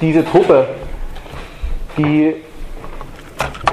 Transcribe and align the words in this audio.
diese 0.00 0.24
Truppe, 0.24 0.68
die 1.96 2.34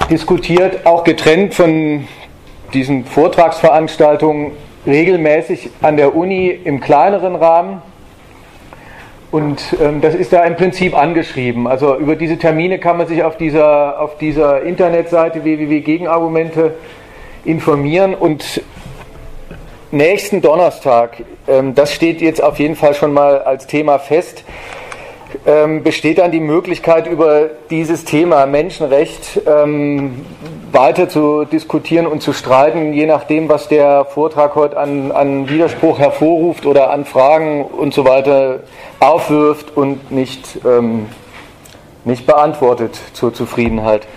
diskutiert 0.09 0.85
auch 0.85 1.03
getrennt 1.03 1.53
von 1.53 2.07
diesen 2.73 3.05
Vortragsveranstaltungen 3.05 4.51
regelmäßig 4.85 5.69
an 5.81 5.97
der 5.97 6.15
Uni 6.15 6.49
im 6.49 6.79
kleineren 6.79 7.35
Rahmen. 7.35 7.81
Und 9.31 9.75
ähm, 9.81 10.01
das 10.01 10.15
ist 10.15 10.31
da 10.31 10.43
im 10.43 10.55
Prinzip 10.55 10.95
angeschrieben. 10.95 11.67
Also 11.67 11.97
über 11.97 12.15
diese 12.15 12.37
Termine 12.37 12.79
kann 12.79 12.97
man 12.97 13.07
sich 13.07 13.23
auf 13.23 13.37
dieser, 13.37 13.99
auf 13.99 14.17
dieser 14.17 14.61
Internetseite 14.61 15.43
www.gegenargumente 15.43 16.75
informieren. 17.43 18.13
Und 18.13 18.61
nächsten 19.91 20.41
Donnerstag, 20.41 21.23
ähm, 21.47 21.75
das 21.75 21.93
steht 21.93 22.21
jetzt 22.21 22.41
auf 22.41 22.59
jeden 22.59 22.75
Fall 22.75 22.93
schon 22.93 23.11
mal 23.11 23.41
als 23.41 23.67
Thema 23.67 23.99
fest, 23.99 24.45
ähm, 25.45 25.83
besteht 25.83 26.17
dann 26.17 26.31
die 26.31 26.39
Möglichkeit, 26.39 27.07
über 27.07 27.49
dieses 27.69 28.05
Thema 28.05 28.45
Menschenrecht 28.45 29.41
ähm, 29.47 30.25
weiter 30.71 31.09
zu 31.09 31.45
diskutieren 31.45 32.07
und 32.07 32.21
zu 32.21 32.33
streiten, 32.33 32.93
je 32.93 33.05
nachdem, 33.05 33.49
was 33.49 33.67
der 33.67 34.05
Vortrag 34.05 34.55
heute 34.55 34.77
an, 34.77 35.11
an 35.11 35.49
Widerspruch 35.49 35.99
hervorruft 35.99 36.65
oder 36.65 36.91
an 36.91 37.05
Fragen 37.05 37.65
und 37.65 37.93
so 37.93 38.05
weiter 38.05 38.61
aufwirft 38.99 39.75
und 39.75 40.11
nicht, 40.11 40.59
ähm, 40.65 41.07
nicht 42.03 42.25
beantwortet 42.25 42.99
zur 43.13 43.33
Zufriedenheit. 43.33 44.07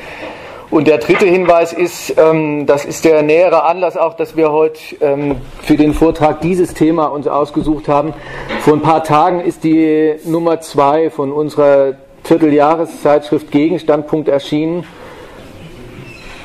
Und 0.70 0.86
der 0.86 0.98
dritte 0.98 1.24
Hinweis 1.24 1.72
ist, 1.72 2.14
ähm, 2.18 2.66
das 2.66 2.84
ist 2.84 3.06
der 3.06 3.22
nähere 3.22 3.64
Anlass 3.64 3.96
auch, 3.96 4.14
dass 4.14 4.36
wir 4.36 4.52
heute 4.52 4.78
ähm, 5.00 5.36
für 5.62 5.76
den 5.76 5.94
Vortrag 5.94 6.42
dieses 6.42 6.74
Thema 6.74 7.06
uns 7.06 7.26
ausgesucht 7.26 7.88
haben. 7.88 8.12
Vor 8.60 8.74
ein 8.74 8.82
paar 8.82 9.02
Tagen 9.02 9.40
ist 9.40 9.64
die 9.64 10.16
Nummer 10.24 10.60
zwei 10.60 11.08
von 11.08 11.32
unserer 11.32 11.94
Vierteljahreszeitschrift 12.24 13.50
Gegenstandpunkt 13.50 14.28
erschienen. 14.28 14.84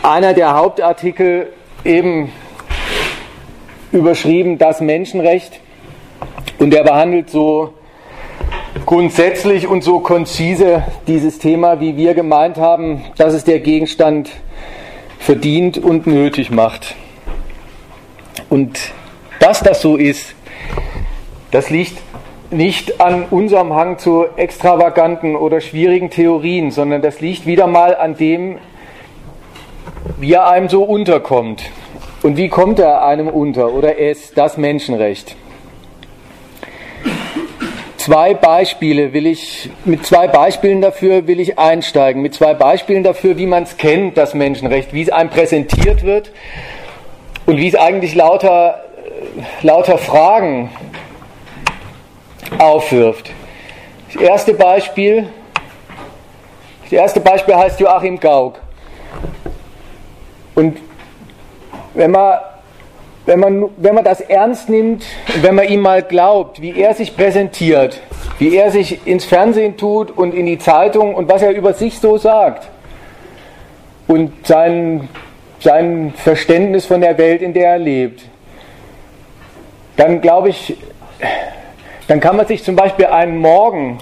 Einer 0.03 0.33
der 0.33 0.55
Hauptartikel 0.55 1.48
eben 1.83 2.31
überschrieben 3.92 4.58
das 4.58 4.80
Menschenrecht 4.80 5.59
und 6.59 6.72
der 6.72 6.83
behandelt 6.83 7.30
so 7.30 7.73
grundsätzlich 8.86 9.68
und 9.68 9.84
so 9.84 10.00
konzise 10.00 10.84
dieses 11.08 11.40
Thema, 11.40 11.80
wie 11.80 11.96
wir 11.98 12.14
gemeint 12.14 12.58
haben, 12.58 13.04
dass 13.18 13.34
es 13.34 13.44
der 13.44 13.60
Gegenstand 13.60 14.32
verdient 15.20 15.78
und 15.78 16.08
nötig 16.08 16.52
macht. 16.52 16.96
Und 18.50 18.78
dass 19.40 19.62
das 19.62 19.82
so 19.82 19.96
ist, 19.96 20.36
das 21.52 21.70
liegt 21.70 21.98
nicht 22.52 23.02
an 23.02 23.26
unserem 23.30 23.74
Hang 23.74 23.98
zu 23.98 24.26
extravaganten 24.36 25.36
oder 25.36 25.62
schwierigen 25.62 26.10
Theorien, 26.10 26.72
sondern 26.72 27.02
das 27.02 27.20
liegt 27.20 27.46
wieder 27.46 27.68
mal 27.68 27.96
an 27.96 28.16
dem, 28.16 28.60
wie 30.20 30.34
er 30.34 30.48
einem 30.48 30.70
so 30.70 30.84
unterkommt. 30.84 31.64
Und 32.22 32.38
wie 32.38 32.50
kommt 32.50 32.80
er 32.80 33.06
einem 33.06 33.28
unter 33.28 33.74
oder 33.74 34.00
es, 34.00 34.34
das 34.34 34.58
Menschenrecht? 34.58 35.36
Zwei 38.04 38.34
Beispiele 38.34 39.14
will 39.14 39.26
ich, 39.26 39.70
mit 39.86 40.06
zwei 40.06 40.28
Beispielen 40.28 40.82
dafür 40.82 41.26
will 41.26 41.40
ich 41.40 41.58
einsteigen, 41.58 42.22
mit 42.22 42.34
zwei 42.34 42.54
Beispielen 42.54 43.02
dafür, 43.02 43.38
wie 43.38 43.45
man 43.45 43.64
es 43.64 43.78
kennt, 43.78 44.18
das 44.18 44.34
Menschenrecht, 44.34 44.94
wie 44.94 45.04
es 45.04 45.10
einem 45.10 45.30
präsentiert 45.30 46.04
wird 46.04 46.32
und 47.45 47.56
wie 47.56 47.68
es 47.70 47.76
eigentlich 47.76 48.14
lauter, 48.14 48.84
lauter 49.62 49.98
Fragen 49.98 50.70
aufwirft. 52.58 53.32
Das 54.14 54.22
erste 54.22 54.54
Beispiel, 54.54 55.30
das 56.84 56.92
erste 56.92 57.22
Beispiel 57.22 57.56
heißt 57.56 57.80
Joachim 57.80 58.20
Gauck. 58.20 58.60
Und 60.56 60.78
wenn 61.94 62.12
man 62.12 62.38
wenn 63.26 63.39
man, 63.39 63.70
wenn 63.78 63.95
man 63.95 64.04
das 64.04 64.22
ernst 64.22 64.70
nimmt, 64.70 65.06
wenn 65.42 65.56
man 65.56 65.67
ihm 65.67 65.80
mal 65.80 66.04
glaubt, 66.04 66.61
wie 66.61 66.78
er 66.78 66.94
sich 66.94 67.16
präsentiert, 67.16 68.02
wie 68.39 68.56
er 68.56 68.72
sich 68.72 69.06
ins 69.08 69.26
Fernsehen 69.26 69.78
tut 69.78 70.11
und 70.11 70.34
in 70.34 70.45
die 70.45 70.58
Zeitung 70.58 71.16
und 71.16 71.30
was 71.30 71.42
er 71.42 71.52
über 71.52 71.73
sich 71.73 72.00
so 72.00 72.17
sagt 72.17 72.67
und 74.08 74.45
sein, 74.45 75.08
sein 75.60 76.14
Verständnis 76.16 76.86
von 76.86 77.00
der 77.00 77.17
Welt, 77.17 77.42
in 77.42 77.54
der 77.54 77.70
er 77.72 77.80
lebt, 77.80 78.23
dann 79.95 80.20
glaube 80.20 80.50
ich, 80.50 80.76
dann 82.08 82.20
kann 82.20 82.36
man 82.36 82.45
sich 82.45 82.64
zum 82.64 82.76
Beispiel 82.76 83.06
einen 83.06 83.38
Morgen 83.38 84.00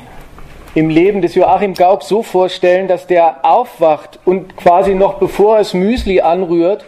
im 0.74 0.90
Leben 0.90 1.22
des 1.22 1.36
Joachim 1.36 1.74
Gauck 1.74 2.02
so 2.02 2.24
vorstellen, 2.24 2.88
dass 2.88 3.06
der 3.06 3.46
aufwacht 3.46 4.20
und 4.26 4.56
quasi 4.56 4.96
noch 4.96 5.16
bevor 5.16 5.56
er 5.56 5.60
das 5.60 5.74
Müsli 5.74 6.22
anrührt, 6.22 6.86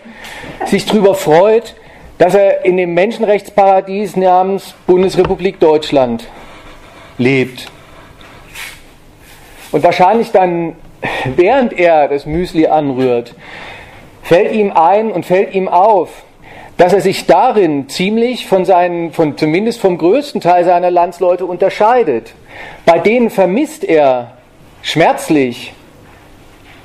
sich 0.66 0.86
darüber 0.86 1.14
freut, 1.14 1.76
dass 2.24 2.36
er 2.36 2.64
in 2.64 2.78
dem 2.78 2.94
Menschenrechtsparadies 2.94 4.16
namens 4.16 4.76
Bundesrepublik 4.88 5.60
Deutschland 5.60 6.26
lebt. 7.18 7.70
Und 9.74 9.84
wahrscheinlich 9.84 10.32
dann, 10.32 10.78
während 11.36 11.74
er 11.74 12.08
das 12.08 12.26
Müsli 12.26 12.68
anrührt, 12.68 13.36
fällt 14.22 14.54
ihm 14.54 14.72
ein 14.72 15.12
und 15.12 15.26
fällt 15.26 15.54
ihm 15.54 15.68
auf, 15.68 16.24
dass 16.78 16.94
er 16.94 17.02
sich 17.02 17.26
darin 17.26 17.90
ziemlich 17.90 18.48
von 18.48 18.64
seinen, 18.64 19.12
von, 19.12 19.38
zumindest 19.38 19.82
vom 19.82 19.98
größten 19.98 20.40
Teil 20.40 20.64
seiner 20.64 20.92
Landsleute 20.92 21.46
unterscheidet. 21.46 22.36
Bei 22.86 23.00
denen 23.00 23.32
vermisst 23.32 23.84
er 23.84 24.38
schmerzlich, 24.82 25.74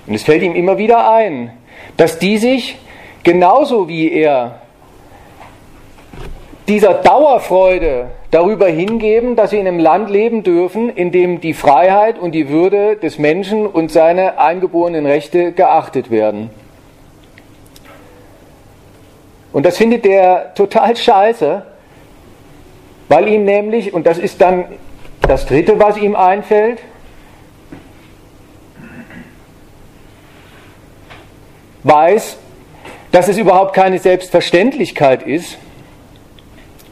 und 0.09 0.16
es 0.16 0.25
fällt 0.25 0.43
ihm 0.43 0.56
immer 0.56 0.78
wieder 0.78 1.09
ein, 1.12 1.53
dass 1.97 2.19
die 2.19 2.38
sich 2.38 2.76
genauso 3.22 3.88
wie 3.88 4.10
er 4.10 4.62
dieser 6.68 6.94
Dauerfreude 6.94 8.10
darüber 8.30 8.68
hingeben, 8.68 9.36
dass 9.36 9.50
sie 9.50 9.58
in 9.58 9.66
einem 9.66 9.78
Land 9.78 10.10
leben 10.10 10.42
dürfen, 10.42 10.90
in 10.90 11.10
dem 11.10 11.40
die 11.40 11.54
Freiheit 11.54 12.18
und 12.18 12.32
die 12.32 12.50
Würde 12.50 12.96
des 12.96 13.18
Menschen 13.18 13.66
und 13.66 13.90
seine 13.90 14.38
eingeborenen 14.38 15.06
Rechte 15.06 15.52
geachtet 15.52 16.10
werden. 16.10 16.50
Und 19.52 19.64
das 19.64 19.78
findet 19.78 20.04
er 20.04 20.54
total 20.54 20.94
scheiße, 20.94 21.62
weil 23.08 23.28
ihm 23.28 23.44
nämlich, 23.44 23.94
und 23.94 24.06
das 24.06 24.18
ist 24.18 24.40
dann 24.42 24.66
das 25.22 25.46
Dritte, 25.46 25.80
was 25.80 25.96
ihm 25.96 26.14
einfällt, 26.14 26.80
weiß, 31.82 32.36
dass 33.10 33.28
es 33.28 33.38
überhaupt 33.38 33.74
keine 33.74 33.98
Selbstverständlichkeit 33.98 35.22
ist, 35.22 35.56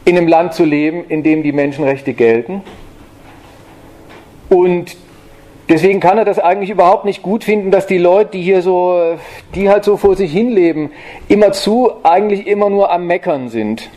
in 0.06 0.16
einem 0.16 0.28
Land 0.28 0.54
zu 0.54 0.64
leben, 0.64 1.04
in 1.08 1.22
dem 1.24 1.42
die 1.42 1.52
Menschenrechte 1.52 2.14
gelten. 2.14 2.62
Und 4.48 4.96
deswegen 5.68 5.98
kann 5.98 6.16
er 6.16 6.24
das 6.24 6.38
eigentlich 6.38 6.70
überhaupt 6.70 7.04
nicht 7.04 7.22
gut 7.22 7.42
finden, 7.42 7.72
dass 7.72 7.88
die 7.88 7.98
Leute, 7.98 8.30
die 8.30 8.42
hier 8.42 8.62
so, 8.62 9.16
die 9.56 9.68
halt 9.68 9.84
so 9.84 9.96
vor 9.96 10.14
sich 10.14 10.32
hin 10.32 10.50
leben, 10.50 10.92
immerzu 11.28 11.90
eigentlich 12.04 12.46
immer 12.46 12.70
nur 12.70 12.92
am 12.92 13.08
Meckern 13.08 13.48
sind. 13.48 13.90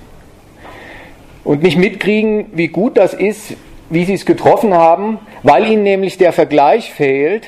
Und 1.43 1.61
nicht 1.61 1.77
mitkriegen, 1.77 2.47
wie 2.53 2.69
gut 2.69 2.97
das 2.97 3.13
ist, 3.13 3.55
wie 3.91 4.03
sie 4.03 4.15
es 4.15 4.25
getroffen 4.25 4.73
haben, 4.73 5.19
weil 5.43 5.67
ihnen 5.67 5.83
nämlich 5.83 6.17
der 6.17 6.33
Vergleich 6.33 6.91
fehlt, 6.91 7.45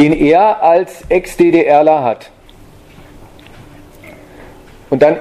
den 0.00 0.12
er 0.12 0.64
als 0.64 1.04
Ex-DDRler 1.08 2.02
hat. 2.02 2.30
Und 4.88 5.02
dann 5.02 5.16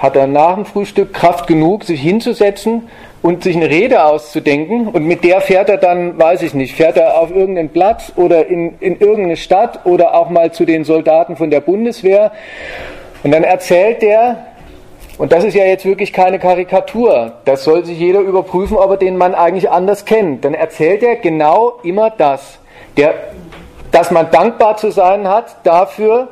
hat 0.00 0.16
er 0.16 0.26
nach 0.26 0.54
dem 0.54 0.64
Frühstück 0.64 1.12
Kraft 1.12 1.46
genug, 1.46 1.84
sich 1.84 2.00
hinzusetzen 2.00 2.88
und 3.22 3.42
sich 3.42 3.56
eine 3.56 3.68
Rede 3.68 4.04
auszudenken. 4.04 4.88
Und 4.88 5.04
mit 5.04 5.24
der 5.24 5.40
fährt 5.40 5.68
er 5.68 5.76
dann, 5.76 6.18
weiß 6.18 6.42
ich 6.42 6.54
nicht, 6.54 6.74
fährt 6.74 6.96
er 6.96 7.18
auf 7.18 7.30
irgendeinen 7.30 7.70
Platz 7.70 8.12
oder 8.16 8.46
in, 8.46 8.78
in 8.80 8.98
irgendeine 8.98 9.36
Stadt 9.36 9.84
oder 9.84 10.14
auch 10.14 10.30
mal 10.30 10.52
zu 10.52 10.64
den 10.64 10.84
Soldaten 10.84 11.36
von 11.36 11.50
der 11.50 11.60
Bundeswehr. 11.60 12.32
Und 13.24 13.32
dann 13.32 13.42
erzählt 13.42 14.02
er, 14.02 14.46
und 15.18 15.32
das 15.32 15.42
ist 15.42 15.54
ja 15.54 15.64
jetzt 15.64 15.84
wirklich 15.84 16.12
keine 16.12 16.38
Karikatur, 16.38 17.32
das 17.44 17.64
soll 17.64 17.84
sich 17.84 17.98
jeder 17.98 18.20
überprüfen, 18.20 18.76
ob 18.76 18.92
er 18.92 18.96
den 18.96 19.16
Mann 19.16 19.34
eigentlich 19.34 19.68
anders 19.68 20.04
kennt, 20.04 20.44
dann 20.44 20.54
erzählt 20.54 21.02
er 21.02 21.16
genau 21.16 21.80
immer 21.82 22.10
das, 22.10 22.60
der, 22.96 23.14
dass 23.90 24.12
man 24.12 24.30
dankbar 24.30 24.76
zu 24.76 24.92
sein 24.92 25.26
hat 25.26 25.56
dafür, 25.64 26.28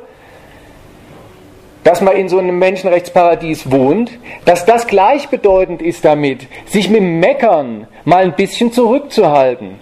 dass 1.87 2.01
man 2.01 2.17
in 2.17 2.27
so 2.27 2.37
einem 2.37 2.59
Menschenrechtsparadies 2.59 3.71
wohnt, 3.71 4.11
dass 4.43 4.65
das 4.65 4.87
gleichbedeutend 4.87 5.81
ist 5.81 6.03
damit, 6.03 6.45
sich 6.65 6.89
mit 6.89 7.01
Meckern 7.01 7.87
mal 8.03 8.25
ein 8.25 8.35
bisschen 8.35 8.73
zurückzuhalten. 8.73 9.79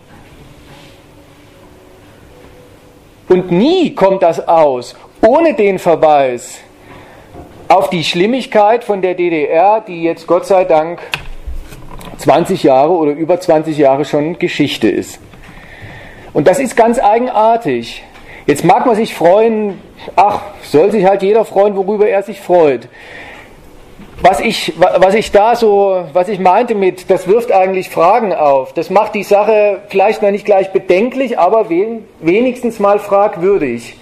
Und 3.28 3.50
nie 3.50 3.96
kommt 3.96 4.22
das 4.22 4.48
aus, 4.48 4.96
ohne 5.26 5.56
den 5.56 5.80
Verweis 5.80 6.60
auf 7.70 7.90
die 7.90 8.04
Schlimmigkeit 8.04 8.84
von 8.84 9.02
der 9.02 9.16
DDR, 9.16 9.82
die 9.82 10.04
jetzt 10.04 10.28
Gott 10.28 10.46
sei 10.46 10.64
Dank 10.64 11.00
20 12.20 12.62
Jahre 12.62 12.92
oder 12.92 13.14
über 13.14 13.40
20 13.40 13.80
Jahre 13.80 14.06
schon 14.06 14.38
Geschichte 14.38 14.90
ist. 14.90 15.20
Und 16.34 16.48
das 16.48 16.60
ist 16.60 16.78
ganz 16.78 17.00
eigenartig. 17.00 18.04
Jetzt 18.48 18.64
mag 18.64 18.86
man 18.86 18.96
sich 18.96 19.16
freuen, 19.16 19.82
ach, 20.16 20.42
soll 20.62 20.92
sich 20.92 21.06
halt 21.06 21.24
jeder 21.24 21.46
freuen, 21.46 21.76
worüber 21.76 22.08
er 22.08 22.22
sich 22.22 22.40
freut. 22.40 22.88
Was 24.22 24.40
ich, 24.40 24.74
was 24.78 25.14
ich 25.16 25.32
da 25.32 25.56
so, 25.56 26.06
was 26.14 26.30
ich 26.30 26.40
meinte 26.40 26.76
mit, 26.76 27.10
das 27.10 27.28
wirft 27.28 27.52
eigentlich 27.52 27.90
Fragen 27.90 28.34
auf. 28.34 28.74
Das 28.74 28.90
macht 28.90 29.16
die 29.16 29.24
Sache 29.24 29.82
vielleicht 29.90 30.22
noch 30.22 30.32
nicht 30.32 30.46
gleich 30.46 30.72
bedenklich, 30.72 31.38
aber 31.40 31.70
wenigstens 31.70 32.80
mal 32.80 33.00
fragwürdig. 33.00 33.98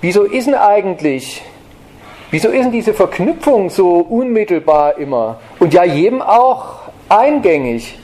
Wieso 0.00 0.22
ist 0.22 0.46
denn 0.46 0.54
eigentlich, 0.54 1.42
wieso 2.30 2.48
ist 2.48 2.64
denn 2.64 2.72
diese 2.72 2.94
Verknüpfung 2.94 3.68
so 3.68 3.96
unmittelbar 3.98 4.96
immer 4.98 5.38
und 5.58 5.74
ja 5.74 5.84
jedem 5.84 6.22
auch 6.22 6.76
eingängig? 7.08 7.98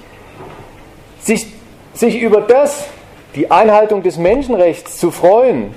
Sich, 1.21 1.47
sich 1.95 2.21
über 2.21 2.41
das, 2.41 2.89
die 3.35 3.51
Einhaltung 3.51 4.03
des 4.03 4.19
Menschenrechts 4.19 4.99
zu 4.99 5.11
freuen, 5.11 5.75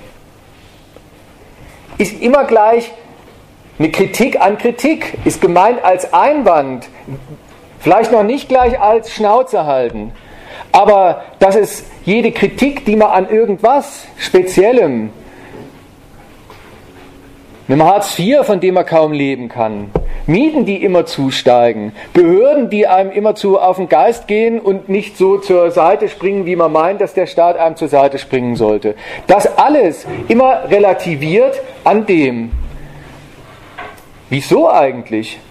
ist 1.98 2.22
immer 2.22 2.46
gleich 2.46 2.92
eine 3.80 3.90
Kritik 3.90 4.40
an 4.40 4.60
Kritik 4.60 5.18
ist 5.26 5.42
gemeint 5.42 5.84
als 5.84 6.14
Einwand, 6.14 6.88
vielleicht 7.80 8.12
noch 8.12 8.22
nicht 8.22 8.48
gleich 8.48 8.80
als 8.80 9.12
Schnauze 9.12 9.66
halten, 9.66 10.12
aber 10.72 11.24
dass 11.40 11.56
es 11.56 11.86
jede 12.06 12.32
Kritik, 12.32 12.86
die 12.86 12.96
man 12.96 13.10
an 13.10 13.30
irgendwas 13.30 14.06
Speziellem, 14.18 15.10
einem 17.72 17.84
Hartz 17.84 18.18
IV, 18.20 18.46
von 18.46 18.60
dem 18.60 18.74
man 18.76 18.86
kaum 18.86 19.14
leben 19.14 19.48
kann, 19.50 19.92
Mieten, 20.28 20.66
die 20.66 20.84
immer 20.84 21.06
zusteigen, 21.06 21.94
Behörden, 22.14 22.70
die 22.70 22.88
einem 22.88 23.12
immerzu 23.12 23.60
auf 23.60 23.78
den 23.78 23.90
Geist 23.90 24.28
gehen 24.28 24.60
und 24.60 24.90
nicht 24.90 25.18
so 25.18 25.38
zur 25.38 25.72
Seite 25.72 26.10
springen, 26.10 26.46
wie 26.46 26.56
man 26.56 26.72
meint, 26.72 27.02
dass 27.02 27.14
der 27.14 27.28
Staat 27.28 27.58
einem 27.58 27.76
zur 27.76 27.88
Seite 27.88 28.18
springen 28.18 28.56
sollte. 28.56 28.96
Das 29.28 29.58
alles 29.58 30.06
immer 30.28 30.70
relativiert 30.70 31.62
an 31.84 32.06
dem, 32.06 32.52
Wieso 34.32 34.72
eigentlich? 34.72 35.42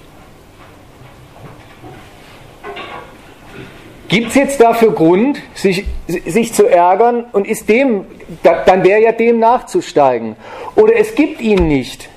Gibt 4.09 4.29
es 4.29 4.35
jetzt 4.35 4.59
dafür 4.59 4.93
Grund, 4.93 5.39
sich, 5.53 5.85
sich 6.07 6.55
zu 6.55 6.67
ärgern 6.67 7.27
und 7.33 7.47
ist 7.47 7.69
dem, 7.69 8.07
dann 8.43 8.83
wäre 8.83 9.03
ja 9.03 9.13
dem 9.13 9.39
nachzusteigen. 9.39 10.35
Oder 10.77 10.97
es 10.97 11.15
gibt 11.15 11.43
ihn 11.43 11.69
nicht. 11.69 12.09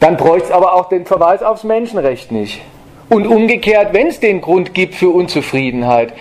Dann 0.00 0.16
bräuchte 0.16 0.48
es 0.48 0.50
aber 0.52 0.74
auch 0.74 0.88
den 0.88 1.06
Verweis 1.06 1.42
aufs 1.42 1.64
Menschenrecht 1.64 2.30
nicht. 2.30 2.60
Und 3.08 3.26
umgekehrt, 3.26 3.92
wenn 3.92 4.08
es 4.08 4.20
den 4.20 4.40
Grund 4.40 4.74
gibt 4.74 4.94
für 4.94 5.08
Unzufriedenheit, 5.08 6.12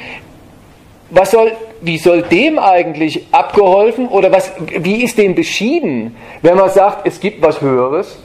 was 1.09 1.31
soll, 1.31 1.51
wie 1.81 1.97
soll 1.97 2.21
dem 2.23 2.59
eigentlich 2.59 3.27
abgeholfen 3.31 4.07
oder 4.07 4.31
was, 4.31 4.51
wie 4.79 5.03
ist 5.03 5.17
dem 5.17 5.35
beschieden, 5.35 6.15
wenn 6.41 6.57
man 6.57 6.69
sagt, 6.69 7.07
es 7.07 7.19
gibt 7.19 7.41
was 7.41 7.61
Höheres? 7.61 8.17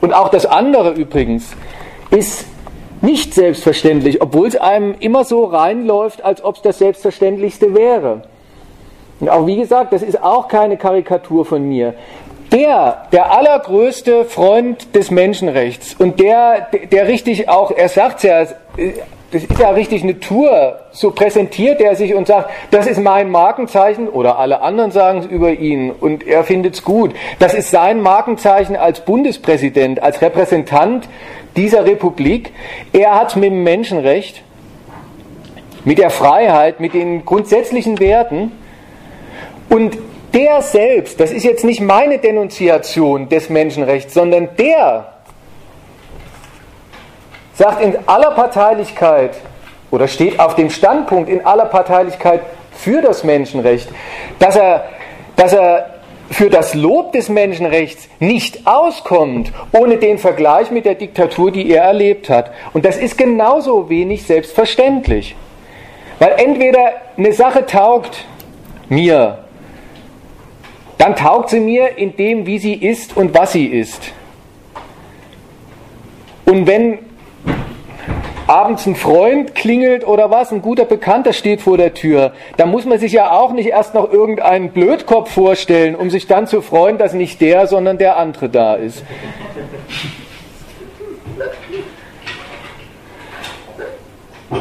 Und 0.00 0.12
auch 0.12 0.28
das 0.28 0.46
andere 0.46 0.92
übrigens 0.92 1.54
ist 2.10 2.46
nicht 3.00 3.34
selbstverständlich, 3.34 4.20
obwohl 4.22 4.48
es 4.48 4.56
einem 4.56 4.94
immer 4.98 5.24
so 5.24 5.44
reinläuft, 5.44 6.24
als 6.24 6.42
ob 6.42 6.56
es 6.56 6.62
das 6.62 6.78
Selbstverständlichste 6.78 7.74
wäre. 7.74 8.22
Und 9.20 9.28
auch 9.28 9.46
wie 9.46 9.56
gesagt, 9.56 9.92
das 9.92 10.02
ist 10.02 10.22
auch 10.22 10.48
keine 10.48 10.76
Karikatur 10.76 11.44
von 11.44 11.62
mir. 11.62 11.94
Der, 12.52 13.06
der 13.12 13.32
allergrößte 13.32 14.24
Freund 14.24 14.94
des 14.94 15.10
Menschenrechts 15.10 15.94
und 15.98 16.18
der, 16.18 16.68
der 16.90 17.06
richtig 17.06 17.48
auch, 17.48 17.70
er 17.70 17.88
sagt 17.90 18.22
ja, 18.22 18.46
das 19.30 19.42
ist 19.42 19.58
ja 19.58 19.70
richtig 19.70 20.02
eine 20.02 20.18
Tour. 20.20 20.78
So 20.90 21.10
präsentiert 21.10 21.80
er 21.80 21.94
sich 21.96 22.14
und 22.14 22.26
sagt, 22.26 22.50
das 22.70 22.86
ist 22.86 22.98
mein 22.98 23.30
Markenzeichen 23.30 24.08
oder 24.08 24.38
alle 24.38 24.62
anderen 24.62 24.90
sagen 24.90 25.18
es 25.18 25.26
über 25.26 25.52
ihn 25.52 25.90
und 25.90 26.26
er 26.26 26.44
findet 26.44 26.74
es 26.74 26.84
gut. 26.84 27.12
Das 27.38 27.52
ist 27.52 27.70
sein 27.70 28.00
Markenzeichen 28.00 28.76
als 28.76 29.00
Bundespräsident, 29.00 30.02
als 30.02 30.22
Repräsentant 30.22 31.08
dieser 31.56 31.84
Republik. 31.84 32.52
Er 32.94 33.14
hat 33.16 33.36
mit 33.36 33.50
dem 33.50 33.64
Menschenrecht, 33.64 34.42
mit 35.84 35.98
der 35.98 36.10
Freiheit, 36.10 36.80
mit 36.80 36.94
den 36.94 37.26
grundsätzlichen 37.26 38.00
Werten 38.00 38.52
und 39.68 39.98
der 40.38 40.62
selbst, 40.62 41.18
das 41.18 41.32
ist 41.32 41.42
jetzt 41.42 41.64
nicht 41.64 41.80
meine 41.80 42.18
Denunziation 42.18 43.28
des 43.28 43.50
Menschenrechts, 43.50 44.14
sondern 44.14 44.48
der 44.56 45.14
sagt 47.54 47.82
in 47.82 47.96
aller 48.06 48.30
Parteilichkeit 48.30 49.32
oder 49.90 50.06
steht 50.06 50.38
auf 50.38 50.54
dem 50.54 50.70
Standpunkt 50.70 51.28
in 51.28 51.44
aller 51.44 51.64
Parteilichkeit 51.64 52.42
für 52.70 53.02
das 53.02 53.24
Menschenrecht, 53.24 53.88
dass 54.38 54.54
er, 54.54 54.84
dass 55.34 55.54
er 55.54 55.94
für 56.30 56.50
das 56.50 56.74
Lob 56.74 57.10
des 57.12 57.28
Menschenrechts 57.28 58.08
nicht 58.20 58.64
auskommt, 58.64 59.50
ohne 59.72 59.96
den 59.96 60.18
Vergleich 60.18 60.70
mit 60.70 60.84
der 60.84 60.94
Diktatur, 60.94 61.50
die 61.50 61.68
er 61.68 61.82
erlebt 61.82 62.30
hat. 62.30 62.52
Und 62.74 62.84
das 62.84 62.96
ist 62.96 63.18
genauso 63.18 63.90
wenig 63.90 64.24
selbstverständlich. 64.24 65.34
Weil 66.20 66.34
entweder 66.36 66.92
eine 67.16 67.32
Sache 67.32 67.66
taugt 67.66 68.24
mir, 68.88 69.38
dann 70.98 71.14
taugt 71.14 71.50
sie 71.50 71.60
mir 71.60 71.96
in 71.96 72.16
dem, 72.16 72.44
wie 72.46 72.58
sie 72.58 72.74
ist 72.74 73.16
und 73.16 73.34
was 73.34 73.52
sie 73.52 73.66
ist. 73.66 74.12
Und 76.44 76.66
wenn 76.66 76.98
abends 78.48 78.86
ein 78.86 78.96
Freund 78.96 79.54
klingelt 79.54 80.06
oder 80.06 80.30
was, 80.30 80.50
ein 80.50 80.62
guter 80.62 80.86
Bekannter 80.86 81.32
steht 81.32 81.60
vor 81.60 81.76
der 81.76 81.94
Tür, 81.94 82.32
da 82.56 82.66
muss 82.66 82.84
man 82.86 82.98
sich 82.98 83.12
ja 83.12 83.30
auch 83.30 83.52
nicht 83.52 83.68
erst 83.68 83.94
noch 83.94 84.10
irgendeinen 84.10 84.70
Blödkopf 84.70 85.30
vorstellen, 85.30 85.94
um 85.94 86.10
sich 86.10 86.26
dann 86.26 86.46
zu 86.46 86.62
freuen, 86.62 86.98
dass 86.98 87.12
nicht 87.12 87.40
der, 87.40 87.66
sondern 87.66 87.98
der 87.98 88.16
andere 88.16 88.48
da 88.48 88.74
ist. 88.74 89.04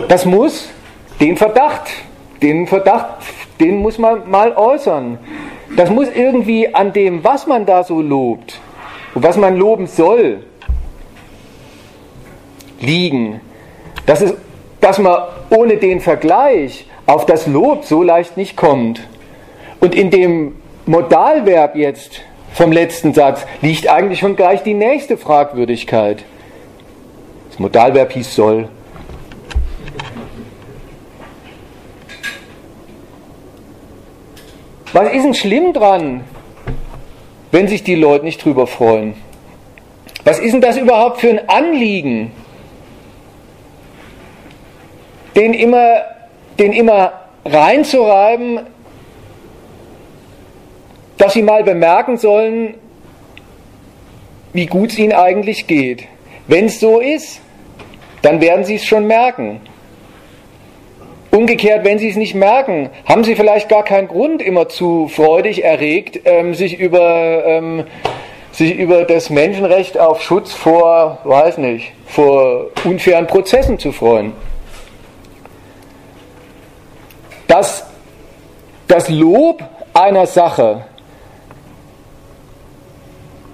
Das 0.10 0.26
muss 0.26 0.70
den 1.22 1.38
Verdacht, 1.38 1.90
den 2.42 2.68
Verdacht, 2.68 3.24
den 3.60 3.78
muss 3.78 3.98
man 3.98 4.30
mal 4.30 4.52
äußern. 4.56 5.18
Das 5.76 5.90
muss 5.90 6.08
irgendwie 6.14 6.74
an 6.74 6.94
dem, 6.94 7.24
was 7.24 7.46
man 7.46 7.66
da 7.66 7.84
so 7.84 8.02
lobt 8.02 8.60
und 9.14 9.24
was 9.24 9.38
man 9.38 9.58
loben 9.58 9.88
soll, 9.88 10.44
liegen 12.80 13.42
dass, 14.08 14.22
es, 14.22 14.34
dass 14.82 14.98
man 14.98 15.22
ohne 15.52 15.78
den 15.78 16.00
Vergleich 16.00 16.88
auf 17.06 17.28
das 17.28 17.46
Lob 17.46 17.84
so 17.84 18.02
leicht 18.02 18.38
nicht 18.38 18.58
kommt. 18.58 19.02
Und 19.80 19.94
in 19.94 20.10
dem 20.10 20.56
Modalverb 20.88 21.76
jetzt 21.76 22.22
vom 22.54 22.72
letzten 22.72 23.14
Satz 23.14 23.46
liegt 23.62 23.88
eigentlich 23.88 24.20
schon 24.20 24.36
gleich 24.36 24.64
die 24.64 24.74
nächste 24.74 25.18
Fragwürdigkeit. 25.18 26.24
Das 27.50 27.60
Modalverb 27.60 28.14
hieß 28.14 28.34
soll. 28.34 28.70
Was 34.94 35.12
ist 35.12 35.24
denn 35.24 35.34
schlimm 35.34 35.74
dran, 35.74 36.24
wenn 37.52 37.68
sich 37.68 37.84
die 37.84 37.96
Leute 37.96 38.26
nicht 38.26 38.44
drüber 38.44 38.68
freuen? 38.68 39.16
Was 40.24 40.40
ist 40.40 40.54
denn 40.54 40.62
das 40.62 40.78
überhaupt 40.78 41.22
für 41.22 41.30
ein 41.30 41.48
Anliegen? 41.50 42.32
den 45.38 45.54
immer, 45.54 46.04
den 46.58 46.74
immer 46.74 47.14
reinzureiben, 47.46 48.62
dass 51.18 51.34
sie 51.34 51.44
mal 51.44 51.64
bemerken 51.64 52.18
sollen, 52.18 52.74
wie 54.54 54.66
gut 54.66 54.90
es 54.92 54.98
ihnen 54.98 55.14
eigentlich 55.14 55.68
geht. 55.68 56.06
Wenn 56.48 56.66
es 56.66 56.80
so 56.80 57.00
ist, 57.00 57.40
dann 58.24 58.42
werden 58.42 58.66
sie 58.66 58.76
es 58.76 58.86
schon 58.86 59.06
merken. 59.06 59.62
Umgekehrt, 61.32 61.84
wenn 61.84 62.00
sie 62.00 62.10
es 62.10 62.16
nicht 62.16 62.36
merken, 62.36 62.90
haben 63.06 63.24
sie 63.24 63.36
vielleicht 63.36 63.70
gar 63.70 63.84
keinen 63.84 64.08
Grund, 64.08 64.42
immer 64.42 64.70
zu 64.70 65.08
freudig 65.08 65.64
erregt, 65.64 66.22
ähm, 66.26 66.56
sich, 66.56 66.80
über, 66.80 67.46
ähm, 67.46 67.84
sich 68.52 68.76
über 68.76 69.04
das 69.04 69.30
Menschenrecht 69.30 69.98
auf 69.98 70.22
Schutz 70.22 70.54
vor, 70.54 71.20
weiß 71.24 71.58
nicht, 71.58 71.92
vor 72.06 72.68
unfairen 72.86 73.28
Prozessen 73.28 73.78
zu 73.78 73.92
freuen. 73.92 74.34
dass 77.48 77.86
das 78.88 79.10
Lob 79.10 79.64
einer 79.94 80.28
Sache 80.28 80.86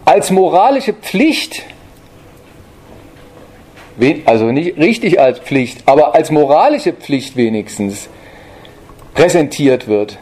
als 0.05 0.31
moralische 0.31 0.93
Pflicht, 0.93 1.63
also 4.25 4.45
nicht 4.45 4.77
richtig 4.77 5.19
als 5.19 5.39
Pflicht, 5.39 5.83
aber 5.85 6.15
als 6.15 6.31
moralische 6.31 6.93
Pflicht 6.93 7.35
wenigstens 7.35 8.09
präsentiert 9.13 9.87
wird. 9.87 10.17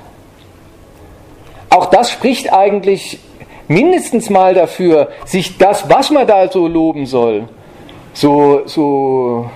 Auch 1.70 1.86
das 1.86 2.12
spricht 2.12 2.52
eigentlich 2.52 3.20
mindestens 3.68 4.30
mal 4.30 4.54
dafür, 4.54 5.10
sich 5.26 5.58
das, 5.58 5.90
was 5.90 6.10
man 6.10 6.28
da 6.28 6.50
so 6.50 6.68
loben 6.68 7.06
soll, 7.06 7.48
so, 8.14 8.64
so 8.66 9.50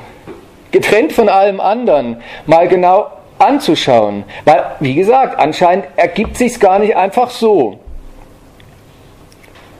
getrennt 0.72 1.12
von 1.12 1.28
allem 1.28 1.60
anderen, 1.60 2.18
mal 2.46 2.68
genau 2.70 3.08
anzuschauen. 3.38 4.24
Weil, 4.46 4.64
wie 4.80 4.96
gesagt, 4.96 5.38
anscheinend 5.38 5.86
ergibt 5.98 6.38
sich 6.38 6.60
gar 6.60 6.80
nicht 6.80 6.96
einfach 6.96 7.30
so. 7.30 7.80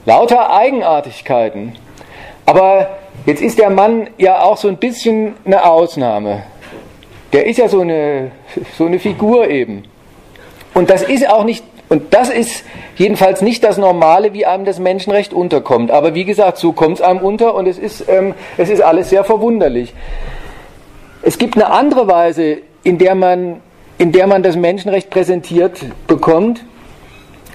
Lauter 0.06 0.54
Eigenartigkeiten. 0.54 1.78
Aber 2.46 2.90
jetzt 3.26 3.42
ist 3.42 3.60
der 3.60 3.70
Mann 3.70 4.10
ja 4.18 4.42
auch 4.42 4.58
so 4.58 4.68
ein 4.68 4.78
bisschen 4.78 5.34
eine 5.46 5.66
Ausnahme. 5.66 6.44
Der 7.34 7.46
ist 7.48 7.58
ja 7.58 7.68
so 7.68 7.82
eine, 7.82 8.32
so 8.78 8.86
eine 8.86 9.00
Figur 9.00 9.50
eben. 9.50 9.84
Und 10.74 10.90
das 10.90 11.04
ist 11.04 11.28
auch 11.30 11.44
nicht, 11.44 11.64
und 11.90 12.14
das 12.14 12.30
ist 12.30 12.64
jedenfalls 12.96 13.42
nicht 13.42 13.64
das 13.64 13.78
Normale, 13.78 14.34
wie 14.34 14.46
einem 14.46 14.66
das 14.66 14.80
Menschenrecht 14.80 15.34
unterkommt. 15.34 15.92
Aber 15.92 16.16
wie 16.16 16.26
gesagt, 16.26 16.58
so 16.58 16.72
kommt 16.72 17.00
es 17.00 17.02
einem 17.02 17.20
unter 17.20 17.56
und 17.56 17.68
es 17.68 17.78
ist, 17.78 18.06
ähm, 18.10 18.34
es 18.58 18.70
ist 18.70 18.82
alles 18.82 19.10
sehr 19.10 19.24
verwunderlich. 19.24 19.94
Es 21.22 21.38
gibt 21.38 21.56
eine 21.56 21.72
andere 21.72 22.08
Weise, 22.08 22.60
in 22.84 22.98
der 22.98 23.16
man, 23.16 23.62
in 23.98 24.12
der 24.12 24.28
man 24.28 24.44
das 24.44 24.56
Menschenrecht 24.56 25.10
präsentiert 25.10 25.80
bekommt. 26.08 26.64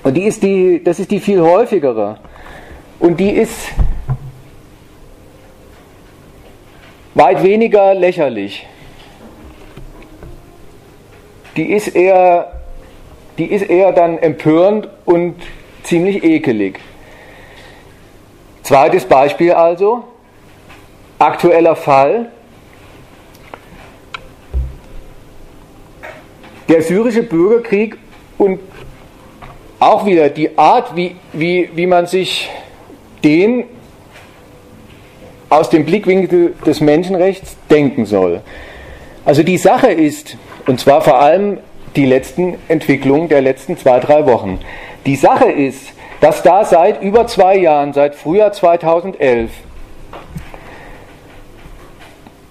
Und 0.03 0.17
die 0.17 0.25
ist 0.25 0.43
die, 0.43 0.83
das 0.83 0.99
ist 0.99 1.11
die 1.11 1.21
viel 1.21 1.41
häufigere. 1.41 2.19
Und 2.99 3.21
die 3.21 3.31
ist 3.31 3.55
weit 7.15 7.43
weniger 7.43 7.95
lächerlich. 7.95 8.67
Die 11.57 11.73
ist 11.73 11.89
eher, 11.89 12.53
die 13.39 13.47
ist 13.47 13.69
eher 13.69 13.93
dann 13.93 14.19
empörend 14.19 14.89
und 15.05 15.35
ziemlich 15.83 16.23
ekelig. 16.23 16.79
Zweites 18.63 19.05
Beispiel 19.05 19.53
also, 19.53 20.05
aktueller 21.19 21.75
Fall. 21.75 22.31
Der 26.69 26.83
syrische 26.83 27.25
Bürgerkrieg 27.25 27.99
und 28.39 28.61
auch 29.81 30.07
wieder 30.07 30.29
die 30.29 30.57
Art, 30.57 30.95
wie, 30.95 31.17
wie, 31.33 31.71
wie 31.75 31.87
man 31.87 32.07
sich 32.07 32.49
den 33.25 33.65
aus 35.51 35.69
dem 35.69 35.85
Blickwinkel 35.85 36.55
des 36.65 36.81
Menschenrechts 36.81 37.57
denken 37.69 38.07
soll. 38.07 38.41
Also 39.25 39.43
die 39.43 39.59
Sache 39.59 39.89
ist, 39.89 40.37
und 40.67 40.81
zwar 40.81 41.03
vor 41.03 41.19
allem 41.19 41.59
die 41.97 42.07
letzten 42.07 42.55
Entwicklungen 42.69 43.29
der 43.29 43.43
letzten 43.43 43.77
zwei, 43.77 44.01
drei 44.01 44.25
Wochen, 44.27 44.61
die 45.05 45.17
Sache 45.17 45.51
ist, 45.51 45.93
dass 46.21 46.43
da 46.43 46.65
seit 46.65 47.03
über 47.03 47.27
zwei 47.27 47.57
Jahren, 47.57 47.93
seit 47.93 48.15
Frühjahr 48.15 48.53
2011, 48.53 49.51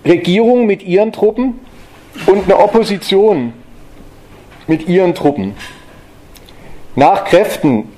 Regierungen 0.06 0.66
mit 0.66 0.84
ihren 0.84 1.12
Truppen 1.12 1.60
und 2.26 2.46
eine 2.46 2.58
Opposition 2.58 3.54
mit 4.68 4.88
ihren 4.88 5.16
Truppen 5.16 5.56
nach 6.96 7.26
Kräften 7.26 7.90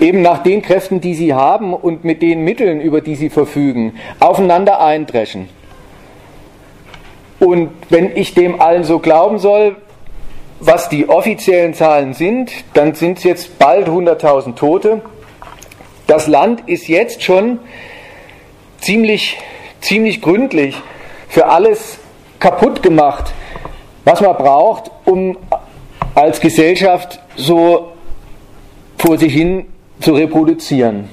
eben 0.00 0.22
nach 0.22 0.42
den 0.42 0.62
Kräften, 0.62 1.00
die 1.00 1.14
sie 1.14 1.34
haben 1.34 1.74
und 1.74 2.04
mit 2.04 2.22
den 2.22 2.42
Mitteln, 2.42 2.80
über 2.80 3.00
die 3.00 3.16
sie 3.16 3.30
verfügen, 3.30 3.94
aufeinander 4.20 4.80
eindreschen. 4.80 5.48
Und 7.40 7.70
wenn 7.88 8.16
ich 8.16 8.34
dem 8.34 8.60
allen 8.60 8.84
so 8.84 8.98
glauben 8.98 9.38
soll, 9.38 9.76
was 10.60 10.88
die 10.88 11.08
offiziellen 11.08 11.74
Zahlen 11.74 12.14
sind, 12.14 12.52
dann 12.74 12.94
sind 12.94 13.18
es 13.18 13.24
jetzt 13.24 13.58
bald 13.58 13.88
100.000 13.88 14.56
Tote. 14.56 15.02
Das 16.06 16.26
Land 16.26 16.68
ist 16.68 16.88
jetzt 16.88 17.22
schon 17.22 17.60
ziemlich, 18.80 19.38
ziemlich 19.80 20.20
gründlich 20.20 20.76
für 21.28 21.46
alles 21.46 21.98
kaputt 22.40 22.82
gemacht, 22.82 23.32
was 24.04 24.20
man 24.20 24.36
braucht, 24.36 24.90
um 25.04 25.36
als 26.14 26.40
Gesellschaft 26.40 27.20
so 27.36 27.92
vor 28.98 29.16
sich 29.16 29.32
hin 29.32 29.66
zu 30.00 30.12
reproduzieren. 30.12 31.08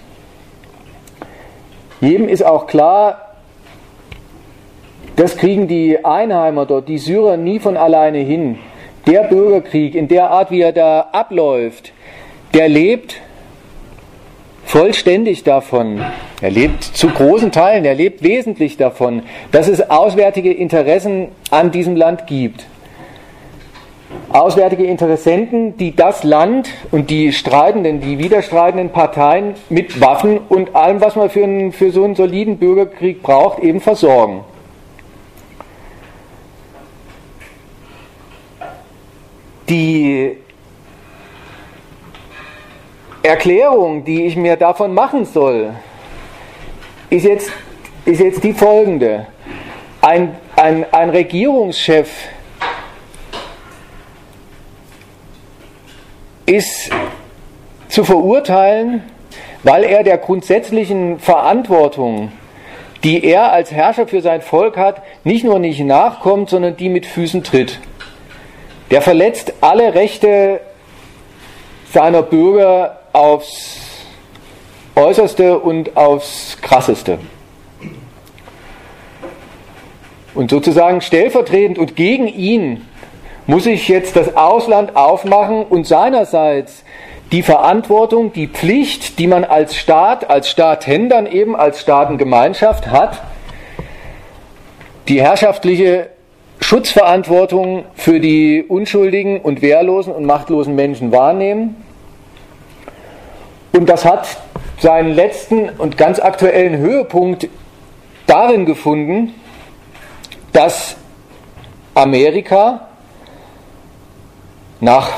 Jedem 2.01 2.27
ist 2.27 2.45
auch 2.45 2.67
klar, 2.67 3.35
das 5.15 5.37
kriegen 5.37 5.67
die 5.67 6.03
Einheimer 6.03 6.65
dort, 6.65 6.89
die 6.89 6.97
Syrer, 6.97 7.37
nie 7.37 7.59
von 7.59 7.77
alleine 7.77 8.19
hin. 8.19 8.57
Der 9.07 9.23
Bürgerkrieg 9.23 9.95
in 9.95 10.07
der 10.07 10.29
Art, 10.29 10.51
wie 10.51 10.61
er 10.61 10.73
da 10.73 11.07
abläuft, 11.11 11.93
der 12.53 12.67
lebt 12.67 13.21
vollständig 14.65 15.43
davon. 15.43 16.01
Er 16.41 16.51
lebt 16.51 16.83
zu 16.83 17.07
großen 17.07 17.51
Teilen, 17.51 17.85
er 17.85 17.95
lebt 17.95 18.23
wesentlich 18.23 18.77
davon, 18.77 19.23
dass 19.51 19.67
es 19.67 19.89
auswärtige 19.89 20.51
Interessen 20.51 21.29
an 21.49 21.71
diesem 21.71 21.95
Land 21.95 22.27
gibt 22.27 22.65
auswärtige 24.29 24.85
Interessenten, 24.85 25.77
die 25.77 25.95
das 25.95 26.23
Land 26.23 26.69
und 26.91 27.09
die 27.09 27.31
streitenden, 27.31 28.01
die 28.01 28.17
widerstreitenden 28.17 28.89
Parteien 28.89 29.55
mit 29.69 30.01
Waffen 30.01 30.39
und 30.49 30.75
allem, 30.75 31.01
was 31.01 31.15
man 31.15 31.29
für, 31.29 31.43
einen, 31.43 31.71
für 31.71 31.91
so 31.91 32.03
einen 32.03 32.15
soliden 32.15 32.57
Bürgerkrieg 32.57 33.21
braucht, 33.21 33.59
eben 33.59 33.79
versorgen. 33.79 34.43
Die 39.69 40.37
Erklärung, 43.23 44.05
die 44.05 44.25
ich 44.25 44.35
mir 44.35 44.55
davon 44.55 44.93
machen 44.93 45.25
soll, 45.25 45.71
ist 47.09 47.25
jetzt, 47.25 47.51
ist 48.05 48.19
jetzt 48.19 48.43
die 48.43 48.53
folgende. 48.53 49.25
Ein, 50.01 50.35
ein, 50.55 50.85
ein 50.93 51.09
Regierungschef, 51.09 52.09
ist 56.45 56.89
zu 57.87 58.03
verurteilen, 58.03 59.03
weil 59.63 59.83
er 59.83 60.03
der 60.03 60.17
grundsätzlichen 60.17 61.19
Verantwortung, 61.19 62.31
die 63.03 63.23
er 63.23 63.51
als 63.51 63.71
Herrscher 63.71 64.07
für 64.07 64.21
sein 64.21 64.41
Volk 64.41 64.77
hat, 64.77 65.01
nicht 65.23 65.43
nur 65.43 65.59
nicht 65.59 65.79
nachkommt, 65.79 66.49
sondern 66.49 66.77
die 66.77 66.89
mit 66.89 67.05
Füßen 67.05 67.43
tritt. 67.43 67.79
Der 68.91 69.01
verletzt 69.01 69.53
alle 69.61 69.95
Rechte 69.95 70.61
seiner 71.91 72.21
Bürger 72.21 72.99
aufs 73.13 73.79
äußerste 74.95 75.59
und 75.59 75.97
aufs 75.97 76.57
krasseste. 76.61 77.19
Und 80.33 80.51
sozusagen 80.51 81.01
stellvertretend 81.01 81.77
und 81.77 81.95
gegen 81.95 82.27
ihn 82.27 82.87
muss 83.47 83.65
ich 83.65 83.87
jetzt 83.87 84.15
das 84.15 84.35
Ausland 84.35 84.95
aufmachen 84.95 85.63
und 85.63 85.85
seinerseits 85.85 86.83
die 87.31 87.43
Verantwortung, 87.43 88.33
die 88.33 88.47
Pflicht, 88.47 89.19
die 89.19 89.27
man 89.27 89.43
als 89.43 89.75
Staat, 89.75 90.29
als 90.29 90.49
Staaten 90.49 91.09
dann 91.09 91.25
eben 91.25 91.55
als 91.55 91.81
Staatengemeinschaft 91.81 92.87
hat, 92.87 93.21
die 95.07 95.21
herrschaftliche 95.21 96.09
Schutzverantwortung 96.61 97.85
für 97.95 98.19
die 98.19 98.63
unschuldigen 98.67 99.41
und 99.41 99.61
wehrlosen 99.61 100.13
und 100.13 100.25
machtlosen 100.25 100.75
Menschen 100.75 101.11
wahrnehmen. 101.11 101.83
Und 103.71 103.89
das 103.89 104.05
hat 104.05 104.37
seinen 104.79 105.13
letzten 105.13 105.69
und 105.69 105.97
ganz 105.97 106.19
aktuellen 106.19 106.77
Höhepunkt 106.77 107.47
darin 108.25 108.65
gefunden, 108.65 109.33
dass 110.53 110.95
Amerika 111.93 112.87
nach, 114.85 115.09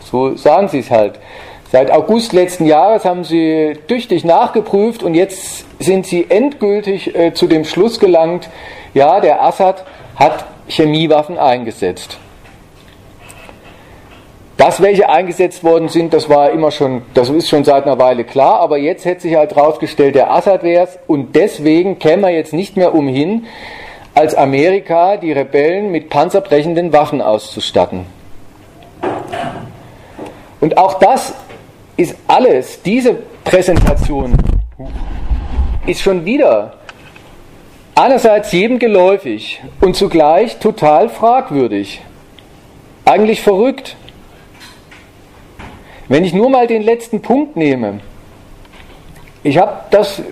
so 0.00 0.34
sagen 0.34 0.68
sie 0.68 0.80
es 0.80 0.90
halt, 0.90 1.20
seit 1.70 1.92
August 1.92 2.32
letzten 2.32 2.66
Jahres 2.66 3.04
haben 3.04 3.22
sie 3.22 3.74
tüchtig 3.86 4.24
nachgeprüft 4.24 5.04
und 5.04 5.14
jetzt 5.14 5.64
sind 5.78 6.06
sie 6.06 6.26
endgültig 6.28 7.14
äh, 7.14 7.32
zu 7.34 7.46
dem 7.46 7.64
Schluss 7.64 8.00
gelangt, 8.00 8.48
ja, 8.94 9.20
der 9.20 9.44
Assad 9.44 9.84
hat 10.16 10.46
Chemiewaffen 10.68 11.38
eingesetzt. 11.38 12.18
Dass 14.56 14.80
welche 14.80 15.10
eingesetzt 15.10 15.62
worden 15.62 15.90
sind, 15.90 16.14
das 16.14 16.30
war 16.30 16.50
immer 16.50 16.70
schon, 16.70 17.02
das 17.12 17.28
ist 17.28 17.50
schon 17.50 17.62
seit 17.62 17.84
einer 17.84 17.98
Weile 17.98 18.24
klar, 18.24 18.60
aber 18.60 18.78
jetzt 18.78 19.04
hätte 19.04 19.20
sich 19.20 19.36
halt 19.36 19.54
herausgestellt, 19.54 20.14
der 20.14 20.30
Assad 20.30 20.62
wäre 20.62 20.84
es 20.84 20.98
und 21.06 21.36
deswegen 21.36 21.98
käme 21.98 22.28
er 22.28 22.36
jetzt 22.36 22.54
nicht 22.54 22.74
mehr 22.74 22.94
umhin, 22.94 23.44
als 24.14 24.34
Amerika 24.34 25.18
die 25.18 25.32
Rebellen 25.32 25.92
mit 25.92 26.08
panzerbrechenden 26.08 26.94
Waffen 26.94 27.20
auszustatten. 27.20 28.15
Und 30.60 30.78
auch 30.78 30.94
das 30.94 31.34
ist 31.96 32.16
alles, 32.26 32.82
diese 32.82 33.14
Präsentation 33.44 34.34
ist 35.86 36.02
schon 36.02 36.24
wieder 36.24 36.74
einerseits 37.94 38.52
jedem 38.52 38.78
geläufig 38.78 39.62
und 39.80 39.96
zugleich 39.96 40.58
total 40.58 41.08
fragwürdig. 41.08 42.02
Eigentlich 43.04 43.40
verrückt. 43.40 43.96
Wenn 46.08 46.24
ich 46.24 46.34
nur 46.34 46.50
mal 46.50 46.66
den 46.66 46.82
letzten 46.82 47.22
Punkt 47.22 47.56
nehme, 47.56 48.00
ich 49.42 49.58
habe 49.58 49.80
das 49.90 50.22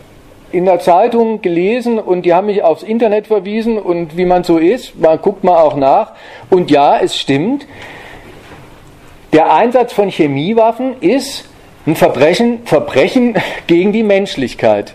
in 0.52 0.66
der 0.66 0.78
Zeitung 0.78 1.42
gelesen 1.42 1.98
und 1.98 2.22
die 2.22 2.32
haben 2.32 2.46
mich 2.46 2.62
aufs 2.62 2.82
Internet 2.82 3.26
verwiesen 3.26 3.78
und 3.78 4.16
wie 4.16 4.24
man 4.24 4.44
so 4.44 4.58
ist, 4.58 4.98
man 4.98 5.20
guckt 5.20 5.42
mal 5.42 5.58
auch 5.58 5.74
nach. 5.74 6.12
Und 6.50 6.70
ja, 6.70 6.98
es 6.98 7.16
stimmt, 7.16 7.66
der 9.34 9.52
Einsatz 9.52 9.92
von 9.92 10.10
Chemiewaffen 10.10 11.00
ist 11.00 11.44
ein 11.86 11.96
Verbrechen, 11.96 12.64
Verbrechen 12.66 13.34
gegen 13.66 13.92
die 13.92 14.04
Menschlichkeit. 14.04 14.94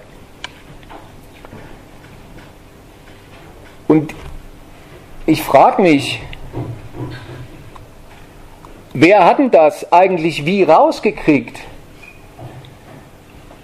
Und 3.90 4.16
ich 5.26 5.44
frage 5.44 5.82
mich, 5.82 6.22
wer 8.94 9.26
hat 9.26 9.40
denn 9.40 9.52
das 9.52 9.92
eigentlich 9.92 10.46
wie 10.46 10.64
rausgekriegt, 10.64 11.60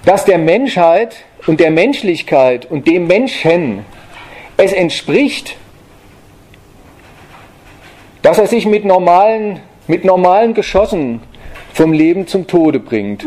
dass 0.03 0.25
der 0.25 0.39
Menschheit 0.39 1.15
und 1.47 1.61
der 1.61 1.71
Menschlichkeit 1.71 2.69
und 2.69 2.85
dem 2.85 3.07
Menschen 3.07 3.85
es 4.57 4.73
entspricht, 4.73 5.55
dass 8.21 8.39
er 8.39 8.47
sich 8.47 8.65
mit 8.65 8.83
normalen, 8.83 9.61
mit 9.87 10.05
normalen 10.05 10.53
Geschossen 10.53 11.21
vom 11.73 11.93
Leben 11.93 12.27
zum 12.27 12.47
Tode 12.47 12.79
bringt. 12.79 13.25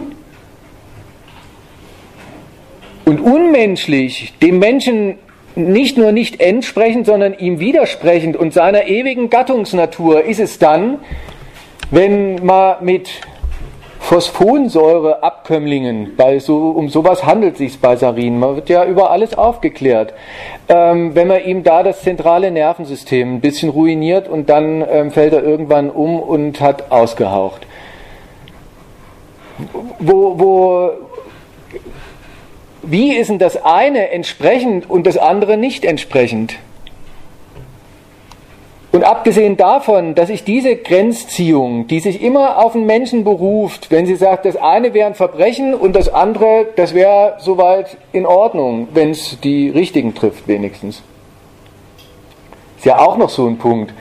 Und 3.05 3.21
unmenschlich 3.21 4.35
dem 4.43 4.59
Menschen 4.59 5.19
nicht 5.55 5.97
nur 5.99 6.13
nicht 6.13 6.41
entsprechend, 6.41 7.07
sondern 7.07 7.37
ihm 7.39 7.59
widersprechend 7.59 8.37
und 8.37 8.53
seiner 8.53 8.87
ewigen 8.87 9.29
Gattungsnatur 9.29 10.25
ist 10.25 10.41
es 10.41 10.59
dann, 10.59 10.99
wenn 11.91 12.45
man 12.45 12.85
mit 12.85 13.11
Phosphonsäureabkömmlingen, 14.01 16.17
bei 16.17 16.39
so, 16.39 16.71
um 16.71 16.89
sowas 16.89 17.25
handelt 17.25 17.55
es 17.55 17.59
sich 17.59 17.81
bei 17.81 17.97
Sarin, 17.97 18.39
man 18.39 18.57
wird 18.57 18.69
ja 18.69 18.85
über 18.85 19.11
alles 19.11 19.37
aufgeklärt, 19.37 20.15
ähm, 20.69 21.15
wenn 21.15 21.29
man 21.29 21.45
ihm 21.45 21.63
da 21.63 21.83
das 21.83 22.03
zentrale 22.03 22.51
Nervensystem 22.51 23.37
ein 23.37 23.41
bisschen 23.41 23.69
ruiniert 23.69 24.29
und 24.29 24.49
dann 24.49 24.85
ähm, 24.89 25.11
fällt 25.11 25.33
er 25.33 25.43
irgendwann 25.43 25.91
um 25.91 26.21
und 26.21 26.61
hat 26.61 26.91
ausgehaucht. 26.91 27.67
Wo, 29.99 30.39
wo, 30.39 30.91
wie 32.83 33.17
ist 33.17 33.29
denn 33.29 33.39
das 33.39 33.65
eine 33.65 34.11
entsprechend 34.11 34.89
und 34.89 35.07
das 35.07 35.19
andere 35.19 35.57
nicht 35.57 35.85
entsprechend? 35.85 36.57
Und 38.91 39.05
abgesehen 39.05 39.59
davon, 39.59 40.15
dass 40.15 40.31
ich 40.31 40.45
diese 40.45 40.77
Grenzziehung, 40.77 41.87
die 41.89 42.01
sich 42.01 42.23
immer 42.23 42.65
auf 42.65 42.73
den 42.73 42.87
Menschen 42.87 43.23
beruft, 43.23 43.91
wenn 43.91 44.07
sie 44.07 44.17
sagt, 44.17 44.47
das 44.47 44.57
eine 44.57 44.95
wäre 44.95 45.07
ein 45.07 45.15
Verbrechen 45.15 45.75
und 45.75 45.95
das 45.95 46.09
andere, 46.13 46.67
das 46.77 46.95
wäre 46.95 47.35
soweit 47.39 47.99
in 48.13 48.25
Ordnung, 48.25 48.89
wenn 48.95 49.11
es 49.11 49.39
die 49.41 49.69
Richtigen 49.69 50.15
trifft 50.15 50.49
wenigstens. 50.49 51.03
Ist 52.79 52.87
ja 52.87 52.99
auch 52.99 53.19
noch 53.19 53.29
so 53.29 53.47
ein 53.47 53.59
Punkt, 53.59 53.93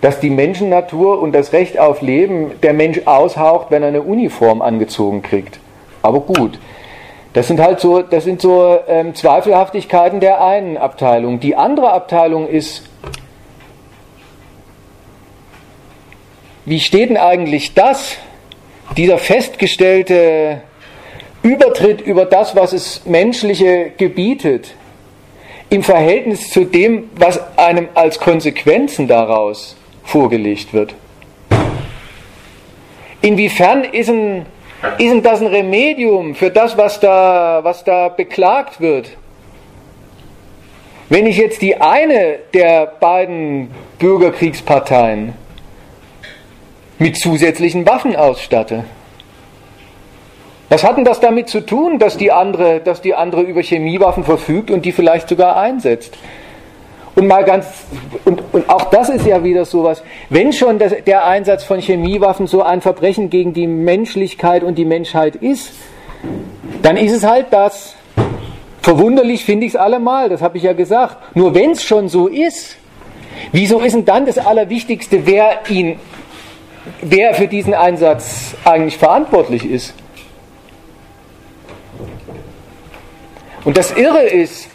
dass 0.00 0.20
die 0.20 0.30
Menschennatur 0.30 1.20
und 1.20 1.32
das 1.32 1.52
Recht 1.52 1.78
auf 1.80 2.00
Leben 2.00 2.52
der 2.62 2.72
Mensch 2.72 3.00
aushaucht, 3.06 3.66
wenn 3.70 3.82
er 3.82 3.88
eine 3.88 4.02
Uniform 4.02 4.62
angezogen 4.62 5.22
kriegt. 5.22 5.58
Aber 6.02 6.20
gut, 6.20 6.60
das 7.32 7.48
sind 7.48 7.60
halt 7.60 7.80
so, 7.80 8.02
das 8.02 8.24
sind 8.24 8.40
so 8.40 8.78
ähm, 8.86 9.14
Zweifelhaftigkeiten 9.14 10.20
der 10.20 10.44
einen 10.44 10.76
Abteilung. 10.76 11.40
Die 11.40 11.56
andere 11.56 11.92
Abteilung 11.92 12.46
ist, 12.46 12.84
wie 16.66 16.80
steht 16.80 17.10
denn 17.10 17.16
eigentlich 17.16 17.74
das, 17.74 18.16
dieser 18.96 19.18
festgestellte 19.18 20.60
Übertritt 21.42 22.00
über 22.00 22.24
das, 22.24 22.56
was 22.56 22.72
es 22.72 23.06
menschliche 23.06 23.92
gebietet, 23.96 24.74
im 25.70 25.84
Verhältnis 25.84 26.50
zu 26.50 26.64
dem, 26.64 27.10
was 27.14 27.40
einem 27.56 27.88
als 27.94 28.18
Konsequenzen 28.18 29.06
daraus 29.06 29.76
vorgelegt 30.02 30.74
wird? 30.74 30.94
Inwiefern 33.22 33.84
ist 33.84 34.10
ein 34.10 34.46
ist 34.98 35.24
das 35.24 35.40
ein 35.40 35.46
Remedium 35.46 36.34
für 36.34 36.50
das, 36.50 36.76
was 36.76 37.00
da, 37.00 37.60
was 37.62 37.82
da 37.84 38.08
beklagt 38.08 38.80
wird? 38.80 39.10
Wenn 41.08 41.26
ich 41.26 41.36
jetzt 41.36 41.62
die 41.62 41.80
eine 41.80 42.38
der 42.52 42.86
beiden 42.86 43.70
Bürgerkriegsparteien 43.98 45.34
mit 46.98 47.16
zusätzlichen 47.16 47.86
Waffen 47.86 48.16
ausstatte, 48.16 48.84
was 50.68 50.82
hat 50.82 50.96
denn 50.96 51.04
das 51.04 51.20
damit 51.20 51.48
zu 51.48 51.60
tun, 51.60 51.98
dass 51.98 52.16
die 52.16 52.32
andere, 52.32 52.80
dass 52.80 53.00
die 53.00 53.14
andere 53.14 53.42
über 53.42 53.62
Chemiewaffen 53.62 54.24
verfügt 54.24 54.70
und 54.70 54.84
die 54.84 54.92
vielleicht 54.92 55.28
sogar 55.28 55.56
einsetzt? 55.56 56.16
Und 57.14 57.28
mal 57.28 57.44
ganz, 57.44 57.66
und, 58.24 58.42
und 58.52 58.68
auch 58.68 58.90
das 58.90 59.08
ist 59.08 59.24
ja 59.24 59.42
wieder 59.42 59.64
sowas, 59.64 60.02
wenn 60.28 60.52
schon 60.52 60.78
das, 60.78 60.92
der 61.06 61.24
Einsatz 61.24 61.64
von 61.64 61.80
Chemiewaffen 61.80 62.46
so 62.46 62.62
ein 62.62 62.82
Verbrechen 62.82 63.30
gegen 63.30 63.54
die 63.54 63.66
Menschlichkeit 63.66 64.62
und 64.62 64.76
die 64.76 64.84
Menschheit 64.84 65.36
ist, 65.36 65.72
dann 66.82 66.96
ist 66.96 67.12
es 67.12 67.24
halt 67.24 67.46
das. 67.52 67.94
Verwunderlich 68.82 69.44
finde 69.44 69.66
ich 69.66 69.72
es 69.72 69.76
allemal, 69.76 70.28
das 70.28 70.42
habe 70.42 70.58
ich 70.58 70.64
ja 70.64 70.72
gesagt. 70.72 71.34
Nur 71.34 71.54
wenn 71.54 71.70
es 71.70 71.84
schon 71.84 72.08
so 72.08 72.26
ist, 72.26 72.76
wieso 73.50 73.80
ist 73.80 73.94
denn 73.94 74.04
dann 74.04 74.26
das 74.26 74.36
Allerwichtigste, 74.36 75.26
wer 75.26 75.60
ihn, 75.70 75.98
wer 77.00 77.34
für 77.34 77.48
diesen 77.48 77.74
Einsatz 77.74 78.54
eigentlich 78.64 78.98
verantwortlich 78.98 79.68
ist? 79.68 79.94
Und 83.64 83.76
das 83.76 83.92
Irre 83.92 84.22
ist, 84.22 84.68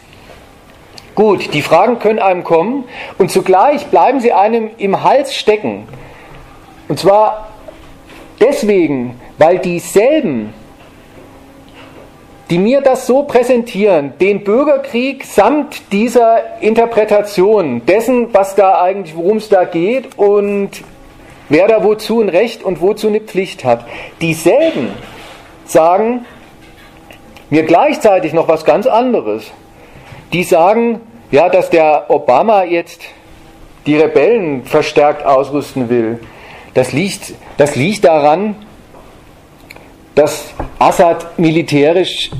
Gut, 1.14 1.52
die 1.52 1.60
Fragen 1.60 1.98
können 1.98 2.18
einem 2.18 2.42
kommen 2.42 2.84
und 3.18 3.30
zugleich 3.30 3.86
bleiben 3.88 4.20
sie 4.20 4.32
einem 4.32 4.70
im 4.78 5.04
Hals 5.04 5.34
stecken. 5.34 5.86
Und 6.88 6.98
zwar 6.98 7.48
deswegen, 8.40 9.20
weil 9.36 9.58
dieselben, 9.58 10.54
die 12.48 12.56
mir 12.56 12.80
das 12.80 13.06
so 13.06 13.24
präsentieren, 13.24 14.14
den 14.20 14.42
Bürgerkrieg 14.42 15.24
samt 15.24 15.92
dieser 15.92 16.62
Interpretation 16.62 17.84
dessen, 17.84 18.32
was 18.32 18.54
da 18.54 18.80
eigentlich, 18.80 19.14
worum 19.14 19.36
es 19.36 19.50
da 19.50 19.64
geht 19.64 20.16
und 20.16 20.70
wer 21.52 21.68
da 21.68 21.84
wozu 21.84 22.20
ein 22.20 22.28
Recht 22.28 22.62
und 22.62 22.80
wozu 22.80 23.08
eine 23.08 23.20
Pflicht 23.20 23.64
hat, 23.64 23.84
dieselben 24.20 24.90
sagen 25.64 26.26
mir 27.50 27.62
gleichzeitig 27.62 28.32
noch 28.32 28.48
was 28.48 28.64
ganz 28.64 28.86
anderes 28.86 29.52
die 30.32 30.44
sagen, 30.44 31.00
ja, 31.30 31.48
dass 31.48 31.70
der 31.70 32.06
Obama 32.08 32.64
jetzt 32.64 33.02
die 33.86 33.96
Rebellen 33.96 34.64
verstärkt 34.64 35.24
ausrüsten 35.24 35.88
will. 35.88 36.20
Das 36.74 36.92
liegt, 36.92 37.34
das 37.58 37.76
liegt 37.76 38.04
daran, 38.04 38.54
dass 40.14 40.52
Assad 40.78 41.38
militärisch 41.38 42.30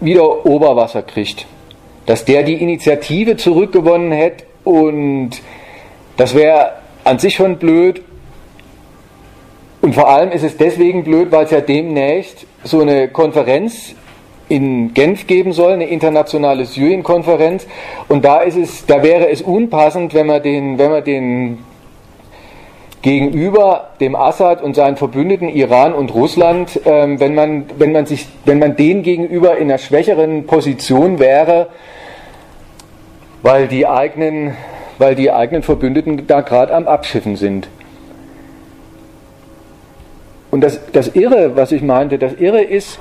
wieder 0.00 0.46
Oberwasser 0.46 1.02
kriegt. 1.02 1.46
Dass 2.06 2.24
der 2.24 2.42
die 2.42 2.54
Initiative 2.54 3.36
zurückgewonnen 3.36 4.12
hätte 4.12 4.44
und 4.64 5.30
das 6.16 6.34
wäre 6.34 6.72
an 7.04 7.18
sich 7.18 7.34
schon 7.34 7.58
blöd. 7.58 8.02
Und 9.82 9.96
vor 9.96 10.08
allem 10.08 10.30
ist 10.30 10.44
es 10.44 10.56
deswegen 10.56 11.02
blöd, 11.02 11.32
weil 11.32 11.44
es 11.44 11.50
ja 11.50 11.60
demnächst 11.60 12.46
so 12.62 12.80
eine 12.80 13.08
Konferenz 13.08 13.96
in 14.48 14.94
Genf 14.94 15.26
geben 15.26 15.52
soll, 15.52 15.72
eine 15.72 15.88
internationale 15.88 16.66
Syrien-Konferenz. 16.66 17.66
Und 18.08 18.24
da 18.24 18.40
ist 18.42 18.56
es, 18.56 18.86
da 18.86 19.02
wäre 19.02 19.28
es 19.28 19.42
unpassend, 19.42 20.14
wenn 20.14 20.28
man 20.28 20.40
den, 20.40 20.78
wenn 20.78 20.90
man 20.90 21.02
den 21.02 21.58
gegenüber 23.02 23.88
dem 23.98 24.14
Assad 24.14 24.62
und 24.62 24.76
seinen 24.76 24.96
Verbündeten 24.96 25.48
Iran 25.48 25.92
und 25.92 26.14
Russland, 26.14 26.80
ähm, 26.84 27.18
wenn 27.18 27.34
man, 27.34 27.64
wenn 27.76 27.90
man 27.90 28.06
sich, 28.06 28.28
wenn 28.44 28.60
man 28.60 28.76
denen 28.76 29.02
gegenüber 29.02 29.56
in 29.56 29.64
einer 29.64 29.78
schwächeren 29.78 30.46
Position 30.46 31.18
wäre, 31.18 31.66
weil 33.42 33.66
die 33.66 33.88
eigenen, 33.88 34.54
weil 34.98 35.16
die 35.16 35.32
eigenen 35.32 35.64
Verbündeten 35.64 36.28
da 36.28 36.42
gerade 36.42 36.72
am 36.72 36.86
Abschiffen 36.86 37.34
sind. 37.34 37.66
Und 40.52 40.60
das, 40.60 40.78
das 40.92 41.08
Irre, 41.16 41.56
was 41.56 41.72
ich 41.72 41.80
meinte, 41.80 42.18
das 42.18 42.34
Irre 42.34 42.60
ist, 42.60 42.98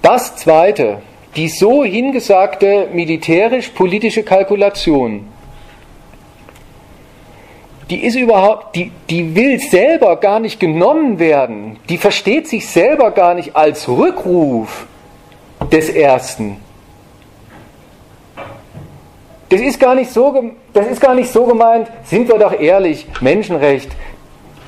das 0.00 0.34
Zweite, 0.36 1.02
die 1.36 1.48
so 1.48 1.84
hingesagte 1.84 2.88
militärisch-politische 2.90 4.22
Kalkulation, 4.22 5.26
die 7.90 8.02
ist 8.02 8.16
überhaupt, 8.16 8.76
die, 8.76 8.90
die 9.10 9.34
will 9.34 9.60
selber 9.60 10.16
gar 10.16 10.40
nicht 10.40 10.58
genommen 10.58 11.18
werden, 11.18 11.78
die 11.90 11.98
versteht 11.98 12.48
sich 12.48 12.66
selber 12.66 13.10
gar 13.10 13.34
nicht 13.34 13.54
als 13.54 13.86
Rückruf 13.86 14.86
des 15.70 15.90
Ersten. 15.90 16.56
Das 19.50 19.60
ist 19.60 19.78
gar 19.78 19.94
nicht 19.94 20.10
so, 20.10 20.52
das 20.72 20.86
ist 20.86 21.00
gar 21.00 21.14
nicht 21.14 21.30
so 21.30 21.44
gemeint, 21.44 21.88
sind 22.04 22.26
wir 22.26 22.38
doch 22.38 22.58
ehrlich, 22.58 23.06
Menschenrecht, 23.20 23.90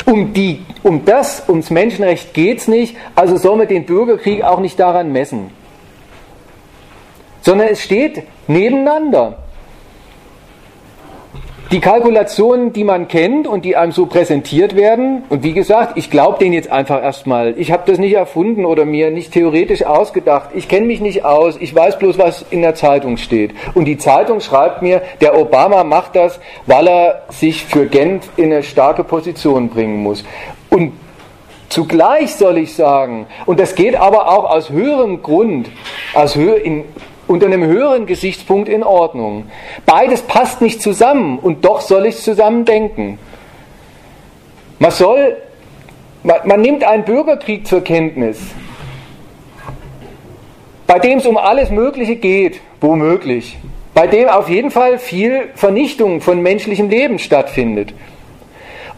um, 0.06 0.32
die, 0.32 0.64
um 0.82 1.04
das, 1.04 1.48
ums 1.48 1.70
Menschenrecht 1.70 2.34
geht 2.34 2.58
es 2.58 2.68
nicht, 2.68 2.96
also 3.14 3.36
soll 3.36 3.56
man 3.56 3.68
den 3.68 3.86
Bürgerkrieg 3.86 4.42
auch 4.42 4.60
nicht 4.60 4.78
daran 4.78 5.12
messen. 5.12 5.50
sondern 7.42 7.68
es 7.68 7.82
steht 7.82 8.22
nebeneinander. 8.46 9.38
Die 11.72 11.78
Kalkulationen, 11.78 12.72
die 12.72 12.82
man 12.82 13.06
kennt 13.06 13.46
und 13.46 13.64
die 13.64 13.76
einem 13.76 13.92
so 13.92 14.06
präsentiert 14.06 14.74
werden, 14.74 15.22
und 15.28 15.44
wie 15.44 15.52
gesagt, 15.52 15.92
ich 15.96 16.10
glaube 16.10 16.38
denen 16.40 16.52
jetzt 16.52 16.68
einfach 16.68 17.00
erstmal. 17.00 17.54
Ich 17.58 17.70
habe 17.70 17.84
das 17.86 18.00
nicht 18.00 18.12
erfunden 18.12 18.64
oder 18.64 18.84
mir 18.84 19.12
nicht 19.12 19.32
theoretisch 19.32 19.84
ausgedacht. 19.84 20.50
Ich 20.52 20.68
kenne 20.68 20.88
mich 20.88 21.00
nicht 21.00 21.24
aus. 21.24 21.56
Ich 21.60 21.72
weiß 21.72 22.00
bloß, 22.00 22.18
was 22.18 22.44
in 22.50 22.62
der 22.62 22.74
Zeitung 22.74 23.18
steht. 23.18 23.54
Und 23.74 23.84
die 23.84 23.98
Zeitung 23.98 24.40
schreibt 24.40 24.82
mir, 24.82 25.00
der 25.20 25.38
Obama 25.38 25.84
macht 25.84 26.16
das, 26.16 26.40
weil 26.66 26.88
er 26.88 27.22
sich 27.28 27.64
für 27.64 27.86
Genf 27.86 28.28
in 28.36 28.46
eine 28.46 28.64
starke 28.64 29.04
Position 29.04 29.68
bringen 29.68 30.02
muss. 30.02 30.24
Und 30.70 30.92
Zugleich 31.70 32.34
soll 32.34 32.58
ich 32.58 32.74
sagen, 32.74 33.28
und 33.46 33.60
das 33.60 33.76
geht 33.76 33.94
aber 33.94 34.28
auch 34.28 34.50
aus 34.50 34.70
höherem 34.70 35.22
Grund, 35.22 35.70
aus 36.14 36.34
hö 36.34 36.54
in, 36.54 36.82
unter 37.30 37.46
einem 37.46 37.64
höheren 37.64 38.06
Gesichtspunkt 38.06 38.68
in 38.68 38.82
Ordnung. 38.82 39.44
Beides 39.86 40.22
passt 40.22 40.60
nicht 40.60 40.82
zusammen 40.82 41.38
und 41.38 41.64
doch 41.64 41.80
soll 41.80 42.06
ich 42.06 42.16
zusammen 42.16 42.64
denken. 42.64 43.20
Man 44.80 44.90
soll, 44.90 45.36
man, 46.24 46.38
man 46.44 46.60
nimmt 46.60 46.82
einen 46.82 47.04
Bürgerkrieg 47.04 47.68
zur 47.68 47.84
Kenntnis, 47.84 48.40
bei 50.88 50.98
dem 50.98 51.18
es 51.18 51.26
um 51.26 51.36
alles 51.36 51.70
Mögliche 51.70 52.16
geht, 52.16 52.60
womöglich, 52.80 53.58
bei 53.94 54.08
dem 54.08 54.28
auf 54.28 54.48
jeden 54.48 54.72
Fall 54.72 54.98
viel 54.98 55.50
Vernichtung 55.54 56.20
von 56.20 56.42
menschlichem 56.42 56.88
Leben 56.88 57.20
stattfindet. 57.20 57.94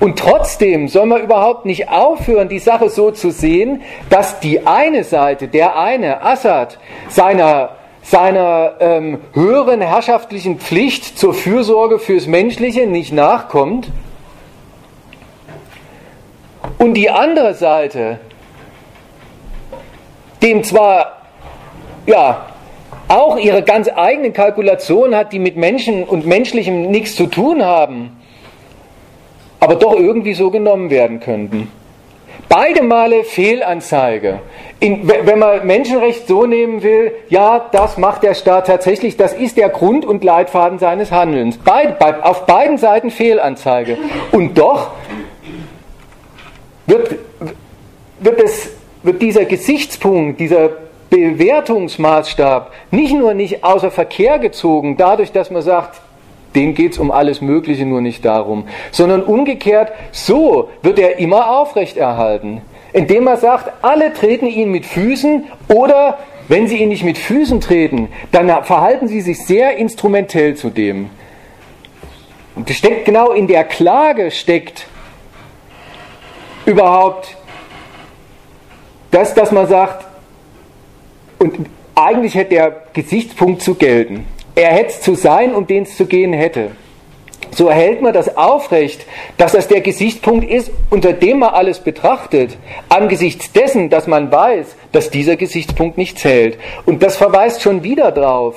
Und 0.01 0.19
trotzdem 0.19 0.89
soll 0.89 1.05
man 1.05 1.21
überhaupt 1.21 1.67
nicht 1.67 1.91
aufhören, 1.91 2.49
die 2.49 2.61
Sache 2.61 2.89
so 2.89 3.11
zu 3.11 3.31
sehen, 3.31 3.83
dass 4.09 4.41
die 4.41 4.67
eine 4.67 5.05
Seite, 5.05 5.49
der 5.49 5.79
eine, 5.79 6.23
Assad, 6.23 6.79
seiner, 7.11 7.77
seiner 8.03 8.75
ähm, 8.81 9.19
höheren 9.33 9.81
herrschaftlichen 9.81 10.59
Pflicht 10.59 11.19
zur 11.19 11.35
Fürsorge 11.35 11.99
fürs 11.99 12.27
Menschliche 12.27 12.87
nicht 12.87 13.13
nachkommt. 13.13 13.89
Und 16.79 16.95
die 16.95 17.11
andere 17.11 17.55
Seite, 17.55 18.19
dem 20.43 20.65
zwar 20.65 21.23
ja, 22.07 22.47
auch 23.09 23.37
ihre 23.39 23.63
ganz 23.63 23.89
eigenen 23.89 24.33
Kalkulationen 24.33 25.15
hat, 25.15 25.33
die 25.33 25.39
mit 25.39 25.57
Menschen 25.57 26.05
und 26.05 26.27
Menschlichem 26.27 26.91
nichts 26.91 27.15
zu 27.15 27.27
tun 27.27 27.63
haben, 27.63 28.17
aber 29.61 29.77
doch 29.77 29.95
irgendwie 29.95 30.35
so 30.35 30.51
genommen 30.51 30.91
werden 30.91 31.21
könnten. 31.21 31.71
Beide 32.55 32.83
Male 32.83 33.25
Fehlanzeige. 33.25 34.41
In, 34.79 35.09
wenn 35.09 35.39
man 35.39 35.67
Menschenrecht 35.67 36.29
so 36.29 36.45
nehmen 36.45 36.83
will, 36.83 37.13
ja, 37.31 37.71
das 37.73 37.97
macht 37.97 38.23
der 38.23 38.35
Staat 38.35 38.67
tatsächlich, 38.67 39.17
das 39.17 39.33
ist 39.33 39.57
der 39.57 39.71
Grund 39.71 40.05
und 40.05 40.23
Leitfaden 40.23 40.79
seines 40.79 41.11
Handelns. 41.11 41.57
Beid, 41.57 41.99
bei, 41.99 42.23
auf 42.23 42.45
beiden 42.45 42.77
Seiten 42.77 43.11
Fehlanzeige. 43.11 43.97
Und 44.33 44.59
doch 44.59 44.91
wird, 46.87 47.15
wird, 48.21 48.43
es, 48.43 48.69
wird 49.03 49.23
dieser 49.23 49.47
Gesichtspunkt, 49.47 50.39
dieser 50.39 50.69
Bewertungsmaßstab 51.09 52.71
nicht 52.91 53.15
nur 53.15 53.33
nicht 53.33 53.65
außer 53.65 53.91
Verkehr 53.91 54.39
gezogen, 54.39 54.99
dadurch, 54.99 55.33
dass 55.33 55.51
man 55.51 55.63
sagt, 55.63 56.03
denen 56.55 56.75
geht 56.75 56.93
es 56.93 56.99
um 56.99 57.11
alles 57.11 57.41
Mögliche, 57.41 57.87
nur 57.87 58.01
nicht 58.01 58.25
darum. 58.25 58.67
Sondern 58.91 59.23
umgekehrt, 59.23 59.93
so 60.11 60.69
wird 60.83 60.99
er 60.99 61.19
immer 61.19 61.51
aufrechterhalten. 61.51 62.61
Indem 62.93 63.27
er 63.27 63.39
sagt, 63.39 63.73
alle 63.83 64.13
treten 64.13 64.47
ihn 64.47 64.71
mit 64.71 64.85
Füßen 64.85 65.45
oder 65.69 66.19
wenn 66.49 66.67
sie 66.69 66.79
ihn 66.79 66.91
nicht 66.91 67.05
mit 67.05 67.19
Füßen 67.19 67.61
treten, 67.61 68.09
dann 68.33 68.65
verhalten 68.65 69.09
sie 69.09 69.21
sich 69.21 69.45
sehr 69.47 69.77
instrumentell 69.77 70.55
zu 70.55 70.71
dem. 70.71 71.09
Und 72.55 72.69
steckt 72.69 73.07
genau 73.07 73.33
in 73.33 73.47
der 73.47 73.65
Klage 73.65 74.31
steckt 74.31 74.87
überhaupt 76.67 77.37
das, 79.11 79.35
dass 79.35 79.53
man 79.53 79.67
sagt, 79.67 80.07
und 81.39 81.67
eigentlich 81.95 82.35
hätte 82.35 82.51
der 82.51 82.83
Gesichtspunkt 82.93 83.63
zu 83.63 83.75
gelten 83.75 84.27
er 84.55 84.71
hätte 84.73 85.01
zu 85.01 85.15
sein, 85.15 85.55
um 85.55 85.67
den 85.67 85.85
es 85.85 85.97
zu 85.97 86.07
gehen 86.07 86.33
hätte. 86.33 86.73
So 87.55 87.69
erhält 87.69 88.01
man 88.01 88.15
das 88.15 88.37
aufrecht, 88.37 89.05
dass 89.37 89.53
das 89.53 89.69
der 89.69 89.83
Gesichtspunkt 89.83 90.49
ist, 90.49 90.71
unter 90.89 91.13
dem 91.13 91.41
man 91.41 91.51
alles 91.51 91.81
betrachtet, 91.81 92.57
angesichts 92.89 93.53
dessen, 93.53 93.91
dass 93.91 94.07
man 94.07 94.33
weiß, 94.33 94.75
dass 94.93 95.11
dieser 95.11 95.37
Gesichtspunkt 95.37 95.99
nicht 95.99 96.19
zählt. 96.19 96.59
Und 96.87 97.03
das 97.03 97.17
verweist 97.17 97.61
schon 97.61 97.83
wieder 97.83 98.11
drauf. 98.11 98.57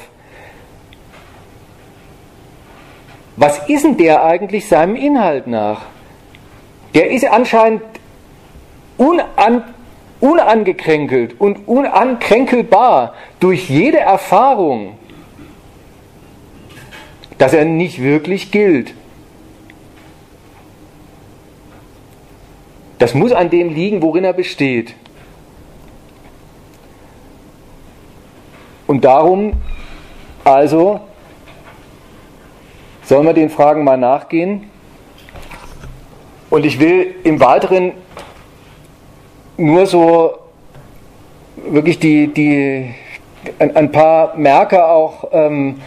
Was 3.36 3.68
ist 3.68 3.84
denn 3.84 3.98
der 3.98 4.24
eigentlich 4.24 4.68
seinem 4.70 4.96
Inhalt 4.96 5.48
nach? 5.48 5.82
Der 6.94 7.12
ist 7.12 7.26
anscheinend 7.26 7.82
unan, 8.98 9.64
unangekränkelt 10.22 11.40
und 11.40 11.68
unankränkelbar 11.68 13.14
durch 13.42 13.70
jede 13.70 14.00
Erfahrung, 14.00 14.98
dass 17.38 17.54
er 17.54 17.66
nicht 17.66 18.02
wirklich 18.02 18.52
gilt. 18.52 18.94
Das 22.98 23.14
muss 23.14 23.32
an 23.32 23.50
dem 23.50 23.74
liegen, 23.74 24.02
worin 24.02 24.24
er 24.24 24.34
besteht. 24.34 24.96
Und 28.88 29.04
darum 29.04 29.54
also 30.44 31.00
sollen 33.04 33.26
wir 33.26 33.34
den 33.34 33.50
Fragen 33.50 33.84
mal 33.84 33.98
nachgehen. 33.98 34.70
Und 36.50 36.66
ich 36.66 36.80
will 36.80 37.16
im 37.24 37.40
Weiteren 37.40 37.94
nur 39.58 39.86
so 39.86 40.38
wirklich 41.56 42.00
die, 42.00 42.28
die, 42.28 42.94
ein, 43.60 43.76
ein 43.76 43.92
paar 43.92 44.36
Merker 44.38 44.90
auch 44.92 45.30
ähm, 45.32 45.82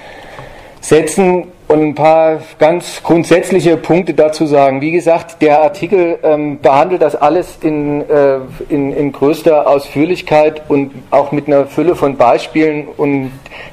setzen 0.89 1.45
und 1.69 1.83
ein 1.83 1.95
paar 1.95 2.41
ganz 2.59 3.03
grundsätzliche 3.03 3.77
Punkte 3.77 4.15
dazu 4.15 4.47
sagen. 4.47 4.81
Wie 4.81 4.91
gesagt, 4.91 5.43
der 5.43 5.61
Artikel 5.61 6.19
ähm, 6.23 6.61
behandelt 6.61 7.03
das 7.03 7.15
alles 7.15 7.59
in, 7.61 8.09
äh, 8.09 8.39
in, 8.71 8.95
in 8.95 9.13
größter 9.13 9.69
Ausführlichkeit 9.69 10.63
und 10.71 10.93
auch 11.11 11.31
mit 11.31 11.47
einer 11.47 11.67
Fülle 11.67 11.95
von 11.95 12.17
Beispielen 12.17 12.89
und 12.97 13.33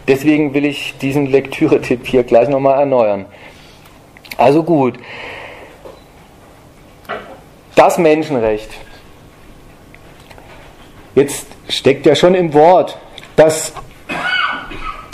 deswegen 0.09 0.53
will 0.53 0.65
ich 0.65 0.97
diesen 0.97 1.27
Lektüretipp 1.27 2.05
hier 2.05 2.23
gleich 2.23 2.49
nochmal 2.49 2.79
erneuern. 2.79 3.25
Also 4.35 4.61
gut. 4.61 4.99
Das 7.75 7.97
Menschenrecht. 7.97 8.69
Jetzt 11.15 11.47
steckt 11.69 12.05
ja 12.05 12.13
schon 12.13 12.35
im 12.35 12.53
Wort, 12.53 12.97
dass 13.37 13.71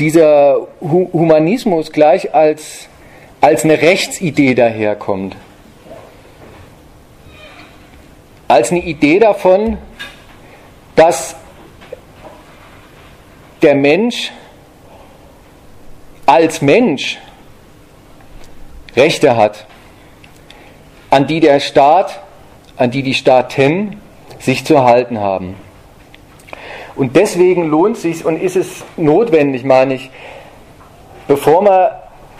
dieser 0.01 0.67
Humanismus 0.81 1.91
gleich 1.91 2.33
als, 2.33 2.89
als 3.39 3.63
eine 3.63 3.79
Rechtsidee 3.81 4.55
daherkommt. 4.55 5.35
Als 8.47 8.71
eine 8.71 8.81
Idee 8.81 9.19
davon, 9.19 9.77
dass 10.95 11.35
der 13.61 13.75
Mensch 13.75 14.31
als 16.25 16.61
Mensch 16.61 17.19
Rechte 18.95 19.35
hat, 19.35 19.67
an 21.11 21.27
die 21.27 21.39
der 21.39 21.59
Staat, 21.59 22.21
an 22.75 22.89
die 22.89 23.03
die 23.03 23.13
Staaten 23.13 24.01
sich 24.39 24.65
zu 24.65 24.83
halten 24.83 25.19
haben. 25.19 25.55
Und 27.01 27.15
deswegen 27.15 27.67
lohnt 27.67 27.95
es 27.95 28.03
sich 28.03 28.25
und 28.25 28.39
ist 28.39 28.55
es 28.55 28.83
notwendig, 28.95 29.63
meine 29.63 29.95
ich, 29.95 30.11
bevor 31.27 31.63
man 31.63 31.89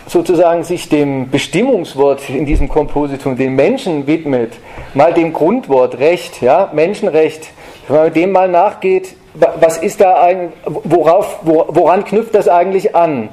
sozusagen 0.06 0.63
sich 0.63 0.88
dem 0.88 1.32
Bestimmungswort 1.32 2.30
in 2.30 2.45
diesem 2.45 2.69
Kompositum, 2.69 3.36
den 3.36 3.56
Menschen 3.56 4.06
widmet, 4.06 4.54
mal 4.93 5.15
dem 5.15 5.34
Grundwort 5.34 5.97
Recht, 5.97 6.43
ja, 6.43 6.69
Menschenrecht, 6.74 7.47
wenn 7.88 7.97
man 7.97 8.13
dem 8.13 8.32
mal 8.32 8.47
nachgeht, 8.50 9.15
was 9.34 9.80
ist 9.80 10.00
da 10.00 10.21
ein, 10.21 10.54
worauf, 10.65 11.39
woran 11.41 12.06
knüpft 12.06 12.36
das 12.36 12.47
eigentlich 12.47 12.95
an? 12.95 13.30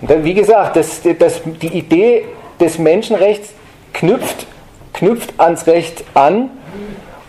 Dann, 0.00 0.24
wie 0.24 0.32
gesagt, 0.32 0.76
das, 0.76 1.02
das, 1.18 1.42
die 1.60 1.76
Idee 1.76 2.24
des 2.58 2.78
Menschenrechts 2.78 3.52
knüpft, 3.92 4.46
knüpft 4.94 5.34
ans 5.36 5.66
Recht 5.66 6.02
an 6.14 6.48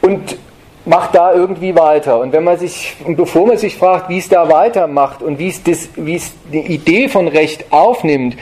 und 0.02 0.38
macht 0.86 1.16
da 1.16 1.34
irgendwie 1.34 1.76
weiter. 1.76 2.20
Und 2.20 2.34
wenn 2.34 2.44
man 2.44 2.58
sich, 2.58 2.96
bevor 3.08 3.48
man 3.48 3.58
sich 3.58 3.76
fragt, 3.76 4.10
wie 4.10 4.18
es 4.18 4.30
da 4.30 4.50
weitermacht 4.50 5.22
und 5.22 5.40
wie 5.40 5.48
es, 5.48 5.64
das, 5.64 5.90
wie 5.96 6.16
es 6.16 6.34
die 6.52 6.60
Idee 6.60 7.10
von 7.10 7.28
Recht 7.28 7.72
aufnimmt, 7.72 8.38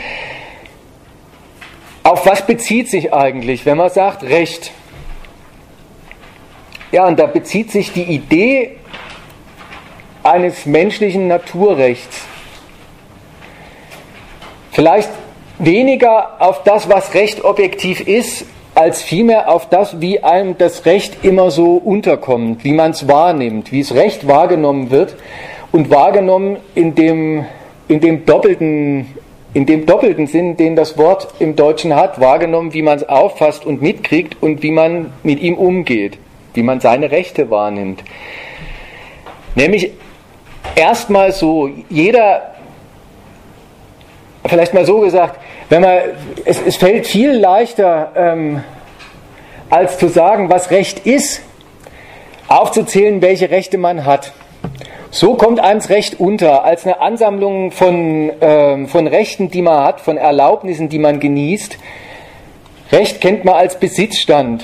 auf 2.04 2.26
was 2.26 2.46
bezieht 2.46 2.90
sich 2.90 3.14
eigentlich, 3.14 3.66
wenn 3.66 3.78
man 3.78 3.90
sagt 3.90 4.24
Recht? 4.24 4.72
Ja, 6.92 7.08
und 7.08 7.20
da 7.20 7.28
bezieht 7.28 7.72
sich 7.72 7.94
die 7.94 8.04
Idee 8.04 8.78
eines 10.24 10.66
menschlichen 10.66 11.28
Naturrechts 11.28 12.26
vielleicht 14.72 15.10
weniger 15.60 16.42
auf 16.42 16.64
das, 16.64 16.90
was 16.90 17.14
Recht 17.14 17.44
objektiv 17.44 18.02
ist, 18.02 18.46
als 18.76 19.02
vielmehr 19.02 19.50
auf 19.50 19.70
das, 19.70 20.00
wie 20.00 20.24
einem 20.24 20.58
das 20.58 20.86
Recht 20.86 21.24
immer 21.24 21.52
so 21.52 21.76
unterkommt, 21.76 22.64
wie 22.64 22.72
man 22.74 22.92
es 22.92 23.08
wahrnimmt, 23.08 23.72
wie 23.72 23.82
es 23.82 23.94
Recht 23.94 24.28
wahrgenommen 24.28 24.92
wird 24.92 25.16
und 25.72 25.90
wahrgenommen 25.90 26.58
in 26.74 26.96
dem, 26.96 27.46
in 27.88 28.00
dem 28.00 28.26
doppelten 28.26 29.08
in 29.54 29.66
dem 29.66 29.86
doppelten 29.86 30.28
Sinn, 30.28 30.56
den 30.56 30.76
das 30.76 30.98
Wort 30.98 31.28
im 31.40 31.56
Deutschen 31.56 31.96
hat, 31.96 32.22
wahrgenommen, 32.22 32.74
wie 32.74 32.82
man 32.82 32.98
es 32.98 33.10
auffasst 33.10 33.66
und 33.66 33.82
mitkriegt 33.82 34.42
und 34.42 34.64
wie 34.64 34.72
man 34.72 35.12
mit 35.24 35.42
ihm 35.42 35.56
umgeht, 35.56 36.18
wie 36.54 36.64
man 36.64 36.80
seine 36.80 37.12
Rechte 37.12 37.50
wahrnimmt. 37.50 38.02
Nämlich 39.56 39.92
erstmal 40.76 41.34
so, 41.34 41.70
jeder, 41.90 42.51
vielleicht 44.46 44.74
mal 44.74 44.86
so 44.86 45.00
gesagt, 45.00 45.40
wenn 45.70 45.82
man, 45.82 45.98
es, 46.46 46.62
es 46.66 46.76
fällt 46.76 47.08
viel 47.08 47.32
leichter, 47.32 48.12
ähm, 48.16 48.64
als 49.70 49.98
zu 49.98 50.08
sagen, 50.10 50.50
was 50.50 50.72
Recht 50.72 51.06
ist, 51.06 51.42
aufzuzählen, 52.48 53.22
welche 53.22 53.50
Rechte 53.50 53.78
man 53.78 54.06
hat. 54.06 54.34
So 55.10 55.36
kommt 55.36 55.60
eins 55.60 55.90
Recht 55.90 56.20
unter, 56.20 56.64
als 56.64 56.86
eine 56.86 57.02
Ansammlung 57.02 57.72
von, 57.72 58.32
ähm, 58.42 58.88
von 58.88 59.08
Rechten, 59.08 59.52
die 59.52 59.62
man 59.62 59.84
hat, 59.84 60.02
von 60.02 60.18
Erlaubnissen, 60.18 60.90
die 60.90 61.00
man 61.00 61.20
genießt. 61.20 61.78
Recht 62.92 63.22
kennt 63.22 63.46
man 63.46 63.56
als 63.56 63.80
Besitzstand. 63.80 64.64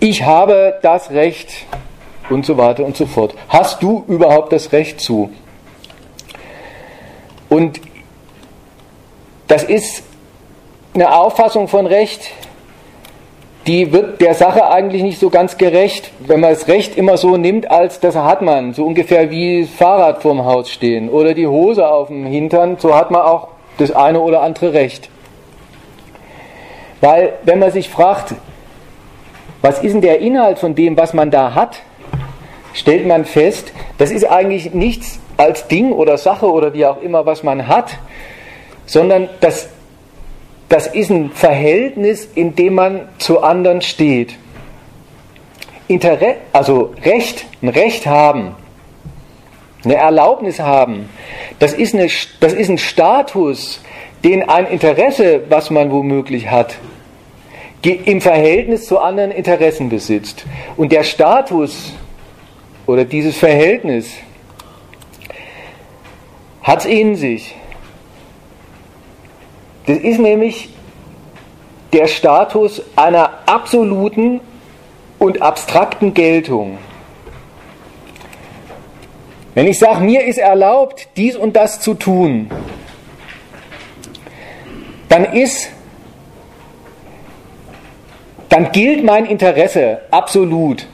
Ich 0.00 0.24
habe 0.24 0.78
das 0.82 1.10
Recht 1.10 1.50
und 2.30 2.46
so 2.46 2.56
weiter 2.58 2.84
und 2.84 2.96
so 2.96 3.06
fort. 3.06 3.34
Hast 3.48 3.82
du 3.82 4.04
überhaupt 4.06 4.52
das 4.52 4.72
Recht 4.72 5.00
zu? 5.00 5.30
Und 7.48 7.80
das 9.48 9.64
ist 9.64 10.02
eine 10.94 11.14
Auffassung 11.14 11.68
von 11.68 11.86
Recht, 11.86 12.30
die 13.66 13.92
wird 13.92 14.20
der 14.20 14.34
Sache 14.34 14.70
eigentlich 14.70 15.02
nicht 15.02 15.18
so 15.18 15.28
ganz 15.28 15.58
gerecht, 15.58 16.10
wenn 16.20 16.40
man 16.40 16.50
das 16.50 16.68
Recht 16.68 16.96
immer 16.96 17.16
so 17.18 17.36
nimmt, 17.36 17.70
als 17.70 18.00
das 18.00 18.14
hat 18.14 18.40
man, 18.40 18.72
so 18.72 18.84
ungefähr 18.84 19.30
wie 19.30 19.64
Fahrrad 19.64 20.22
vorm 20.22 20.44
Haus 20.44 20.70
stehen 20.70 21.10
oder 21.10 21.34
die 21.34 21.46
Hose 21.46 21.86
auf 21.86 22.08
dem 22.08 22.24
Hintern, 22.24 22.76
so 22.78 22.94
hat 22.94 23.10
man 23.10 23.22
auch 23.22 23.48
das 23.76 23.90
eine 23.90 24.20
oder 24.20 24.42
andere 24.42 24.72
Recht. 24.72 25.10
Weil 27.00 27.34
wenn 27.44 27.58
man 27.58 27.70
sich 27.70 27.88
fragt, 27.88 28.34
was 29.60 29.82
ist 29.82 29.92
denn 29.92 30.00
der 30.00 30.20
Inhalt 30.20 30.58
von 30.58 30.74
dem, 30.74 30.96
was 30.96 31.12
man 31.14 31.30
da 31.30 31.54
hat, 31.54 31.80
stellt 32.72 33.06
man 33.06 33.24
fest, 33.24 33.72
das 33.98 34.10
ist 34.10 34.24
eigentlich 34.24 34.72
nichts 34.72 35.20
als 35.36 35.68
Ding 35.68 35.92
oder 35.92 36.16
Sache 36.16 36.50
oder 36.50 36.72
wie 36.72 36.86
auch 36.86 37.02
immer, 37.02 37.26
was 37.26 37.42
man 37.42 37.68
hat, 37.68 37.98
sondern 38.88 39.28
das, 39.40 39.68
das 40.68 40.86
ist 40.88 41.10
ein 41.10 41.30
Verhältnis, 41.30 42.26
in 42.34 42.56
dem 42.56 42.74
man 42.74 43.08
zu 43.18 43.42
anderen 43.42 43.82
steht. 43.82 44.34
Interesse, 45.86 46.36
also 46.52 46.94
Recht, 47.04 47.46
ein 47.62 47.68
Recht 47.68 48.06
haben, 48.06 48.54
eine 49.84 49.94
Erlaubnis 49.94 50.58
haben, 50.58 51.08
das 51.58 51.74
ist, 51.74 51.94
eine, 51.94 52.08
das 52.40 52.52
ist 52.54 52.68
ein 52.68 52.78
Status, 52.78 53.80
den 54.24 54.48
ein 54.48 54.66
Interesse, 54.66 55.42
was 55.48 55.70
man 55.70 55.90
womöglich 55.90 56.50
hat, 56.50 56.74
im 57.82 58.20
Verhältnis 58.20 58.86
zu 58.86 58.98
anderen 58.98 59.30
Interessen 59.30 59.88
besitzt. 59.88 60.46
Und 60.76 60.92
der 60.92 61.04
Status 61.04 61.92
oder 62.86 63.04
dieses 63.04 63.36
Verhältnis 63.36 64.10
hat 66.62 66.80
es 66.80 66.86
in 66.86 67.16
sich. 67.16 67.54
Das 69.88 69.96
ist 69.96 70.18
nämlich 70.18 70.68
der 71.94 72.08
Status 72.08 72.82
einer 72.94 73.30
absoluten 73.46 74.42
und 75.18 75.40
abstrakten 75.40 76.12
Geltung. 76.12 76.76
Wenn 79.54 79.66
ich 79.66 79.78
sage, 79.78 80.04
mir 80.04 80.26
ist 80.26 80.36
erlaubt, 80.36 81.08
dies 81.16 81.36
und 81.36 81.56
das 81.56 81.80
zu 81.80 81.94
tun, 81.94 82.50
dann 85.08 85.24
ist, 85.32 85.70
dann 88.50 88.70
gilt 88.72 89.02
mein 89.02 89.24
Interesse 89.24 90.02
absolut. 90.10 90.86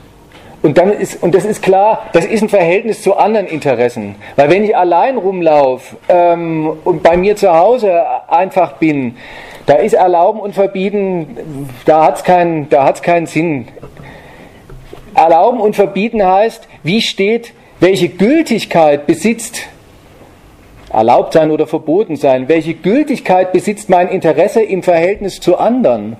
Und, 0.65 0.79
dann 0.79 0.91
ist, 0.93 1.21
und 1.21 1.35
das 1.35 1.45
ist 1.45 1.61
klar, 1.61 2.07
das 2.13 2.25
ist 2.25 2.41
ein 2.41 2.49
Verhältnis 2.49 3.03
zu 3.03 3.15
anderen 3.15 3.45
Interessen. 3.45 4.15
Weil 4.35 4.49
wenn 4.49 4.63
ich 4.63 4.75
allein 4.75 5.15
rumlaufe 5.15 5.95
ähm, 6.09 6.75
und 6.83 7.03
bei 7.03 7.17
mir 7.17 7.35
zu 7.35 7.55
Hause 7.55 8.01
einfach 8.27 8.73
bin, 8.77 9.15
da 9.67 9.75
ist 9.75 9.93
Erlauben 9.93 10.39
und 10.39 10.55
Verbieten, 10.55 11.69
da 11.85 12.05
hat 12.05 12.17
es 12.17 12.23
keinen, 12.23 12.67
keinen 12.67 13.27
Sinn. 13.27 13.67
Erlauben 15.13 15.59
und 15.61 15.75
Verbieten 15.75 16.25
heißt, 16.25 16.67
wie 16.81 17.03
steht, 17.03 17.53
welche 17.79 18.09
Gültigkeit 18.09 19.05
besitzt 19.05 19.67
erlaubt 20.91 21.33
sein 21.33 21.51
oder 21.51 21.67
verboten 21.67 22.15
sein, 22.15 22.47
welche 22.47 22.73
Gültigkeit 22.73 23.51
besitzt 23.51 23.87
mein 23.89 24.07
Interesse 24.07 24.63
im 24.63 24.81
Verhältnis 24.81 25.39
zu 25.39 25.59
anderen. 25.59 26.15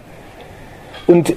Und 1.07 1.35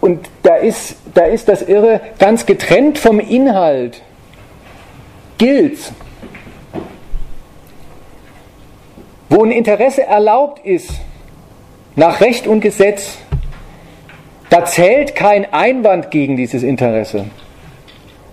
und 0.00 0.28
da 0.42 0.56
ist, 0.56 0.96
da 1.14 1.24
ist 1.24 1.48
das 1.48 1.62
Irre 1.62 2.00
ganz 2.18 2.46
getrennt 2.46 2.98
vom 2.98 3.20
Inhalt. 3.20 4.02
Gilt. 5.38 5.92
Wo 9.28 9.44
ein 9.44 9.52
Interesse 9.52 10.04
erlaubt 10.04 10.64
ist, 10.64 10.90
nach 11.96 12.20
Recht 12.20 12.46
und 12.46 12.60
Gesetz, 12.60 13.18
da 14.48 14.64
zählt 14.64 15.14
kein 15.14 15.52
Einwand 15.52 16.10
gegen 16.10 16.36
dieses 16.36 16.62
Interesse. 16.62 17.26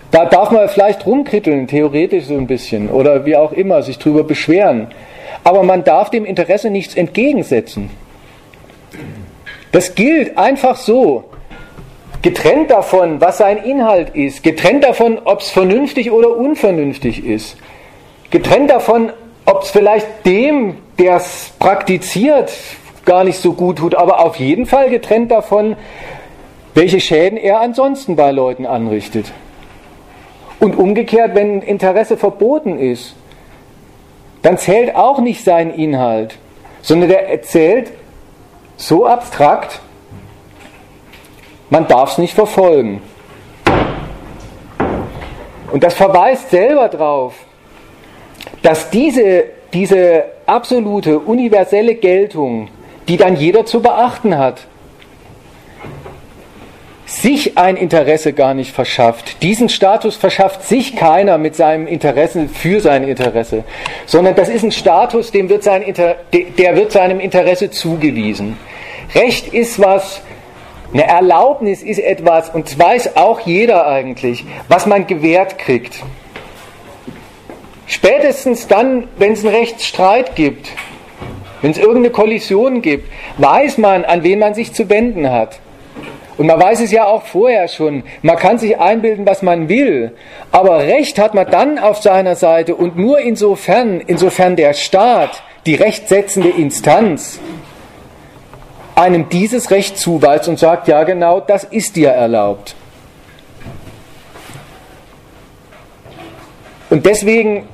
Da 0.09 0.25
darf 0.25 0.51
man 0.51 0.69
vielleicht 0.69 1.05
rumkritteln, 1.05 1.67
theoretisch 1.67 2.25
so 2.25 2.35
ein 2.35 2.47
bisschen, 2.47 2.89
oder 2.89 3.25
wie 3.25 3.35
auch 3.35 3.51
immer, 3.51 3.83
sich 3.83 3.99
drüber 3.99 4.23
beschweren. 4.23 4.87
Aber 5.43 5.63
man 5.63 5.83
darf 5.83 6.09
dem 6.09 6.25
Interesse 6.25 6.69
nichts 6.69 6.95
entgegensetzen. 6.95 7.89
Das 9.71 9.95
gilt 9.95 10.37
einfach 10.37 10.77
so 10.77 11.25
getrennt 12.21 12.71
davon, 12.71 13.21
was 13.21 13.37
sein 13.37 13.57
Inhalt 13.57 14.15
ist, 14.15 14.43
getrennt 14.43 14.83
davon, 14.83 15.19
ob 15.23 15.41
es 15.41 15.49
vernünftig 15.49 16.11
oder 16.11 16.35
unvernünftig 16.35 17.25
ist, 17.25 17.57
getrennt 18.31 18.69
davon, 18.69 19.11
ob 19.45 19.63
es 19.63 19.69
vielleicht 19.69 20.25
dem, 20.25 20.77
der 20.99 21.17
es 21.17 21.51
praktiziert, 21.59 22.51
gar 23.05 23.23
nicht 23.23 23.39
so 23.39 23.53
gut 23.53 23.77
tut, 23.77 23.95
aber 23.95 24.25
auf 24.25 24.35
jeden 24.37 24.65
Fall 24.65 24.89
getrennt 24.89 25.31
davon, 25.31 25.75
welche 26.73 26.99
Schäden 26.99 27.37
er 27.37 27.61
ansonsten 27.61 28.15
bei 28.15 28.31
Leuten 28.31 28.65
anrichtet. 28.65 29.31
Und 30.59 30.77
umgekehrt, 30.77 31.33
wenn 31.33 31.61
Interesse 31.61 32.17
verboten 32.17 32.77
ist, 32.77 33.15
dann 34.41 34.57
zählt 34.57 34.95
auch 34.95 35.19
nicht 35.19 35.43
sein 35.43 35.73
Inhalt, 35.73 36.37
sondern 36.81 37.09
der 37.09 37.29
erzählt 37.29 37.91
so 38.75 39.05
abstrakt, 39.05 39.79
man 41.69 41.87
darf 41.87 42.13
es 42.13 42.17
nicht 42.17 42.33
verfolgen. 42.33 43.01
Und 45.71 45.83
das 45.83 45.93
verweist 45.93 46.49
selber 46.49 46.87
darauf, 46.87 47.33
dass 48.61 48.89
diese, 48.89 49.45
diese 49.73 50.25
absolute, 50.45 51.19
universelle 51.19 51.95
Geltung, 51.95 52.69
die 53.07 53.17
dann 53.17 53.35
jeder 53.35 53.65
zu 53.65 53.81
beachten 53.81 54.37
hat, 54.37 54.67
sich 57.05 57.57
ein 57.57 57.77
Interesse 57.77 58.33
gar 58.33 58.53
nicht 58.53 58.73
verschafft. 58.73 59.41
Diesen 59.41 59.69
Status 59.69 60.17
verschafft 60.17 60.63
sich 60.63 60.95
keiner 60.95 61.37
mit 61.37 61.55
seinem 61.55 61.87
Interesse 61.87 62.49
für 62.49 62.81
sein 62.81 63.07
Interesse, 63.07 63.63
sondern 64.05 64.35
das 64.35 64.49
ist 64.49 64.63
ein 64.63 64.73
Status, 64.73 65.31
dem 65.31 65.47
wird 65.47 65.63
sein 65.63 65.81
Inter 65.81 66.17
der 66.33 66.75
wird 66.75 66.91
seinem 66.91 67.21
Interesse 67.21 67.71
zugewiesen. 67.71 68.57
Recht 69.15 69.53
ist 69.53 69.81
was, 69.81 70.21
eine 70.93 71.07
Erlaubnis 71.07 71.83
ist 71.83 71.99
etwas, 71.99 72.49
und 72.49 72.67
das 72.67 72.79
weiß 72.79 73.17
auch 73.17 73.41
jeder 73.41 73.87
eigentlich, 73.87 74.45
was 74.69 74.85
man 74.85 75.05
gewährt 75.07 75.57
kriegt. 75.57 76.03
Spätestens 77.87 78.67
dann, 78.67 79.07
wenn 79.17 79.33
es 79.33 79.45
einen 79.45 79.55
Rechtsstreit 79.55 80.35
gibt, 80.35 80.71
wenn 81.61 81.71
es 81.71 81.77
irgendeine 81.77 82.11
Kollision 82.11 82.81
gibt, 82.81 83.09
weiß 83.37 83.77
man, 83.77 84.05
an 84.05 84.23
wen 84.23 84.39
man 84.39 84.53
sich 84.53 84.73
zu 84.73 84.89
wenden 84.89 85.31
hat. 85.31 85.59
Und 86.37 86.45
man 86.45 86.61
weiß 86.61 86.81
es 86.81 86.91
ja 86.91 87.05
auch 87.05 87.23
vorher 87.23 87.67
schon. 87.67 88.03
Man 88.21 88.37
kann 88.37 88.59
sich 88.59 88.79
einbilden, 88.79 89.25
was 89.25 89.41
man 89.41 89.69
will. 89.69 90.11
Aber 90.51 90.79
Recht 90.79 91.17
hat 91.17 91.33
man 91.33 91.49
dann 91.49 91.79
auf 91.79 91.97
seiner 91.97 92.35
Seite 92.35 92.75
und 92.75 92.95
nur 92.95 93.19
insofern, 93.19 94.01
insofern 94.01 94.55
der 94.55 94.73
Staat, 94.73 95.41
die 95.65 95.75
rechtsetzende 95.75 96.49
Instanz, 96.49 97.39
einem 98.97 99.29
dieses 99.29 99.69
Recht 99.69 99.97
zuweist 99.97 100.47
und 100.47 100.57
sagt, 100.57 100.87
ja 100.87 101.03
genau, 101.03 101.39
das 101.39 101.63
ist 101.63 101.95
dir 101.95 102.09
erlaubt. 102.09 102.75
Und 106.89 107.05
deswegen 107.05 107.67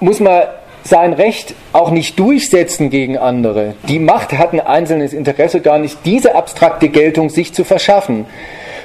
muss 0.00 0.20
man 0.20 0.42
sein 0.84 1.12
Recht 1.14 1.54
auch 1.72 1.90
nicht 1.90 2.18
durchsetzen 2.18 2.90
gegen 2.90 3.16
andere. 3.16 3.74
Die 3.88 4.00
Macht 4.00 4.32
hat 4.32 4.52
ein 4.52 4.60
einzelnes 4.60 5.14
Interesse 5.14 5.60
gar 5.60 5.78
nicht, 5.78 5.98
diese 6.04 6.34
abstrakte 6.34 6.88
Geltung 6.88 7.30
sich 7.30 7.54
zu 7.54 7.64
verschaffen, 7.64 8.26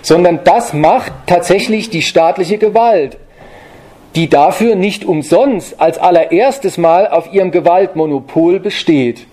sondern 0.04 0.42
das 0.46 0.74
macht 0.74 1.12
tatsächlich 1.26 1.90
die 1.90 2.04
staatliche 2.04 2.58
Gewalt, 2.58 3.18
die 4.16 4.30
dafür 4.30 4.76
nicht 4.76 5.04
umsonst 5.04 5.82
als 5.82 5.98
allererstes 5.98 6.78
Mal 6.78 7.08
auf 7.08 7.34
ihrem 7.34 7.52
Gewaltmonopol 7.52 8.60
besteht. 8.60 9.26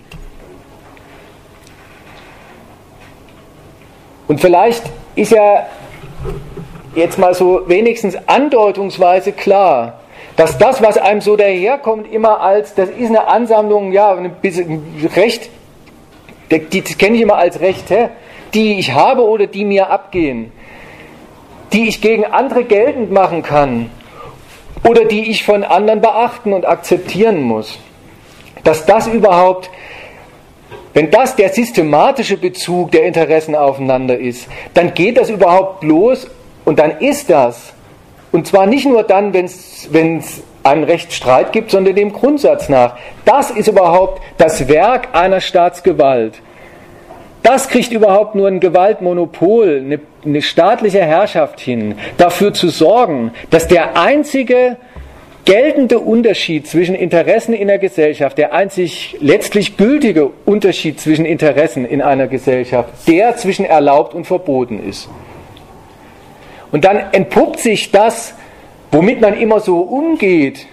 Und 4.28 4.40
vielleicht 4.40 4.84
ist 5.14 5.32
ja 5.32 5.66
jetzt 6.94 7.18
mal 7.18 7.34
so 7.34 7.62
wenigstens 7.66 8.16
andeutungsweise 8.26 9.32
klar, 9.32 10.00
dass 10.36 10.58
das, 10.58 10.82
was 10.82 10.98
einem 10.98 11.20
so 11.20 11.36
daherkommt, 11.36 12.12
immer 12.12 12.40
als, 12.40 12.74
das 12.74 12.88
ist 12.90 13.08
eine 13.08 13.28
Ansammlung, 13.28 13.92
ja, 13.92 14.14
ein 14.14 14.34
bisschen 14.40 14.82
Recht, 15.14 15.48
die, 16.50 16.82
kenne 16.82 17.16
ich 17.16 17.22
immer 17.22 17.36
als 17.36 17.60
Rechte, 17.60 18.10
die 18.52 18.78
ich 18.78 18.92
habe 18.92 19.22
oder 19.22 19.46
die 19.46 19.64
mir 19.64 19.90
abgehen, 19.90 20.52
die 21.72 21.88
ich 21.88 22.00
gegen 22.00 22.24
andere 22.24 22.64
geltend 22.64 23.12
machen 23.12 23.42
kann 23.42 23.90
oder 24.84 25.04
die 25.04 25.30
ich 25.30 25.44
von 25.44 25.64
anderen 25.64 26.00
beachten 26.00 26.52
und 26.52 26.66
akzeptieren 26.66 27.42
muss. 27.42 27.78
Dass 28.62 28.86
das 28.86 29.06
überhaupt, 29.06 29.70
wenn 30.94 31.10
das 31.10 31.36
der 31.36 31.50
systematische 31.50 32.36
Bezug 32.36 32.92
der 32.92 33.04
Interessen 33.04 33.54
aufeinander 33.54 34.18
ist, 34.18 34.48
dann 34.72 34.94
geht 34.94 35.18
das 35.18 35.28
überhaupt 35.28 35.80
bloß 35.80 36.30
und 36.64 36.78
dann 36.78 36.98
ist 36.98 37.28
das 37.28 37.74
und 38.34 38.48
zwar 38.48 38.66
nicht 38.66 38.84
nur 38.84 39.04
dann, 39.04 39.32
wenn 39.32 39.44
es 39.44 40.42
einen 40.64 40.82
Rechtsstreit 40.82 41.52
gibt, 41.52 41.70
sondern 41.70 41.94
dem 41.94 42.12
Grundsatz 42.12 42.68
nach. 42.68 42.96
Das 43.24 43.52
ist 43.52 43.68
überhaupt 43.68 44.20
das 44.38 44.66
Werk 44.66 45.08
einer 45.12 45.40
Staatsgewalt. 45.40 46.40
Das 47.44 47.68
kriegt 47.68 47.92
überhaupt 47.92 48.34
nur 48.34 48.48
ein 48.48 48.58
Gewaltmonopol, 48.58 49.82
eine, 49.84 50.00
eine 50.24 50.42
staatliche 50.42 51.04
Herrschaft 51.04 51.60
hin, 51.60 51.94
dafür 52.18 52.52
zu 52.54 52.70
sorgen, 52.70 53.32
dass 53.50 53.68
der 53.68 53.96
einzige 53.96 54.78
geltende 55.44 55.98
Unterschied 55.98 56.66
zwischen 56.66 56.94
Interessen 56.94 57.52
in 57.52 57.68
der 57.68 57.78
Gesellschaft, 57.78 58.38
der 58.38 58.52
einzig 58.52 59.16
letztlich 59.20 59.76
gültige 59.76 60.30
Unterschied 60.44 61.00
zwischen 61.00 61.24
Interessen 61.24 61.84
in 61.84 62.00
einer 62.00 62.26
Gesellschaft, 62.26 62.90
der 63.06 63.36
zwischen 63.36 63.64
erlaubt 63.64 64.14
und 64.14 64.26
verboten 64.26 64.82
ist. 64.88 65.08
Und 66.72 66.84
dann 66.84 66.96
entpuppt 67.12 67.60
sich 67.60 67.92
das, 67.92 68.34
womit 68.90 69.20
man 69.20 69.38
immer 69.38 69.60
so 69.60 69.80
umgeht, 69.80 70.66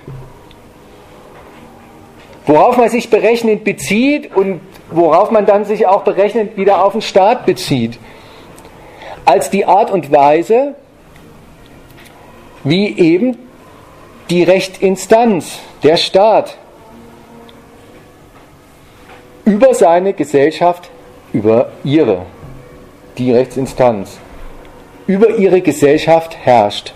worauf 2.45 2.77
man 2.77 2.89
sich 2.89 3.09
berechnend 3.09 3.63
bezieht 3.63 4.35
und 4.35 4.61
worauf 4.89 5.31
man 5.31 5.45
dann 5.45 5.65
sich 5.65 5.85
auch 5.85 6.03
berechnend 6.03 6.57
wieder 6.57 6.83
auf 6.83 6.93
den 6.93 7.01
Staat 7.01 7.45
bezieht, 7.45 7.99
als 9.25 9.49
die 9.49 9.65
Art 9.65 9.91
und 9.91 10.11
Weise, 10.11 10.75
wie 12.63 12.97
eben 12.97 13.37
die 14.31 14.43
Rechtinstanz, 14.43 15.59
der 15.83 15.97
Staat, 15.97 16.57
über 19.43 19.73
seine 19.73 20.13
Gesellschaft, 20.13 20.89
über 21.33 21.73
ihre, 21.83 22.25
die 23.17 23.33
Rechtsinstanz, 23.33 24.19
über 25.05 25.35
ihre 25.35 25.59
Gesellschaft 25.59 26.37
herrscht. 26.37 26.93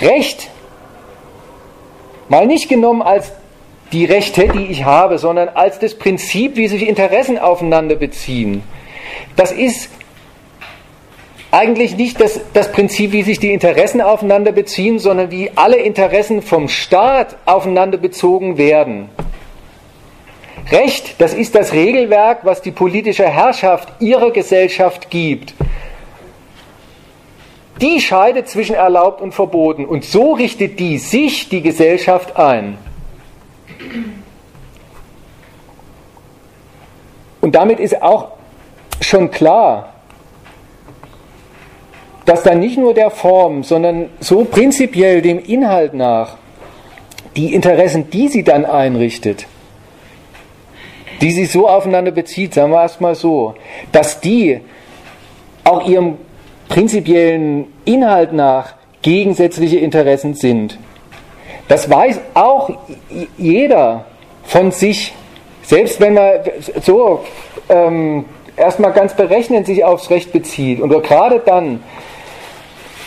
Recht, 0.00 0.50
mal 2.28 2.44
nicht 2.44 2.68
genommen 2.68 3.00
als 3.00 3.30
die 3.92 4.06
Rechte, 4.06 4.48
die 4.48 4.66
ich 4.66 4.84
habe, 4.84 5.18
sondern 5.18 5.50
als 5.50 5.78
das 5.78 5.94
Prinzip, 5.94 6.56
wie 6.56 6.66
sich 6.66 6.88
Interessen 6.88 7.38
aufeinander 7.38 7.94
beziehen. 7.94 8.64
Das 9.36 9.52
ist 9.52 9.88
eigentlich 11.54 11.96
nicht 11.96 12.20
das, 12.20 12.40
das 12.52 12.72
Prinzip, 12.72 13.12
wie 13.12 13.22
sich 13.22 13.38
die 13.38 13.52
Interessen 13.52 14.00
aufeinander 14.00 14.50
beziehen, 14.50 14.98
sondern 14.98 15.30
wie 15.30 15.52
alle 15.54 15.76
Interessen 15.76 16.42
vom 16.42 16.68
Staat 16.68 17.36
aufeinander 17.46 17.96
bezogen 17.96 18.58
werden. 18.58 19.08
Recht, 20.72 21.20
das 21.20 21.32
ist 21.32 21.54
das 21.54 21.72
Regelwerk, 21.72 22.40
was 22.42 22.60
die 22.60 22.72
politische 22.72 23.28
Herrschaft 23.28 23.88
ihrer 24.00 24.32
Gesellschaft 24.32 25.10
gibt. 25.10 25.54
Die 27.80 28.00
scheidet 28.00 28.48
zwischen 28.48 28.74
erlaubt 28.74 29.20
und 29.20 29.32
verboten 29.32 29.84
und 29.84 30.04
so 30.04 30.32
richtet 30.32 30.80
die 30.80 30.98
sich, 30.98 31.48
die 31.48 31.62
Gesellschaft, 31.62 32.36
ein. 32.36 32.78
Und 37.40 37.54
damit 37.54 37.78
ist 37.78 38.02
auch 38.02 38.32
schon 39.00 39.30
klar, 39.30 39.93
dass 42.24 42.42
dann 42.42 42.60
nicht 42.60 42.78
nur 42.78 42.94
der 42.94 43.10
Form, 43.10 43.62
sondern 43.62 44.10
so 44.20 44.44
prinzipiell 44.44 45.20
dem 45.22 45.38
Inhalt 45.38 45.94
nach 45.94 46.36
die 47.36 47.54
Interessen, 47.54 48.10
die 48.10 48.28
sie 48.28 48.44
dann 48.44 48.64
einrichtet, 48.64 49.46
die 51.20 51.30
sich 51.30 51.50
so 51.50 51.68
aufeinander 51.68 52.12
bezieht, 52.12 52.54
sagen 52.54 52.72
wir 52.72 52.82
erstmal 52.82 53.14
so, 53.14 53.54
dass 53.92 54.20
die 54.20 54.60
auch 55.64 55.86
ihrem 55.86 56.18
prinzipiellen 56.68 57.66
Inhalt 57.84 58.32
nach 58.32 58.74
gegensätzliche 59.02 59.78
Interessen 59.78 60.34
sind. 60.34 60.78
Das 61.68 61.88
weiß 61.88 62.20
auch 62.34 62.70
jeder 63.38 64.04
von 64.44 64.70
sich, 64.70 65.14
selbst 65.62 66.00
wenn 66.00 66.14
man 66.14 66.32
so 66.82 67.20
ähm, 67.68 68.26
erstmal 68.56 68.92
ganz 68.92 69.14
berechnend 69.14 69.66
sich 69.66 69.84
aufs 69.84 70.10
Recht 70.10 70.32
bezieht. 70.32 70.80
Und 70.80 70.90
gerade 71.02 71.40
dann 71.44 71.82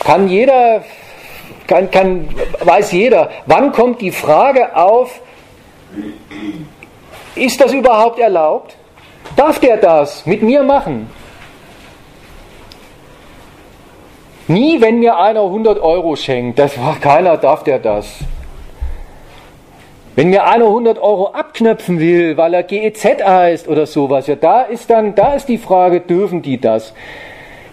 kann 0.00 0.28
jeder, 0.28 0.82
kann, 1.66 1.90
kann, 1.90 2.28
weiß 2.60 2.92
jeder, 2.92 3.30
wann 3.46 3.72
kommt 3.72 4.00
die 4.00 4.12
Frage 4.12 4.76
auf, 4.76 5.20
ist 7.34 7.60
das 7.60 7.72
überhaupt 7.72 8.18
erlaubt? 8.18 8.76
Darf 9.36 9.58
der 9.58 9.76
das 9.76 10.26
mit 10.26 10.42
mir 10.42 10.62
machen? 10.62 11.10
Nie, 14.48 14.80
wenn 14.80 15.00
mir 15.00 15.18
einer 15.18 15.42
100 15.42 15.78
Euro 15.78 16.16
schenkt, 16.16 16.58
das 16.58 16.80
war 16.80 16.96
keiner, 16.98 17.36
darf 17.36 17.64
der 17.64 17.78
das. 17.78 18.20
Wenn 20.16 20.30
mir 20.30 20.46
einer 20.46 20.64
100 20.64 20.98
Euro 20.98 21.28
abknöpfen 21.28 22.00
will, 22.00 22.36
weil 22.36 22.54
er 22.54 22.62
GEZ 22.62 23.04
heißt 23.24 23.68
oder 23.68 23.86
sowas, 23.86 24.26
ja, 24.26 24.36
da 24.36 24.62
ist 24.62 24.88
dann, 24.90 25.14
da 25.14 25.34
ist 25.34 25.48
die 25.48 25.58
Frage, 25.58 26.00
dürfen 26.00 26.42
die 26.42 26.58
das? 26.58 26.94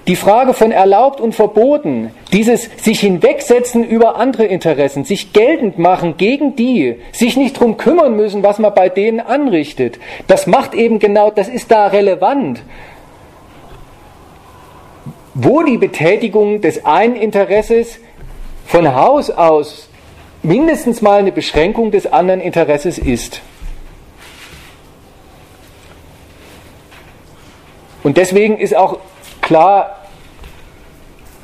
Die 0.07 0.15
Frage 0.15 0.53
von 0.53 0.71
erlaubt 0.71 1.19
und 1.19 1.33
verboten, 1.33 2.11
dieses 2.31 2.69
sich 2.77 2.99
hinwegsetzen 2.99 3.83
über 3.83 4.17
andere 4.17 4.45
Interessen, 4.45 5.03
sich 5.03 5.33
geltend 5.33 5.79
machen 5.79 6.17
gegen 6.17 6.55
die, 6.55 6.97
sich 7.11 7.37
nicht 7.37 7.59
drum 7.59 7.77
kümmern 7.77 8.15
müssen, 8.15 8.43
was 8.43 8.59
man 8.59 8.73
bei 8.75 8.87
denen 8.89 9.19
anrichtet, 9.19 9.99
das 10.27 10.45
macht 10.45 10.75
eben 10.75 10.99
genau, 10.99 11.31
das 11.31 11.47
ist 11.47 11.71
da 11.71 11.87
relevant. 11.87 12.61
Wo 15.33 15.63
die 15.63 15.77
Betätigung 15.77 16.61
des 16.61 16.85
einen 16.85 17.15
Interesses 17.15 17.99
von 18.67 18.93
Haus 18.93 19.31
aus 19.31 19.89
mindestens 20.43 21.01
mal 21.01 21.19
eine 21.19 21.31
Beschränkung 21.31 21.89
des 21.89 22.05
anderen 22.05 22.41
Interesses 22.41 22.99
ist. 22.99 23.41
Und 28.03 28.17
deswegen 28.17 28.59
ist 28.59 28.75
auch 28.75 28.99
klar, 29.45 29.95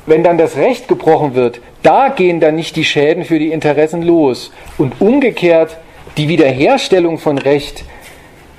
wenn 0.04 0.22
dann 0.22 0.36
das 0.36 0.56
Recht 0.56 0.88
gebrochen 0.88 1.34
wird, 1.34 1.60
da 1.82 2.08
gehen 2.08 2.40
dann 2.40 2.56
nicht 2.56 2.76
die 2.76 2.84
Schäden 2.84 3.24
für 3.24 3.38
die 3.38 3.52
Interessen 3.52 4.02
los. 4.02 4.52
Und 4.76 5.00
umgekehrt 5.00 5.78
die 6.16 6.28
Wiederherstellung 6.28 7.18
von 7.18 7.38
Recht, 7.38 7.84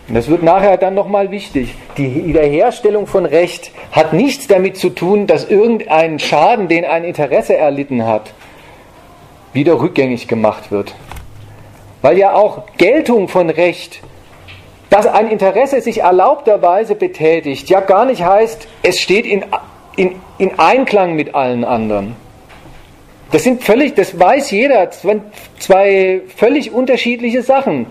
das 0.08 0.28
wird 0.28 0.44
nachher 0.44 0.78
dann 0.78 0.96
nochmal 0.96 1.32
wichtig, 1.32 1.76
die 1.98 2.26
Wiederherstellung 2.26 3.06
von 3.06 3.26
Recht 3.26 3.72
hat 3.92 4.14
nichts 4.14 4.48
damit 4.48 4.78
zu 4.78 4.90
tun, 4.90 5.28
dass 5.28 5.50
irgendein 5.50 6.20
Schaden, 6.20 6.68
den 6.68 6.86
ein 6.86 7.04
Interesse 7.04 7.56
erlitten 7.56 8.06
hat, 8.06 8.34
wieder 9.54 9.80
rückgängig 9.80 10.28
gemacht 10.28 10.72
wird. 10.72 10.96
Weil 12.02 12.18
ja 12.18 12.34
auch 12.34 12.64
Geltung 12.78 13.28
von 13.28 13.50
Recht 13.50 14.02
dass 14.94 15.08
ein 15.08 15.28
Interesse 15.28 15.82
sich 15.82 16.02
erlaubterweise 16.02 16.94
betätigt, 16.94 17.68
ja 17.68 17.80
gar 17.80 18.06
nicht 18.06 18.24
heißt, 18.24 18.68
es 18.84 19.00
steht 19.00 19.26
in, 19.26 19.44
in, 19.96 20.22
in 20.38 20.60
Einklang 20.60 21.16
mit 21.16 21.34
allen 21.34 21.64
anderen. 21.64 22.16
Das 23.32 23.44
sind 23.44 23.64
völlig, 23.64 23.96
das 23.96 24.20
weiß 24.20 24.52
jeder, 24.52 24.92
zwei 24.92 26.22
völlig 26.36 26.72
unterschiedliche 26.72 27.42
Sachen. 27.42 27.88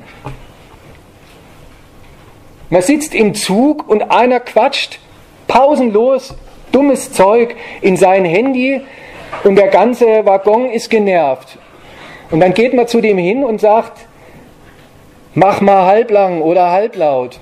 Man 2.71 2.83
sitzt 2.83 3.17
im 3.17 3.35
Zug 3.35 3.89
und 3.89 4.13
einer 4.13 4.39
quatscht 4.39 5.01
pausenlos 5.49 6.37
dummes 6.71 7.11
Zeug 7.11 7.57
in 7.81 7.97
sein 7.97 8.25
Handy 8.25 8.81
und 9.43 9.57
der 9.57 9.69
ganze 9.69 10.25
Waggon 10.25 10.71
ist 10.71 10.89
genervt. 10.89 11.59
Und 12.31 12.39
dann 12.39 12.55
geht 12.55 12.75
man 12.75 12.87
zu 12.87 13.01
dem 13.01 13.19
hin 13.19 13.43
und 13.43 13.61
sagt, 13.61 14.07
mach 15.35 15.61
mal 15.61 15.87
halblang 15.87 16.43
oder 16.43 16.71
halblaut. 16.71 17.41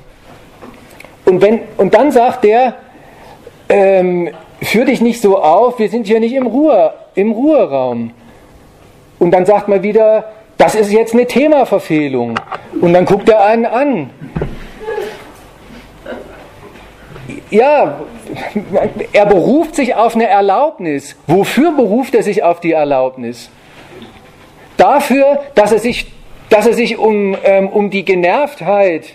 Und, 1.25 1.41
wenn, 1.43 1.61
und 1.77 1.95
dann 1.95 2.11
sagt 2.11 2.45
der, 2.45 2.75
ähm, 3.69 4.31
führ 4.63 4.85
dich 4.85 5.01
nicht 5.01 5.21
so 5.21 5.39
auf, 5.39 5.79
wir 5.79 5.89
sind 5.89 6.07
hier 6.07 6.21
nicht 6.21 6.35
im, 6.35 6.47
Ruhe, 6.47 6.93
im 7.15 7.33
Ruheraum. 7.33 8.13
Und 9.19 9.31
dann 9.31 9.47
sagt 9.47 9.69
man 9.69 9.83
wieder, 9.83 10.25
das 10.59 10.75
ist 10.75 10.93
jetzt 10.93 11.15
eine 11.15 11.27
Themaverfehlung. 11.27 12.39
Und 12.81 12.93
dann 12.93 13.05
guckt 13.05 13.29
er 13.29 13.45
einen 13.45 13.67
an. 13.67 14.11
Ja, 17.51 18.01
er 19.13 19.27
beruft 19.27 19.75
sich 19.75 19.95
auf 19.95 20.15
eine 20.15 20.29
Erlaubnis. 20.29 21.17
Wofür 21.27 21.73
beruft 21.73 22.15
er 22.15 22.23
sich 22.23 22.43
auf 22.43 22.61
die 22.61 22.73
Erlaubnis? 22.73 23.51
Dafür, 24.77 25.41
dass 25.55 25.73
er 25.73 25.79
sich, 25.79 26.13
dass 26.51 26.67
er 26.67 26.75
sich 26.75 26.99
um, 26.99 27.37
ähm, 27.43 27.69
um 27.69 27.89
die 27.89 28.05
Genervtheit 28.05 29.15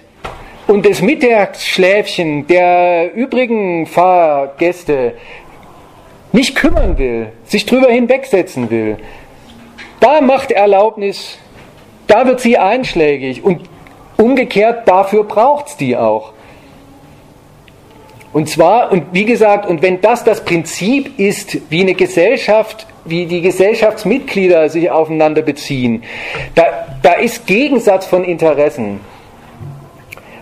und 0.67 0.85
das 0.85 1.01
Mittagsschläfchen 1.01 2.47
der 2.47 3.13
übrigen 3.13 3.85
Fahrgäste 3.85 5.13
nicht 6.31 6.55
kümmern 6.55 6.97
will, 6.97 7.27
sich 7.43 7.65
drüber 7.65 7.89
hinwegsetzen 7.89 8.69
will. 8.71 8.97
Da 9.99 10.21
macht 10.21 10.51
Erlaubnis, 10.51 11.37
da 12.07 12.25
wird 12.25 12.39
sie 12.39 12.57
einschlägig 12.57 13.43
und 13.43 13.69
umgekehrt 14.17 14.87
dafür 14.87 15.23
braucht 15.23 15.67
es 15.67 15.77
die 15.77 15.95
auch. 15.95 16.33
Und 18.33 18.49
zwar, 18.49 18.91
und 18.91 19.13
wie 19.13 19.25
gesagt, 19.25 19.65
und 19.65 19.81
wenn 19.81 20.01
das 20.01 20.23
das 20.23 20.43
Prinzip 20.43 21.19
ist, 21.19 21.57
wie 21.69 21.81
eine 21.81 21.93
Gesellschaft, 21.93 22.85
wie 23.05 23.25
die 23.25 23.41
Gesellschaftsmitglieder 23.41 24.69
sich 24.69 24.91
aufeinander 24.91 25.41
beziehen, 25.41 26.03
da, 26.55 26.63
da 27.01 27.13
ist 27.13 27.47
Gegensatz 27.47 28.05
von 28.05 28.23
Interessen. 28.23 28.99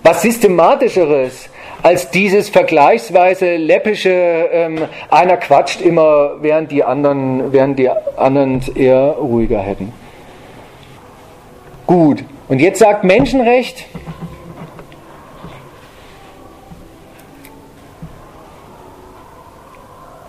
Was 0.02 0.22
systematischeres 0.22 1.50
als 1.82 2.10
dieses 2.10 2.50
vergleichsweise 2.50 3.58
läppische, 3.58 4.10
ähm, 4.10 4.80
einer 5.10 5.38
quatscht 5.38 5.82
immer, 5.82 6.42
während 6.42 6.72
die 6.72 6.84
anderen, 6.84 7.52
während 7.52 7.78
die 7.78 7.90
anderen 7.90 8.62
eher 8.76 9.16
ruhiger 9.20 9.60
hätten. 9.60 9.92
Gut, 11.86 12.24
und 12.48 12.60
jetzt 12.60 12.80
sagt 12.80 13.04
Menschenrecht, 13.04 13.86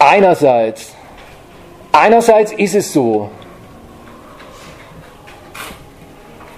Einerseits, 0.07 0.95
einerseits 1.95 2.53
ist 2.53 2.74
es 2.74 2.92
so. 2.92 3.30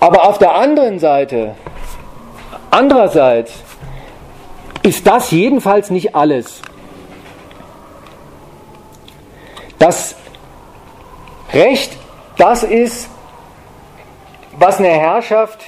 Aber 0.00 0.28
auf 0.28 0.38
der 0.38 0.54
anderen 0.54 0.98
Seite, 0.98 1.54
andererseits, 2.70 3.52
ist 4.82 5.06
das 5.06 5.30
jedenfalls 5.30 5.90
nicht 5.90 6.14
alles. 6.14 6.62
Das 9.78 10.14
Recht, 11.52 11.96
das 12.36 12.62
ist, 12.62 13.08
was 14.58 14.78
eine 14.78 14.88
Herrschaft 14.88 15.64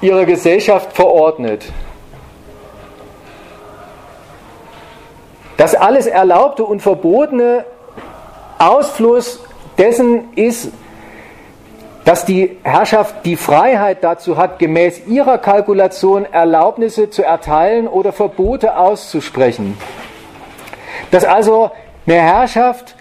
ihrer 0.00 0.24
Gesellschaft 0.24 0.92
verordnet. 0.92 1.64
Das 5.56 5.74
alles 5.74 6.06
Erlaubte 6.06 6.64
und 6.64 6.80
Verbotene 6.80 7.64
Ausfluss 8.58 9.40
dessen 9.78 10.32
ist, 10.34 10.68
dass 12.04 12.24
die 12.24 12.58
Herrschaft 12.62 13.24
die 13.24 13.36
Freiheit 13.36 14.04
dazu 14.04 14.36
hat, 14.36 14.58
gemäß 14.58 15.06
ihrer 15.06 15.38
Kalkulation 15.38 16.26
Erlaubnisse 16.30 17.08
zu 17.08 17.22
erteilen 17.22 17.88
oder 17.88 18.12
Verbote 18.12 18.76
auszusprechen. 18.76 19.78
Dass 21.10 21.24
also 21.24 21.70
eine 22.06 22.16
Herrschaft 22.16 22.94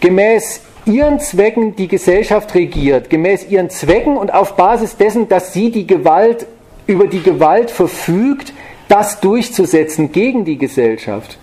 gemäß 0.00 0.62
ihren 0.86 1.20
Zwecken 1.20 1.76
die 1.76 1.88
Gesellschaft 1.88 2.54
regiert, 2.54 3.10
gemäß 3.10 3.48
ihren 3.48 3.68
Zwecken 3.68 4.16
und 4.16 4.32
auf 4.32 4.56
Basis 4.56 4.96
dessen, 4.96 5.28
dass 5.28 5.52
sie 5.52 5.70
die 5.70 5.86
Gewalt 5.86 6.46
über 6.86 7.08
die 7.08 7.22
Gewalt 7.22 7.70
verfügt, 7.70 8.52
das 8.88 9.20
durchzusetzen 9.20 10.12
gegen 10.12 10.44
die 10.44 10.56
Gesellschaft. 10.56 11.38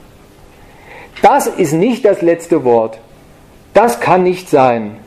Das 1.21 1.47
ist 1.47 1.73
nicht 1.73 2.03
das 2.05 2.21
letzte 2.21 2.63
Wort. 2.63 2.99
Das 3.73 3.99
kann 3.99 4.23
nicht 4.23 4.49
sein. 4.49 4.97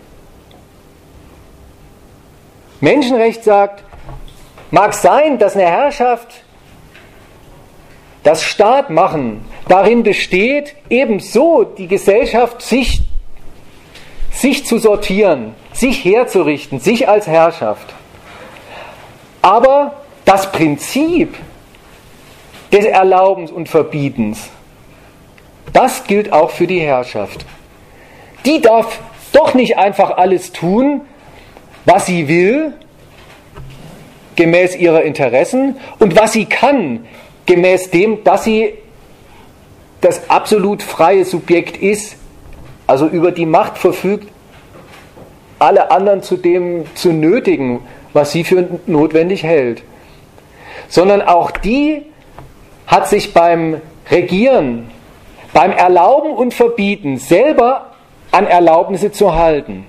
Menschenrecht 2.80 3.44
sagt, 3.44 3.84
mag 4.70 4.94
sein, 4.94 5.38
dass 5.38 5.54
eine 5.54 5.66
Herrschaft, 5.66 6.42
das 8.22 8.42
Staat 8.42 8.90
machen, 8.90 9.44
darin 9.68 10.02
besteht, 10.02 10.74
ebenso 10.90 11.64
die 11.64 11.86
Gesellschaft 11.86 12.60
sich, 12.60 13.02
sich 14.32 14.66
zu 14.66 14.78
sortieren, 14.78 15.54
sich 15.72 16.04
herzurichten, 16.04 16.80
sich 16.80 17.08
als 17.08 17.26
Herrschaft. 17.26 17.94
Aber 19.42 19.94
das 20.24 20.50
Prinzip 20.50 21.34
des 22.72 22.84
Erlaubens 22.84 23.52
und 23.52 23.68
Verbietens, 23.68 24.50
das 25.72 26.04
gilt 26.04 26.32
auch 26.32 26.50
für 26.50 26.66
die 26.66 26.80
Herrschaft. 26.80 27.44
Die 28.44 28.60
darf 28.60 29.00
doch 29.32 29.54
nicht 29.54 29.76
einfach 29.76 30.16
alles 30.16 30.52
tun, 30.52 31.02
was 31.84 32.06
sie 32.06 32.28
will, 32.28 32.72
gemäß 34.36 34.76
ihrer 34.76 35.02
Interessen, 35.02 35.76
und 35.98 36.16
was 36.16 36.32
sie 36.32 36.46
kann, 36.46 37.06
gemäß 37.46 37.90
dem, 37.90 38.24
dass 38.24 38.44
sie 38.44 38.74
das 40.00 40.28
absolut 40.30 40.82
freie 40.82 41.24
Subjekt 41.24 41.76
ist, 41.76 42.16
also 42.86 43.06
über 43.06 43.32
die 43.32 43.46
Macht 43.46 43.78
verfügt, 43.78 44.28
alle 45.58 45.90
anderen 45.90 46.22
zu 46.22 46.36
dem 46.36 46.84
zu 46.94 47.12
nötigen, 47.12 47.80
was 48.12 48.32
sie 48.32 48.44
für 48.44 48.68
notwendig 48.86 49.42
hält. 49.42 49.82
Sondern 50.88 51.22
auch 51.22 51.50
die 51.50 52.02
hat 52.86 53.08
sich 53.08 53.32
beim 53.32 53.80
Regieren 54.10 54.88
beim 55.56 55.72
Erlauben 55.72 56.32
und 56.32 56.52
Verbieten 56.52 57.16
selber 57.16 57.86
an 58.30 58.46
Erlaubnisse 58.46 59.10
zu 59.10 59.34
halten. 59.34 59.86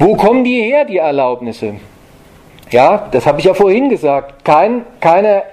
Wo 0.00 0.16
kommen 0.16 0.42
die 0.42 0.60
her, 0.60 0.84
die 0.84 0.96
Erlaubnisse? 0.96 1.74
Ja, 2.72 3.06
das 3.12 3.24
habe 3.24 3.38
ich 3.38 3.44
ja 3.44 3.54
vorhin 3.54 3.88
gesagt. 3.88 4.44
Kein, 4.44 4.84
keine, 4.98 5.44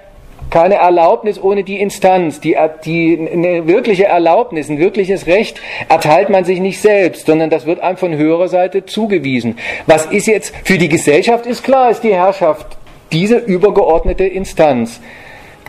keine 0.49 0.76
Erlaubnis 0.78 1.39
ohne 1.39 1.64
die 1.64 1.80
Instanz. 1.80 2.39
Die, 2.39 2.58
die, 2.84 3.30
eine 3.32 3.68
wirkliche 3.68 4.06
Erlaubnis, 4.06 4.70
ein 4.70 4.80
wirkliches 4.80 5.28
Recht 5.28 5.62
erteilt 5.88 6.32
man 6.32 6.43
sich 6.43 6.60
nicht 6.60 6.82
selbst, 6.82 7.28
sondern 7.28 7.51
das 7.51 7.68
wird 7.68 7.82
einem 7.82 7.97
von 7.97 8.16
höherer 8.18 8.47
Seite 8.47 8.88
zugewiesen. 8.88 9.60
Was 9.86 10.08
ist 10.08 10.26
jetzt 10.26 10.51
für 10.64 10.80
die 10.80 10.89
Gesellschaft 10.89 11.45
ist 11.45 11.64
klar, 11.64 11.91
ist 11.91 12.03
die 12.03 12.16
Herrschaft 12.16 12.66
diese 13.12 13.38
übergeordnete 13.38 14.26
Instanz, 14.26 14.99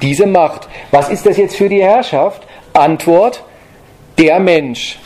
diese 0.01 0.26
Macht. 0.26 0.70
Was 0.91 1.11
ist 1.11 1.26
das 1.26 1.37
jetzt 1.37 1.55
für 1.55 1.68
die 1.68 1.82
Herrschaft? 1.82 2.47
Antwort, 2.77 3.43
der 4.18 4.39
Mensch. 4.41 4.99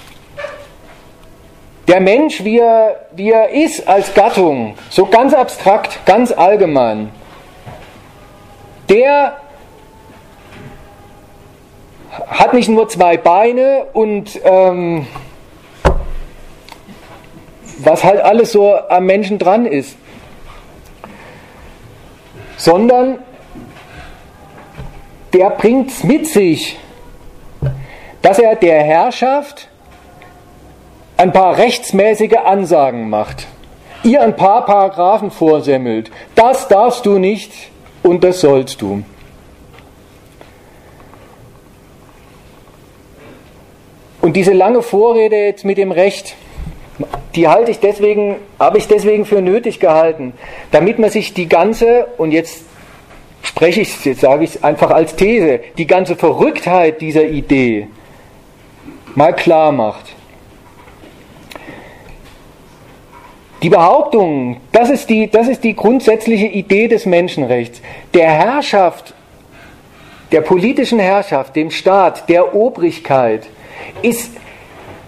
Der 1.89 2.01
Mensch, 2.01 2.45
wie 2.45 2.59
er, 2.59 3.07
wie 3.13 3.31
er 3.31 3.51
ist 3.51 3.89
als 3.89 4.15
Gattung, 4.15 4.77
so 4.91 5.07
ganz 5.07 5.35
abstrakt, 5.35 6.05
ganz 6.07 6.31
allgemein, 6.31 7.11
der 8.89 9.37
hat 12.27 12.55
nicht 12.55 12.69
nur 12.69 12.89
zwei 12.89 13.17
Beine 13.17 13.87
und 13.93 14.41
ähm, 14.45 15.07
was 17.79 18.05
halt 18.05 18.21
alles 18.21 18.53
so 18.53 18.77
am 18.77 19.07
Menschen 19.07 19.39
dran 19.39 19.67
ist, 19.67 19.97
sondern 22.57 23.19
der 25.33 25.51
bringt 25.51 25.91
es 25.91 26.05
mit 26.05 26.27
sich, 26.27 26.79
dass 28.23 28.39
er 28.39 28.57
der 28.57 28.83
Herrschaft 28.83 29.69
ein 31.17 31.33
paar 31.33 31.59
rechtsmäßige 31.59 32.37
Ansagen 32.45 33.11
macht, 33.11 33.47
ihr 34.03 34.23
ein 34.23 34.37
paar 34.37 34.65
Paragraphen 34.65 35.31
vorsemmelt. 35.31 36.11
Das 36.35 36.69
darfst 36.69 37.05
du 37.07 37.19
nicht 37.19 37.53
und 38.03 38.25
das 38.25 38.41
sollst 38.41 38.81
du. 38.81 39.03
Und 44.23 44.37
diese 44.37 44.53
lange 44.53 44.83
Vorrede 44.83 45.37
jetzt 45.37 45.65
mit 45.65 45.79
dem 45.79 45.93
Recht, 45.93 46.37
die 47.35 47.49
halte 47.49 47.71
ich 47.71 47.81
deswegen, 47.81 48.37
habe 48.59 48.79
ich 48.79 48.87
deswegen 48.87 49.25
für 49.25 49.41
nötig 49.41 49.81
gehalten, 49.81 50.35
damit 50.71 50.99
man 50.99 51.11
sich 51.11 51.33
die 51.33 51.49
ganze, 51.49 52.07
und 52.19 52.33
jetzt 52.33 52.65
spreche 53.43 53.81
ich, 53.81 54.05
jetzt 54.05 54.21
sage 54.21 54.45
ich 54.45 54.57
es 54.57 54.65
einfach 54.65 54.91
als 54.91 55.17
These, 55.17 55.61
die 55.79 55.87
ganze 55.87 56.17
Verrücktheit 56.17 57.01
dieser 57.01 57.25
Idee, 57.25 57.89
mal 59.15 59.35
klar 59.35 59.73
macht. 59.73 60.15
Die 63.63 63.69
Behauptung, 63.69 64.61
das 64.73 64.89
ist 64.89 65.11
die, 65.11 65.31
das 65.31 65.47
ist 65.47 65.65
die 65.65 65.77
grundsätzliche 65.77 66.47
Idee 66.47 66.89
des 66.89 67.05
Menschenrechts, 67.05 67.83
der 68.15 68.31
Herrschaft, 68.31 69.15
der 70.33 70.41
politischen 70.41 70.99
Herrschaft, 70.99 71.57
dem 71.57 71.71
Staat, 71.71 72.29
der 72.31 72.55
Obrigkeit, 72.55 73.47
ist 74.01 74.31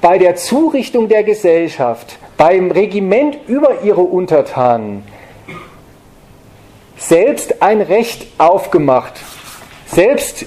bei 0.02 0.18
der 0.18 0.36
Zurichtung 0.36 1.08
der 1.08 1.22
Gesellschaft, 1.22 2.18
beim 2.36 2.70
Regiment 2.70 3.38
über 3.46 3.82
ihre 3.82 4.02
Untertanen, 4.02 5.04
selbst 6.96 7.62
ein 7.62 7.80
Recht 7.80 8.26
aufgemacht. 8.36 9.14
Selbst, 9.86 10.46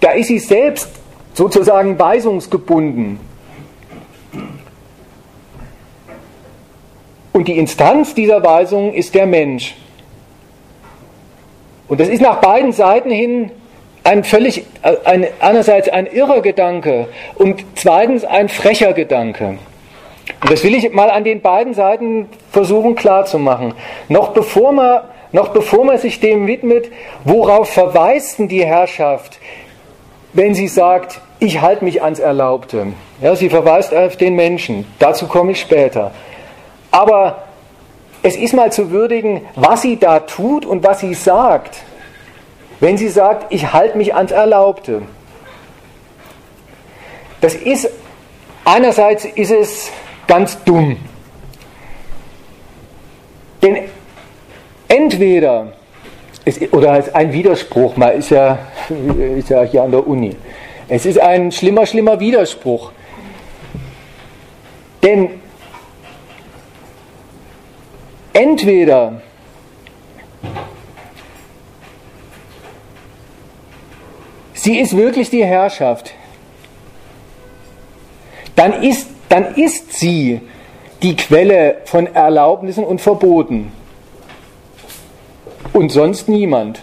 da 0.00 0.10
ist 0.10 0.28
sie 0.28 0.38
selbst 0.38 0.97
sozusagen 1.38 1.96
weisungsgebunden. 1.96 3.20
Und 7.32 7.46
die 7.46 7.56
Instanz 7.56 8.12
dieser 8.12 8.42
Weisung 8.42 8.92
ist 8.92 9.14
der 9.14 9.26
Mensch. 9.26 9.76
Und 11.86 12.00
das 12.00 12.08
ist 12.08 12.20
nach 12.20 12.40
beiden 12.40 12.72
Seiten 12.72 13.10
hin 13.10 13.52
ein 14.02 14.24
völlig, 14.24 14.64
ein, 15.04 15.28
einerseits 15.38 15.88
ein 15.88 16.06
irrer 16.06 16.40
Gedanke 16.40 17.06
und 17.36 17.64
zweitens 17.76 18.24
ein 18.24 18.48
frecher 18.48 18.92
Gedanke. 18.92 19.58
Und 20.42 20.50
das 20.50 20.64
will 20.64 20.74
ich 20.74 20.92
mal 20.92 21.08
an 21.08 21.22
den 21.22 21.40
beiden 21.40 21.72
Seiten 21.72 22.28
versuchen 22.50 22.96
klarzumachen. 22.96 23.74
Noch 24.08 24.30
bevor 24.30 24.72
man, 24.72 25.02
noch 25.30 25.50
bevor 25.50 25.84
man 25.84 25.98
sich 25.98 26.18
dem 26.18 26.48
widmet, 26.48 26.90
worauf 27.22 27.68
verweist 27.68 28.40
denn 28.40 28.48
die 28.48 28.64
Herrschaft, 28.64 29.38
wenn 30.32 30.54
sie 30.54 30.68
sagt, 30.68 31.20
ich 31.38 31.60
halte 31.60 31.84
mich 31.84 32.02
ans 32.02 32.18
Erlaubte. 32.18 32.88
Ja, 33.20 33.34
sie 33.36 33.48
verweist 33.48 33.94
auf 33.94 34.16
den 34.16 34.34
Menschen. 34.34 34.86
Dazu 34.98 35.26
komme 35.26 35.52
ich 35.52 35.60
später. 35.60 36.12
Aber 36.90 37.44
es 38.22 38.36
ist 38.36 38.54
mal 38.54 38.72
zu 38.72 38.90
würdigen, 38.90 39.42
was 39.54 39.82
sie 39.82 39.96
da 39.96 40.20
tut 40.20 40.66
und 40.66 40.84
was 40.84 41.00
sie 41.00 41.14
sagt. 41.14 41.78
Wenn 42.80 42.96
sie 42.96 43.08
sagt, 43.08 43.52
ich 43.52 43.72
halte 43.72 43.96
mich 43.96 44.14
ans 44.14 44.32
Erlaubte. 44.32 45.02
Das 47.40 47.54
ist, 47.54 47.88
einerseits 48.64 49.24
ist 49.24 49.50
es 49.50 49.90
ganz 50.26 50.62
dumm. 50.64 50.96
Denn 53.62 53.88
entweder, 54.88 55.72
es, 56.48 56.72
oder 56.72 56.92
als 56.92 57.14
ein 57.14 57.32
Widerspruch, 57.32 57.96
man 57.96 58.12
ist 58.12 58.30
ja, 58.30 58.58
ist 59.36 59.50
ja 59.50 59.62
hier 59.62 59.82
an 59.82 59.90
der 59.90 60.06
Uni, 60.06 60.34
es 60.88 61.06
ist 61.06 61.18
ein 61.18 61.52
schlimmer, 61.52 61.86
schlimmer 61.86 62.18
Widerspruch. 62.18 62.92
Denn 65.02 65.40
Entweder 68.38 69.20
sie 74.54 74.78
ist 74.78 74.96
wirklich 74.96 75.28
die 75.28 75.44
Herrschaft, 75.44 76.12
dann 78.54 78.84
ist, 78.84 79.08
dann 79.28 79.56
ist 79.56 79.94
sie 79.94 80.40
die 81.02 81.16
Quelle 81.16 81.78
von 81.84 82.06
Erlaubnissen 82.06 82.84
und 82.84 83.00
Verboten 83.00 83.72
und 85.72 85.90
sonst 85.90 86.28
niemand. 86.28 86.82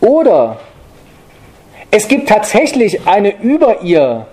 Oder 0.00 0.58
es 1.90 2.08
gibt 2.08 2.28
tatsächlich 2.28 3.06
eine 3.06 3.40
über 3.40 3.82
ihr 3.82 4.26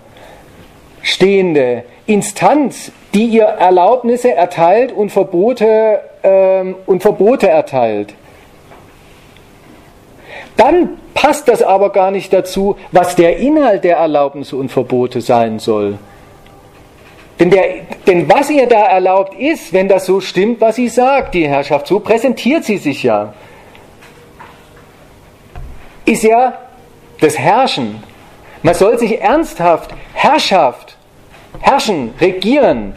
stehende 1.02 1.84
Instanz, 2.06 2.92
die 3.14 3.26
ihr 3.26 3.44
Erlaubnisse 3.44 4.34
erteilt 4.34 4.92
und 4.92 5.12
Verbote, 5.12 6.02
ähm, 6.24 6.76
und 6.86 7.02
Verbote 7.02 7.48
erteilt. 7.48 8.14
Dann 10.58 10.98
passt 11.14 11.48
das 11.48 11.62
aber 11.62 11.92
gar 11.92 12.12
nicht 12.12 12.34
dazu, 12.34 12.76
was 12.92 13.16
der 13.16 13.38
Inhalt 13.38 13.84
der 13.84 13.98
Erlaubnisse 13.98 14.56
und 14.56 14.70
Verbote 14.70 15.22
sein 15.22 15.60
soll. 15.60 15.98
Denn, 17.40 17.50
der, 17.50 17.64
denn 18.06 18.30
was 18.30 18.50
ihr 18.50 18.68
da 18.68 18.86
erlaubt 18.86 19.40
ist, 19.40 19.74
wenn 19.74 19.88
das 19.88 20.06
so 20.06 20.22
stimmt, 20.22 20.62
was 20.62 20.76
sie 20.76 20.88
sagt, 20.88 21.34
die 21.34 21.48
Herrschaft, 21.48 21.88
so 21.88 22.00
präsentiert 22.00 22.64
sie 22.64 22.78
sich 22.78 23.04
ja, 23.04 23.34
ist 26.06 26.24
ja 26.24 26.54
das 27.20 27.38
Herrschen. 27.38 28.04
Man 28.62 28.76
soll 28.76 29.00
sich 29.00 29.20
ernsthaft 29.20 29.92
Herrschaft, 30.14 30.96
herrschen, 31.60 32.14
regieren, 32.20 32.94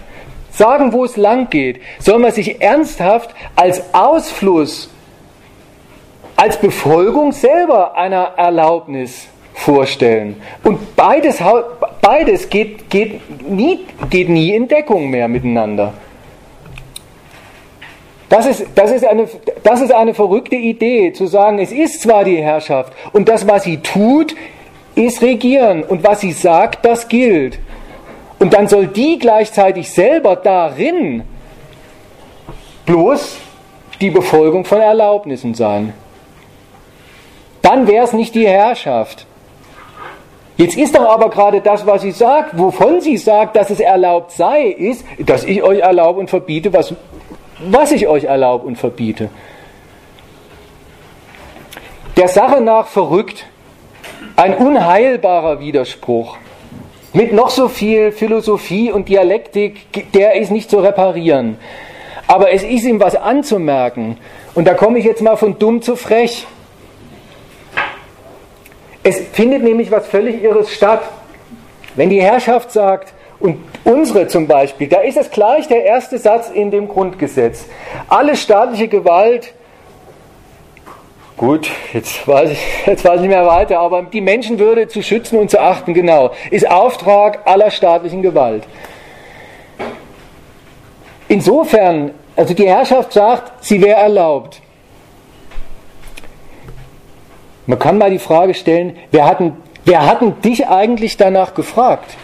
sagen, 0.51 0.93
wo 0.93 1.05
es 1.05 1.16
lang 1.16 1.51
geht, 1.51 1.80
soll 1.99 2.18
man 2.18 2.32
sich 2.32 2.61
ernsthaft 2.61 3.30
als 3.55 3.95
Ausfluss, 3.95 4.91
als 6.37 6.61
Befolgung 6.61 7.32
selber 7.32 7.97
einer 7.97 8.34
Erlaubnis 8.37 9.28
vorstellen. 9.57 10.37
Und 10.63 10.95
beides, 10.95 11.43
beides 12.01 12.49
geht, 12.49 12.89
geht, 12.89 13.21
nie, 13.51 13.81
geht 14.11 14.29
nie 14.29 14.55
in 14.55 14.69
Deckung 14.69 15.11
mehr 15.11 15.27
miteinander. 15.27 15.93
Das 18.29 18.47
ist, 18.47 18.67
das, 18.75 18.91
ist 18.91 19.05
eine, 19.05 19.29
das 19.63 19.81
ist 19.81 19.93
eine 19.93 20.13
verrückte 20.13 20.57
Idee, 20.57 21.13
zu 21.13 21.27
sagen, 21.27 21.59
es 21.59 21.73
ist 21.73 22.03
zwar 22.03 22.25
die 22.25 22.37
Herrschaft 22.37 22.93
und 23.13 23.29
das, 23.29 23.47
was 23.49 23.65
sie 23.65 23.79
tut, 23.79 24.35
ist 24.95 25.23
regieren 25.23 25.83
und 25.83 26.05
was 26.05 26.21
sie 26.21 26.33
sagt, 26.33 26.85
das 26.85 27.09
gilt. 27.09 27.59
Und 28.39 28.53
dann 28.53 28.69
soll 28.69 28.89
die 28.89 29.19
gleichzeitig 29.19 29.91
selber 29.91 30.37
darin 30.37 31.23
bloß 32.85 33.39
die 34.01 34.11
Befolgung 34.11 34.65
von 34.65 34.81
Erlaubnissen 34.81 35.55
sein. 35.55 35.95
Dann 37.63 37.87
wäre 37.87 38.05
es 38.05 38.13
nicht 38.13 38.35
die 38.35 38.47
Herrschaft. 38.47 39.26
Jetzt 40.57 40.77
ist 40.77 40.95
doch 40.95 41.09
aber 41.09 41.29
gerade 41.29 41.61
das, 41.61 41.87
was 41.87 42.03
sie 42.03 42.13
sagt, 42.13 42.59
wovon 42.59 43.01
sie 43.01 43.19
sagt, 43.19 43.57
dass 43.57 43.69
es 43.69 43.81
erlaubt 43.81 44.33
sei, 44.33 44.65
ist, 44.65 45.05
dass 45.19 45.45
ich 45.45 45.63
euch 45.63 45.81
erlaube 45.81 46.21
und 46.21 46.31
verbiete, 46.31 46.73
was, 46.73 46.95
was 47.59 47.93
ich 47.93 48.09
euch 48.09 48.25
erlaube 48.25 48.67
und 48.67 48.77
verbiete. 48.77 49.29
Der 52.17 52.29
Sache 52.29 52.63
nach 52.63 52.87
verrückt, 52.87 53.47
ein 54.37 54.55
unheilbarer 54.55 55.61
Widerspruch 55.61 56.39
mit 57.13 57.33
noch 57.33 57.51
so 57.51 57.69
viel 57.69 58.13
Philosophie 58.13 58.93
und 58.93 59.09
Dialektik, 59.09 60.13
der 60.13 60.35
ist 60.35 60.51
nicht 60.51 60.71
zu 60.71 60.79
reparieren. 60.79 61.59
Aber 62.27 62.53
es 62.53 62.63
ist 62.63 62.85
ihm 62.85 63.01
was 63.01 63.15
anzumerken. 63.15 64.19
Und 64.55 64.67
da 64.67 64.75
komme 64.75 64.99
ich 64.99 65.05
jetzt 65.05 65.23
mal 65.23 65.37
von 65.37 65.59
dumm 65.59 65.81
zu 65.81 65.97
frech. 65.97 66.47
Es 69.07 69.21
findet 69.21 69.63
nämlich 69.63 69.93
was 69.93 70.05
völlig 70.09 70.43
Irres 70.43 70.73
statt. 70.73 71.01
Wenn 71.95 72.11
die 72.11 72.21
Herrschaft 72.21 72.73
sagt, 72.73 73.15
und 73.39 73.59
unsere 73.85 74.27
zum 74.27 74.49
Beispiel, 74.49 74.89
da 74.89 75.01
ist 75.03 75.17
es 75.17 75.31
gleich 75.31 75.69
der 75.69 75.85
erste 75.85 76.19
Satz 76.19 76.51
in 76.51 76.73
dem 76.73 76.89
Grundgesetz. 76.89 77.67
Alle 78.09 78.35
staatliche 78.35 78.89
Gewalt 78.89 79.55
Gut, 81.37 81.71
jetzt 81.93 82.27
weiß, 82.27 82.51
ich, 82.51 82.59
jetzt 82.87 83.05
weiß 83.05 83.17
ich 83.17 83.21
nicht 83.21 83.31
mehr 83.31 83.47
weiter, 83.47 83.79
aber 83.79 84.03
die 84.03 84.23
Menschenwürde 84.23 84.89
zu 84.89 85.03
schützen 85.03 85.39
und 85.39 85.51
zu 85.51 85.61
achten, 85.61 85.95
genau, 85.95 86.33
ist 86.51 86.69
Auftrag 86.69 87.47
aller 87.47 87.71
staatlichen 87.71 88.23
Gewalt. 88.23 88.65
Insofern, 91.29 92.13
also 92.35 92.55
die 92.55 92.67
Herrschaft 92.67 93.13
sagt, 93.13 93.65
sie 93.65 93.81
wäre 93.81 94.01
erlaubt. 94.01 94.63
Man 97.67 97.79
kann 97.79 97.99
mal 97.99 98.11
die 98.11 98.19
Frage 98.19 98.55
stellen, 98.55 98.97
wer 99.11 99.27
hat, 99.27 99.41
denn, 99.41 99.57
wer 99.85 100.07
hat 100.07 100.21
denn 100.21 100.41
dich 100.41 100.67
eigentlich 100.69 101.17
danach 101.17 101.55
gefragt? 101.55 102.17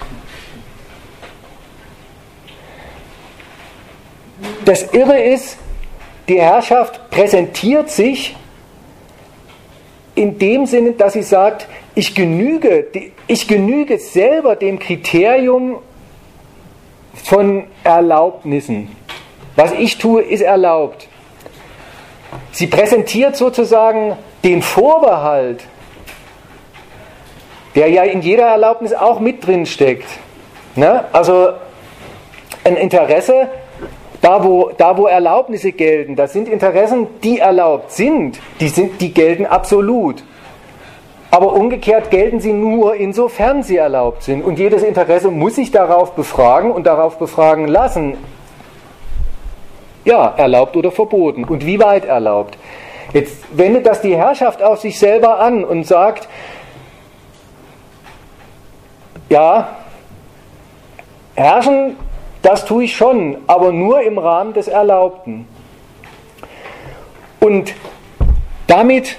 Das 4.64 4.92
Irre 4.92 5.20
ist, 5.20 5.58
die 6.28 6.40
Herrschaft 6.40 7.10
präsentiert 7.10 7.90
sich 7.90 8.36
in 10.14 10.38
dem 10.38 10.66
Sinne, 10.66 10.92
dass 10.92 11.14
sie 11.14 11.22
sagt, 11.22 11.66
ich 11.94 12.14
genüge, 12.14 12.86
ich 13.26 13.48
genüge 13.48 13.98
selber 13.98 14.56
dem 14.56 14.78
Kriterium 14.78 15.78
von 17.14 17.64
Erlaubnissen. 17.82 18.94
Was 19.56 19.72
ich 19.72 19.98
tue, 19.98 20.22
ist 20.22 20.42
erlaubt. 20.42 21.08
Sie 22.52 22.66
präsentiert 22.66 23.36
sozusagen 23.36 24.16
den 24.44 24.62
Vorbehalt, 24.62 25.64
der 27.74 27.88
ja 27.88 28.02
in 28.02 28.20
jeder 28.20 28.46
Erlaubnis 28.46 28.92
auch 28.92 29.20
mit 29.20 29.46
drin 29.46 29.66
steckt. 29.66 30.08
Ne? 30.74 31.04
Also 31.12 31.50
ein 32.64 32.76
Interesse, 32.76 33.48
da 34.20 34.44
wo, 34.44 34.70
da 34.76 34.96
wo 34.96 35.06
Erlaubnisse 35.06 35.72
gelten, 35.72 36.16
das 36.16 36.32
sind 36.32 36.48
Interessen, 36.48 37.06
die 37.22 37.38
erlaubt 37.38 37.92
sind, 37.92 38.38
die, 38.60 38.68
sind, 38.68 39.00
die 39.00 39.12
gelten 39.12 39.46
absolut. 39.46 40.22
aber 41.32 41.54
umgekehrt 41.54 42.10
gelten 42.10 42.40
sie 42.40 42.52
nur, 42.52 42.94
insofern 42.94 43.62
sie 43.62 43.78
erlaubt 43.78 44.22
sind. 44.22 44.44
Und 44.44 44.58
jedes 44.58 44.82
Interesse 44.82 45.30
muss 45.30 45.56
sich 45.56 45.70
darauf 45.70 46.12
befragen 46.12 46.70
und 46.70 46.86
darauf 46.86 47.18
befragen 47.18 47.66
lassen, 47.66 48.18
ja, 50.04 50.34
erlaubt 50.36 50.76
oder 50.76 50.90
verboten 50.90 51.44
und 51.44 51.64
wie 51.64 51.80
weit 51.80 52.04
erlaubt. 52.04 52.58
Jetzt 53.12 53.36
wendet 53.56 53.86
das 53.86 54.00
die 54.00 54.16
Herrschaft 54.16 54.62
auf 54.62 54.80
sich 54.80 54.98
selber 54.98 55.38
an 55.40 55.64
und 55.64 55.84
sagt, 55.84 56.28
ja, 59.28 59.76
herrschen, 61.34 61.96
das 62.42 62.64
tue 62.64 62.84
ich 62.84 62.96
schon, 62.96 63.38
aber 63.46 63.72
nur 63.72 64.02
im 64.02 64.18
Rahmen 64.18 64.52
des 64.52 64.68
Erlaubten. 64.68 65.46
Und 67.40 67.74
damit 68.66 69.16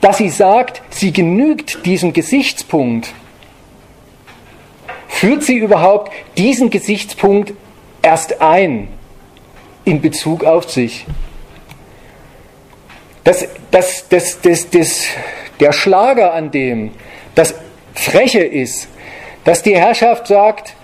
dass 0.00 0.18
sie 0.18 0.30
sagt, 0.30 0.82
sie 0.90 1.12
genügt 1.12 1.84
diesem 1.84 2.12
Gesichtspunkt, 2.12 3.12
führt 5.08 5.42
sie 5.42 5.58
überhaupt 5.58 6.12
diesen 6.38 6.70
Gesichtspunkt 6.70 7.52
erst 8.02 8.40
ein 8.40 8.88
in 9.84 10.00
Bezug 10.00 10.44
auf 10.44 10.70
sich. 10.70 11.06
Das, 13.24 13.46
das, 13.70 14.08
das, 14.08 14.40
das, 14.40 14.70
das, 14.70 15.04
der 15.58 15.72
Schlager 15.72 16.32
an 16.32 16.50
dem, 16.50 16.92
das 17.34 17.54
Freche 17.94 18.40
ist, 18.40 18.88
dass 19.44 19.62
die 19.62 19.76
Herrschaft 19.76 20.26
sagt, 20.26 20.74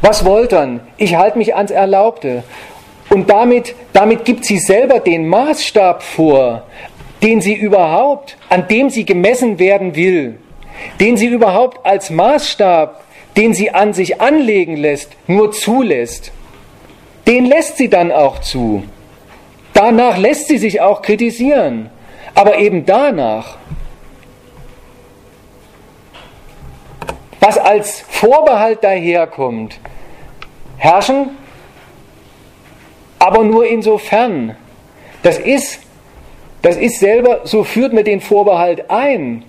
was 0.00 0.24
wollt 0.24 0.52
ihr? 0.52 0.80
Ich 0.96 1.16
halte 1.16 1.38
mich 1.38 1.54
ans 1.54 1.70
Erlaubte. 1.70 2.44
Und 3.10 3.30
damit, 3.30 3.74
damit 3.92 4.24
gibt 4.24 4.44
sie 4.44 4.58
selber 4.58 5.00
den 5.00 5.28
Maßstab 5.28 6.02
vor, 6.02 6.64
den 7.22 7.40
sie 7.40 7.54
überhaupt, 7.54 8.36
an 8.48 8.68
dem 8.68 8.90
sie 8.90 9.04
gemessen 9.04 9.58
werden 9.58 9.96
will, 9.96 10.38
den 11.00 11.16
sie 11.16 11.26
überhaupt 11.26 11.84
als 11.86 12.10
Maßstab, 12.10 13.02
den 13.36 13.54
sie 13.54 13.70
an 13.70 13.92
sich 13.94 14.20
anlegen 14.20 14.76
lässt, 14.76 15.12
nur 15.26 15.52
zulässt, 15.52 16.32
den 17.26 17.46
lässt 17.46 17.76
sie 17.76 17.88
dann 17.88 18.12
auch 18.12 18.40
zu. 18.40 18.84
Danach 19.78 20.18
lässt 20.18 20.48
sie 20.48 20.58
sich 20.58 20.80
auch 20.80 21.02
kritisieren, 21.02 21.88
aber 22.34 22.58
eben 22.58 22.84
danach. 22.84 23.58
Was 27.38 27.58
als 27.58 28.00
Vorbehalt 28.00 28.82
daherkommt, 28.82 29.78
herrschen, 30.78 31.28
aber 33.20 33.44
nur 33.44 33.68
insofern. 33.68 34.56
Das 35.22 35.38
ist 35.38 35.78
das 36.60 36.76
ist 36.76 36.98
selber, 36.98 37.42
so 37.44 37.62
führt 37.62 37.92
man 37.92 38.02
den 38.02 38.20
Vorbehalt 38.20 38.90
ein. 38.90 39.44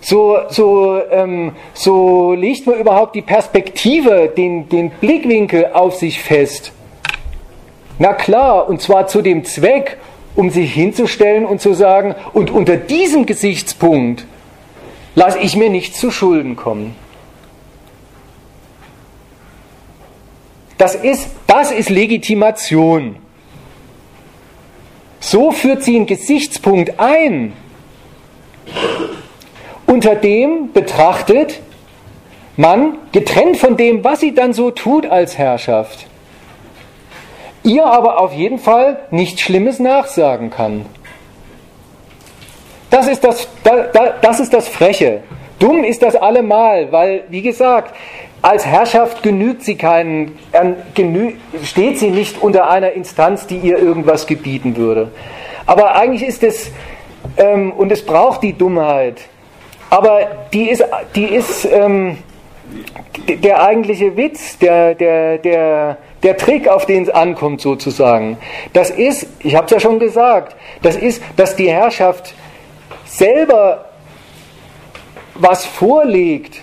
So, 0.00 0.36
so, 0.48 1.00
ähm, 1.12 1.52
so 1.74 2.32
legt 2.32 2.66
man 2.66 2.80
überhaupt 2.80 3.14
die 3.14 3.22
Perspektive, 3.22 4.32
den, 4.36 4.68
den 4.68 4.90
Blickwinkel 4.90 5.66
auf 5.74 5.94
sich 5.94 6.20
fest. 6.20 6.72
Na 7.98 8.12
klar, 8.12 8.68
und 8.68 8.80
zwar 8.80 9.06
zu 9.06 9.22
dem 9.22 9.44
Zweck, 9.44 9.96
um 10.34 10.50
sich 10.50 10.74
hinzustellen 10.74 11.46
und 11.46 11.60
zu 11.60 11.72
sagen, 11.72 12.14
und 12.32 12.50
unter 12.50 12.76
diesem 12.76 13.26
Gesichtspunkt 13.26 14.26
lasse 15.14 15.38
ich 15.38 15.56
mir 15.56 15.70
nichts 15.70 15.98
zu 15.98 16.10
Schulden 16.10 16.56
kommen. 16.56 16.94
Das 20.78 20.94
ist, 20.94 21.28
das 21.46 21.70
ist 21.70 21.88
Legitimation. 21.88 23.16
So 25.20 25.50
führt 25.50 25.82
sie 25.82 25.96
einen 25.96 26.06
Gesichtspunkt 26.06 27.00
ein, 27.00 27.54
unter 29.86 30.14
dem 30.14 30.72
betrachtet 30.72 31.60
man, 32.56 32.98
getrennt 33.12 33.56
von 33.56 33.76
dem, 33.76 34.04
was 34.04 34.20
sie 34.20 34.34
dann 34.34 34.52
so 34.52 34.70
tut 34.70 35.06
als 35.06 35.38
Herrschaft, 35.38 36.06
ihr 37.66 37.84
aber 37.84 38.20
auf 38.20 38.32
jeden 38.32 38.58
Fall 38.58 39.00
nichts 39.10 39.42
Schlimmes 39.42 39.78
nachsagen 39.78 40.50
kann. 40.50 40.86
Das 42.88 43.08
ist 43.08 43.24
das, 43.24 43.48
das, 44.22 44.40
ist 44.40 44.54
das 44.54 44.68
Freche. 44.68 45.22
Dumm 45.58 45.84
ist 45.84 46.02
das 46.02 46.14
allemal, 46.14 46.92
weil, 46.92 47.24
wie 47.28 47.42
gesagt, 47.42 47.94
als 48.42 48.64
Herrschaft 48.64 49.22
genügt 49.22 49.64
sie 49.64 49.74
keinen, 49.74 50.38
steht 51.64 51.98
sie 51.98 52.10
nicht 52.10 52.40
unter 52.40 52.70
einer 52.70 52.92
Instanz, 52.92 53.46
die 53.46 53.58
ihr 53.58 53.78
irgendwas 53.78 54.26
gebieten 54.26 54.76
würde. 54.76 55.10
Aber 55.66 55.96
eigentlich 55.96 56.22
ist 56.22 56.44
es, 56.44 56.70
ähm, 57.36 57.72
und 57.72 57.90
es 57.90 58.06
braucht 58.06 58.42
die 58.44 58.52
Dummheit, 58.52 59.22
aber 59.90 60.20
die 60.52 60.70
ist, 60.70 60.84
die 61.14 61.26
ist 61.26 61.64
ähm, 61.64 62.18
der 63.26 63.62
eigentliche 63.64 64.16
Witz, 64.16 64.58
der, 64.58 64.94
der, 64.94 65.38
der, 65.38 65.98
der 66.22 66.36
Trick, 66.36 66.68
auf 66.68 66.86
den 66.86 67.04
es 67.04 67.10
ankommt 67.10 67.60
sozusagen. 67.60 68.38
Das 68.72 68.90
ist, 68.90 69.26
ich 69.40 69.54
habe 69.54 69.66
es 69.66 69.72
ja 69.72 69.80
schon 69.80 69.98
gesagt, 69.98 70.56
das 70.82 70.96
ist, 70.96 71.22
dass 71.36 71.56
die 71.56 71.70
Herrschaft 71.70 72.34
selber 73.04 73.84
was 75.34 75.66
vorlegt, 75.66 76.60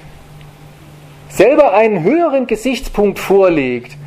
selber 1.29 1.73
einen 1.73 2.03
höheren 2.03 2.47
Gesichtspunkt 2.47 3.19
vorlegt, 3.19 3.97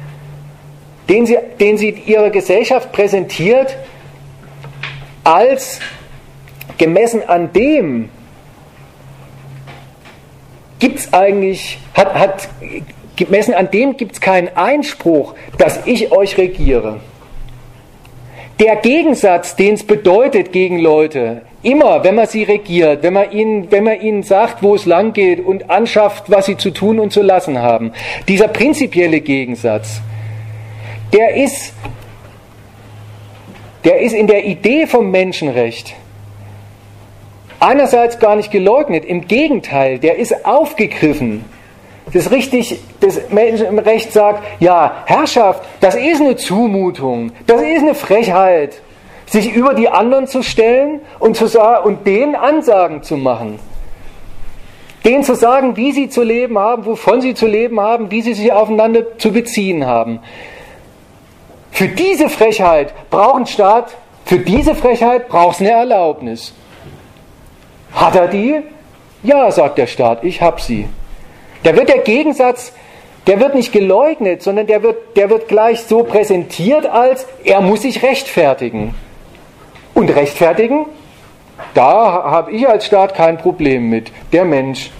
den 1.08 1.26
sie, 1.26 1.38
den 1.60 1.78
sie 1.78 1.90
ihrer 1.90 2.30
Gesellschaft 2.30 2.92
präsentiert, 2.92 3.76
als 5.22 5.80
gemessen 6.78 7.22
an 7.28 7.52
dem 7.52 8.10
gibt 10.78 10.98
es 10.98 11.12
eigentlich, 11.12 11.78
hat, 11.94 12.14
hat, 12.14 12.48
gemessen 13.16 13.54
an 13.54 13.70
dem 13.70 13.96
gibt 13.96 14.12
es 14.12 14.20
keinen 14.20 14.48
Einspruch, 14.56 15.34
dass 15.58 15.86
ich 15.86 16.12
euch 16.12 16.38
regiere. 16.38 17.00
Der 18.60 18.76
Gegensatz, 18.76 19.56
den 19.56 19.74
es 19.74 19.84
bedeutet 19.84 20.52
gegen 20.52 20.78
Leute, 20.78 21.42
Immer, 21.66 22.04
wenn 22.04 22.14
man 22.14 22.28
sie 22.28 22.44
regiert, 22.44 23.02
wenn 23.02 23.14
man, 23.14 23.32
ihnen, 23.32 23.72
wenn 23.72 23.82
man 23.82 24.00
ihnen 24.00 24.22
sagt, 24.22 24.62
wo 24.62 24.76
es 24.76 24.86
lang 24.86 25.12
geht 25.12 25.44
und 25.44 25.68
anschafft, 25.68 26.30
was 26.30 26.46
sie 26.46 26.56
zu 26.56 26.70
tun 26.70 27.00
und 27.00 27.12
zu 27.12 27.22
lassen 27.22 27.58
haben, 27.58 27.90
dieser 28.28 28.46
prinzipielle 28.46 29.20
Gegensatz, 29.20 30.00
der 31.12 31.34
ist, 31.34 31.72
der 33.84 34.00
ist 34.00 34.12
in 34.12 34.28
der 34.28 34.44
Idee 34.44 34.86
vom 34.86 35.10
Menschenrecht 35.10 35.96
einerseits 37.58 38.20
gar 38.20 38.36
nicht 38.36 38.52
geleugnet, 38.52 39.04
im 39.04 39.26
Gegenteil, 39.26 39.98
der 39.98 40.18
ist 40.18 40.46
aufgegriffen. 40.46 41.44
Das 42.12 42.30
richtig, 42.30 42.78
das 43.00 43.20
Menschenrecht 43.30 44.12
sagt, 44.12 44.44
ja, 44.60 45.02
Herrschaft, 45.06 45.62
das 45.80 45.96
ist 45.96 46.20
eine 46.20 46.36
Zumutung, 46.36 47.32
das 47.46 47.60
ist 47.62 47.82
eine 47.82 47.94
Frechheit 47.94 48.80
sich 49.26 49.52
über 49.52 49.74
die 49.74 49.88
anderen 49.88 50.26
zu 50.26 50.42
stellen 50.42 51.00
und, 51.18 51.36
zu 51.36 51.46
sagen, 51.46 51.84
und 51.84 52.06
denen 52.06 52.34
Ansagen 52.34 53.02
zu 53.02 53.16
machen. 53.16 53.58
Denen 55.04 55.24
zu 55.24 55.34
sagen, 55.34 55.76
wie 55.76 55.92
sie 55.92 56.08
zu 56.08 56.22
leben 56.22 56.58
haben, 56.58 56.86
wovon 56.86 57.20
sie 57.20 57.34
zu 57.34 57.46
leben 57.46 57.80
haben, 57.80 58.10
wie 58.10 58.22
sie 58.22 58.34
sich 58.34 58.52
aufeinander 58.52 59.18
zu 59.18 59.32
beziehen 59.32 59.86
haben. 59.86 60.20
Für 61.70 61.88
diese 61.88 62.28
Frechheit 62.28 62.92
braucht 63.10 63.36
ein 63.36 63.46
Staat, 63.46 63.94
für 64.24 64.38
diese 64.38 64.74
Frechheit 64.74 65.28
braucht 65.28 65.56
es 65.56 65.60
eine 65.60 65.72
Erlaubnis. 65.72 66.54
Hat 67.92 68.16
er 68.16 68.28
die? 68.28 68.62
Ja, 69.22 69.50
sagt 69.50 69.78
der 69.78 69.86
Staat, 69.86 70.24
ich 70.24 70.40
habe 70.40 70.60
sie. 70.60 70.88
Da 71.66 71.74
wird 71.74 71.88
der 71.88 71.98
Gegensatz, 71.98 72.72
der 73.26 73.40
wird 73.40 73.56
nicht 73.56 73.72
geleugnet, 73.72 74.40
sondern 74.40 74.68
der 74.68 74.84
wird, 74.84 75.16
der 75.16 75.30
wird 75.30 75.48
gleich 75.48 75.80
so 75.80 76.04
präsentiert 76.04 76.86
als, 76.86 77.26
er 77.42 77.60
muss 77.60 77.82
sich 77.82 78.04
rechtfertigen. 78.04 78.94
Und 79.92 80.14
rechtfertigen, 80.14 80.86
da 81.74 82.22
habe 82.22 82.52
ich 82.52 82.68
als 82.68 82.86
Staat 82.86 83.16
kein 83.16 83.36
Problem 83.36 83.90
mit. 83.90 84.12
Der 84.32 84.44
Mensch. 84.44 84.92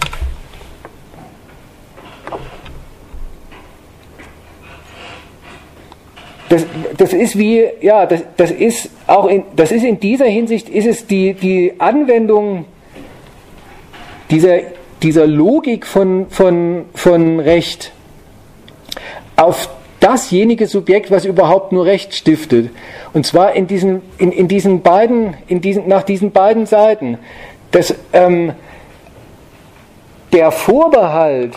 Das, 6.49 6.65
das 6.97 7.13
ist 7.13 7.37
wie, 7.37 7.65
ja, 7.79 8.05
das, 8.05 8.23
das 8.35 8.51
ist 8.51 8.89
auch 9.07 9.27
in, 9.27 9.45
das 9.55 9.71
ist 9.71 9.85
in 9.85 10.01
dieser 10.01 10.25
Hinsicht, 10.25 10.67
ist 10.67 10.85
es 10.85 11.07
die, 11.07 11.33
die 11.33 11.75
Anwendung 11.77 12.65
dieser, 14.29 14.59
dieser 15.03 15.27
Logik 15.27 15.85
von, 15.85 16.27
von, 16.29 16.85
von 16.93 17.39
Recht 17.39 17.91
auf 19.35 19.69
dasjenige 19.99 20.67
Subjekt, 20.67 21.11
was 21.11 21.25
überhaupt 21.25 21.71
nur 21.71 21.85
Recht 21.85 22.13
stiftet. 22.13 22.71
Und 23.13 23.25
zwar 23.25 23.53
in 23.53 23.67
diesen, 23.67 24.01
in, 24.17 24.31
in 24.31 24.47
diesen 24.47 24.81
beiden, 24.81 25.35
in 25.47 25.61
diesen, 25.61 25.87
nach 25.87 26.03
diesen 26.03 26.31
beiden 26.31 26.65
Seiten. 26.65 27.17
Das, 27.71 27.93
ähm, 28.13 28.53
der 30.33 30.51
Vorbehalt 30.51 31.53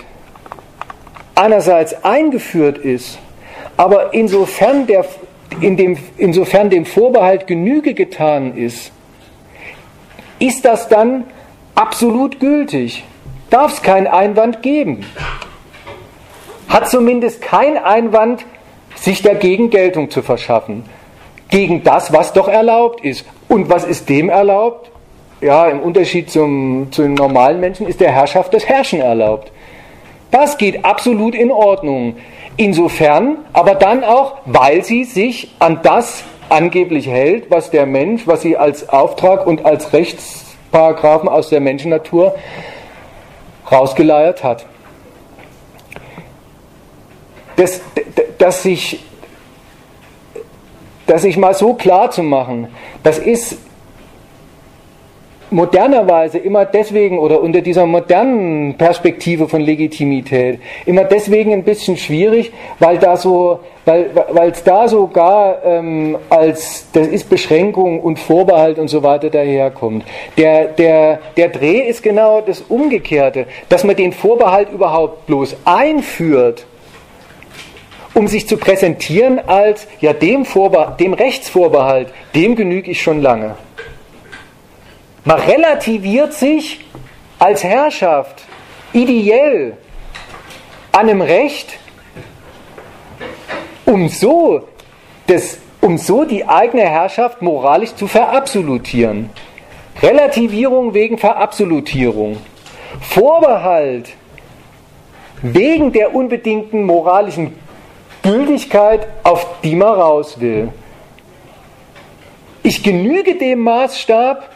einerseits 1.35 2.05
eingeführt 2.05 2.79
ist, 2.79 3.19
aber 3.77 4.13
insofern, 4.13 4.87
der, 4.87 5.05
in 5.61 5.77
dem, 5.77 5.99
insofern 6.19 6.71
dem 6.71 6.85
Vorbehalt 6.85 7.47
Genüge 7.47 7.95
getan 7.95 8.57
ist, 8.57 8.93
ist 10.39 10.65
das 10.65 10.89
dann 10.89 11.25
absolut 11.75 12.41
gültig? 12.41 13.05
Darf 13.51 13.73
es 13.75 13.83
keinen 13.83 14.07
Einwand 14.07 14.63
geben? 14.63 15.05
Hat 16.69 16.89
zumindest 16.89 17.43
kein 17.43 17.77
Einwand, 17.77 18.45
sich 18.95 19.23
dagegen 19.23 19.71
Geltung 19.71 20.09
zu 20.09 20.23
verschaffen? 20.23 20.85
Gegen 21.49 21.83
das, 21.83 22.13
was 22.13 22.33
doch 22.33 22.47
erlaubt 22.47 23.05
ist. 23.05 23.27
Und 23.49 23.69
was 23.69 23.85
ist 23.85 24.09
dem 24.09 24.29
erlaubt? 24.29 24.93
Ja, 25.41 25.67
im 25.67 25.81
Unterschied 25.81 26.31
zum, 26.31 26.93
zu 26.93 27.03
den 27.03 27.15
normalen 27.15 27.59
Menschen 27.59 27.89
ist 27.89 28.01
der 28.01 28.13
Herrschaft 28.13 28.55
das 28.55 28.67
Herrschen 28.67 29.01
erlaubt. 29.01 29.51
Das 30.31 30.57
geht 30.57 30.85
absolut 30.85 31.35
in 31.35 31.51
Ordnung. 31.51 32.17
Insofern, 32.57 33.39
aber 33.53 33.75
dann 33.75 34.05
auch, 34.05 34.37
weil 34.45 34.85
sie 34.85 35.03
sich 35.03 35.53
an 35.59 35.81
das 35.83 36.23
angeblich 36.51 37.09
hält, 37.09 37.51
was 37.51 37.71
der 37.71 37.87
Mensch, 37.87 38.27
was 38.27 38.43
sie 38.43 38.57
als 38.57 38.89
Auftrag 38.89 39.45
und 39.47 39.65
als 39.65 39.93
Rechtsparagraphen 39.93 41.29
aus 41.29 41.49
der 41.49 41.61
Menschennatur 41.61 42.37
rausgeleiert 43.71 44.43
hat. 44.43 44.67
Das, 47.57 47.81
das, 48.39 48.63
sich, 48.63 49.05
das 51.07 51.23
sich 51.23 51.37
mal 51.37 51.55
so 51.55 51.75
klar 51.75 52.11
zu 52.11 52.23
machen, 52.23 52.69
das 53.03 53.19
ist 53.19 53.59
modernerweise 55.51 56.39
immer 56.39 56.65
deswegen 56.65 57.19
oder 57.19 57.41
unter 57.41 57.61
dieser 57.61 57.87
modernen 57.87 58.75
Perspektive 58.77 59.49
von 59.49 59.61
Legitimität 59.61 60.61
immer 60.87 61.05
deswegen 61.05 61.53
ein 61.53 61.65
bisschen 61.65 61.97
schwierig, 61.97 62.53
weil 62.79 62.99
da 62.99 63.17
so, 63.17 63.61
weil 63.85 64.51
es 64.51 64.63
da 64.63 64.89
sogar 64.89 65.65
ähm, 65.65 66.17
als 66.29 66.87
das 66.93 67.09
ist 67.09 67.29
Beschränkung 67.29 68.01
und 68.01 68.19
Vorbehalt 68.19 68.79
und 68.79 68.89
so 68.89 69.03
weiter 69.03 69.31
daherkommt. 69.31 70.05
Der 70.37 70.67
der 70.67 71.19
der 71.37 71.49
Dreh 71.49 71.81
ist 71.89 72.03
genau 72.03 72.41
das 72.41 72.63
Umgekehrte, 72.63 73.47
dass 73.69 73.85
man 73.85 73.97
den 73.97 74.13
Vorbehalt 74.13 74.71
überhaupt 74.71 75.27
bloß 75.27 75.57
einführt 75.65 76.67
um 78.13 78.27
sich 78.27 78.49
zu 78.49 78.57
präsentieren 78.57 79.39
als, 79.47 79.87
ja, 80.01 80.13
dem, 80.13 80.45
Vorbehalt, 80.45 80.99
dem 80.99 81.15
Rechtsvorbehalt, 81.15 82.09
dem 82.35 82.57
genüge 82.57 82.91
ich 82.91 83.01
schon 83.01 83.23
lange. 83.23 83.55
Man 85.25 85.39
relativiert 85.39 86.33
sich 86.33 86.85
als 87.39 87.63
Herrschaft 87.63 88.43
ideell 88.93 89.77
an 90.93 91.09
einem 91.09 91.23
Recht, 91.23 91.79
um 93.85 94.09
so, 94.09 94.69
das, 95.27 95.59
um 95.81 95.99
so 95.99 96.25
die 96.25 96.47
eigene 96.49 96.83
Herrschaft 96.83 97.43
moralisch 97.43 97.95
zu 97.95 98.07
verabsolutieren. 98.07 99.31
Relativierung 100.03 100.95
wegen 100.95 101.19
Verabsolutierung. 101.19 102.39
Vorbehalt 103.01 104.11
wegen 105.43 105.93
der 105.93 106.15
unbedingten 106.15 106.85
moralischen 106.85 107.55
Gültigkeit, 108.23 109.07
auf 109.23 109.47
die 109.63 109.75
man 109.75 109.95
raus 109.95 110.41
will. 110.41 110.69
Ich 112.63 112.83
genüge 112.83 113.37
dem 113.37 113.61
Maßstab, 113.61 114.51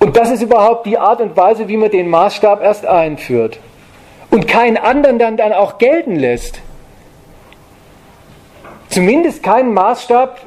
und 0.00 0.16
das 0.16 0.30
ist 0.30 0.42
überhaupt 0.42 0.86
die 0.86 0.98
Art 0.98 1.20
und 1.20 1.36
Weise, 1.36 1.68
wie 1.68 1.76
man 1.76 1.90
den 1.90 2.08
Maßstab 2.08 2.62
erst 2.62 2.86
einführt. 2.86 3.60
Und 4.30 4.48
keinen 4.48 4.76
anderen 4.76 5.18
dann, 5.18 5.36
dann 5.36 5.52
auch 5.52 5.78
gelten 5.78 6.16
lässt. 6.16 6.60
Zumindest 8.88 9.42
keinen 9.42 9.72
Maßstab 9.74 10.40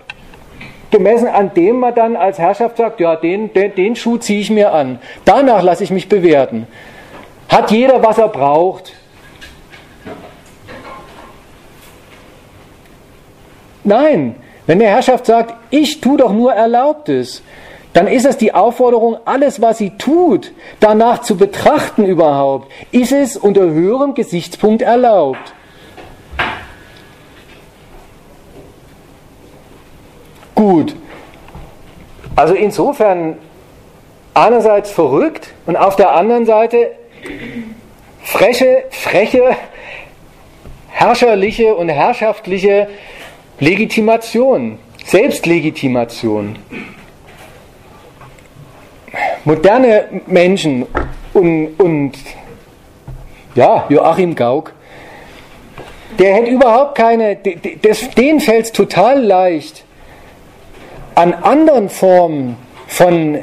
gemessen, 0.91 1.27
an 1.27 1.53
dem 1.53 1.79
man 1.79 1.93
dann 1.93 2.15
als 2.15 2.39
Herrschaft 2.39 2.77
sagt, 2.77 2.99
ja, 2.99 3.15
den, 3.15 3.53
den, 3.53 3.75
den 3.75 3.95
Schuh 3.95 4.17
ziehe 4.17 4.41
ich 4.41 4.49
mir 4.49 4.73
an. 4.73 4.99
Danach 5.23 5.61
lasse 5.61 5.83
ich 5.83 5.91
mich 5.91 6.09
bewerten. 6.09 6.67
Hat 7.47 7.71
jeder, 7.71 8.01
was 8.01 8.17
er 8.17 8.29
braucht? 8.29 8.93
Nein, 13.83 14.35
wenn 14.65 14.79
der 14.79 14.89
Herrschaft 14.89 15.25
sagt, 15.25 15.53
ich 15.69 15.99
tue 15.99 16.17
doch 16.17 16.31
nur 16.31 16.53
Erlaubtes, 16.53 17.43
dann 17.93 18.07
ist 18.07 18.25
es 18.25 18.37
die 18.37 18.53
Aufforderung, 18.53 19.17
alles, 19.25 19.61
was 19.61 19.77
sie 19.77 19.91
tut, 19.91 20.51
danach 20.79 21.21
zu 21.21 21.37
betrachten 21.37 22.05
überhaupt. 22.05 22.71
Ist 22.91 23.11
es 23.11 23.37
unter 23.37 23.61
höherem 23.61 24.15
Gesichtspunkt 24.15 24.81
erlaubt? 24.81 25.53
Gut. 30.55 30.95
Also 32.35 32.55
insofern 32.55 33.37
einerseits 34.33 34.89
verrückt 34.89 35.53
und 35.67 35.75
auf 35.75 35.95
der 35.95 36.15
anderen 36.15 36.47
Seite 36.47 36.93
freche, 38.23 38.85
freche, 38.89 39.55
herrscherliche 40.89 41.75
und 41.75 41.89
herrschaftliche 41.89 42.87
Legitimation, 43.59 44.79
Selbstlegitimation 45.05 46.57
moderne 49.45 50.05
Menschen 50.27 50.85
und, 51.33 51.67
und 51.77 52.13
ja, 53.55 53.85
Joachim 53.89 54.35
Gauck, 54.35 54.73
der 56.19 56.35
hätte 56.35 56.51
überhaupt 56.51 56.95
keine, 56.95 57.35
denen 57.35 58.39
fällt 58.39 58.65
es 58.65 58.71
total 58.71 59.23
leicht, 59.23 59.83
an 61.15 61.33
anderen 61.33 61.89
Formen 61.89 62.57
von 62.87 63.39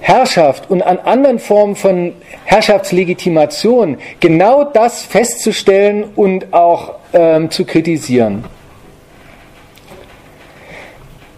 Herrschaft 0.00 0.70
und 0.70 0.82
an 0.82 0.98
anderen 0.98 1.38
Formen 1.38 1.76
von 1.76 2.12
Herrschaftslegitimation 2.44 3.96
genau 4.20 4.64
das 4.64 5.02
festzustellen 5.02 6.04
und 6.14 6.52
auch 6.52 6.96
ähm, 7.14 7.50
zu 7.50 7.64
kritisieren. 7.64 8.44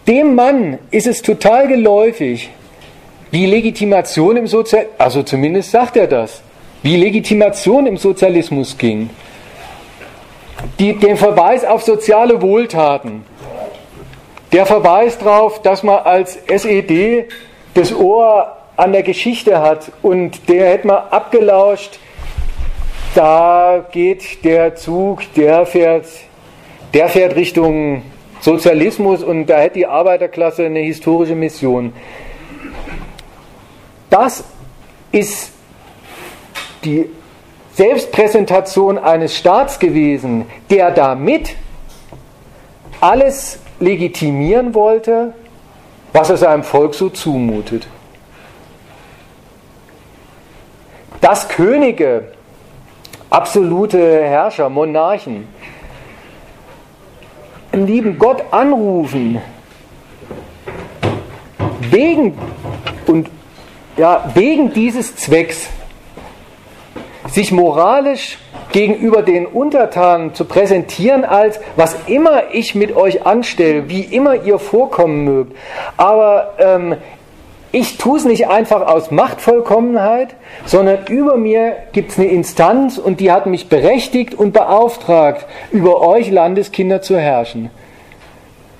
Dem 0.09 0.34
Mann 0.34 0.78
ist 0.91 1.07
es 1.07 1.22
total 1.22 1.68
geläufig, 1.68 2.51
wie 3.31 3.47
Legitimation 3.47 4.37
im 4.37 4.47
Sozialismus, 4.47 4.95
also 4.99 5.22
zumindest 5.22 5.70
sagt 5.70 5.97
er 5.97 6.07
das, 6.07 6.43
wie 6.83 6.97
Legitimation 6.97 7.87
im 7.87 7.97
Sozialismus 7.97 8.77
ging. 8.79 9.11
Die, 10.79 10.95
den 10.95 11.16
Verweis 11.16 11.64
auf 11.64 11.83
soziale 11.83 12.41
Wohltaten, 12.41 13.24
der 14.53 14.66
Verweis 14.66 15.18
darauf, 15.18 15.61
dass 15.62 15.83
man 15.83 15.99
als 15.99 16.39
SED 16.47 17.27
das 17.74 17.95
Ohr 17.95 18.57
an 18.77 18.93
der 18.93 19.03
Geschichte 19.03 19.61
hat 19.61 19.91
und 20.03 20.49
der 20.49 20.70
hätte 20.70 20.87
man 20.87 21.03
abgelauscht, 21.11 21.99
da 23.14 23.85
geht 23.93 24.45
der 24.45 24.77
Zug, 24.77 25.22
der 25.35 25.66
fährt, 25.66 26.07
der 26.93 27.09
fährt 27.09 27.35
Richtung 27.35 28.03
Sozialismus 28.41 29.22
und 29.22 29.47
da 29.47 29.59
hätte 29.59 29.79
die 29.79 29.87
Arbeiterklasse 29.87 30.66
eine 30.66 30.81
historische 30.81 31.35
Mission. 31.35 31.93
Das 34.11 34.44
ist 35.12 35.50
die 36.84 37.09
Selbstpräsentation 37.72 38.98
eines 38.98 39.36
Staats 39.36 39.78
gewesen, 39.78 40.46
der 40.70 40.90
damit 40.90 41.57
alles 43.00 43.59
legitimieren 43.80 44.74
wollte, 44.74 45.34
was 46.12 46.30
er 46.30 46.36
seinem 46.38 46.62
Volk 46.62 46.94
so 46.94 47.11
zumutet. 47.11 47.86
Dass 51.20 51.48
Könige, 51.48 52.32
absolute 53.28 54.22
Herrscher, 54.22 54.70
Monarchen, 54.70 55.48
lieben 57.72 58.18
Gott 58.18 58.42
anrufen, 58.52 59.40
wegen 61.90 62.38
ja, 63.97 64.30
wegen 64.34 64.72
dieses 64.72 65.16
Zwecks 65.16 65.68
sich 67.28 67.53
moralisch 67.53 68.38
gegenüber 68.72 69.22
den 69.22 69.47
Untertanen 69.47 70.34
zu 70.34 70.44
präsentieren 70.44 71.24
als, 71.24 71.61
was 71.76 71.97
immer 72.07 72.53
ich 72.53 72.74
mit 72.74 72.94
euch 72.94 73.26
anstelle, 73.26 73.88
wie 73.88 74.03
immer 74.03 74.44
ihr 74.44 74.59
vorkommen 74.59 75.24
mögt, 75.24 75.57
aber 75.97 76.55
ähm, 76.59 76.97
ich 77.72 77.99
tue 77.99 78.18
es 78.18 78.24
nicht 78.24 78.49
einfach 78.49 78.86
aus 78.86 79.11
Machtvollkommenheit, 79.11 80.34
sondern 80.64 81.07
über 81.09 81.36
mir 81.36 81.74
gibt 81.92 82.12
es 82.12 82.18
eine 82.18 82.28
Instanz 82.28 82.97
und 82.97 83.20
die 83.20 83.30
hat 83.30 83.47
mich 83.47 83.68
berechtigt 83.68 84.34
und 84.34 84.53
beauftragt, 84.53 85.47
über 85.72 86.01
euch 86.01 86.30
Landeskinder 86.30 87.03
zu 87.03 87.18
herrschen. 87.18 87.70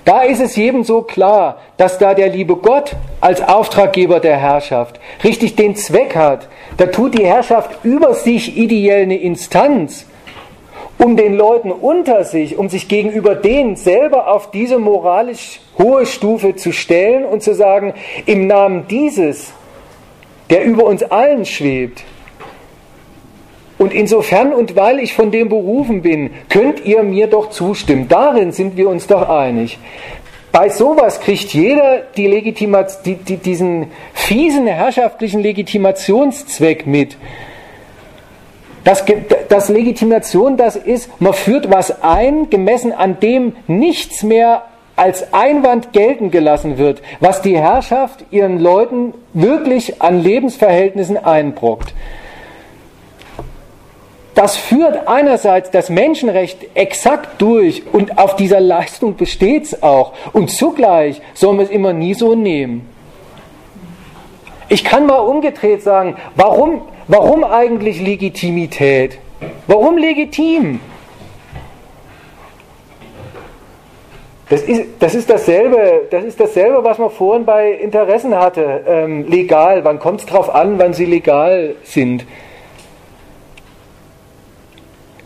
Da 0.07 0.21
ist 0.21 0.39
es 0.39 0.55
jedem 0.55 0.85
so 0.85 1.01
klar, 1.01 1.57
dass 1.75 1.97
da 1.97 2.13
der 2.13 2.29
liebe 2.29 2.55
Gott 2.55 2.95
als 3.19 3.41
Auftraggeber 3.41 4.21
der 4.21 4.37
Herrschaft 4.37 5.01
richtig 5.21 5.57
den 5.57 5.75
Zweck 5.75 6.15
hat. 6.15 6.47
Da 6.77 6.85
tut 6.85 7.19
die 7.19 7.25
Herrschaft 7.25 7.83
über 7.83 8.13
sich 8.13 8.55
ideell 8.55 9.01
eine 9.01 9.17
Instanz, 9.17 10.05
um 10.97 11.17
den 11.17 11.35
Leuten 11.35 11.73
unter 11.73 12.23
sich, 12.23 12.57
um 12.57 12.69
sich 12.69 12.87
gegenüber 12.87 13.35
denen 13.35 13.75
selber 13.75 14.31
auf 14.31 14.49
diese 14.49 14.79
moralisch 14.79 15.59
hohe 15.77 16.05
Stufe 16.05 16.55
zu 16.55 16.71
stellen 16.71 17.25
und 17.25 17.43
zu 17.43 17.53
sagen, 17.53 17.93
im 18.25 18.47
Namen 18.47 18.87
dieses 18.87 19.51
der 20.49 20.63
über 20.63 20.85
uns 20.85 21.03
allen 21.03 21.43
schwebt. 21.43 22.05
Und 23.77 23.93
insofern 23.93 24.53
und 24.53 24.75
weil 24.75 24.99
ich 24.99 25.13
von 25.13 25.31
dem 25.31 25.49
berufen 25.49 26.01
bin, 26.01 26.31
könnt 26.49 26.83
ihr 26.85 27.03
mir 27.03 27.27
doch 27.27 27.49
zustimmen. 27.49 28.07
Darin 28.07 28.51
sind 28.51 28.75
wir 28.75 28.89
uns 28.89 29.07
doch 29.07 29.29
einig. 29.29 29.77
Bei 30.51 30.69
sowas 30.69 31.19
kriegt 31.19 31.53
jeder 31.53 32.03
die 32.15 32.25
Legitimat 32.25 33.05
die, 33.05 33.15
die, 33.15 33.37
diesen 33.37 33.91
fiesen 34.13 34.65
herrschaftlichen 34.65 35.41
Legitimationszweck 35.41 36.87
mit. 36.87 37.17
Das, 38.83 39.03
das 39.49 39.69
Legitimation, 39.69 40.57
das 40.57 40.77
ist, 40.77 41.21
man 41.21 41.33
führt 41.33 41.69
was 41.69 42.01
ein, 42.01 42.49
gemessen 42.49 42.93
an 42.93 43.19
dem 43.19 43.53
nichts 43.67 44.23
mehr 44.23 44.63
als 44.95 45.31
Einwand 45.33 45.93
gelten 45.93 46.31
gelassen 46.31 46.77
wird, 46.77 47.03
was 47.19 47.41
die 47.41 47.57
Herrschaft 47.57 48.25
ihren 48.31 48.59
Leuten 48.59 49.13
wirklich 49.33 50.01
an 50.01 50.23
Lebensverhältnissen 50.23 51.17
einbrockt. 51.17 51.93
Das 54.37 54.55
führt 54.55 55.07
einerseits 55.07 55.71
das 55.71 55.89
Menschenrecht 55.89 56.59
exakt 56.75 57.41
durch 57.41 57.81
und 57.91 58.19
auf 58.19 58.35
dieser 58.35 58.59
Leistung 58.59 59.15
besteht 59.15 59.63
es 59.63 59.81
auch. 59.81 60.13
Und 60.31 60.51
zugleich 60.51 61.23
soll 61.33 61.55
man 61.55 61.65
es 61.65 61.71
immer 61.71 61.91
nie 61.91 62.13
so 62.13 62.35
nehmen. 62.35 62.87
Ich 64.69 64.83
kann 64.83 65.07
mal 65.07 65.17
umgedreht 65.17 65.81
sagen, 65.81 66.17
warum, 66.35 66.83
warum 67.07 67.43
eigentlich 67.43 67.99
Legitimität? 67.99 69.17
Warum 69.65 69.97
legitim? 69.97 70.81
Das 74.49 74.61
ist, 74.61 74.83
das 74.99 75.15
ist, 75.15 75.31
dasselbe, 75.31 76.03
das 76.11 76.23
ist 76.23 76.39
dasselbe, 76.39 76.83
was 76.83 76.99
man 76.99 77.09
vorhin 77.09 77.43
bei 77.43 77.71
Interessen 77.71 78.35
hatte. 78.35 78.83
Ähm, 78.87 79.27
legal, 79.27 79.83
wann 79.83 79.97
kommt 79.97 80.19
es 80.19 80.27
darauf 80.27 80.53
an, 80.53 80.77
wann 80.77 80.93
sie 80.93 81.05
legal 81.05 81.73
sind? 81.81 82.23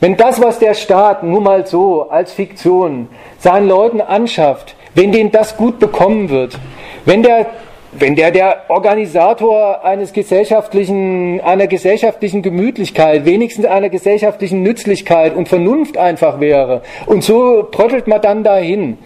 Wenn 0.02 0.18
das, 0.18 0.42
was 0.42 0.58
der 0.58 0.74
Staat 0.74 1.22
nur 1.22 1.42
mal 1.42 1.68
so 1.68 2.10
als 2.10 2.34
Fiktion 2.34 3.08
seinen 3.38 3.68
Leuten 3.68 4.02
anschafft, 4.02 4.76
wenn 4.96 5.12
denen 5.12 5.32
das 5.32 5.58
gut 5.58 5.78
bekommen 5.78 6.32
wird, 6.32 6.58
wenn 7.06 7.22
der, 7.22 7.46
wenn 7.92 8.16
der, 8.16 8.32
der 8.32 8.64
Organisator 8.70 9.86
eines 9.86 10.12
gesellschaftlichen, 10.12 11.40
einer 11.42 11.68
gesellschaftlichen 11.68 12.42
Gemütlichkeit, 12.42 13.26
wenigstens 13.26 13.66
einer 13.66 13.90
gesellschaftlichen 13.90 14.64
Nützlichkeit 14.64 15.36
und 15.36 15.48
Vernunft 15.48 16.00
einfach 16.00 16.40
wäre, 16.40 16.82
und 17.06 17.24
so 17.24 17.62
trottelt 17.62 18.08
man 18.08 18.24
dann 18.24 18.44
dahin, 18.44 18.98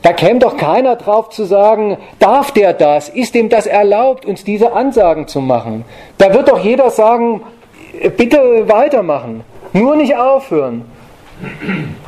da 0.00 0.14
käme 0.14 0.38
doch 0.38 0.56
keiner 0.56 0.96
drauf 0.96 1.28
zu 1.28 1.44
sagen, 1.44 1.98
darf 2.18 2.52
der 2.52 2.72
das? 2.72 3.10
Ist 3.10 3.34
dem 3.34 3.50
das 3.50 3.66
erlaubt, 3.66 4.24
uns 4.24 4.44
diese 4.44 4.72
Ansagen 4.72 5.28
zu 5.28 5.42
machen? 5.42 5.84
Da 6.16 6.32
wird 6.32 6.48
doch 6.48 6.64
jeder 6.64 6.88
sagen, 6.88 7.42
bitte 8.16 8.66
weitermachen. 8.66 9.44
Nur 9.74 9.96
nicht 9.96 10.16
aufhören. 10.16 10.84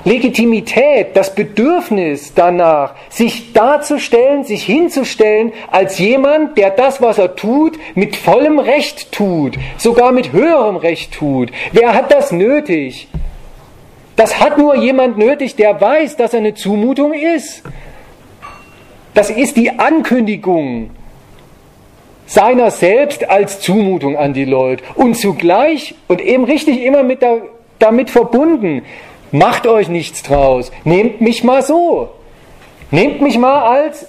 Legitimität, 0.05 1.17
das 1.17 1.35
Bedürfnis 1.35 2.33
danach, 2.33 2.95
sich 3.09 3.53
darzustellen, 3.53 4.45
sich 4.45 4.63
hinzustellen 4.63 5.53
als 5.71 5.99
jemand, 5.99 6.57
der 6.57 6.71
das, 6.71 7.03
was 7.03 7.19
er 7.19 7.35
tut, 7.35 7.77
mit 7.97 8.15
vollem 8.15 8.61
Recht 8.61 9.11
tut, 9.11 9.59
sogar 9.79 10.13
mit 10.13 10.33
höherem 10.33 10.77
Recht 10.77 11.13
tut. 11.13 11.51
Wer 11.73 11.93
hat 11.93 12.13
das 12.13 12.31
nötig? 12.31 13.09
Das 14.15 14.41
hat 14.41 14.59
nur 14.59 14.77
jemand 14.77 15.19
nötig, 15.19 15.57
der 15.57 15.79
weiß, 15.81 16.17
dass 16.17 16.33
er 16.33 16.39
eine 16.39 16.55
Zumutung 16.55 17.13
ist. 17.13 17.65
Das 19.13 19.29
ist 19.29 19.57
die 19.57 19.77
Ankündigung 19.77 20.91
seiner 22.27 22.71
selbst 22.71 23.29
als 23.29 23.61
Zumutung 23.61 24.17
an 24.17 24.35
die 24.35 24.45
Leute 24.45 24.85
und 24.95 25.17
zugleich 25.17 25.95
und 26.09 26.21
eben 26.21 26.45
richtig 26.45 26.83
immer 26.83 27.03
mit 27.03 27.23
der 27.23 27.43
damit 27.79 28.11
verbunden. 28.11 28.83
Macht 29.33 29.67
euch 29.67 29.89
nichts 29.89 30.23
draus. 30.23 30.71
Nehmt 30.85 31.21
mich 31.21 31.45
mal 31.45 31.63
so. 31.63 32.11
Nehmt 32.91 33.21
mich 33.21 33.39
mal 33.39 33.63
als. 33.63 34.07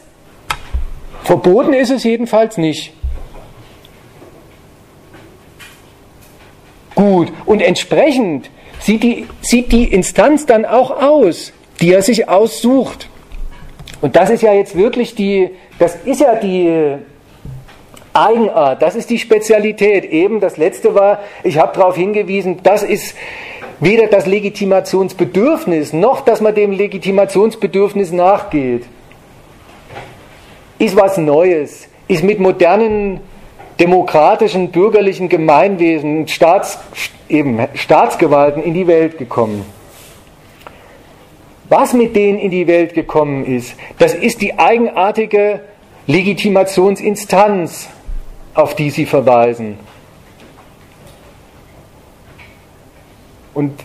Verboten 1.24 1.74
ist 1.74 1.90
es 1.90 2.04
jedenfalls 2.04 2.58
nicht. 2.58 2.94
Gut. 6.96 7.32
Und 7.46 7.62
entsprechend 7.62 8.50
sieht 8.80 9.04
die, 9.04 9.28
sieht 9.42 9.72
die 9.72 9.86
Instanz 9.86 10.46
dann 10.46 10.66
auch 10.66 10.92
aus, 10.92 11.52
die 11.82 11.92
er 11.92 12.02
sich 12.02 12.30
aussucht. 12.30 13.10
Und 14.02 14.16
das 14.16 14.30
ist 14.30 14.42
ja 14.44 14.54
jetzt 14.54 14.76
wirklich 14.76 15.16
die, 15.16 15.50
das 15.80 15.96
ist 16.06 16.22
ja 16.22 16.36
die 16.36 16.98
Eigenart, 18.18 18.82
das 18.82 18.96
ist 18.96 19.10
die 19.10 19.20
Spezialität. 19.20 20.06
Eben 20.06 20.40
das 20.40 20.58
letzte 20.58 20.96
war, 20.96 21.20
ich 21.44 21.58
habe 21.58 21.78
darauf 21.78 21.96
hingewiesen, 21.96 22.60
das 22.64 22.84
ist 22.84 23.16
weder 23.80 24.08
das 24.08 24.26
Legitimationsbedürfnis 24.26 25.94
noch, 25.94 26.22
dass 26.22 26.42
man 26.42 26.56
dem 26.56 26.72
Legitimationsbedürfnis 26.72 28.12
nachgeht, 28.12 28.86
ist 30.80 30.96
was 30.96 31.18
Neues, 31.18 31.88
ist 32.08 32.24
mit 32.24 32.40
modernen 32.40 33.20
demokratischen 33.80 34.72
bürgerlichen 34.72 35.30
Gemeinwesen, 35.30 36.28
Staats, 36.28 36.80
eben 37.30 37.68
Staatsgewalten 37.76 38.64
in 38.64 38.74
die 38.74 38.88
Welt 38.88 39.18
gekommen. 39.18 39.66
Was 41.70 41.94
mit 41.94 42.16
denen 42.16 42.40
in 42.40 42.50
die 42.50 42.66
Welt 42.66 42.94
gekommen 42.94 43.46
ist, 43.46 43.76
das 44.00 44.14
ist 44.14 44.42
die 44.42 44.58
eigenartige 44.58 45.62
Legitimationsinstanz, 46.08 47.90
auf 48.58 48.76
die 48.76 48.90
sie 48.90 49.06
verweisen. 49.06 49.78
Und 53.54 53.80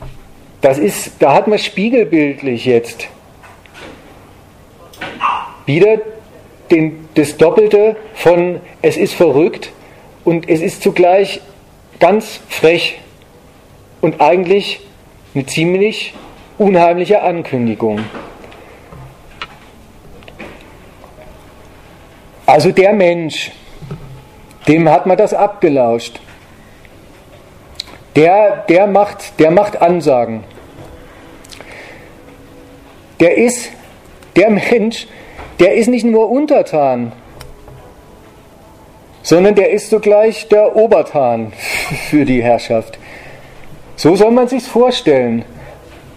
das 0.62 0.78
ist, 0.78 1.12
da 1.18 1.34
hat 1.34 1.46
man 1.46 1.58
spiegelbildlich 1.58 2.64
jetzt 2.64 3.08
wieder 5.66 5.98
den, 6.70 7.06
das 7.14 7.36
Doppelte 7.36 7.96
von 8.14 8.60
es 8.80 8.96
ist 8.96 9.12
verrückt 9.14 9.72
und 10.24 10.48
es 10.48 10.62
ist 10.62 10.82
zugleich 10.82 11.42
ganz 12.00 12.40
frech 12.48 12.98
und 14.00 14.22
eigentlich 14.22 14.80
eine 15.34 15.44
ziemlich 15.44 16.14
unheimliche 16.56 17.22
Ankündigung. 17.22 18.00
Also 22.46 22.70
der 22.70 22.94
Mensch, 22.94 23.50
dem 24.68 24.88
hat 24.88 25.06
man 25.06 25.16
das 25.16 25.34
abgelauscht. 25.34 26.20
Der, 28.16 28.64
der, 28.68 28.86
macht, 28.86 29.38
der 29.40 29.50
macht 29.50 29.80
Ansagen. 29.80 30.44
Der 33.20 33.38
ist, 33.38 33.70
der 34.36 34.50
Mensch, 34.50 35.06
der 35.58 35.74
ist 35.74 35.88
nicht 35.88 36.04
nur 36.04 36.30
untertan, 36.30 37.12
sondern 39.22 39.54
der 39.54 39.70
ist 39.70 39.90
sogleich 39.90 40.48
der 40.48 40.76
Obertan 40.76 41.52
für 42.10 42.24
die 42.24 42.42
Herrschaft. 42.42 42.98
So 43.96 44.16
soll 44.16 44.32
man 44.32 44.48
sich 44.48 44.64
vorstellen. 44.64 45.44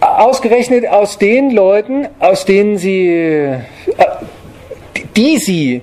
Ausgerechnet 0.00 0.86
aus 0.86 1.18
den 1.18 1.50
Leuten, 1.50 2.08
aus 2.18 2.44
denen 2.44 2.76
sie, 2.76 3.08
äh, 3.08 3.58
die 5.16 5.38
sie 5.38 5.82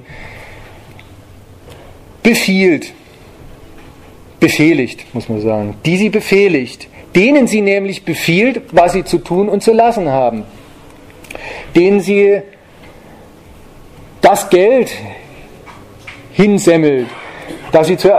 befiehlt, 2.23 2.93
befehligt, 4.39 5.13
muss 5.13 5.29
man 5.29 5.41
sagen, 5.41 5.75
die 5.85 5.97
sie 5.97 6.09
befehligt, 6.09 6.87
denen 7.15 7.47
sie 7.47 7.61
nämlich 7.61 8.05
befiehlt, 8.05 8.61
was 8.71 8.93
sie 8.93 9.03
zu 9.03 9.19
tun 9.19 9.49
und 9.49 9.61
zu 9.61 9.73
lassen 9.73 10.09
haben, 10.09 10.43
denen 11.75 11.99
sie 11.99 12.41
das 14.21 14.49
Geld 14.49 14.91
hinsemmelt, 16.31 17.07
dass 17.71 17.87
sie 17.87 17.97
zu, 17.97 18.09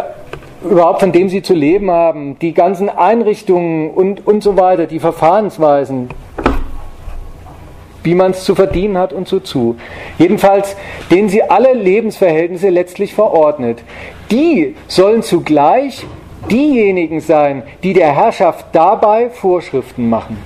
überhaupt 0.63 1.01
von 1.01 1.13
dem 1.13 1.29
sie 1.29 1.43
zu 1.43 1.55
leben 1.55 1.91
haben, 1.91 2.39
die 2.39 2.53
ganzen 2.53 2.89
Einrichtungen 2.89 3.91
und, 3.91 4.27
und 4.27 4.43
so 4.43 4.57
weiter, 4.57 4.87
die 4.87 5.01
Verfahrensweisen, 5.01 6.11
wie 8.05 8.15
man 8.15 8.31
es 8.31 8.45
zu 8.45 8.55
verdienen 8.55 8.97
hat 8.97 9.13
und 9.13 9.27
so 9.27 9.41
zu. 9.41 9.77
Jedenfalls, 10.19 10.77
denen 11.11 11.29
sie 11.29 11.43
alle 11.43 11.73
Lebensverhältnisse 11.73 12.69
letztlich 12.69 13.15
verordnet 13.15 13.83
die 14.31 14.75
sollen 14.89 15.23
zugleich 15.23 16.05
diejenigen 16.51 17.21
sein, 17.21 17.63
die 17.83 17.93
der 17.93 18.15
Herrschaft 18.15 18.67
dabei 18.73 19.31
Vorschriften 19.31 20.09
machen. 20.09 20.39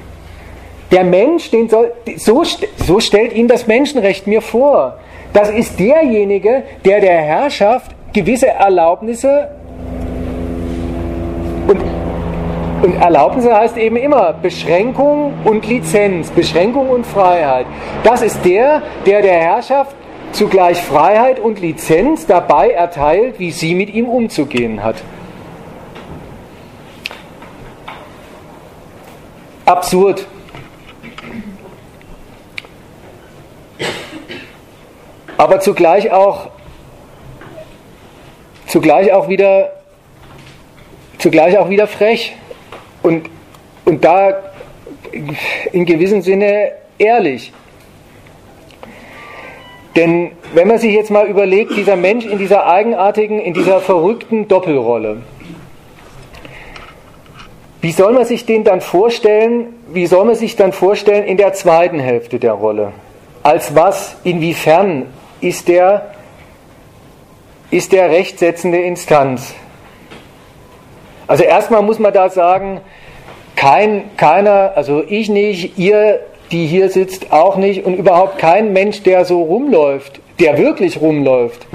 Der 0.90 1.04
Mensch, 1.04 1.50
den 1.50 1.68
soll, 1.68 1.92
so, 2.16 2.44
so 2.76 3.00
stellt 3.00 3.32
ihn 3.32 3.48
das 3.48 3.66
Menschenrecht 3.66 4.26
mir 4.26 4.40
vor. 4.40 4.98
Das 5.32 5.50
ist 5.50 5.78
derjenige, 5.78 6.62
der 6.84 7.00
der 7.00 7.18
Herrschaft 7.18 7.94
gewisse 8.12 8.48
Erlaubnisse 8.48 9.50
und, 11.66 11.80
und 12.83 12.95
Erlaubnisse 12.95 13.55
heißt 13.55 13.76
eben 13.76 13.97
immer 13.97 14.33
Beschränkung 14.33 15.35
und 15.45 15.66
Lizenz, 15.66 16.31
Beschränkung 16.31 16.89
und 16.91 17.07
Freiheit. 17.07 17.66
Das 18.05 18.22
ist 18.22 18.45
der, 18.45 18.83
der 19.05 19.22
der 19.22 19.35
Herrschaft 19.35 19.97
zugleich 20.33 20.81
Freiheit 20.81 21.41
und 21.41 21.61
Lizenz 21.61 22.26
dabei 22.26 22.70
erteilt, 22.70 23.39
wie 23.39 23.51
sie 23.51 23.74
mit 23.74 23.91
ihm 23.93 24.09
umzugehen 24.09 24.85
hat. 24.85 24.97
Absurd. 29.64 30.26
Aber 35.37 35.61
zugleich 35.61 36.11
auch, 36.11 36.49
zugleich 38.66 39.12
auch 39.12 39.29
wieder, 39.29 39.72
zugleich 41.18 41.59
auch 41.59 41.70
wieder 41.70 41.87
frech 41.87 42.37
und, 43.09 43.30
und 43.86 44.04
da 44.04 44.34
in 45.72 45.86
gewissem 45.86 46.20
Sinne 46.20 46.72
ehrlich. 46.98 47.52
Denn 49.96 50.32
wenn 50.52 50.68
man 50.68 50.78
sich 50.78 50.92
jetzt 50.92 51.11
mal 51.11 51.26
überlegt, 51.26 51.74
dieser 51.74 51.96
Mensch 51.96 52.26
in 52.26 52.38
dieser 52.38 52.66
eigenartigen, 52.66 53.40
in 53.40 53.54
dieser 53.54 53.80
verrückten 53.80 54.46
Doppelrolle, 54.46 55.22
wie 57.80 57.92
soll 57.92 58.12
man 58.12 58.26
sich 58.26 58.44
den 58.44 58.62
dann 58.62 58.80
vorstellen, 58.80 59.74
wie 59.88 60.06
soll 60.06 60.24
man 60.26 60.34
sich 60.34 60.54
dann 60.56 60.72
vorstellen 60.72 61.24
in 61.24 61.36
der 61.36 61.54
zweiten 61.54 61.98
Hälfte 61.98 62.38
der 62.38 62.52
Rolle? 62.52 62.92
Als 63.42 63.74
was, 63.74 64.16
inwiefern 64.24 65.06
ist 65.40 65.68
der, 65.68 66.14
ist 67.70 67.92
der 67.92 68.11
rechtsetzende 68.11 68.78
Instanz? 68.78 69.54
Also 71.26 71.44
erstmal 71.44 71.82
muss 71.82 71.98
man 71.98 72.12
da 72.12 72.30
sagen, 72.30 72.80
kein, 73.59 74.16
keiner, 74.16 74.72
also 74.76 75.02
ich 75.06 75.28
nicht, 75.28 75.76
ihr, 75.78 76.20
die 76.52 76.66
hier 76.66 76.90
sitzt, 76.90 77.32
auch 77.32 77.56
nicht 77.56 77.84
und 77.84 77.96
überhaupt 77.96 78.38
kein 78.38 78.72
Mensch, 78.72 79.02
der 79.02 79.24
so 79.24 79.42
rumläuft, 79.42 80.20
der 80.38 80.59
wirklich 80.59 81.00
rumläuft, 81.00 81.66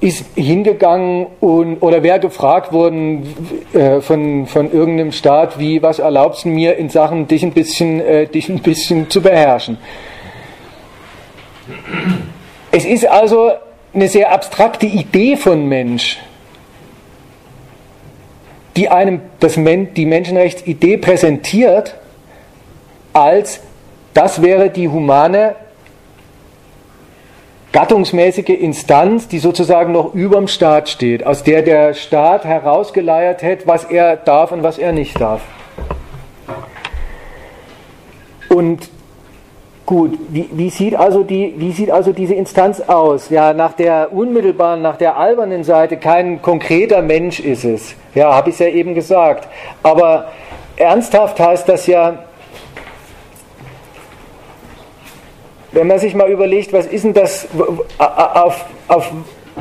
ist 0.00 0.24
hingegangen 0.36 1.26
und, 1.40 1.82
oder 1.82 2.02
wäre 2.02 2.18
gefragt 2.18 2.72
worden 2.72 3.60
äh, 3.74 4.00
von, 4.00 4.46
von 4.46 4.72
irgendeinem 4.72 5.12
Staat, 5.12 5.58
wie, 5.58 5.82
was 5.82 5.98
erlaubst 5.98 6.46
du 6.46 6.48
mir 6.48 6.76
in 6.78 6.88
Sachen, 6.88 7.28
dich 7.28 7.42
ein 7.42 7.52
bisschen, 7.52 8.00
äh, 8.00 8.26
dich 8.26 8.48
ein 8.48 8.60
bisschen 8.60 9.10
zu 9.10 9.20
beherrschen. 9.20 9.76
Es 12.70 12.86
ist 12.86 13.06
also 13.06 13.50
eine 13.92 14.08
sehr 14.08 14.32
abstrakte 14.32 14.86
Idee 14.86 15.36
von 15.36 15.68
Mensch, 15.68 16.18
die 18.76 18.88
einem 18.88 19.20
das 19.40 19.54
die 19.54 20.06
Menschenrechtsidee 20.06 20.96
präsentiert, 20.96 21.96
als 23.12 23.60
das 24.14 24.42
wäre 24.42 24.70
die 24.70 24.88
humane 24.88 25.54
gattungsmäßige 27.72 28.50
Instanz, 28.50 29.28
die 29.28 29.38
sozusagen 29.38 29.92
noch 29.92 30.14
über 30.14 30.36
dem 30.36 30.48
Staat 30.48 30.90
steht, 30.90 31.24
aus 31.24 31.42
der 31.42 31.62
der 31.62 31.94
Staat 31.94 32.44
herausgeleiert 32.44 33.42
hätte, 33.42 33.66
was 33.66 33.84
er 33.84 34.16
darf 34.16 34.52
und 34.52 34.62
was 34.62 34.78
er 34.78 34.92
nicht 34.92 35.18
darf. 35.18 35.40
Und 38.50 38.90
gut, 39.86 40.18
wie, 40.28 40.48
wie, 40.52 40.70
sieht 40.70 40.94
also 40.94 41.22
die, 41.22 41.54
wie 41.56 41.72
sieht 41.72 41.90
also 41.90 42.12
diese 42.12 42.34
Instanz 42.34 42.80
aus? 42.80 43.30
Ja, 43.30 43.52
nach 43.52 43.72
der 43.72 44.12
unmittelbaren, 44.12 44.82
nach 44.82 44.96
der 44.96 45.16
albernen 45.16 45.64
Seite 45.64 45.96
kein 45.96 46.40
konkreter 46.40 47.02
Mensch 47.02 47.40
ist 47.40 47.64
es. 47.64 47.94
Ja, 48.14 48.34
habe 48.34 48.50
ich 48.50 48.56
es 48.56 48.60
ja 48.60 48.68
eben 48.68 48.94
gesagt. 48.94 49.48
Aber 49.82 50.28
ernsthaft 50.76 51.40
heißt 51.40 51.68
das 51.68 51.86
ja, 51.86 52.24
wenn 55.72 55.86
man 55.86 55.98
sich 55.98 56.14
mal 56.14 56.30
überlegt, 56.30 56.72
was 56.72 56.86
ist 56.86 57.04
denn 57.04 57.14
das, 57.14 57.48
auf, 57.98 58.64
auf, 58.88 59.10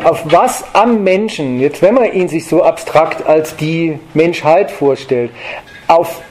auf 0.03 0.21
was 0.25 0.63
am 0.73 1.03
Menschen, 1.03 1.59
jetzt 1.59 1.81
wenn 1.81 1.95
man 1.95 2.11
ihn 2.11 2.27
sich 2.27 2.47
so 2.47 2.63
abstrakt 2.63 3.25
als 3.25 3.55
die 3.55 3.99
Menschheit 4.13 4.71
vorstellt, 4.71 5.31
auf, 5.87 6.21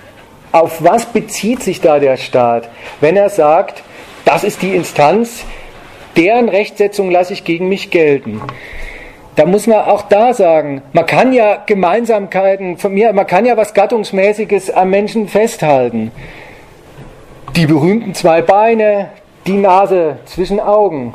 auf 0.53 0.83
was 0.83 1.07
bezieht 1.07 1.63
sich 1.63 1.81
da 1.81 1.99
der 1.99 2.17
Staat, 2.17 2.69
wenn 3.01 3.17
er 3.17 3.29
sagt, 3.29 3.83
das 4.25 4.45
ist 4.45 4.63
die 4.63 4.75
Instanz, 4.75 5.45
deren 6.17 6.49
Rechtsetzung 6.49 7.11
lasse 7.11 7.33
ich 7.33 7.45
gegen 7.45 7.69
mich 7.69 7.91
gelten. 7.91 8.43
Da 9.37 9.47
muss 9.47 9.67
man 9.67 9.79
auch 9.79 10.03
da 10.03 10.35
sagen, 10.35 10.83
man 10.93 11.07
kann 11.07 11.33
ja 11.33 11.63
Gemeinsamkeiten 11.65 12.77
von 12.77 12.93
mir, 12.93 13.13
man 13.13 13.27
kann 13.27 13.47
ja 13.47 13.57
was 13.57 13.75
Gattungsmäßiges 13.75 14.71
am 14.71 14.91
Menschen 14.91 15.29
festhalten. 15.29 16.11
Die 17.57 17.67
berühmten 17.67 18.15
zwei 18.15 18.43
Beine, 18.43 19.11
die 19.47 19.57
Nase 19.57 20.19
zwischen 20.27 20.61
Augen, 20.61 21.15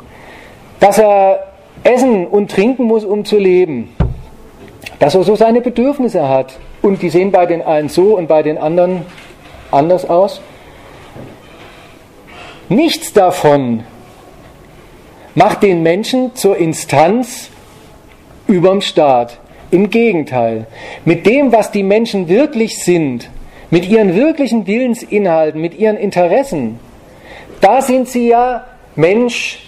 dass 0.80 0.98
er 0.98 1.46
essen 1.84 2.26
und 2.26 2.50
trinken 2.50 2.84
muss, 2.84 3.04
um 3.04 3.24
zu 3.24 3.38
leben, 3.38 3.94
dass 4.98 5.14
er 5.14 5.22
so 5.22 5.36
seine 5.36 5.60
Bedürfnisse 5.60 6.28
hat 6.28 6.58
und 6.82 7.02
die 7.02 7.10
sehen 7.10 7.30
bei 7.32 7.46
den 7.46 7.62
einen 7.62 7.88
so 7.88 8.16
und 8.16 8.28
bei 8.28 8.42
den 8.42 8.58
anderen 8.58 9.02
anders 9.70 10.08
aus. 10.08 10.40
Nichts 12.68 13.12
davon 13.12 13.84
macht 15.34 15.62
den 15.62 15.82
Menschen 15.82 16.34
zur 16.34 16.56
Instanz 16.56 17.50
überm 18.46 18.80
Staat. 18.80 19.38
Im 19.70 19.90
Gegenteil, 19.90 20.66
mit 21.04 21.26
dem, 21.26 21.52
was 21.52 21.72
die 21.72 21.82
Menschen 21.82 22.28
wirklich 22.28 22.78
sind, 22.84 23.28
mit 23.70 23.88
ihren 23.88 24.14
wirklichen 24.14 24.66
Willensinhalten, 24.66 25.60
mit 25.60 25.76
ihren 25.76 25.96
Interessen, 25.96 26.78
da 27.60 27.82
sind 27.82 28.08
sie 28.08 28.28
ja 28.28 28.64
Mensch 28.94 29.58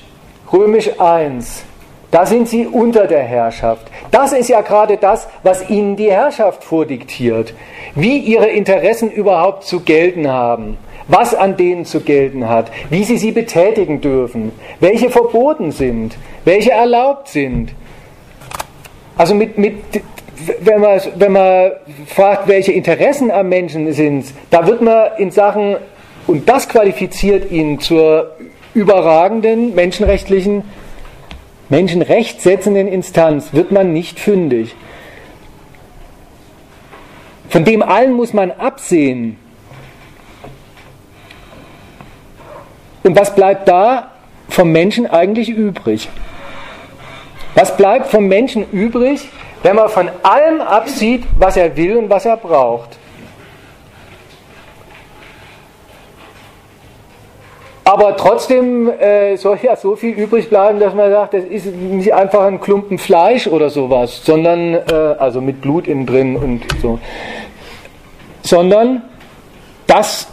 römisch 0.53 1.01
1. 1.01 1.65
Da 2.11 2.25
sind 2.25 2.49
sie 2.49 2.67
unter 2.67 3.07
der 3.07 3.23
Herrschaft. 3.23 3.87
Das 4.11 4.33
ist 4.33 4.49
ja 4.49 4.63
gerade 4.63 4.97
das, 4.97 5.29
was 5.43 5.69
ihnen 5.69 5.97
die 5.97 6.11
Herrschaft 6.11 6.65
vordiktiert. 6.65 7.53
Wie 7.95 8.19
ihre 8.19 8.47
Interessen 8.47 9.11
überhaupt 9.11 9.65
zu 9.65 9.81
gelten 9.81 10.29
haben. 10.29 10.79
Was 11.07 11.35
an 11.35 11.57
denen 11.57 11.85
zu 11.85 12.01
gelten 12.01 12.49
hat. 12.49 12.71
Wie 12.89 13.05
sie 13.05 13.19
sie 13.19 13.33
betätigen 13.33 14.01
dürfen. 14.01 14.53
Welche 14.81 15.11
verboten 15.11 15.71
sind. 15.71 16.17
Welche 16.45 16.71
erlaubt 16.71 17.29
sind. 17.29 17.73
Also 19.19 19.35
mit, 19.35 19.59
mit, 19.59 19.75
wenn, 20.61 20.81
man, 20.81 21.01
wenn 21.17 21.33
man 21.33 21.73
fragt, 22.07 22.49
welche 22.49 22.73
Interessen 22.73 23.31
am 23.31 23.49
Menschen 23.49 23.93
sind, 23.93 24.27
da 24.51 24.67
wird 24.67 24.81
man 24.81 25.11
in 25.19 25.31
Sachen 25.31 25.77
und 26.27 26.49
das 26.49 26.69
qualifiziert 26.69 27.51
ihn 27.51 27.81
zur 27.81 28.37
überragenden 28.75 29.75
menschenrechtlichen, 29.75 30.63
menschenrechtssetzenden 31.69 32.89
Instanz, 32.89 33.53
wird 33.53 33.73
man 33.73 33.93
nicht 33.93 34.19
fündig. 34.19 34.75
Von 37.49 37.65
dem 37.65 37.83
allen 37.83 38.13
muss 38.13 38.33
man 38.33 38.51
absehen. 38.51 39.39
Und 43.03 43.17
was 43.17 43.35
bleibt 43.35 43.69
da 43.69 44.11
vom 44.49 44.71
Menschen 44.71 45.07
eigentlich 45.07 45.49
übrig? 45.49 46.09
Was 47.55 47.77
bleibt 47.77 48.09
vom 48.09 48.27
Menschen 48.27 48.71
übrig, 48.71 49.29
wenn 49.63 49.77
man 49.77 49.89
von 49.89 50.11
allem 50.23 50.61
absieht, 50.61 51.25
was 51.39 51.57
er 51.57 51.77
will 51.77 51.97
und 51.97 52.11
was 52.11 52.27
er 52.27 52.37
braucht? 52.37 52.98
Aber 57.89 58.19
trotzdem 58.19 58.91
äh, 59.01 59.37
soll 59.39 59.59
ja 59.63 59.75
so 59.75 59.97
viel 59.97 60.11
übrig 60.11 60.51
bleiben, 60.51 60.79
dass 60.79 60.93
man 60.93 61.11
sagt, 61.11 61.33
das 61.33 61.45
ist 61.45 61.75
nicht 61.75 62.13
einfach 62.13 62.43
ein 62.43 62.61
Klumpen 62.61 62.99
Fleisch 62.99 63.47
oder 63.47 63.71
sowas, 63.71 64.21
sondern, 64.23 64.75
äh, 64.75 64.93
also 65.19 65.41
mit 65.41 65.63
Blut 65.63 65.89
innen 65.89 66.05
drin 66.05 66.37
und 66.37 66.65
so, 66.83 66.99
sondern 68.43 69.05
das 69.87 70.29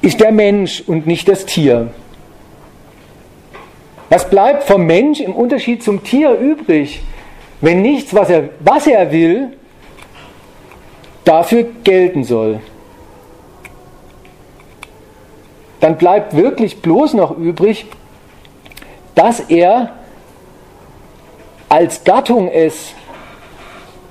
ist 0.00 0.20
der 0.20 0.30
Mensch 0.30 0.84
und 0.86 1.08
nicht 1.08 1.28
das 1.28 1.44
Tier. 1.44 1.88
Was 4.08 4.30
bleibt 4.30 4.62
vom 4.62 4.86
Mensch 4.86 5.18
im 5.18 5.34
Unterschied 5.34 5.82
zum 5.82 6.04
Tier 6.04 6.38
übrig, 6.38 7.02
wenn 7.60 7.82
nichts, 7.82 8.14
was 8.14 8.30
er, 8.30 8.50
was 8.60 8.86
er 8.86 9.10
will, 9.10 9.48
dafür 11.24 11.66
gelten 11.82 12.22
soll? 12.22 12.60
Dann 15.82 15.98
bleibt 15.98 16.36
wirklich 16.36 16.80
bloß 16.80 17.14
noch 17.14 17.36
übrig, 17.36 17.86
dass 19.16 19.40
er 19.40 19.90
als 21.68 22.04
Gattung 22.04 22.48
es 22.48 22.94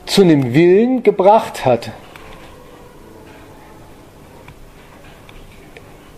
zu 0.05 0.21
einem 0.21 0.53
Willen 0.53 1.01
gebracht 1.01 1.65
hat. 1.65 1.91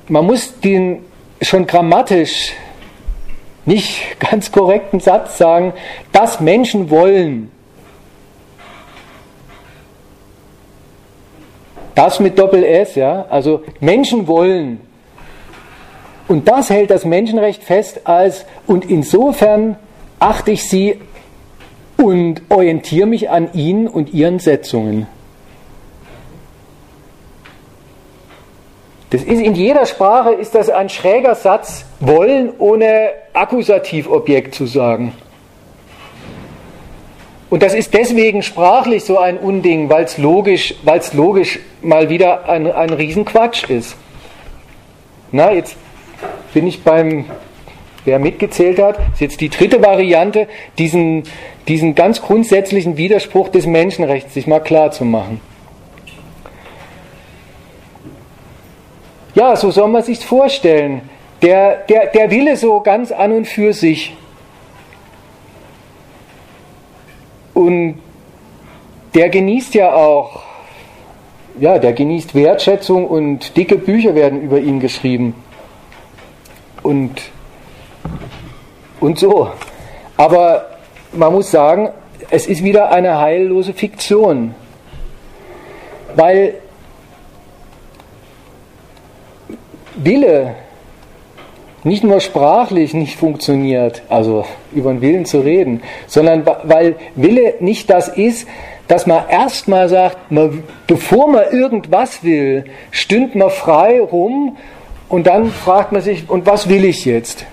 Man 0.07 0.25
muss 0.25 0.59
den 0.59 1.05
schon 1.39 1.67
grammatisch 1.67 2.53
nicht 3.65 4.19
ganz 4.19 4.51
korrekten 4.51 4.99
Satz 5.01 5.37
sagen, 5.37 5.73
dass 6.11 6.39
Menschen 6.39 6.89
wollen. 6.89 7.51
Das 11.93 12.19
mit 12.19 12.39
Doppel 12.39 12.63
S, 12.63 12.95
ja, 12.95 13.27
also 13.29 13.63
Menschen 13.79 14.25
wollen 14.25 14.92
Und 16.27 16.47
das 16.47 16.69
hält 16.69 16.89
das 16.89 17.05
Menschenrecht 17.05 17.63
fest 17.63 18.01
als, 18.05 18.45
und 18.65 18.89
insofern 18.89 19.77
achte 20.19 20.51
ich 20.51 20.69
sie 20.69 20.99
und 21.97 22.41
orientiere 22.49 23.07
mich 23.07 23.29
an 23.29 23.53
ihnen 23.53 23.87
und 23.87 24.13
ihren 24.13 24.39
Setzungen. 24.39 25.07
Das 29.09 29.21
ist 29.21 29.41
in 29.41 29.53
jeder 29.53 29.85
Sprache 29.85 30.31
ist 30.31 30.55
das 30.55 30.69
ein 30.69 30.89
schräger 30.89 31.35
Satz, 31.35 31.85
wollen 31.99 32.51
ohne 32.57 33.09
Akkusativobjekt 33.33 34.55
zu 34.55 34.65
sagen. 34.65 35.13
Und 37.51 37.61
das 37.61 37.75
ist 37.75 37.93
deswegen 37.93 38.41
sprachlich 38.41 39.03
so 39.03 39.19
ein 39.19 39.37
Unding, 39.37 39.87
weil 39.87 40.05
es 40.05 40.17
logisch, 40.17 40.73
logisch 41.13 41.59
mal 41.83 42.09
wieder 42.09 42.49
ein, 42.49 42.71
ein 42.71 42.89
Riesenquatsch 42.89 43.69
ist. 43.69 43.95
Na, 45.31 45.51
jetzt 45.51 45.77
bin 46.53 46.67
ich 46.67 46.83
beim, 46.83 47.25
wer 48.05 48.19
mitgezählt 48.19 48.79
hat, 48.79 48.99
ist 49.13 49.21
jetzt 49.21 49.41
die 49.41 49.49
dritte 49.49 49.81
Variante, 49.81 50.47
diesen, 50.77 51.23
diesen 51.67 51.95
ganz 51.95 52.21
grundsätzlichen 52.21 52.97
Widerspruch 52.97 53.49
des 53.49 53.65
Menschenrechts 53.65 54.33
sich 54.33 54.47
mal 54.47 54.59
klar 54.59 54.91
zu 54.91 55.05
machen. 55.05 55.41
Ja, 59.35 59.55
so 59.55 59.71
soll 59.71 59.87
man 59.87 60.03
sich 60.03 60.25
vorstellen. 60.25 61.01
Der, 61.41 61.77
der, 61.89 62.07
der 62.07 62.31
Wille 62.31 62.55
so 62.55 62.81
ganz 62.81 63.11
an 63.11 63.31
und 63.31 63.47
für 63.47 63.73
sich 63.73 64.13
Und 67.53 67.99
der 69.13 69.29
genießt 69.29 69.75
ja 69.75 69.93
auch, 69.93 70.41
ja, 71.59 71.77
der 71.77 71.93
genießt 71.93 72.33
Wertschätzung 72.33 73.07
und 73.07 73.55
dicke 73.55 73.77
Bücher 73.77 74.15
werden 74.15 74.41
über 74.41 74.59
ihn 74.59 74.79
geschrieben. 74.79 75.35
Und, 76.83 77.21
und 78.99 79.17
so. 79.17 79.49
Aber 80.17 80.67
man 81.13 81.33
muss 81.33 81.49
sagen, 81.49 81.89
es 82.29 82.47
ist 82.47 82.63
wieder 82.63 82.91
eine 82.91 83.19
heillose 83.19 83.73
Fiktion. 83.73 84.53
Weil 86.15 86.55
Wille 89.95 90.55
nicht 91.83 92.03
nur 92.03 92.19
sprachlich 92.19 92.93
nicht 92.93 93.17
funktioniert, 93.17 94.03
also 94.09 94.45
über 94.71 94.91
den 94.91 95.01
Willen 95.01 95.25
zu 95.25 95.39
reden, 95.39 95.81
sondern 96.07 96.45
weil 96.63 96.95
Wille 97.15 97.55
nicht 97.59 97.89
das 97.89 98.07
ist, 98.07 98.47
dass 98.87 99.05
man 99.05 99.27
erstmal 99.29 99.89
sagt, 99.89 100.31
man, 100.31 100.63
bevor 100.87 101.27
man 101.27 101.43
irgendwas 101.51 102.23
will, 102.23 102.65
stünd 102.91 103.35
man 103.35 103.49
frei 103.49 103.99
rum 103.99 104.57
und 105.13 105.27
dann 105.27 105.51
fragt 105.51 105.91
man 105.91 106.01
sich, 106.01 106.27
und 106.27 106.47
was 106.47 106.69
will 106.69 106.83
ich 106.83 107.05
jetzt? 107.05 107.45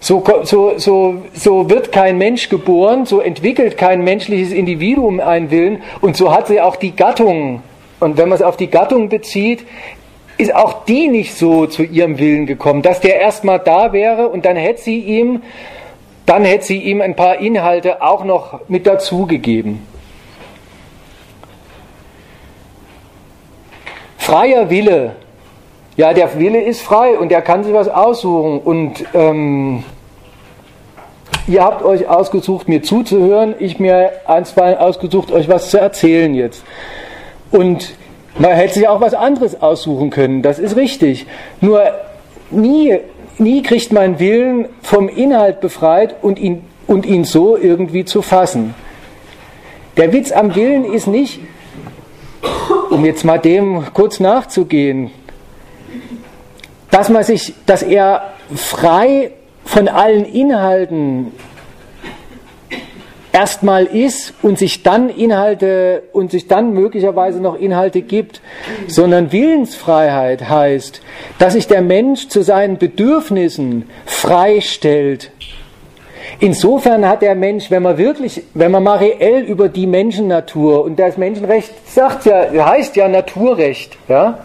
So, 0.00 0.22
so, 0.42 0.74
so, 0.76 1.22
so 1.32 1.70
wird 1.70 1.92
kein 1.92 2.18
Mensch 2.18 2.50
geboren, 2.50 3.06
so 3.06 3.20
entwickelt 3.20 3.78
kein 3.78 4.04
menschliches 4.04 4.52
Individuum 4.52 5.18
einen 5.18 5.50
Willen 5.50 5.82
und 6.02 6.14
so 6.14 6.30
hat 6.30 6.48
sie 6.48 6.60
auch 6.60 6.76
die 6.76 6.94
Gattung. 6.94 7.62
Und 8.00 8.18
wenn 8.18 8.28
man 8.28 8.36
es 8.36 8.42
auf 8.42 8.58
die 8.58 8.66
Gattung 8.66 9.08
bezieht, 9.08 9.64
ist 10.36 10.54
auch 10.54 10.84
die 10.84 11.08
nicht 11.08 11.34
so 11.34 11.64
zu 11.64 11.84
ihrem 11.84 12.18
Willen 12.18 12.44
gekommen, 12.44 12.82
dass 12.82 13.00
der 13.00 13.18
erstmal 13.18 13.58
da 13.58 13.94
wäre 13.94 14.28
und 14.28 14.44
dann 14.44 14.56
hätte 14.56 14.82
sie 14.82 15.00
ihm, 15.00 15.42
dann 16.26 16.44
hätte 16.44 16.66
sie 16.66 16.82
ihm 16.82 17.00
ein 17.00 17.16
paar 17.16 17.38
Inhalte 17.38 18.02
auch 18.02 18.26
noch 18.26 18.68
mit 18.68 18.86
dazugegeben. 18.86 19.86
Freier 24.18 24.68
Wille. 24.68 25.16
Ja, 25.96 26.12
der 26.12 26.38
Wille 26.38 26.60
ist 26.60 26.82
frei 26.82 27.18
und 27.18 27.32
er 27.32 27.40
kann 27.40 27.64
sich 27.64 27.72
was 27.72 27.88
aussuchen. 27.88 28.60
Und 28.60 29.04
ähm, 29.14 29.82
ihr 31.46 31.64
habt 31.64 31.82
euch 31.82 32.06
ausgesucht, 32.06 32.68
mir 32.68 32.82
zuzuhören. 32.82 33.54
Ich 33.58 33.80
mir 33.80 34.12
einstweilen 34.26 34.78
ausgesucht, 34.78 35.32
euch 35.32 35.48
was 35.48 35.70
zu 35.70 35.78
erzählen 35.78 36.34
jetzt. 36.34 36.64
Und 37.50 37.94
man 38.38 38.50
hätte 38.52 38.74
sich 38.74 38.88
auch 38.88 39.00
was 39.00 39.14
anderes 39.14 39.62
aussuchen 39.62 40.10
können, 40.10 40.42
das 40.42 40.58
ist 40.58 40.76
richtig. 40.76 41.26
Nur 41.62 41.82
nie, 42.50 42.98
nie 43.38 43.62
kriegt 43.62 43.92
man 43.92 44.18
Willen 44.18 44.68
vom 44.82 45.08
Inhalt 45.08 45.60
befreit 45.60 46.16
und 46.20 46.38
ihn, 46.38 46.62
und 46.86 47.06
ihn 47.06 47.24
so 47.24 47.56
irgendwie 47.56 48.04
zu 48.04 48.20
fassen. 48.20 48.74
Der 49.96 50.12
Witz 50.12 50.32
am 50.32 50.54
Willen 50.54 50.84
ist 50.84 51.06
nicht, 51.06 51.40
um 52.90 53.06
jetzt 53.06 53.24
mal 53.24 53.38
dem 53.38 53.84
kurz 53.94 54.20
nachzugehen, 54.20 55.10
dass 56.90 57.08
man 57.08 57.24
sich, 57.24 57.54
dass 57.66 57.82
er 57.82 58.32
frei 58.54 59.32
von 59.64 59.88
allen 59.88 60.24
Inhalten 60.24 61.32
erstmal 63.36 63.84
ist 63.84 64.32
und 64.40 64.58
sich 64.58 64.82
dann 64.82 65.10
Inhalte 65.10 66.04
und 66.14 66.30
sich 66.30 66.48
dann 66.48 66.72
möglicherweise 66.72 67.38
noch 67.38 67.58
Inhalte 67.58 68.00
gibt, 68.00 68.40
sondern 68.86 69.30
Willensfreiheit 69.30 70.48
heißt, 70.48 71.02
dass 71.38 71.52
sich 71.52 71.66
der 71.66 71.82
Mensch 71.82 72.28
zu 72.28 72.40
seinen 72.40 72.78
Bedürfnissen 72.78 73.90
freistellt. 74.06 75.32
Insofern 76.40 77.06
hat 77.06 77.20
der 77.20 77.34
Mensch, 77.34 77.70
wenn 77.70 77.82
man 77.82 77.98
wirklich, 77.98 78.42
wenn 78.54 78.70
man 78.70 78.82
mal 78.82 78.98
reell 78.98 79.42
über 79.42 79.68
die 79.68 79.86
Menschennatur 79.86 80.82
und 80.82 80.98
das 80.98 81.18
Menschenrecht 81.18 81.72
sagt 81.88 82.24
ja, 82.24 82.48
heißt 82.52 82.96
ja 82.96 83.06
Naturrecht, 83.06 83.98
ja, 84.08 84.38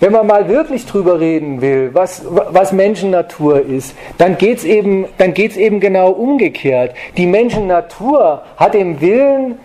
wenn 0.00 0.12
man 0.12 0.26
mal 0.26 0.48
wirklich 0.48 0.86
drüber 0.86 1.18
reden 1.18 1.60
will, 1.60 1.90
was, 1.92 2.22
was 2.28 2.72
Menschennatur 2.72 3.64
ist, 3.64 3.96
dann 4.16 4.38
geht 4.38 4.58
es 4.58 4.64
eben, 4.64 5.06
eben 5.18 5.80
genau 5.80 6.10
umgekehrt. 6.10 6.94
Die 7.16 7.26
Menschennatur 7.26 8.42
hat 8.56 8.74
im 8.74 9.00
Willen 9.00 9.58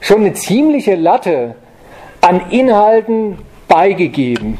schon 0.00 0.20
eine 0.20 0.34
ziemliche 0.34 0.94
Latte 0.94 1.54
an 2.20 2.42
Inhalten 2.50 3.38
beigegeben. 3.66 4.58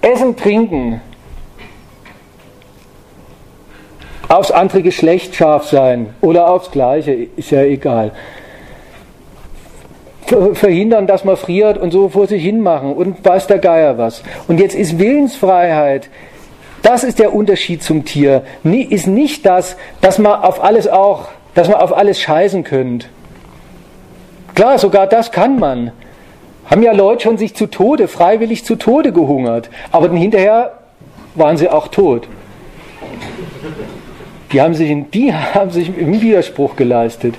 Essen, 0.00 0.36
trinken, 0.36 1.00
aufs 4.28 4.50
andere 4.50 4.82
Geschlecht 4.82 5.34
scharf 5.34 5.68
sein 5.68 6.14
oder 6.20 6.50
aufs 6.50 6.70
gleiche, 6.70 7.12
ist 7.12 7.50
ja 7.50 7.62
egal 7.62 8.12
verhindern, 10.54 11.06
dass 11.06 11.24
man 11.24 11.36
friert 11.36 11.78
und 11.78 11.90
so 11.92 12.08
vor 12.08 12.26
sich 12.26 12.42
hin 12.42 12.60
machen 12.60 12.94
und 12.94 13.24
weiß 13.24 13.46
der 13.46 13.58
Geier 13.58 13.98
was. 13.98 14.22
Und 14.48 14.60
jetzt 14.60 14.74
ist 14.74 14.98
Willensfreiheit, 14.98 16.08
das 16.82 17.04
ist 17.04 17.18
der 17.18 17.34
Unterschied 17.34 17.82
zum 17.82 18.04
Tier, 18.04 18.42
ist 18.62 19.06
nicht 19.06 19.46
das, 19.46 19.76
dass 20.00 20.18
man 20.18 20.40
auf 20.40 20.62
alles 20.62 20.88
auch, 20.88 21.28
dass 21.54 21.68
man 21.68 21.78
auf 21.80 21.96
alles 21.96 22.20
scheißen 22.20 22.64
könnt. 22.64 23.08
Klar, 24.54 24.78
sogar 24.78 25.06
das 25.06 25.32
kann 25.32 25.58
man. 25.58 25.92
Haben 26.66 26.82
ja 26.82 26.92
Leute 26.92 27.24
schon 27.24 27.38
sich 27.38 27.54
zu 27.54 27.66
Tode, 27.66 28.08
freiwillig 28.08 28.64
zu 28.64 28.76
Tode 28.76 29.12
gehungert, 29.12 29.68
aber 29.92 30.08
dann 30.08 30.16
hinterher 30.16 30.78
waren 31.34 31.56
sie 31.56 31.68
auch 31.68 31.88
tot. 31.88 32.28
Die 34.52 34.60
haben 34.60 34.74
sich, 34.74 34.94
die 35.12 35.34
haben 35.54 35.70
sich 35.70 35.96
im 35.96 36.20
Widerspruch 36.20 36.76
geleistet. 36.76 37.34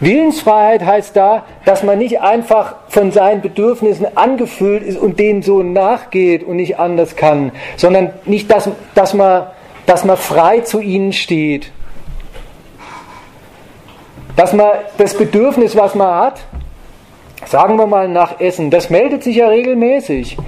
Willensfreiheit 0.00 0.84
heißt 0.84 1.14
da, 1.14 1.44
dass 1.66 1.82
man 1.82 1.98
nicht 1.98 2.20
einfach 2.20 2.76
von 2.88 3.12
seinen 3.12 3.42
Bedürfnissen 3.42 4.06
angefüllt 4.16 4.82
ist 4.82 4.98
und 4.98 5.20
denen 5.20 5.42
so 5.42 5.62
nachgeht 5.62 6.42
und 6.42 6.56
nicht 6.56 6.78
anders 6.78 7.16
kann, 7.16 7.52
sondern 7.76 8.10
nicht, 8.24 8.50
dass, 8.50 8.70
dass, 8.94 9.12
man, 9.12 9.46
dass 9.84 10.04
man 10.04 10.16
frei 10.16 10.60
zu 10.60 10.80
ihnen 10.80 11.12
steht. 11.12 11.70
Dass 14.36 14.54
man 14.54 14.70
das 14.96 15.14
Bedürfnis, 15.14 15.76
was 15.76 15.94
man 15.94 16.14
hat, 16.14 16.40
sagen 17.44 17.76
wir 17.76 17.86
mal 17.86 18.08
nach 18.08 18.40
Essen, 18.40 18.70
das 18.70 18.88
meldet 18.88 19.22
sich 19.22 19.36
ja 19.36 19.48
regelmäßig. 19.48 20.38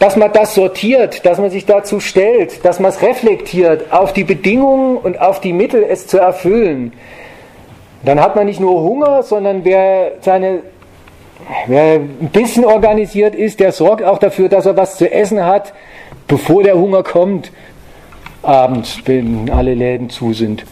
Dass 0.00 0.16
man 0.16 0.32
das 0.32 0.54
sortiert, 0.54 1.24
dass 1.24 1.38
man 1.38 1.48
sich 1.48 1.64
dazu 1.64 2.00
stellt, 2.00 2.64
dass 2.64 2.80
man 2.80 2.90
es 2.90 3.00
reflektiert 3.00 3.92
auf 3.92 4.12
die 4.12 4.24
Bedingungen 4.24 4.96
und 4.98 5.18
auf 5.18 5.40
die 5.40 5.52
Mittel, 5.52 5.82
es 5.88 6.08
zu 6.08 6.18
erfüllen. 6.18 6.92
Dann 8.04 8.20
hat 8.20 8.34
man 8.36 8.46
nicht 8.46 8.60
nur 8.60 8.82
Hunger, 8.82 9.22
sondern 9.22 9.64
wer 9.64 10.12
seine 10.20 10.62
Wer 11.66 11.94
ein 11.94 12.30
bisschen 12.32 12.64
organisiert 12.64 13.34
ist, 13.34 13.60
der 13.60 13.72
sorgt 13.72 14.04
auch 14.04 14.18
dafür, 14.18 14.48
dass 14.48 14.66
er 14.66 14.76
was 14.76 14.96
zu 14.96 15.10
essen 15.10 15.44
hat, 15.44 15.72
bevor 16.26 16.62
der 16.62 16.78
Hunger 16.78 17.02
kommt, 17.02 17.52
abends, 18.42 18.98
wenn 19.04 19.50
alle 19.50 19.74
Läden 19.74 20.10
zu 20.10 20.32
sind. 20.32 20.64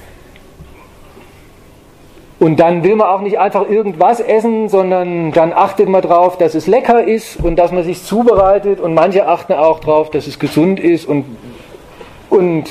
Und 2.39 2.59
dann 2.59 2.83
will 2.83 2.97
man 2.97 3.09
auch 3.09 3.21
nicht 3.21 3.39
einfach 3.39 3.69
irgendwas 3.69 4.19
essen, 4.19 4.71
sondern 4.71 5.31
dann 5.33 5.53
achtet 5.53 5.89
man 5.89 6.01
darauf, 6.01 6.39
dass 6.39 6.55
es 6.55 6.67
lecker 6.67 7.05
ist 7.05 7.37
und 7.37 7.57
dass 7.57 7.71
man 7.71 7.85
sich 7.85 8.03
zubereitet. 8.03 8.81
Und 8.81 8.95
manche 8.95 9.27
achten 9.29 9.53
auch 9.53 9.81
darauf, 9.81 10.11
dass 10.11 10.27
es 10.27 10.39
gesund 10.39 10.81
ist 10.81 11.07
und, 11.07 11.27
und 12.31 12.71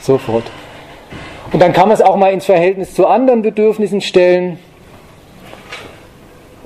so 0.00 0.18
fort. 0.18 0.44
Und 1.52 1.60
dann 1.60 1.72
kann 1.72 1.88
man 1.88 1.94
es 1.94 2.02
auch 2.02 2.16
mal 2.16 2.32
ins 2.32 2.44
Verhältnis 2.44 2.94
zu 2.94 3.06
anderen 3.06 3.42
Bedürfnissen 3.42 4.00
stellen. 4.00 4.58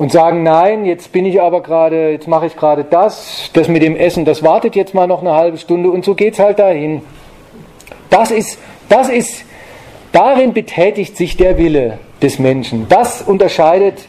und 0.01 0.11
sagen, 0.11 0.43
nein, 0.43 0.87
jetzt 0.87 1.13
bin 1.13 1.27
ich 1.27 1.43
aber 1.43 1.63
gerade, 1.63 2.13
jetzt 2.13 2.27
mache 2.27 2.47
ich 2.47 2.57
gerade 2.57 2.85
das, 2.85 3.51
das 3.53 3.69
mit 3.69 3.83
dem 3.83 3.97
Essen, 3.97 4.25
das 4.25 4.43
wartet 4.43 4.75
jetzt 4.75 4.95
mal 4.95 5.07
noch 5.07 5.21
eine 5.21 5.35
halbe 5.35 5.59
Stunde 5.59 5.91
und 5.91 6.07
so 6.07 6.15
geht 6.15 6.33
es 6.33 6.39
halt 6.39 6.59
dahin. 6.59 7.03
Das 8.09 8.31
ist, 8.31 8.59
das 8.89 9.11
ist, 9.11 9.45
darin 10.11 10.55
betätigt 10.55 11.19
sich 11.19 11.37
der 11.37 11.59
Wille 11.59 11.99
des 12.23 12.39
Menschen. 12.39 12.87
Das 12.89 13.21
unterscheidet, 13.21 14.09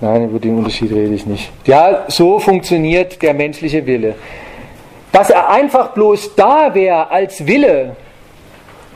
nein, 0.00 0.30
über 0.30 0.38
den 0.38 0.56
Unterschied 0.56 0.90
rede 0.92 1.14
ich 1.14 1.26
nicht. 1.26 1.52
Ja, 1.66 2.06
so 2.08 2.38
funktioniert 2.38 3.20
der 3.20 3.34
menschliche 3.34 3.84
Wille. 3.84 4.14
Dass 5.12 5.28
er 5.28 5.50
einfach 5.50 5.92
bloß 5.92 6.36
da 6.36 6.74
wäre 6.74 7.10
als 7.10 7.46
Wille, 7.46 7.96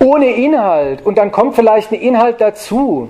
ohne 0.00 0.30
Inhalt, 0.30 1.04
und 1.04 1.18
dann 1.18 1.32
kommt 1.32 1.54
vielleicht 1.54 1.92
ein 1.92 2.00
Inhalt 2.00 2.40
dazu, 2.40 3.08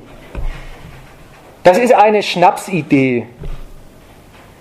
das 1.62 1.78
ist 1.78 1.93
eine 1.93 2.23
Schnapsidee. 2.23 3.27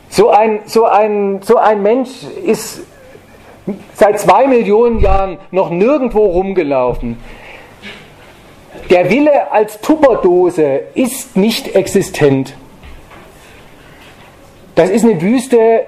So 0.10 0.30
ein, 0.30 0.60
so 0.66 0.86
ein, 0.86 1.42
so 1.42 1.58
ein 1.58 1.82
Mensch 1.82 2.10
ist 2.44 2.82
seit 3.94 4.20
zwei 4.20 4.48
Millionen 4.48 5.00
Jahren 5.00 5.38
noch 5.52 5.70
nirgendwo 5.70 6.26
rumgelaufen. 6.26 7.18
Der 8.90 9.10
Wille 9.10 9.52
als 9.52 9.80
Tupperdose 9.82 10.82
ist 10.94 11.36
nicht 11.36 11.76
existent. 11.76 12.56
Das 14.76 14.90
ist 14.90 15.04
eine 15.04 15.22
wüste 15.22 15.86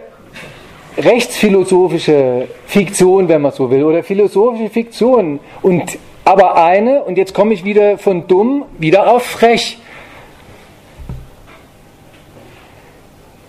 rechtsphilosophische 0.97 2.47
Fiktion, 2.65 3.29
wenn 3.29 3.41
man 3.41 3.51
so 3.51 3.69
will, 3.71 3.83
oder 3.83 4.03
philosophische 4.03 4.69
Fiktion. 4.69 5.39
Und 5.61 5.97
aber 6.29 6.57
eine, 6.57 7.01
und 7.05 7.17
jetzt 7.17 7.33
komme 7.33 7.55
ich 7.55 7.63
wieder 7.63 7.97
von 7.97 8.27
dumm 8.27 8.65
wieder 8.77 9.11
auf 9.11 9.23
frech. 9.23 9.79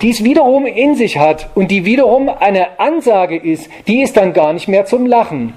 die 0.00 0.08
es 0.08 0.24
wiederum 0.24 0.64
in 0.64 0.94
sich 0.94 1.18
hat 1.18 1.50
und 1.54 1.70
die 1.70 1.84
wiederum 1.84 2.30
eine 2.30 2.80
Ansage 2.80 3.36
ist, 3.36 3.68
die 3.86 4.00
ist 4.00 4.16
dann 4.16 4.32
gar 4.32 4.54
nicht 4.54 4.66
mehr 4.66 4.86
zum 4.86 5.04
Lachen. 5.04 5.52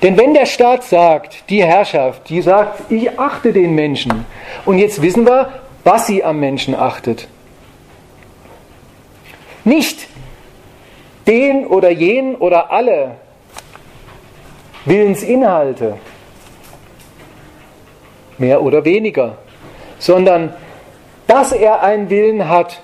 Denn 0.00 0.16
wenn 0.16 0.32
der 0.32 0.46
Staat 0.46 0.82
sagt, 0.82 1.50
die 1.50 1.62
Herrschaft, 1.62 2.26
die 2.30 2.40
sagt, 2.40 2.90
ich 2.90 3.18
achte 3.18 3.52
den 3.52 3.74
Menschen, 3.74 4.24
und 4.64 4.78
jetzt 4.78 5.02
wissen 5.02 5.26
wir, 5.26 5.50
was 5.84 6.06
sie 6.06 6.24
am 6.24 6.40
Menschen 6.40 6.74
achtet. 6.74 7.28
Nicht 9.62 10.08
den 11.26 11.66
oder 11.66 11.90
jenen 11.90 12.34
oder 12.36 12.70
alle 12.70 13.16
Willensinhalte, 14.86 15.98
mehr 18.38 18.62
oder 18.62 18.84
weniger, 18.84 19.36
sondern 19.98 20.54
dass 21.26 21.52
er 21.52 21.82
einen 21.82 22.08
Willen 22.08 22.48
hat 22.48 22.80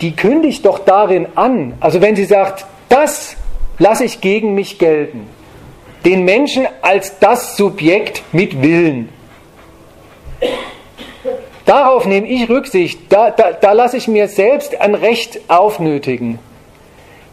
die 0.00 0.14
kündigt 0.14 0.64
doch 0.66 0.80
darin 0.80 1.26
an, 1.34 1.74
also 1.80 2.00
wenn 2.00 2.16
sie 2.16 2.24
sagt, 2.24 2.66
das 2.88 3.36
lasse 3.78 4.04
ich 4.04 4.20
gegen 4.20 4.54
mich 4.54 4.78
gelten, 4.78 5.28
den 6.04 6.24
Menschen 6.24 6.66
als 6.82 7.18
das 7.18 7.56
Subjekt 7.56 8.22
mit 8.32 8.62
Willen. 8.62 9.08
Darauf 11.64 12.06
nehme 12.06 12.28
ich 12.28 12.48
Rücksicht, 12.48 13.00
da, 13.08 13.30
da, 13.30 13.52
da 13.52 13.72
lasse 13.72 13.96
ich 13.96 14.06
mir 14.06 14.28
selbst 14.28 14.80
ein 14.80 14.94
Recht 14.94 15.40
aufnötigen. 15.48 16.38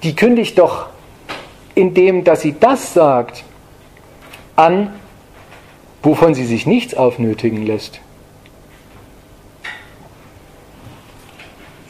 Die 0.02 0.16
kündigt 0.16 0.58
doch, 0.58 0.88
indem 1.76 2.24
dass 2.24 2.42
sie 2.42 2.56
das 2.60 2.94
sagt, 2.94 3.44
an, 4.56 4.94
wovon 6.02 6.34
sie 6.34 6.46
sich 6.46 6.66
nichts 6.66 6.94
aufnötigen 6.94 7.66
lässt. 7.66 8.00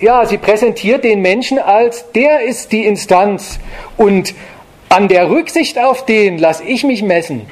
ja, 0.03 0.26
sie 0.26 0.38
präsentiert 0.38 1.03
den 1.03 1.22
Menschen 1.22 1.57
als, 1.60 2.11
der 2.11 2.41
ist 2.41 2.73
die 2.73 2.85
Instanz 2.85 3.60
und 3.97 4.35
an 4.89 5.07
der 5.07 5.30
Rücksicht 5.30 5.80
auf 5.80 6.05
den 6.05 6.38
lasse 6.38 6.65
ich 6.65 6.84
mich 6.84 7.01
messen. 7.01 7.47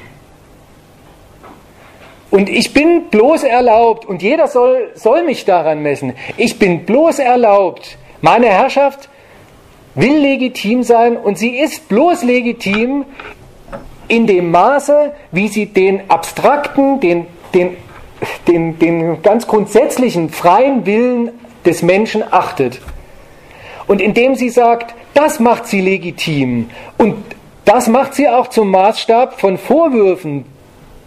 Und 2.30 2.48
ich 2.48 2.72
bin 2.72 3.08
bloß 3.10 3.42
erlaubt, 3.42 4.06
und 4.06 4.22
jeder 4.22 4.48
soll, 4.48 4.90
soll 4.94 5.24
mich 5.24 5.44
daran 5.44 5.82
messen, 5.82 6.14
ich 6.36 6.58
bin 6.58 6.84
bloß 6.84 7.18
erlaubt, 7.18 7.96
meine 8.20 8.46
Herrschaft 8.46 9.08
will 9.94 10.18
legitim 10.18 10.82
sein 10.82 11.16
und 11.16 11.38
sie 11.38 11.58
ist 11.58 11.88
bloß 11.88 12.22
legitim 12.22 13.04
in 14.08 14.26
dem 14.26 14.50
Maße, 14.50 15.12
wie 15.30 15.48
sie 15.48 15.66
den 15.66 16.10
abstrakten, 16.10 17.00
den, 17.00 17.26
den, 17.54 17.76
den, 18.46 18.78
den 18.78 19.22
ganz 19.22 19.46
grundsätzlichen 19.46 20.30
freien 20.30 20.86
Willen 20.86 21.30
des 21.64 21.82
Menschen 21.82 22.22
achtet. 22.30 22.80
Und 23.86 24.00
indem 24.00 24.34
sie 24.34 24.50
sagt, 24.50 24.94
das 25.14 25.40
macht 25.40 25.66
sie 25.66 25.80
legitim 25.80 26.70
und 26.98 27.16
das 27.64 27.88
macht 27.88 28.14
sie 28.14 28.28
auch 28.28 28.48
zum 28.48 28.70
Maßstab 28.70 29.40
von 29.40 29.58
Vorwürfen, 29.58 30.44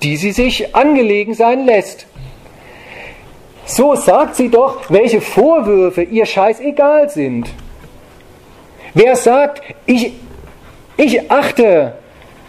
die 0.04 0.18
sie 0.18 0.32
sich 0.32 0.76
angelegen 0.76 1.34
sein 1.34 1.66
lässt. 1.66 2.06
So 3.66 3.96
sagt 3.96 4.36
sie 4.36 4.50
doch, 4.50 4.90
welche 4.90 5.22
Vorwürfe 5.22 6.04
ihr 6.04 6.26
scheißegal 6.26 7.10
sind. 7.10 7.50
Wer 8.96 9.18
sagt, 9.18 9.62
ich, 9.86 10.14
ich 10.96 11.30
achte 11.30 11.94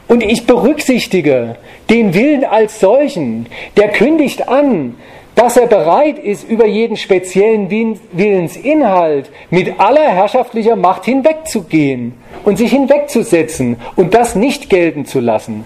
und 0.06 0.22
ich 0.22 0.46
berücksichtige 0.46 1.56
den 1.90 2.14
Willen 2.14 2.44
als 2.44 2.78
solchen, 2.78 3.46
der 3.76 3.88
kündigt 3.88 4.48
an, 4.48 4.94
dass 5.34 5.56
er 5.56 5.66
bereit 5.66 6.18
ist, 6.18 6.48
über 6.48 6.64
jeden 6.64 6.96
speziellen 6.96 7.68
Willensinhalt 8.12 9.30
mit 9.50 9.78
aller 9.78 10.08
herrschaftlicher 10.08 10.76
Macht 10.76 11.04
hinwegzugehen 11.04 12.14
und 12.44 12.56
sich 12.58 12.70
hinwegzusetzen 12.70 13.76
und 13.96 14.14
das 14.14 14.36
nicht 14.36 14.70
gelten 14.70 15.04
zu 15.04 15.18
lassen. 15.18 15.64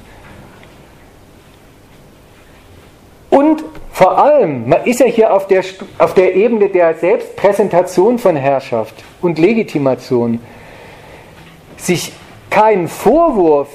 Und 3.29 3.63
vor 3.93 4.19
allem, 4.19 4.67
man 4.67 4.85
ist 4.87 5.01
ja 5.01 5.07
hier 5.07 5.33
auf 5.33 5.47
der, 5.47 5.63
auf 5.99 6.15
der 6.15 6.35
Ebene 6.35 6.71
der 6.71 6.95
Selbstpräsentation 6.95 8.19
von 8.19 8.35
Herrschaft 8.35 8.95
und 9.21 9.39
Legitimation, 9.39 10.41
sich 11.85 12.13
keinen 12.51 12.89
Vorwurf 12.89 13.69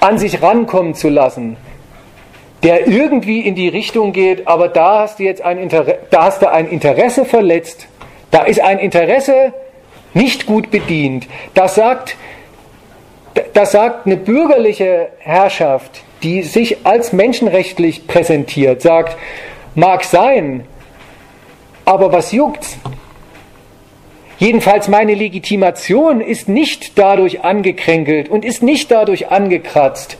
an 0.00 0.18
sich 0.18 0.42
rankommen 0.42 0.94
zu 0.94 1.08
lassen, 1.08 1.56
der 2.62 2.86
irgendwie 2.86 3.40
in 3.40 3.54
die 3.54 3.68
Richtung 3.68 4.12
geht, 4.12 4.46
aber 4.46 4.68
da 4.68 5.00
hast 5.00 5.18
du 5.18 5.24
jetzt 5.24 5.42
ein 5.42 5.58
Interesse, 5.58 5.98
da 6.10 6.24
hast 6.24 6.42
du 6.42 6.50
ein 6.50 6.68
Interesse 6.68 7.24
verletzt, 7.24 7.88
da 8.30 8.42
ist 8.42 8.60
ein 8.60 8.78
Interesse 8.78 9.52
nicht 10.14 10.46
gut 10.46 10.70
bedient. 10.70 11.26
Das 11.54 11.74
sagt, 11.74 12.16
das 13.54 13.72
sagt 13.72 14.06
eine 14.06 14.16
bürgerliche 14.16 15.08
Herrschaft, 15.18 16.02
die 16.22 16.42
sich 16.42 16.86
als 16.86 17.12
menschenrechtlich 17.12 18.06
präsentiert, 18.06 18.82
sagt, 18.82 19.16
mag 19.74 20.04
sein, 20.04 20.64
aber 21.84 22.12
was 22.12 22.32
juckt's? 22.32 22.76
Jedenfalls 24.38 24.86
meine 24.86 25.14
Legitimation 25.14 26.20
ist 26.20 26.48
nicht 26.48 26.96
dadurch 26.96 27.44
angekränkelt 27.44 28.28
und 28.28 28.44
ist 28.44 28.62
nicht 28.62 28.90
dadurch 28.90 29.32
angekratzt, 29.32 30.16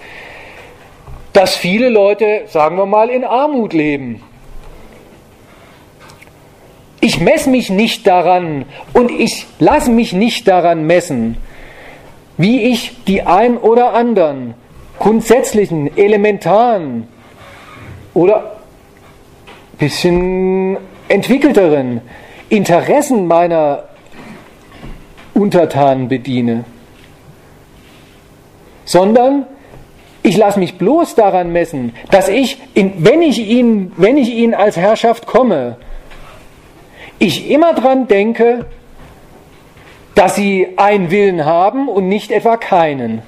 dass 1.33 1.57
viele 1.57 1.89
Leute, 1.89 2.43
sagen 2.47 2.77
wir 2.77 2.87
mal, 2.87 3.11
in 3.11 3.23
Armut 3.23 3.73
leben. 3.73 4.23
Ich 7.01 7.21
messe 7.21 7.49
mich 7.49 7.71
nicht 7.71 8.09
daran 8.09 8.65
und 8.93 9.13
ich 9.13 9.47
lasse 9.61 9.91
mich 9.91 10.13
nicht 10.13 10.49
daran 10.49 10.85
messen, 10.85 11.37
wie 12.37 12.63
ich 12.63 13.05
die 13.07 13.23
ein 13.23 13.57
oder 13.57 13.93
anderen 13.93 14.55
grundsätzlichen, 14.99 15.97
elementaren 15.97 17.07
oder 18.15 18.57
bisschen 19.79 20.77
entwickelteren 21.07 22.01
Interessen 22.49 23.29
meiner 23.29 23.88
Untertanen 25.39 26.09
bediene, 26.09 26.65
sondern 28.85 29.47
ich 30.23 30.37
lasse 30.37 30.59
mich 30.59 30.77
bloß 30.77 31.15
daran 31.15 31.53
messen, 31.53 31.95
dass 32.11 32.29
ich, 32.29 32.59
in, 32.75 33.05
wenn, 33.05 33.23
ich 33.23 33.39
ihn, 33.39 33.93
wenn 33.97 34.17
ich 34.17 34.31
ihn 34.31 34.55
als 34.55 34.77
Herrschaft 34.77 35.27
komme, 35.27 35.77
ich 37.19 37.51
immer 37.51 37.75
daran 37.75 38.09
denke, 38.09 38.67
dass 40.15 40.35
sie 40.35 40.75
einen 40.77 41.11
Willen 41.11 41.45
haben 41.45 41.89
und 41.89 42.09
nicht 42.09 42.31
etwa 42.31 42.57
keinen. 42.57 43.23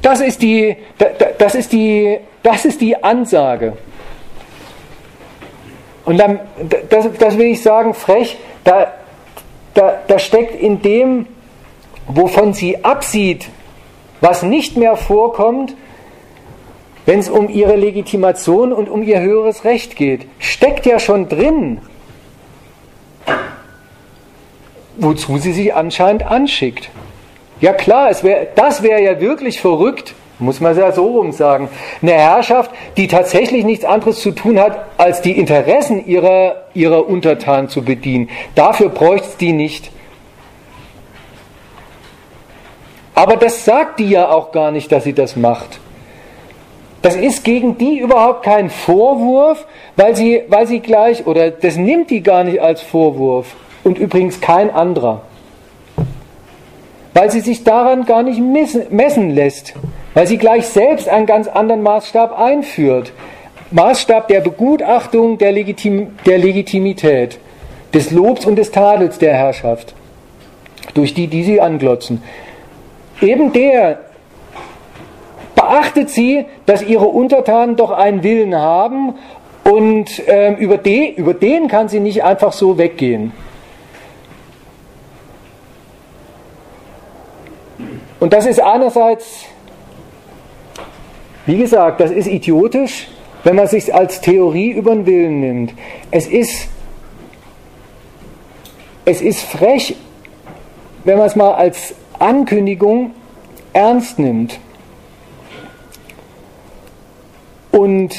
Das 0.00 0.20
ist 0.20 0.42
die, 0.42 0.76
das 1.38 1.54
ist 1.54 1.72
die, 1.72 2.18
das 2.42 2.64
ist 2.64 2.80
die 2.80 3.02
Ansage. 3.02 3.74
Und 6.04 6.18
dann, 6.18 6.40
das, 6.90 7.06
das 7.18 7.38
will 7.38 7.46
ich 7.46 7.62
sagen, 7.62 7.94
frech, 7.94 8.36
da, 8.64 8.92
da, 9.74 10.00
da 10.06 10.18
steckt 10.18 10.54
in 10.60 10.82
dem, 10.82 11.26
wovon 12.06 12.52
sie 12.52 12.84
absieht, 12.84 13.48
was 14.20 14.42
nicht 14.42 14.76
mehr 14.76 14.96
vorkommt, 14.96 15.74
wenn 17.06 17.18
es 17.18 17.28
um 17.28 17.48
ihre 17.48 17.76
Legitimation 17.76 18.72
und 18.72 18.88
um 18.88 19.02
ihr 19.02 19.20
höheres 19.20 19.64
Recht 19.64 19.96
geht, 19.96 20.26
steckt 20.38 20.86
ja 20.86 20.98
schon 20.98 21.28
drin, 21.28 21.80
wozu 24.96 25.38
sie 25.38 25.52
sich 25.52 25.74
anscheinend 25.74 26.24
anschickt. 26.24 26.90
Ja 27.60 27.72
klar, 27.72 28.10
es 28.10 28.22
wär, 28.22 28.46
das 28.54 28.82
wäre 28.82 29.02
ja 29.02 29.20
wirklich 29.20 29.60
verrückt, 29.60 30.14
muss 30.42 30.60
man 30.60 30.76
ja 30.76 30.92
so 30.92 31.06
rum 31.06 31.32
sagen. 31.32 31.68
Eine 32.02 32.12
Herrschaft, 32.12 32.70
die 32.96 33.06
tatsächlich 33.06 33.64
nichts 33.64 33.84
anderes 33.84 34.20
zu 34.20 34.32
tun 34.32 34.58
hat, 34.58 34.86
als 34.98 35.22
die 35.22 35.38
Interessen 35.38 36.06
ihrer, 36.06 36.66
ihrer 36.74 37.08
Untertanen 37.08 37.68
zu 37.68 37.82
bedienen. 37.82 38.28
Dafür 38.54 38.88
bräuchte 38.88 39.28
es 39.28 39.36
die 39.36 39.52
nicht. 39.52 39.90
Aber 43.14 43.36
das 43.36 43.64
sagt 43.64 44.00
die 44.00 44.08
ja 44.08 44.30
auch 44.30 44.52
gar 44.52 44.70
nicht, 44.70 44.90
dass 44.90 45.04
sie 45.04 45.12
das 45.12 45.36
macht. 45.36 45.80
Das 47.02 47.16
ist 47.16 47.42
gegen 47.44 47.76
die 47.78 47.98
überhaupt 47.98 48.44
kein 48.44 48.70
Vorwurf, 48.70 49.66
weil 49.96 50.14
sie, 50.14 50.42
weil 50.48 50.66
sie 50.66 50.80
gleich, 50.80 51.26
oder 51.26 51.50
das 51.50 51.76
nimmt 51.76 52.10
die 52.10 52.22
gar 52.22 52.44
nicht 52.44 52.62
als 52.62 52.80
Vorwurf. 52.80 53.56
Und 53.84 53.98
übrigens 53.98 54.40
kein 54.40 54.70
anderer. 54.70 55.22
Weil 57.12 57.30
sie 57.30 57.40
sich 57.40 57.64
daran 57.64 58.06
gar 58.06 58.22
nicht 58.22 58.40
messen 58.40 59.30
lässt. 59.30 59.74
Weil 60.14 60.26
sie 60.26 60.38
gleich 60.38 60.66
selbst 60.66 61.08
einen 61.08 61.26
ganz 61.26 61.48
anderen 61.48 61.82
Maßstab 61.82 62.38
einführt. 62.38 63.12
Maßstab 63.70 64.28
der 64.28 64.40
Begutachtung 64.40 65.38
der, 65.38 65.52
Legitim 65.52 66.18
der 66.26 66.38
Legitimität, 66.38 67.38
des 67.94 68.10
Lobs 68.10 68.44
und 68.44 68.56
des 68.56 68.70
Tadels 68.70 69.18
der 69.18 69.32
Herrschaft, 69.32 69.94
durch 70.94 71.14
die, 71.14 71.26
die 71.26 71.42
sie 71.42 71.60
anglotzen. 71.60 72.22
Eben 73.22 73.52
der 73.52 74.00
beachtet 75.54 76.10
sie, 76.10 76.44
dass 76.66 76.82
ihre 76.82 77.06
Untertanen 77.06 77.76
doch 77.76 77.90
einen 77.90 78.22
Willen 78.22 78.54
haben 78.54 79.14
und 79.64 80.26
äh, 80.28 80.52
über, 80.54 80.76
den, 80.76 81.14
über 81.14 81.34
den 81.34 81.68
kann 81.68 81.88
sie 81.88 82.00
nicht 82.00 82.24
einfach 82.24 82.52
so 82.52 82.78
weggehen. 82.78 83.32
Und 88.18 88.32
das 88.32 88.46
ist 88.46 88.60
einerseits, 88.60 89.46
wie 91.46 91.56
gesagt, 91.56 92.00
das 92.00 92.10
ist 92.10 92.26
idiotisch, 92.26 93.08
wenn 93.44 93.56
man 93.56 93.66
sich 93.66 93.92
als 93.94 94.20
Theorie 94.20 94.70
über 94.70 94.94
den 94.94 95.06
Willen 95.06 95.40
nimmt. 95.40 95.74
Es 96.10 96.26
ist, 96.26 96.68
es 99.04 99.20
ist 99.20 99.42
frech, 99.42 99.96
wenn 101.04 101.18
man 101.18 101.26
es 101.26 101.34
mal 101.34 101.54
als 101.54 101.94
Ankündigung 102.18 103.12
ernst 103.72 104.18
nimmt. 104.18 104.60
Und 107.72 108.14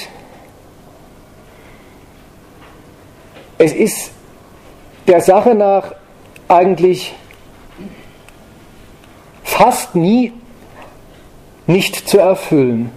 es 3.58 3.72
ist 3.72 4.12
der 5.08 5.22
Sache 5.22 5.56
nach 5.56 5.94
eigentlich 6.48 7.14
fast 9.44 9.96
nie 9.96 10.34
nicht 11.68 12.10
zu 12.10 12.18
erfüllen. 12.18 12.92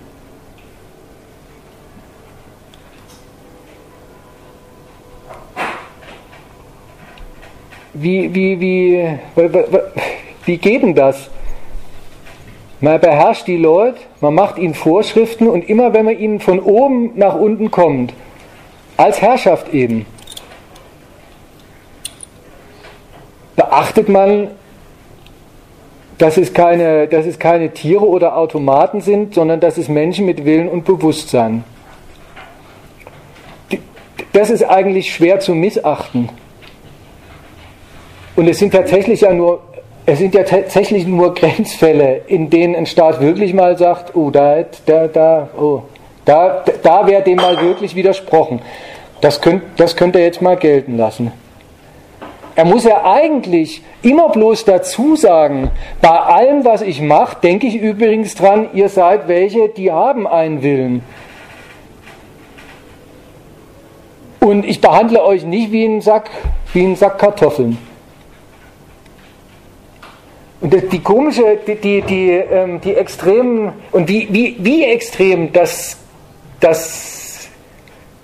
Wie, 7.98 8.34
wie, 8.34 8.60
wie, 8.60 9.18
wie 10.44 10.56
geht 10.58 10.82
denn 10.82 10.94
das? 10.94 11.30
Man 12.80 13.00
beherrscht 13.00 13.46
die 13.46 13.56
Leute, 13.56 13.98
man 14.20 14.34
macht 14.34 14.58
ihnen 14.58 14.74
Vorschriften 14.74 15.48
und 15.48 15.66
immer 15.66 15.94
wenn 15.94 16.04
man 16.04 16.18
ihnen 16.18 16.40
von 16.40 16.60
oben 16.60 17.12
nach 17.14 17.34
unten 17.34 17.70
kommt, 17.70 18.12
als 18.98 19.22
Herrschaft 19.22 19.72
eben, 19.72 20.04
beachtet 23.56 24.10
man, 24.10 24.48
dass 26.18 26.36
es, 26.36 26.52
keine, 26.52 27.08
dass 27.08 27.24
es 27.24 27.38
keine 27.38 27.72
Tiere 27.72 28.06
oder 28.06 28.36
Automaten 28.36 29.00
sind, 29.00 29.34
sondern 29.34 29.60
dass 29.60 29.78
es 29.78 29.88
Menschen 29.88 30.26
mit 30.26 30.44
Willen 30.44 30.68
und 30.68 30.84
Bewusstsein. 30.84 31.64
Das 34.34 34.50
ist 34.50 34.64
eigentlich 34.64 35.14
schwer 35.14 35.40
zu 35.40 35.54
missachten. 35.54 36.28
Und 38.36 38.48
es 38.48 38.58
sind 38.58 38.72
tatsächlich 38.72 39.22
ja 39.22 39.32
nur 39.32 39.60
es 40.08 40.20
sind 40.20 40.34
ja 40.36 40.44
tatsächlich 40.44 41.04
nur 41.04 41.34
Grenzfälle, 41.34 42.22
in 42.28 42.48
denen 42.48 42.76
ein 42.76 42.86
Staat 42.86 43.20
wirklich 43.20 43.52
mal 43.52 43.76
sagt, 43.76 44.14
oh, 44.14 44.30
da, 44.30 44.64
da, 44.86 45.08
da, 45.08 45.48
oh, 45.58 45.82
da, 46.24 46.64
da 46.82 47.06
wäre 47.08 47.22
dem 47.22 47.36
mal 47.36 47.60
wirklich 47.60 47.96
widersprochen. 47.96 48.60
Das 49.20 49.40
könnt, 49.40 49.62
das 49.78 49.96
könnt 49.96 50.14
ihr 50.14 50.22
jetzt 50.22 50.40
mal 50.40 50.56
gelten 50.56 50.96
lassen. 50.96 51.32
Er 52.54 52.64
muss 52.64 52.84
ja 52.84 53.04
eigentlich 53.04 53.82
immer 54.02 54.28
bloß 54.28 54.64
dazu 54.64 55.16
sagen, 55.16 55.72
bei 56.00 56.08
allem, 56.08 56.64
was 56.64 56.82
ich 56.82 57.02
mache, 57.02 57.38
denke 57.42 57.66
ich 57.66 57.74
übrigens 57.74 58.36
dran, 58.36 58.68
ihr 58.74 58.88
seid 58.88 59.26
welche, 59.26 59.68
die 59.68 59.90
haben 59.90 60.28
einen 60.28 60.62
Willen. 60.62 61.02
Und 64.38 64.64
ich 64.64 64.80
behandle 64.80 65.24
euch 65.24 65.44
nicht 65.44 65.72
wie 65.72 65.84
einen 65.84 66.00
Sack, 66.00 66.30
wie 66.72 66.84
einen 66.84 66.94
Sack 66.94 67.18
Kartoffeln. 67.18 67.76
Und 70.60 70.92
die 70.92 71.00
komische, 71.00 71.58
die, 71.66 71.74
die, 71.74 72.02
die, 72.02 72.30
ähm, 72.30 72.80
die 72.80 72.94
extremen, 72.94 73.72
und 73.92 74.08
wie, 74.08 74.28
wie, 74.30 74.56
wie 74.58 74.84
extrem 74.84 75.52
das, 75.52 75.98
das 76.60 77.48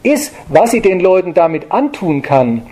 ist, 0.02 0.34
was 0.48 0.70
sie 0.70 0.80
den 0.80 1.00
Leuten 1.00 1.34
damit 1.34 1.70
antun 1.70 2.22
kann, 2.22 2.66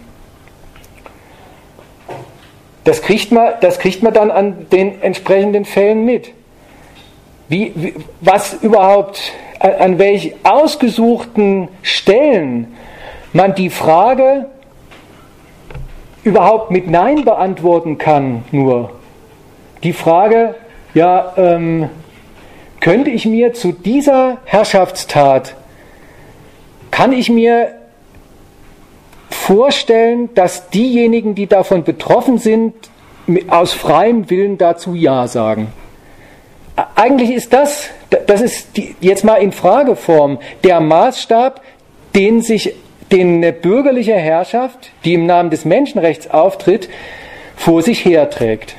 das 2.84 3.02
kriegt 3.02 3.30
man, 3.30 3.52
das 3.60 3.78
kriegt 3.78 4.02
man 4.02 4.14
dann 4.14 4.30
an 4.30 4.66
den 4.70 5.02
entsprechenden 5.02 5.66
Fällen 5.66 6.06
mit. 6.06 6.32
Wie, 7.48 7.72
wie, 7.74 7.94
was 8.22 8.54
überhaupt, 8.62 9.32
an, 9.58 9.72
an 9.72 9.98
welch 9.98 10.34
ausgesuchten 10.42 11.68
Stellen 11.82 12.68
man 13.34 13.54
die 13.54 13.68
Frage 13.68 14.46
überhaupt 16.24 16.70
mit 16.70 16.88
Nein 16.88 17.24
beantworten 17.24 17.98
kann, 17.98 18.44
nur 18.52 18.90
die 19.82 19.92
Frage, 19.92 20.54
ja, 20.94 21.32
ähm, 21.36 21.88
könnte 22.80 23.10
ich 23.10 23.26
mir 23.26 23.52
zu 23.52 23.72
dieser 23.72 24.38
Herrschaftstat, 24.44 25.54
kann 26.90 27.12
ich 27.12 27.30
mir 27.30 27.72
vorstellen, 29.28 30.30
dass 30.34 30.70
diejenigen, 30.70 31.34
die 31.34 31.46
davon 31.46 31.84
betroffen 31.84 32.38
sind, 32.38 32.74
aus 33.48 33.72
freiem 33.72 34.28
Willen 34.28 34.58
dazu 34.58 34.94
Ja 34.94 35.28
sagen. 35.28 35.72
Eigentlich 36.96 37.30
ist 37.30 37.52
das, 37.52 37.90
das 38.26 38.40
ist 38.40 38.76
die, 38.76 38.96
jetzt 39.00 39.24
mal 39.24 39.36
in 39.36 39.52
Frageform, 39.52 40.38
der 40.64 40.80
Maßstab, 40.80 41.60
den 42.14 42.42
sich 42.42 42.74
den 43.12 43.36
eine 43.36 43.52
bürgerliche 43.52 44.14
Herrschaft, 44.14 44.90
die 45.04 45.14
im 45.14 45.26
Namen 45.26 45.50
des 45.50 45.64
Menschenrechts 45.64 46.30
auftritt, 46.30 46.88
vor 47.56 47.82
sich 47.82 48.04
herträgt. 48.04 48.76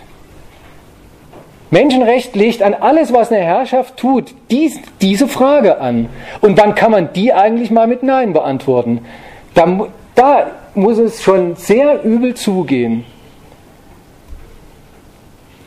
Menschenrecht 1.72 2.36
legt 2.36 2.62
an 2.62 2.74
alles, 2.74 3.14
was 3.14 3.32
eine 3.32 3.42
Herrschaft 3.42 3.96
tut, 3.96 4.36
dies, 4.52 4.78
diese 5.00 5.28
Frage 5.30 5.80
an. 5.80 6.10
Und 6.42 6.58
wann 6.60 6.76
kann 6.76 6.92
man 6.92 7.14
die 7.14 7.34
eigentlich 7.34 7.72
mal 7.72 7.88
mit 7.88 8.04
Nein 8.04 8.34
beantworten? 8.34 9.06
Da, 9.54 9.88
da 10.14 10.52
muss 10.76 10.98
es 10.98 11.24
schon 11.24 11.56
sehr 11.56 12.04
übel 12.04 12.34
zugehen. 12.34 13.06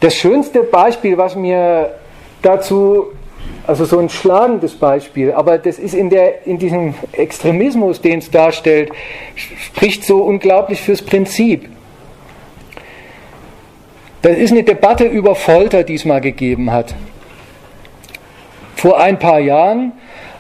Das 0.01 0.15
schönste 0.15 0.63
Beispiel, 0.63 1.17
was 1.17 1.35
mir 1.35 1.95
dazu, 2.43 3.07
also 3.67 3.87
so 3.87 3.99
ein 3.99 4.11
schlagendes 4.11 4.75
Beispiel, 4.75 5.33
aber 5.33 5.57
das 5.57 5.79
ist 5.79 5.95
in, 5.95 6.11
der, 6.11 6.47
in 6.47 6.59
diesem 6.59 6.93
Extremismus, 7.13 8.03
den 8.03 8.19
es 8.19 8.31
darstellt, 8.31 8.91
spricht 9.35 10.05
so 10.05 10.23
unglaublich 10.23 10.83
fürs 10.83 11.01
Prinzip. 11.01 11.71
Das 14.25 14.39
ist 14.39 14.53
eine 14.53 14.63
Debatte 14.63 15.05
über 15.05 15.35
Folter, 15.35 15.85
die 15.85 15.97
es 15.97 16.07
mal 16.07 16.23
gegeben 16.23 16.73
hat. 16.73 16.95
Vor 18.75 18.99
ein 18.99 19.19
paar 19.19 19.39
Jahren, 19.39 19.93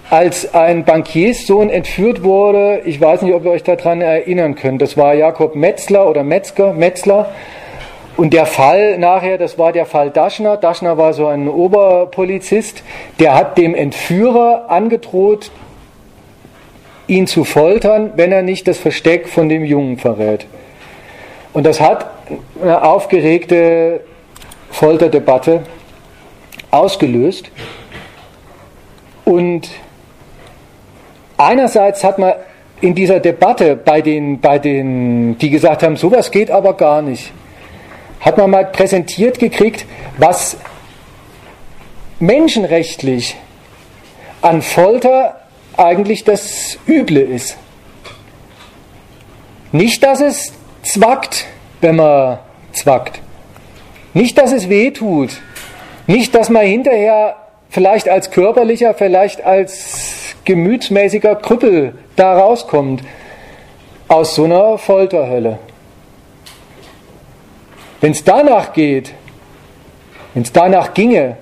als 0.08 0.54
ein 0.54 0.86
Bankierssohn 0.86 1.68
entführt 1.68 2.22
wurde, 2.22 2.80
ich 2.86 2.98
weiß 2.98 3.20
nicht, 3.20 3.34
ob 3.34 3.44
ihr 3.44 3.50
euch 3.50 3.62
daran 3.62 4.00
erinnern 4.00 4.54
könnt, 4.54 4.80
das 4.80 4.96
war 4.96 5.12
Jakob 5.12 5.54
Metzler 5.54 6.08
oder 6.08 6.22
Metzger, 6.22 6.72
Metzler. 6.72 7.30
Und 8.16 8.32
der 8.32 8.46
Fall 8.46 8.96
nachher, 8.96 9.36
das 9.36 9.58
war 9.58 9.70
der 9.70 9.84
Fall 9.84 10.08
Daschner. 10.08 10.56
Daschner 10.56 10.96
war 10.96 11.12
so 11.12 11.26
ein 11.26 11.46
Oberpolizist, 11.46 12.82
der 13.20 13.34
hat 13.34 13.58
dem 13.58 13.74
Entführer 13.74 14.70
angedroht, 14.70 15.50
ihn 17.06 17.26
zu 17.26 17.44
foltern, 17.44 18.14
wenn 18.16 18.32
er 18.32 18.40
nicht 18.40 18.66
das 18.66 18.78
Versteck 18.78 19.28
von 19.28 19.50
dem 19.50 19.62
Jungen 19.62 19.98
verrät. 19.98 20.46
Und 21.54 21.64
das 21.64 21.80
hat 21.80 22.10
eine 22.60 22.82
aufgeregte 22.82 24.00
Folterdebatte 24.70 25.62
ausgelöst. 26.72 27.50
Und 29.24 29.70
einerseits 31.38 32.02
hat 32.02 32.18
man 32.18 32.34
in 32.80 32.94
dieser 32.94 33.20
Debatte 33.20 33.76
bei 33.76 34.02
den, 34.02 34.40
bei 34.40 34.58
den, 34.58 35.38
die 35.38 35.48
gesagt 35.48 35.84
haben, 35.84 35.96
sowas 35.96 36.32
geht 36.32 36.50
aber 36.50 36.74
gar 36.74 37.02
nicht, 37.02 37.32
hat 38.20 38.36
man 38.36 38.50
mal 38.50 38.66
präsentiert 38.66 39.38
gekriegt, 39.38 39.86
was 40.18 40.56
menschenrechtlich 42.18 43.36
an 44.42 44.60
Folter 44.60 45.40
eigentlich 45.76 46.24
das 46.24 46.78
Üble 46.86 47.20
ist. 47.20 47.56
Nicht, 49.70 50.02
dass 50.02 50.20
es 50.20 50.52
zwackt, 50.84 51.46
wenn 51.80 51.96
man 51.96 52.38
zwackt. 52.72 53.20
Nicht, 54.12 54.38
dass 54.38 54.52
es 54.52 54.68
weh 54.68 54.90
tut. 54.90 55.30
Nicht, 56.06 56.34
dass 56.34 56.50
man 56.50 56.64
hinterher 56.64 57.36
vielleicht 57.70 58.08
als 58.08 58.30
körperlicher, 58.30 58.94
vielleicht 58.94 59.44
als 59.44 60.36
gemütsmäßiger 60.44 61.36
Krüppel 61.36 61.94
da 62.16 62.38
rauskommt 62.38 63.02
aus 64.08 64.34
so 64.34 64.44
einer 64.44 64.78
Folterhölle. 64.78 65.58
Wenn 68.00 68.12
es 68.12 68.22
danach 68.22 68.72
geht, 68.72 69.12
wenn 70.34 70.42
es 70.42 70.52
danach 70.52 70.92
ginge, 70.94 71.38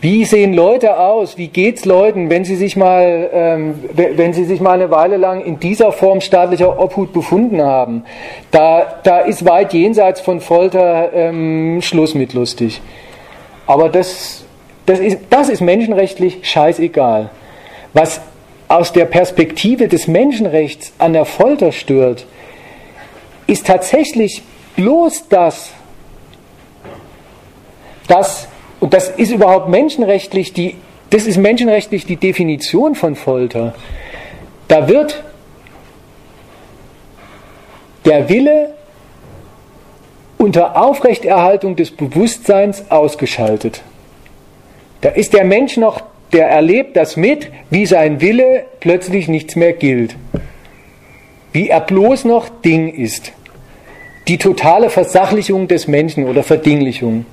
wie 0.00 0.24
sehen 0.24 0.52
Leute 0.52 0.98
aus? 0.98 1.38
Wie 1.38 1.48
geht 1.48 1.78
es 1.78 1.84
Leuten, 1.84 2.28
wenn 2.28 2.44
sie 2.44 2.56
sich 2.56 2.76
mal, 2.76 3.30
ähm, 3.32 3.84
wenn 3.94 4.34
sie 4.34 4.44
sich 4.44 4.60
mal 4.60 4.72
eine 4.72 4.90
Weile 4.90 5.16
lang 5.16 5.42
in 5.42 5.58
dieser 5.58 5.90
Form 5.90 6.20
staatlicher 6.20 6.78
Obhut 6.78 7.12
befunden 7.12 7.62
haben? 7.62 8.04
Da, 8.50 9.00
da 9.02 9.20
ist 9.20 9.46
weit 9.46 9.72
jenseits 9.72 10.20
von 10.20 10.40
Folter 10.40 11.12
ähm, 11.14 11.80
Schluss 11.82 12.14
mit 12.14 12.34
lustig. 12.34 12.82
Aber 13.66 13.88
das, 13.88 14.44
das, 14.84 14.98
ist, 14.98 15.18
das 15.30 15.48
ist 15.48 15.60
menschenrechtlich 15.62 16.40
scheißegal. 16.42 17.30
Was 17.94 18.20
aus 18.68 18.92
der 18.92 19.06
Perspektive 19.06 19.88
des 19.88 20.08
Menschenrechts 20.08 20.92
an 20.98 21.14
der 21.14 21.24
Folter 21.24 21.72
stört, 21.72 22.26
ist 23.46 23.66
tatsächlich 23.66 24.42
bloß 24.76 25.28
das, 25.28 25.70
dass 28.08 28.48
und 28.80 28.92
das 28.92 29.08
ist 29.08 29.30
überhaupt 29.30 29.68
menschenrechtlich 29.68 30.52
die, 30.52 30.74
das 31.10 31.26
ist 31.26 31.38
menschenrechtlich 31.38 32.04
die 32.04 32.16
Definition 32.16 32.94
von 32.94 33.16
Folter. 33.16 33.74
Da 34.68 34.88
wird 34.88 35.22
der 38.04 38.28
Wille 38.28 38.74
unter 40.38 40.80
Aufrechterhaltung 40.80 41.76
des 41.76 41.90
Bewusstseins 41.90 42.90
ausgeschaltet. 42.90 43.82
Da 45.00 45.10
ist 45.10 45.32
der 45.32 45.44
Mensch 45.44 45.76
noch, 45.76 46.02
der 46.32 46.48
erlebt 46.48 46.96
das 46.96 47.16
mit, 47.16 47.50
wie 47.70 47.86
sein 47.86 48.20
Wille 48.20 48.64
plötzlich 48.80 49.28
nichts 49.28 49.56
mehr 49.56 49.72
gilt. 49.72 50.16
Wie 51.52 51.68
er 51.68 51.80
bloß 51.80 52.24
noch 52.24 52.48
Ding 52.48 52.92
ist. 52.92 53.32
Die 54.28 54.38
totale 54.38 54.90
Versachlichung 54.90 55.68
des 55.68 55.86
Menschen 55.86 56.26
oder 56.26 56.42
Verdinglichung 56.42 57.24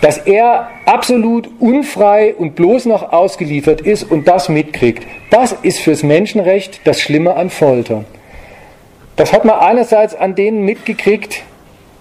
dass 0.00 0.18
er 0.18 0.68
absolut 0.84 1.48
unfrei 1.58 2.34
und 2.34 2.54
bloß 2.54 2.86
noch 2.86 3.12
ausgeliefert 3.12 3.80
ist 3.80 4.04
und 4.04 4.28
das 4.28 4.48
mitkriegt. 4.48 5.06
Das 5.30 5.52
ist 5.52 5.80
fürs 5.80 6.02
Menschenrecht 6.02 6.80
das 6.84 7.00
Schlimme 7.00 7.34
an 7.34 7.50
Folter. 7.50 8.04
Das 9.16 9.32
hat 9.32 9.44
man 9.44 9.58
einerseits 9.58 10.14
an 10.14 10.34
denen 10.34 10.62
mitgekriegt, 10.64 11.42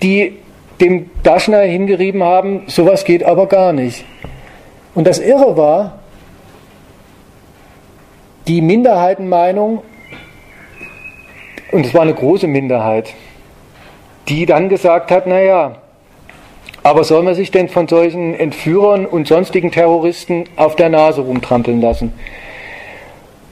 die 0.04 0.38
dem 0.82 1.10
Daschner 1.24 1.62
hingerieben 1.62 2.22
haben, 2.22 2.64
sowas 2.68 3.06
geht 3.06 3.24
aber 3.24 3.48
gar 3.48 3.72
nicht. 3.72 4.04
Und 4.94 5.08
das 5.08 5.20
Irre 5.20 5.56
war, 5.56 6.00
die 8.48 8.62
Minderheitenmeinung, 8.62 9.82
und 11.72 11.86
es 11.86 11.94
war 11.94 12.02
eine 12.02 12.14
große 12.14 12.48
Minderheit, 12.48 13.14
die 14.28 14.46
dann 14.46 14.70
gesagt 14.70 15.12
hat, 15.12 15.28
naja, 15.28 15.78
aber 16.86 17.04
soll 17.04 17.24
man 17.24 17.34
sich 17.34 17.50
denn 17.50 17.68
von 17.68 17.88
solchen 17.88 18.36
Entführern 18.36 19.08
und 19.08 19.28
sonstigen 19.28 19.72
Terroristen 19.72 20.44
auf 20.56 20.76
der 20.76 20.90
Nase 20.90 21.22
rumtrampeln 21.22 21.82
lassen? 21.82 22.14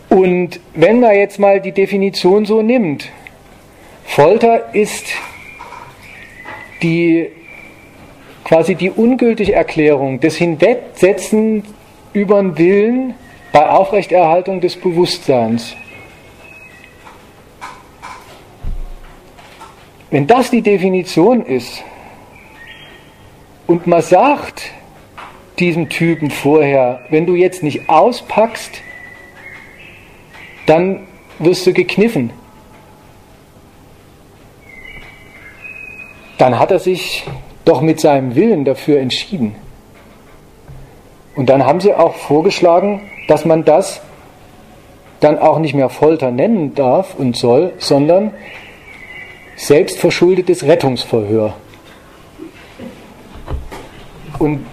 Und 0.07 0.60
wenn 0.76 0.99
man 0.99 1.15
jetzt 1.15 1.39
mal 1.39 1.60
die 1.60 1.72
Definition 1.72 2.45
so 2.45 2.61
nimmt, 2.61 3.10
Folter 4.05 4.76
ist 4.76 5.07
die 6.84 7.30
quasi 8.45 8.76
die 8.76 8.91
ungültige 8.91 9.53
Erklärung 9.53 10.19
des 10.19 10.35
Hinwegsetzen 10.35 11.64
über 12.14 12.39
den 12.39 12.55
Willen 12.60 13.14
bei 13.51 13.68
Aufrechterhaltung 13.68 14.61
des 14.61 14.76
Bewusstseins. 14.76 15.76
Wenn 20.11 20.27
das 20.27 20.51
die 20.51 20.61
Definition 20.61 21.43
ist, 21.43 21.84
und 23.68 23.88
man 23.88 24.02
sagt 24.02 24.72
diesem 25.60 25.90
Typen 25.90 26.31
vorher, 26.31 27.02
wenn 27.10 27.26
du 27.26 27.35
jetzt 27.35 27.64
nicht 27.64 27.90
auspackst, 27.90 28.81
dann 30.65 31.07
wirst 31.40 31.65
du 31.65 31.73
gekniffen. 31.73 32.31
Dann 36.38 36.60
hat 36.60 36.72
er 36.72 36.80
sich 36.80 37.26
doch 37.65 37.81
mit 37.81 37.99
seinem 37.99 38.35
Willen 38.35 38.65
dafür 38.65 38.99
entschieden. 38.99 39.56
Und 41.35 41.49
dann 41.49 41.65
haben 41.65 41.80
sie 41.80 41.94
auch 41.94 42.15
vorgeschlagen, 42.15 43.10
dass 43.27 43.45
man 43.45 43.64
das 43.64 44.02
dann 45.19 45.40
auch 45.40 45.60
nicht 45.60 45.73
mehr 45.73 45.90
Folter 45.90 46.31
nennen 46.31 46.76
darf 46.76 47.15
und 47.15 47.38
soll, 47.38 47.73
sondern 47.77 48.34
selbstverschuldetes 49.56 50.64
Rettungsverhör. 50.64 51.53
Und 54.43 54.65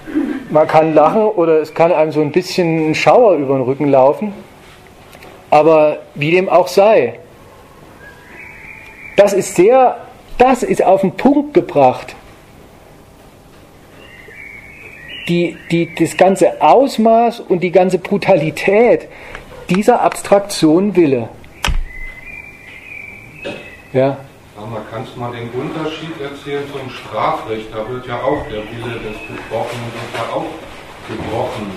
man 0.51 0.67
kann 0.67 0.95
lachen 0.95 1.23
oder 1.23 1.61
es 1.61 1.73
kann 1.75 1.93
einem 1.93 2.11
so 2.11 2.21
ein 2.21 2.33
bisschen 2.33 2.91
ein 2.91 2.95
Schauer 2.97 3.37
über 3.37 3.55
den 3.55 3.63
Rücken 3.63 3.89
laufen. 3.89 4.33
Aber 5.49 5.99
wie 6.17 6.33
dem 6.33 6.49
auch 6.49 6.67
sei, 6.67 7.21
das 9.17 9.33
ist 9.33 9.55
sehr, 9.55 9.97
das 10.39 10.65
ist 10.65 10.83
auf 10.83 11.03
den 11.03 11.13
Punkt 11.13 11.55
gebracht. 11.55 12.17
Die, 15.29 15.57
die, 15.71 15.95
das 15.95 16.17
ganze 16.17 16.61
Ausmaß 16.61 17.39
und 17.39 17.61
die 17.61 17.71
ganze 17.71 17.99
Brutalität 17.99 19.07
dieser 19.69 20.01
Abstraktion 20.01 20.97
Wille. 20.97 21.29
Ja. 23.93 24.19
Aber 24.63 24.83
kannst 24.91 25.17
du 25.17 25.21
mal 25.21 25.33
den 25.33 25.49
Unterschied 25.51 26.21
erzählen 26.21 26.65
zum 26.71 26.91
Strafrecht? 26.91 27.73
Da 27.73 27.89
wird 27.89 28.07
ja 28.07 28.21
auch 28.23 28.43
der 28.45 28.63
Wille 28.69 29.01
des 29.01 29.17
Betroffenen 29.27 29.89
wird 29.97 30.13
ja 30.15 30.35
auch 30.35 30.47
gebrochen 31.09 31.73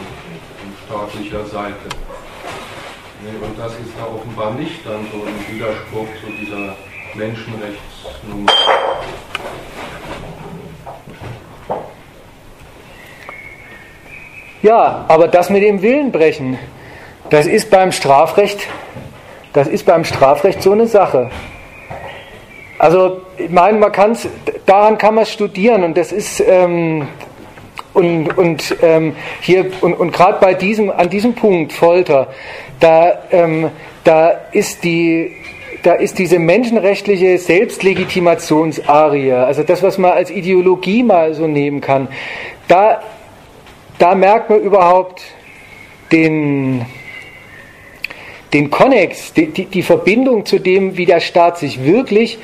von 0.59 0.73
staatlicher 0.85 1.45
Seite. 1.45 1.89
Und 3.23 3.57
das 3.57 3.71
ist 3.73 3.93
da 3.97 4.05
offenbar 4.13 4.53
nicht 4.55 4.85
dann 4.85 5.07
so 5.11 5.23
ein 5.25 5.55
Widerspruch 5.55 6.07
zu 6.19 6.31
dieser 6.41 6.75
Menschenrechtsnummer. 7.15 8.51
Ja, 14.61 15.05
aber 15.07 15.29
das 15.29 15.49
mit 15.49 15.63
dem 15.63 15.81
Willen 15.81 16.11
brechen, 16.11 16.59
das 17.29 17.47
ist 17.47 17.69
beim 17.69 17.93
Strafrecht, 17.93 18.67
das 19.53 19.67
ist 19.67 19.85
beim 19.85 20.03
Strafrecht 20.03 20.61
so 20.61 20.73
eine 20.73 20.87
Sache. 20.87 21.31
Also 22.83 23.21
ich 23.37 23.49
meine, 23.49 23.77
man 23.77 23.93
kann 23.93 24.17
daran 24.65 24.97
kann 24.97 25.15
man 25.15 25.25
studieren 25.25 25.85
und 25.85 25.95
das 25.95 26.11
ist 26.11 26.43
ähm, 26.45 27.07
und, 27.93 28.37
und 28.37 28.75
ähm, 28.81 29.15
hier 29.39 29.71
und, 29.79 29.93
und 29.93 30.11
gerade 30.11 30.37
bei 30.41 30.53
diesem 30.53 30.91
an 30.91 31.09
diesem 31.09 31.33
Punkt 31.33 31.71
Folter, 31.71 32.27
da, 32.81 33.19
ähm, 33.31 33.71
da 34.03 34.31
ist 34.51 34.83
die 34.83 35.31
da 35.83 35.93
ist 35.93 36.19
diese 36.19 36.39
menschenrechtliche 36.39 37.37
Selbstlegitimationsarie, 37.37 39.31
also 39.31 39.63
das, 39.63 39.81
was 39.81 39.97
man 39.97 40.11
als 40.11 40.29
Ideologie 40.29 41.03
mal 41.03 41.33
so 41.35 41.47
nehmen 41.47 41.79
kann, 41.79 42.09
da, 42.67 43.01
da 43.97 44.13
merkt 44.13 44.49
man 44.49 44.59
überhaupt 44.59 45.21
den, 46.11 46.85
den 48.51 48.69
Konnex, 48.69 49.31
die, 49.31 49.47
die, 49.47 49.65
die 49.67 49.83
Verbindung 49.83 50.45
zu 50.45 50.59
dem, 50.59 50.97
wie 50.97 51.05
der 51.05 51.21
Staat 51.21 51.59
sich 51.59 51.85
wirklich 51.85 52.39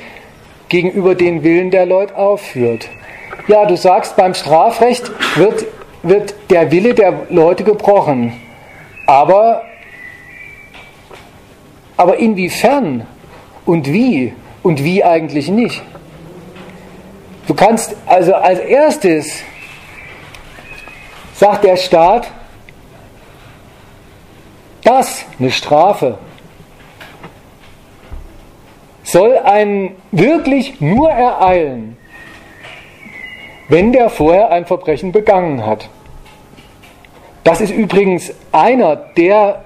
gegenüber 0.70 1.14
den 1.14 1.42
Willen 1.42 1.70
der 1.70 1.84
Leute 1.84 2.16
aufführt. 2.16 2.88
Ja, 3.48 3.66
du 3.66 3.76
sagst, 3.76 4.16
beim 4.16 4.32
Strafrecht 4.32 5.10
wird, 5.36 5.66
wird 6.02 6.34
der 6.48 6.70
Wille 6.70 6.94
der 6.94 7.26
Leute 7.28 7.64
gebrochen. 7.64 8.32
Aber, 9.06 9.62
aber 11.96 12.16
inwiefern 12.18 13.06
und 13.66 13.92
wie 13.92 14.32
und 14.62 14.82
wie 14.82 15.04
eigentlich 15.04 15.48
nicht? 15.48 15.82
Du 17.46 17.54
kannst 17.54 17.96
also 18.06 18.34
als 18.34 18.60
erstes, 18.60 19.42
sagt 21.34 21.64
der 21.64 21.76
Staat, 21.76 22.30
das, 24.84 25.24
eine 25.38 25.50
Strafe, 25.50 26.18
soll 29.12 29.36
einen 29.38 29.96
wirklich 30.12 30.80
nur 30.80 31.10
ereilen, 31.10 31.96
wenn 33.68 33.92
der 33.92 34.10
vorher 34.10 34.50
ein 34.50 34.66
Verbrechen 34.66 35.12
begangen 35.12 35.64
hat. 35.64 35.88
Das 37.44 37.60
ist 37.60 37.70
übrigens 37.70 38.32
einer 38.52 38.96
der, 38.96 39.64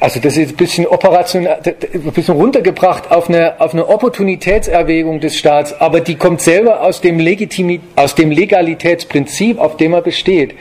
also 0.00 0.20
das 0.20 0.36
ist 0.36 0.50
ein 0.50 0.56
bisschen 0.56 0.86
operationell, 0.86 1.58
ein 1.92 2.12
bisschen 2.12 2.36
runtergebracht 2.36 3.10
auf 3.10 3.28
eine, 3.28 3.60
auf 3.60 3.72
eine 3.72 3.88
Opportunitätserwägung 3.88 5.20
des 5.20 5.36
Staats, 5.36 5.78
aber 5.80 6.00
die 6.00 6.14
kommt 6.14 6.40
selber 6.40 6.82
aus 6.82 7.00
dem, 7.00 7.18
Legitimi, 7.18 7.80
aus 7.96 8.14
dem 8.14 8.30
Legalitätsprinzip, 8.30 9.58
auf 9.58 9.76
dem 9.76 9.94
er 9.94 10.02
besteht. 10.02 10.54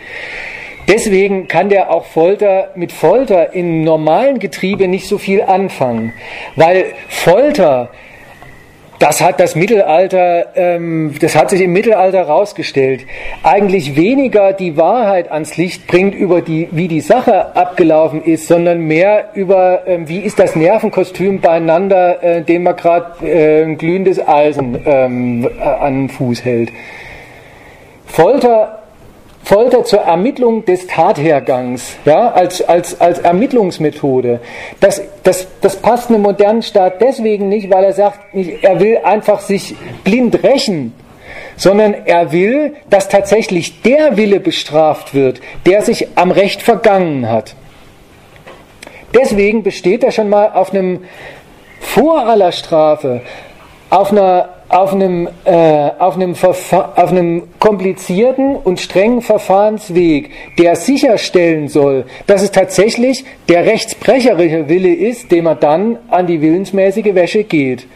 Deswegen 0.87 1.47
kann 1.47 1.69
der 1.69 1.91
auch 1.91 2.05
Folter 2.05 2.71
mit 2.75 2.91
Folter 2.91 3.53
im 3.53 3.83
normalen 3.83 4.39
Getriebe 4.39 4.87
nicht 4.87 5.07
so 5.07 5.17
viel 5.17 5.41
anfangen, 5.41 6.13
weil 6.55 6.85
Folter 7.09 7.89
das 8.99 9.21
hat 9.21 9.39
das 9.39 9.55
Mittelalter, 9.55 10.47
ähm, 10.55 11.13
das 11.21 11.35
hat 11.35 11.51
sich 11.51 11.61
im 11.61 11.71
Mittelalter 11.71 12.17
herausgestellt, 12.17 13.05
eigentlich 13.43 13.95
weniger 13.95 14.53
die 14.53 14.75
Wahrheit 14.75 15.31
ans 15.31 15.55
Licht 15.55 15.85
bringt 15.85 16.15
über 16.15 16.41
die, 16.41 16.67
wie 16.71 16.87
die 16.87 17.01
Sache 17.01 17.55
abgelaufen 17.55 18.23
ist, 18.23 18.47
sondern 18.47 18.79
mehr 18.79 19.29
über, 19.35 19.83
ähm, 19.85 20.09
wie 20.09 20.19
ist 20.19 20.39
das 20.39 20.55
Nervenkostüm 20.55 21.41
beieinander, 21.41 22.23
äh, 22.23 22.41
dem 22.41 22.63
man 22.63 22.75
gerade 22.75 23.23
äh, 23.27 23.63
ein 23.63 23.77
glühendes 23.77 24.25
Eisen 24.25 24.79
ähm, 24.85 25.47
äh, 25.59 25.63
an 25.63 26.07
den 26.07 26.09
Fuß 26.09 26.43
hält. 26.43 26.71
Folter 28.05 28.79
Folter 29.47 29.85
zur 29.85 29.99
Ermittlung 29.99 30.65
des 30.65 30.87
Tathergangs, 30.87 31.95
ja, 32.03 32.31
als, 32.33 32.61
als, 32.61 32.99
als 32.99 33.19
Ermittlungsmethode. 33.19 34.41
Das, 34.81 35.01
das, 35.23 35.47
das 35.61 35.77
passt 35.77 36.09
einem 36.09 36.21
modernen 36.21 36.61
Staat 36.61 36.99
deswegen 36.99 37.47
nicht, 37.47 37.71
weil 37.71 37.85
er 37.85 37.93
sagt, 37.93 38.19
er 38.33 38.81
will 38.81 38.97
einfach 39.05 39.39
sich 39.39 39.73
blind 40.03 40.43
rächen, 40.43 40.93
sondern 41.55 41.93
er 41.93 42.33
will, 42.33 42.75
dass 42.89 43.07
tatsächlich 43.07 43.81
der 43.83 44.17
Wille 44.17 44.41
bestraft 44.41 45.13
wird, 45.13 45.39
der 45.65 45.81
sich 45.81 46.09
am 46.15 46.31
Recht 46.31 46.61
vergangen 46.61 47.29
hat. 47.29 47.55
Deswegen 49.13 49.63
besteht 49.63 50.03
er 50.03 50.11
schon 50.11 50.27
mal 50.27 50.51
auf 50.51 50.73
einem 50.73 51.05
vor 51.79 52.27
aller 52.27 52.51
Strafe, 52.51 53.21
auf 53.89 54.11
einer 54.11 54.56
auf 54.69 54.93
einem, 54.93 55.29
äh, 55.45 55.91
auf, 55.97 56.15
einem 56.15 56.35
auf 56.35 57.11
einem 57.11 57.43
komplizierten 57.59 58.55
und 58.55 58.79
strengen 58.79 59.21
Verfahrensweg, 59.21 60.31
der 60.57 60.75
sicherstellen 60.75 61.69
soll, 61.69 62.05
dass 62.25 62.41
es 62.41 62.51
tatsächlich 62.51 63.23
der 63.47 63.65
rechtsbrecherische 63.65 64.67
Wille 64.67 64.93
ist, 64.93 65.31
dem 65.31 65.45
man 65.45 65.59
dann 65.59 65.97
an 66.09 66.27
die 66.27 66.41
willensmäßige 66.41 67.15
Wäsche 67.15 67.43
geht. 67.45 67.87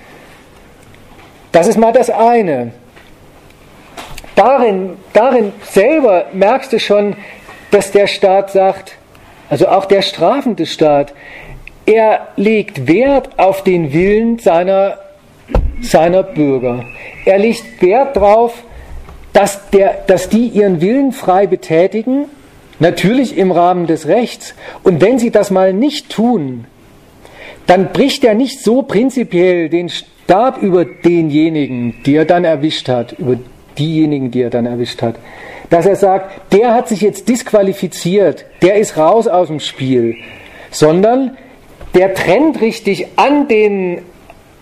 Das 1.51 1.67
ist 1.67 1.77
mal 1.77 1.91
das 1.91 2.09
eine. 2.09 2.71
Darin, 4.35 4.91
darin 5.11 5.51
selber 5.63 6.27
merkst 6.31 6.71
du 6.71 6.79
schon, 6.79 7.15
dass 7.71 7.91
der 7.91 8.07
Staat 8.07 8.51
sagt, 8.51 8.97
also 9.49 9.67
auch 9.67 9.85
der 9.85 10.01
strafende 10.01 10.65
Staat, 10.65 11.13
er 11.85 12.29
legt 12.37 12.87
Wert 12.87 13.37
auf 13.37 13.63
den 13.63 13.91
Willen 13.91 14.39
seiner 14.39 14.97
seiner 15.81 16.23
Bürger. 16.23 16.85
Er 17.25 17.39
legt 17.39 17.81
Wert 17.81 18.15
darauf, 18.15 18.63
dass, 19.33 19.61
dass 20.07 20.29
die 20.29 20.47
ihren 20.47 20.81
Willen 20.81 21.11
frei 21.11 21.47
betätigen, 21.47 22.25
natürlich 22.79 23.37
im 23.37 23.51
Rahmen 23.51 23.87
des 23.87 24.07
Rechts. 24.07 24.55
Und 24.83 25.01
wenn 25.01 25.19
sie 25.19 25.31
das 25.31 25.51
mal 25.51 25.73
nicht 25.73 26.09
tun, 26.09 26.65
dann 27.67 27.91
bricht 27.93 28.23
er 28.23 28.33
nicht 28.33 28.61
so 28.61 28.81
prinzipiell 28.81 29.69
den 29.69 29.89
Stab 29.89 30.61
über 30.61 30.85
denjenigen, 30.85 31.95
die 32.05 32.15
er 32.15 32.25
dann 32.25 32.43
erwischt 32.43 32.89
hat, 32.89 33.13
über 33.13 33.37
diejenigen, 33.77 34.31
die 34.31 34.41
er 34.41 34.49
dann 34.49 34.65
erwischt 34.65 35.01
hat, 35.01 35.15
dass 35.69 35.85
er 35.85 35.95
sagt, 35.95 36.53
der 36.53 36.73
hat 36.73 36.89
sich 36.89 37.01
jetzt 37.01 37.29
disqualifiziert, 37.29 38.45
der 38.61 38.75
ist 38.75 38.97
raus 38.97 39.27
aus 39.27 39.47
dem 39.47 39.59
Spiel, 39.59 40.15
sondern 40.69 41.37
der 41.93 42.13
trennt 42.13 42.61
richtig 42.61 43.07
an 43.15 43.47
den 43.47 44.01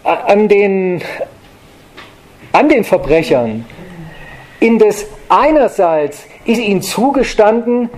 an 0.03 0.47
den, 0.47 1.01
an 2.51 2.69
den 2.69 2.83
Verbrechern, 2.83 3.65
in 4.59 4.79
das 4.79 5.05
einerseits 5.29 6.25
ist 6.45 6.59
ihnen 6.59 6.81
zugestanden, 6.81 7.89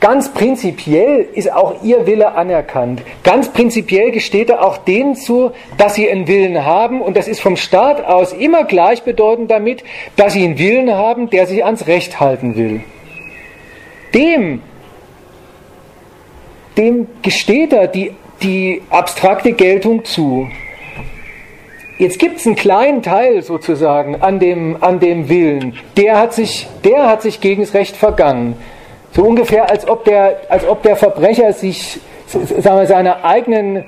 ganz 0.00 0.32
prinzipiell 0.34 1.28
ist 1.32 1.52
auch 1.52 1.82
ihr 1.82 2.06
Wille 2.06 2.32
anerkannt. 2.32 3.02
Ganz 3.22 3.52
prinzipiell 3.52 4.10
gesteht 4.10 4.50
er 4.50 4.64
auch 4.64 4.78
denen 4.78 5.14
zu, 5.14 5.52
dass 5.78 5.94
sie 5.94 6.10
einen 6.10 6.26
Willen 6.26 6.64
haben 6.64 7.00
und 7.00 7.16
das 7.16 7.28
ist 7.28 7.40
vom 7.40 7.56
Staat 7.56 8.04
aus 8.04 8.32
immer 8.32 8.64
gleichbedeutend 8.64 9.50
damit, 9.50 9.84
dass 10.16 10.32
sie 10.32 10.44
einen 10.44 10.58
Willen 10.58 10.92
haben, 10.92 11.30
der 11.30 11.46
sich 11.46 11.64
ans 11.64 11.86
Recht 11.86 12.20
halten 12.20 12.56
will. 12.56 12.82
Dem, 14.12 14.60
dem 16.76 17.06
gesteht 17.22 17.72
er 17.72 17.86
die, 17.86 18.12
die 18.42 18.82
abstrakte 18.90 19.52
Geltung 19.52 20.04
zu. 20.04 20.48
Jetzt 22.02 22.18
gibt 22.18 22.38
es 22.38 22.46
einen 22.46 22.56
kleinen 22.56 23.00
Teil 23.00 23.42
sozusagen 23.42 24.22
an 24.22 24.40
dem, 24.40 24.76
an 24.80 24.98
dem 24.98 25.28
Willen, 25.28 25.76
der 25.96 26.18
hat, 26.18 26.34
sich, 26.34 26.66
der 26.82 27.06
hat 27.06 27.22
sich 27.22 27.40
gegen 27.40 27.62
das 27.62 27.74
Recht 27.74 27.96
vergangen. 27.96 28.56
So 29.12 29.22
ungefähr, 29.22 29.70
als 29.70 29.86
ob 29.86 30.04
der, 30.04 30.40
als 30.48 30.66
ob 30.66 30.82
der 30.82 30.96
Verbrecher 30.96 31.52
sich 31.52 32.00
sagen 32.26 32.80
wir, 32.80 32.86
seiner 32.86 33.24
eigenen 33.24 33.84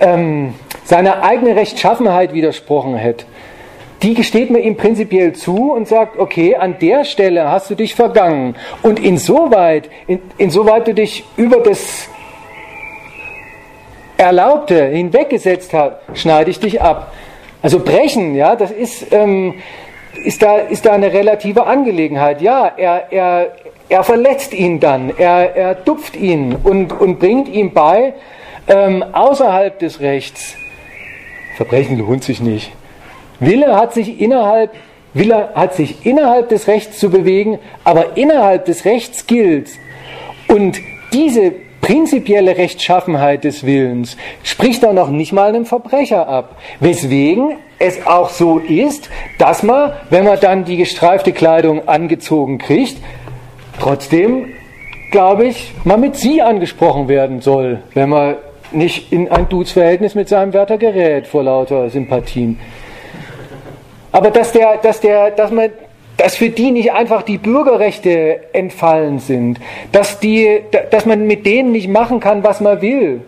ähm, 0.00 0.52
seiner 0.84 1.22
eigenen 1.22 1.56
Rechtschaffenheit 1.56 2.34
widersprochen 2.34 2.96
hätte. 2.96 3.24
Die 4.02 4.12
gesteht 4.12 4.50
mir 4.50 4.60
ihm 4.60 4.76
prinzipiell 4.76 5.32
zu 5.32 5.72
und 5.72 5.88
sagt, 5.88 6.18
okay, 6.18 6.56
an 6.56 6.78
der 6.78 7.06
Stelle 7.06 7.50
hast 7.50 7.70
du 7.70 7.74
dich 7.74 7.94
vergangen. 7.94 8.54
Und 8.82 9.00
insoweit, 9.00 9.88
in, 10.06 10.20
insoweit 10.36 10.88
du 10.88 10.92
dich 10.92 11.24
über 11.38 11.60
das 11.60 12.10
Erlaubte 14.18 14.84
hinweggesetzt 14.86 15.72
hat, 15.72 16.00
schneide 16.12 16.50
ich 16.50 16.58
dich 16.58 16.82
ab. 16.82 17.14
Also 17.62 17.78
brechen, 17.78 18.34
ja, 18.34 18.56
das 18.56 18.70
ist, 18.70 19.12
ähm, 19.12 19.54
ist, 20.24 20.42
da, 20.42 20.58
ist 20.58 20.84
da 20.84 20.92
eine 20.92 21.12
relative 21.12 21.66
Angelegenheit. 21.66 22.42
Ja, 22.42 22.72
er, 22.76 23.12
er, 23.12 23.52
er 23.88 24.02
verletzt 24.02 24.52
ihn 24.52 24.80
dann, 24.80 25.12
er, 25.16 25.56
er 25.56 25.74
dupft 25.76 26.16
ihn 26.16 26.56
und, 26.62 26.92
und 26.92 27.20
bringt 27.20 27.48
ihm 27.48 27.72
bei, 27.72 28.12
ähm, 28.66 29.04
außerhalb 29.12 29.78
des 29.78 30.00
Rechts. 30.00 30.54
Verbrechen 31.56 31.98
lohnt 31.98 32.24
sich 32.24 32.40
nicht. 32.40 32.72
Wille 33.40 33.76
hat 33.76 33.94
sich 33.94 34.20
innerhalb 34.20 34.72
Wille 35.14 35.50
hat 35.54 35.74
sich 35.74 36.04
innerhalb 36.04 36.48
des 36.50 36.68
Rechts 36.68 36.98
zu 36.98 37.08
bewegen, 37.10 37.58
aber 37.82 38.16
innerhalb 38.16 38.66
des 38.66 38.84
Rechts 38.84 39.26
gilt. 39.26 39.70
Und 40.48 40.78
diese 41.12 41.52
prinzipielle 41.80 42.56
Rechtschaffenheit 42.56 43.44
des 43.44 43.64
Willens 43.64 44.16
spricht 44.42 44.82
er 44.82 44.92
noch 44.92 45.10
nicht 45.10 45.32
mal 45.32 45.48
einem 45.48 45.66
Verbrecher 45.66 46.28
ab. 46.28 46.56
Weswegen 46.80 47.56
es 47.78 48.06
auch 48.06 48.30
so 48.30 48.58
ist, 48.58 49.08
dass 49.38 49.62
man, 49.62 49.92
wenn 50.10 50.24
man 50.24 50.40
dann 50.40 50.64
die 50.64 50.76
gestreifte 50.76 51.32
Kleidung 51.32 51.88
angezogen 51.88 52.58
kriegt, 52.58 52.96
trotzdem, 53.80 54.46
glaube 55.12 55.46
ich, 55.46 55.72
mal 55.84 55.98
mit 55.98 56.16
sie 56.16 56.42
angesprochen 56.42 57.08
werden 57.08 57.40
soll, 57.40 57.82
wenn 57.94 58.08
man 58.08 58.36
nicht 58.72 59.12
in 59.12 59.30
ein 59.30 59.48
Dudes-Verhältnis 59.48 60.14
mit 60.14 60.28
seinem 60.28 60.52
Wärter 60.52 60.76
gerät 60.76 61.26
vor 61.26 61.42
lauter 61.42 61.88
Sympathien. 61.88 62.58
Aber 64.12 64.30
dass, 64.30 64.52
der, 64.52 64.78
dass, 64.78 65.00
der, 65.00 65.30
dass 65.30 65.50
man 65.50 65.70
dass 66.18 66.36
für 66.36 66.50
die 66.50 66.72
nicht 66.72 66.92
einfach 66.92 67.22
die 67.22 67.38
Bürgerrechte 67.38 68.40
entfallen 68.52 69.20
sind, 69.20 69.58
dass, 69.92 70.18
die, 70.18 70.60
dass 70.90 71.06
man 71.06 71.26
mit 71.26 71.46
denen 71.46 71.72
nicht 71.72 71.88
machen 71.88 72.20
kann, 72.20 72.44
was 72.44 72.60
man 72.60 72.82
will, 72.82 73.22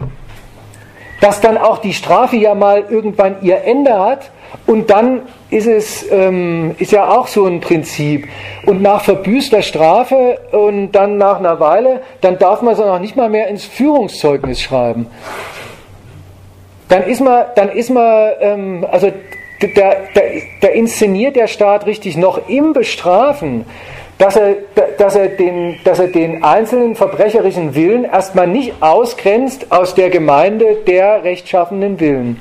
dass 1.20 1.40
dann 1.40 1.56
auch 1.56 1.78
die 1.78 1.92
Strafe 1.92 2.36
ja 2.36 2.54
mal 2.54 2.84
irgendwann 2.90 3.36
ihr 3.42 3.62
Ende 3.64 3.98
hat 3.98 4.30
und 4.66 4.90
dann 4.90 5.22
ist 5.50 5.68
es 5.68 6.10
ähm, 6.10 6.74
ist 6.78 6.90
ja 6.90 7.08
auch 7.08 7.28
so 7.28 7.46
ein 7.46 7.60
Prinzip 7.60 8.26
und 8.66 8.82
nach 8.82 9.02
verbüßter 9.02 9.62
Strafe 9.62 10.38
und 10.50 10.92
dann 10.92 11.16
nach 11.16 11.38
einer 11.38 11.60
Weile, 11.60 12.00
dann 12.20 12.38
darf 12.38 12.60
man 12.62 12.74
es 12.74 12.80
auch 12.80 12.98
nicht 12.98 13.16
mal 13.16 13.28
mehr 13.28 13.48
ins 13.48 13.64
Führungszeugnis 13.64 14.60
schreiben. 14.60 15.06
Dann 16.88 17.04
ist 17.04 17.20
man, 17.20 17.44
dann 17.54 17.68
ist 17.68 17.90
man, 17.90 18.30
ähm, 18.40 18.86
also 18.90 19.12
da, 19.60 19.94
da, 20.14 20.20
da 20.60 20.68
inszeniert 20.68 21.36
der 21.36 21.46
Staat 21.46 21.86
richtig 21.86 22.16
noch 22.16 22.48
im 22.48 22.72
Bestrafen, 22.72 23.64
dass 24.18 24.36
er, 24.36 24.56
dass, 24.98 25.16
er 25.16 25.28
den, 25.28 25.78
dass 25.84 25.98
er 25.98 26.08
den 26.08 26.42
einzelnen 26.42 26.94
verbrecherischen 26.94 27.74
Willen 27.74 28.04
erstmal 28.04 28.46
nicht 28.46 28.74
ausgrenzt 28.80 29.70
aus 29.70 29.94
der 29.94 30.10
Gemeinde 30.10 30.76
der 30.86 31.24
rechtschaffenden 31.24 32.00
Willen. 32.00 32.40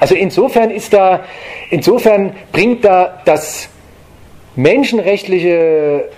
Also 0.00 0.14
insofern 0.14 0.70
ist 0.70 0.92
da, 0.92 1.24
insofern 1.70 2.34
bringt 2.52 2.84
da 2.84 3.22
das 3.24 3.68
menschenrechtliche 4.56 6.08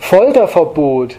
Folterverbot 0.00 1.18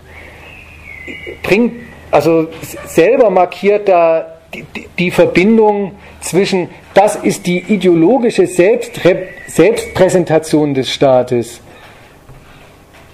bringt, 1.43 1.73
also 2.11 2.47
selber 2.87 3.29
markiert 3.29 3.87
da 3.87 4.25
die, 4.53 4.65
die 4.97 5.11
Verbindung 5.11 5.93
zwischen, 6.21 6.69
das 6.99 7.15
ist 7.15 7.47
die 7.47 7.59
ideologische 7.59 8.45
Selbstpräsentation 8.45 10.73
des 10.73 10.91
Staates 10.91 11.61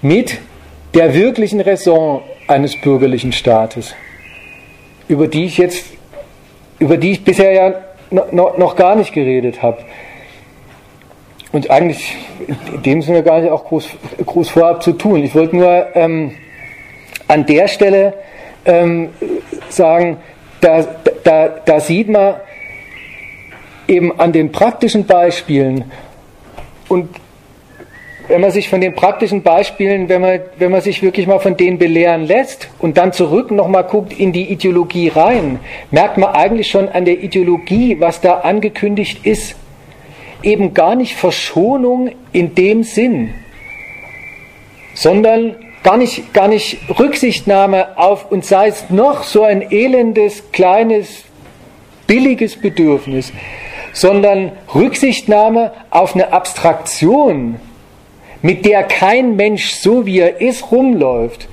mit 0.02 0.38
der 0.92 1.14
wirklichen 1.14 1.60
Raison 1.60 2.22
eines 2.48 2.80
bürgerlichen 2.80 3.30
Staates, 3.30 3.94
über 5.06 5.28
die 5.28 5.44
ich 5.44 5.58
jetzt, 5.58 5.86
über 6.80 6.96
die 6.96 7.12
ich 7.12 7.22
bisher 7.22 7.52
ja 7.52 7.74
noch, 8.10 8.58
noch 8.58 8.74
gar 8.74 8.96
nicht 8.96 9.12
geredet 9.12 9.62
habe. 9.62 9.84
Und 11.52 11.70
eigentlich 11.70 12.16
dem 12.84 13.02
Sinne 13.02 13.22
gar 13.22 13.40
nicht 13.40 13.52
auch 13.52 13.66
groß, 13.66 13.88
groß 14.26 14.48
vorab 14.48 14.82
zu 14.82 14.94
tun. 14.94 15.22
Ich 15.22 15.36
wollte 15.36 15.54
nur 15.54 15.94
ähm, 15.94 16.32
an 17.28 17.46
der 17.46 17.68
Stelle 17.68 18.14
ähm, 18.64 19.10
sagen, 19.68 20.16
da, 20.60 20.84
da, 21.22 21.50
da 21.64 21.78
sieht 21.78 22.08
man 22.08 22.34
eben 23.88 24.18
an 24.18 24.32
den 24.32 24.52
praktischen 24.52 25.06
Beispielen. 25.06 25.84
Und 26.88 27.08
wenn 28.28 28.40
man 28.40 28.50
sich 28.50 28.68
von 28.68 28.80
den 28.80 28.94
praktischen 28.94 29.42
Beispielen, 29.42 30.08
wenn 30.08 30.20
man, 30.20 30.40
wenn 30.58 30.70
man 30.70 30.80
sich 30.80 31.02
wirklich 31.02 31.26
mal 31.26 31.38
von 31.38 31.56
denen 31.56 31.78
belehren 31.78 32.24
lässt 32.24 32.68
und 32.78 32.96
dann 32.96 33.12
zurück 33.12 33.50
nochmal 33.50 33.84
guckt 33.84 34.12
in 34.12 34.32
die 34.32 34.50
Ideologie 34.50 35.08
rein, 35.08 35.60
merkt 35.90 36.18
man 36.18 36.34
eigentlich 36.34 36.68
schon 36.68 36.88
an 36.88 37.04
der 37.04 37.22
Ideologie, 37.22 38.00
was 38.00 38.20
da 38.20 38.40
angekündigt 38.40 39.24
ist, 39.24 39.54
eben 40.42 40.74
gar 40.74 40.96
nicht 40.96 41.14
Verschonung 41.14 42.10
in 42.32 42.54
dem 42.54 42.82
Sinn, 42.82 43.32
sondern 44.94 45.54
gar 45.82 45.96
nicht, 45.96 46.34
gar 46.34 46.48
nicht 46.48 46.78
Rücksichtnahme 46.98 47.96
auf, 47.96 48.30
und 48.30 48.44
sei 48.44 48.68
es 48.68 48.90
noch 48.90 49.22
so 49.22 49.44
ein 49.44 49.70
elendes, 49.70 50.50
kleines, 50.50 51.24
billiges 52.06 52.56
Bedürfnis, 52.56 53.32
sondern 53.96 54.52
Rücksichtnahme 54.74 55.72
auf 55.88 56.14
eine 56.14 56.30
Abstraktion, 56.30 57.58
mit 58.42 58.66
der 58.66 58.82
kein 58.82 59.36
Mensch 59.36 59.70
so 59.70 60.04
wie 60.04 60.20
er 60.20 60.38
ist 60.38 60.70
rumläuft. 60.70 61.48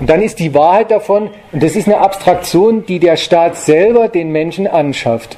Und 0.00 0.10
dann 0.10 0.20
ist 0.20 0.40
die 0.40 0.52
Wahrheit 0.52 0.90
davon, 0.90 1.30
und 1.52 1.62
das 1.62 1.76
ist 1.76 1.86
eine 1.86 1.98
Abstraktion, 1.98 2.84
die 2.86 2.98
der 2.98 3.16
Staat 3.16 3.54
selber 3.54 4.08
den 4.08 4.32
Menschen 4.32 4.66
anschafft. 4.66 5.36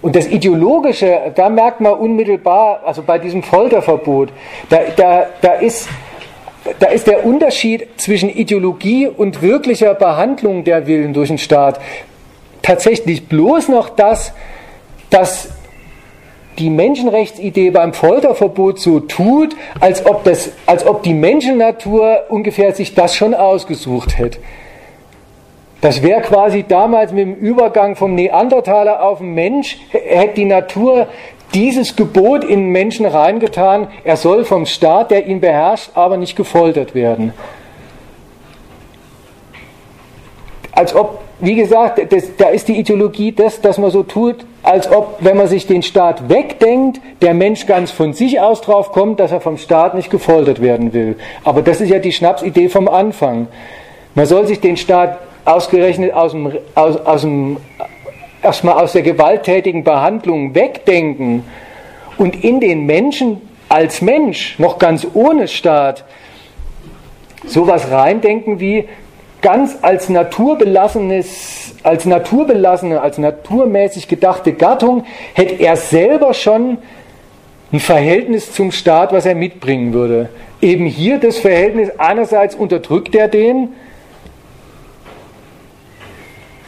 Und 0.00 0.14
das 0.14 0.28
Ideologische, 0.28 1.32
da 1.34 1.48
merkt 1.48 1.80
man 1.80 1.94
unmittelbar, 1.94 2.82
also 2.84 3.02
bei 3.02 3.18
diesem 3.18 3.42
Folterverbot, 3.42 4.28
da, 4.68 4.78
da, 4.94 5.26
da, 5.40 5.54
ist, 5.54 5.88
da 6.78 6.86
ist 6.86 7.08
der 7.08 7.26
Unterschied 7.26 7.88
zwischen 7.96 8.28
Ideologie 8.28 9.08
und 9.08 9.42
wirklicher 9.42 9.94
Behandlung 9.94 10.62
der 10.62 10.86
Willen 10.86 11.12
durch 11.14 11.30
den 11.30 11.38
Staat 11.38 11.80
tatsächlich 12.62 13.28
bloß 13.28 13.68
noch 13.68 13.90
das, 13.90 14.32
dass 15.10 15.50
die 16.58 16.70
Menschenrechtsidee 16.70 17.70
beim 17.70 17.92
Folterverbot 17.92 18.78
so 18.78 19.00
tut, 19.00 19.56
als 19.80 20.04
ob, 20.06 20.24
das, 20.24 20.50
als 20.66 20.86
ob 20.86 21.02
die 21.02 21.14
Menschennatur 21.14 22.24
ungefähr 22.28 22.74
sich 22.74 22.94
das 22.94 23.14
schon 23.14 23.34
ausgesucht 23.34 24.18
hätte. 24.18 24.38
Das 25.80 26.02
wäre 26.02 26.20
quasi 26.20 26.62
damals 26.62 27.10
mit 27.12 27.26
dem 27.26 27.34
Übergang 27.34 27.96
vom 27.96 28.14
Neandertaler 28.14 29.02
auf 29.02 29.18
den 29.18 29.34
Mensch, 29.34 29.78
hätte 29.90 30.34
die 30.34 30.44
Natur 30.44 31.08
dieses 31.54 31.96
Gebot 31.96 32.44
in 32.44 32.60
den 32.60 32.68
Menschen 32.70 33.04
reingetan, 33.04 33.88
er 34.04 34.16
soll 34.16 34.44
vom 34.44 34.64
Staat, 34.64 35.10
der 35.10 35.26
ihn 35.26 35.40
beherrscht, 35.40 35.90
aber 35.94 36.16
nicht 36.16 36.36
gefoltert 36.36 36.94
werden. 36.94 37.34
Als 40.70 40.94
ob 40.94 41.21
wie 41.42 41.56
gesagt, 41.56 42.00
das, 42.12 42.36
da 42.36 42.48
ist 42.50 42.68
die 42.68 42.78
Ideologie 42.78 43.32
das, 43.32 43.60
dass 43.60 43.76
man 43.76 43.90
so 43.90 44.04
tut, 44.04 44.46
als 44.62 44.90
ob, 44.90 45.16
wenn 45.18 45.36
man 45.36 45.48
sich 45.48 45.66
den 45.66 45.82
Staat 45.82 46.28
wegdenkt, 46.28 47.00
der 47.20 47.34
Mensch 47.34 47.66
ganz 47.66 47.90
von 47.90 48.12
sich 48.12 48.40
aus 48.40 48.60
drauf 48.60 48.92
kommt, 48.92 49.18
dass 49.18 49.32
er 49.32 49.40
vom 49.40 49.58
Staat 49.58 49.94
nicht 49.94 50.08
gefoltert 50.08 50.62
werden 50.62 50.92
will. 50.92 51.16
Aber 51.42 51.62
das 51.62 51.80
ist 51.80 51.88
ja 51.88 51.98
die 51.98 52.12
Schnapsidee 52.12 52.68
vom 52.68 52.86
Anfang. 52.86 53.48
Man 54.14 54.26
soll 54.26 54.46
sich 54.46 54.60
den 54.60 54.76
Staat 54.76 55.18
ausgerechnet 55.44 56.14
aus 56.14 56.30
dem, 56.30 56.52
aus, 56.76 56.96
aus 57.04 57.22
dem, 57.22 57.56
erstmal 58.40 58.74
aus 58.80 58.92
der 58.92 59.02
gewalttätigen 59.02 59.82
Behandlung 59.82 60.54
wegdenken 60.54 61.42
und 62.18 62.44
in 62.44 62.60
den 62.60 62.86
Menschen 62.86 63.40
als 63.68 64.00
Mensch, 64.00 64.60
noch 64.60 64.78
ganz 64.78 65.08
ohne 65.12 65.48
Staat, 65.48 66.04
sowas 67.44 67.90
reindenken 67.90 68.60
wie, 68.60 68.84
ganz 69.42 69.78
als 69.82 70.08
naturbelassenes, 70.08 71.74
als 71.82 72.06
naturbelassene, 72.06 73.00
als 73.00 73.18
naturmäßig 73.18 74.08
gedachte 74.08 74.52
Gattung, 74.52 75.04
hätte 75.34 75.54
er 75.54 75.76
selber 75.76 76.32
schon 76.32 76.78
ein 77.72 77.80
Verhältnis 77.80 78.52
zum 78.52 78.72
Staat, 78.72 79.12
was 79.12 79.26
er 79.26 79.34
mitbringen 79.34 79.92
würde. 79.92 80.28
Eben 80.60 80.86
hier 80.86 81.18
das 81.18 81.38
Verhältnis, 81.38 81.90
einerseits 81.98 82.54
unterdrückt 82.54 83.14
er 83.14 83.28
den, 83.28 83.70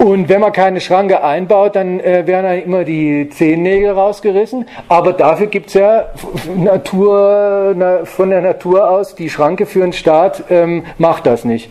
und 0.04 0.28
wenn 0.28 0.42
man 0.42 0.52
keine 0.52 0.82
Schranke 0.82 1.24
einbaut, 1.24 1.76
dann 1.76 1.98
äh, 1.98 2.26
werden 2.26 2.44
dann 2.44 2.62
immer 2.62 2.84
die 2.84 3.30
Zehennägel 3.30 3.92
rausgerissen. 3.92 4.66
Aber 4.86 5.14
dafür 5.14 5.46
gibt 5.46 5.68
es 5.68 5.74
ja 5.74 6.10
Natur, 6.54 7.72
na, 7.74 8.04
von 8.04 8.28
der 8.28 8.42
Natur 8.42 8.90
aus, 8.90 9.14
die 9.14 9.30
Schranke 9.30 9.64
für 9.64 9.82
einen 9.82 9.94
Staat 9.94 10.44
ähm, 10.50 10.84
macht 10.98 11.24
das 11.24 11.46
nicht. 11.46 11.70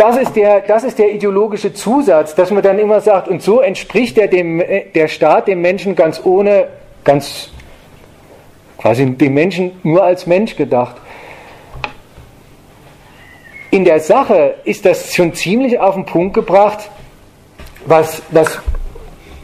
Das 0.00 0.16
ist, 0.16 0.34
der, 0.34 0.62
das 0.62 0.82
ist 0.82 0.98
der 0.98 1.12
ideologische 1.12 1.74
Zusatz, 1.74 2.34
dass 2.34 2.50
man 2.50 2.62
dann 2.62 2.78
immer 2.78 3.02
sagt, 3.02 3.28
und 3.28 3.42
so 3.42 3.60
entspricht 3.60 4.16
der, 4.16 4.28
dem, 4.28 4.58
äh, 4.58 4.86
der 4.94 5.08
Staat 5.08 5.46
dem 5.46 5.60
Menschen 5.60 5.94
ganz 5.94 6.22
ohne, 6.24 6.68
ganz 7.04 7.50
quasi 8.78 9.04
dem 9.04 9.34
Menschen 9.34 9.72
nur 9.82 10.02
als 10.02 10.26
Mensch 10.26 10.56
gedacht. 10.56 10.96
In 13.70 13.84
der 13.84 14.00
Sache 14.00 14.54
ist 14.64 14.86
das 14.86 15.14
schon 15.14 15.34
ziemlich 15.34 15.78
auf 15.78 15.96
den 15.96 16.06
Punkt 16.06 16.32
gebracht, 16.32 16.90
was, 17.84 18.22
was, 18.30 18.58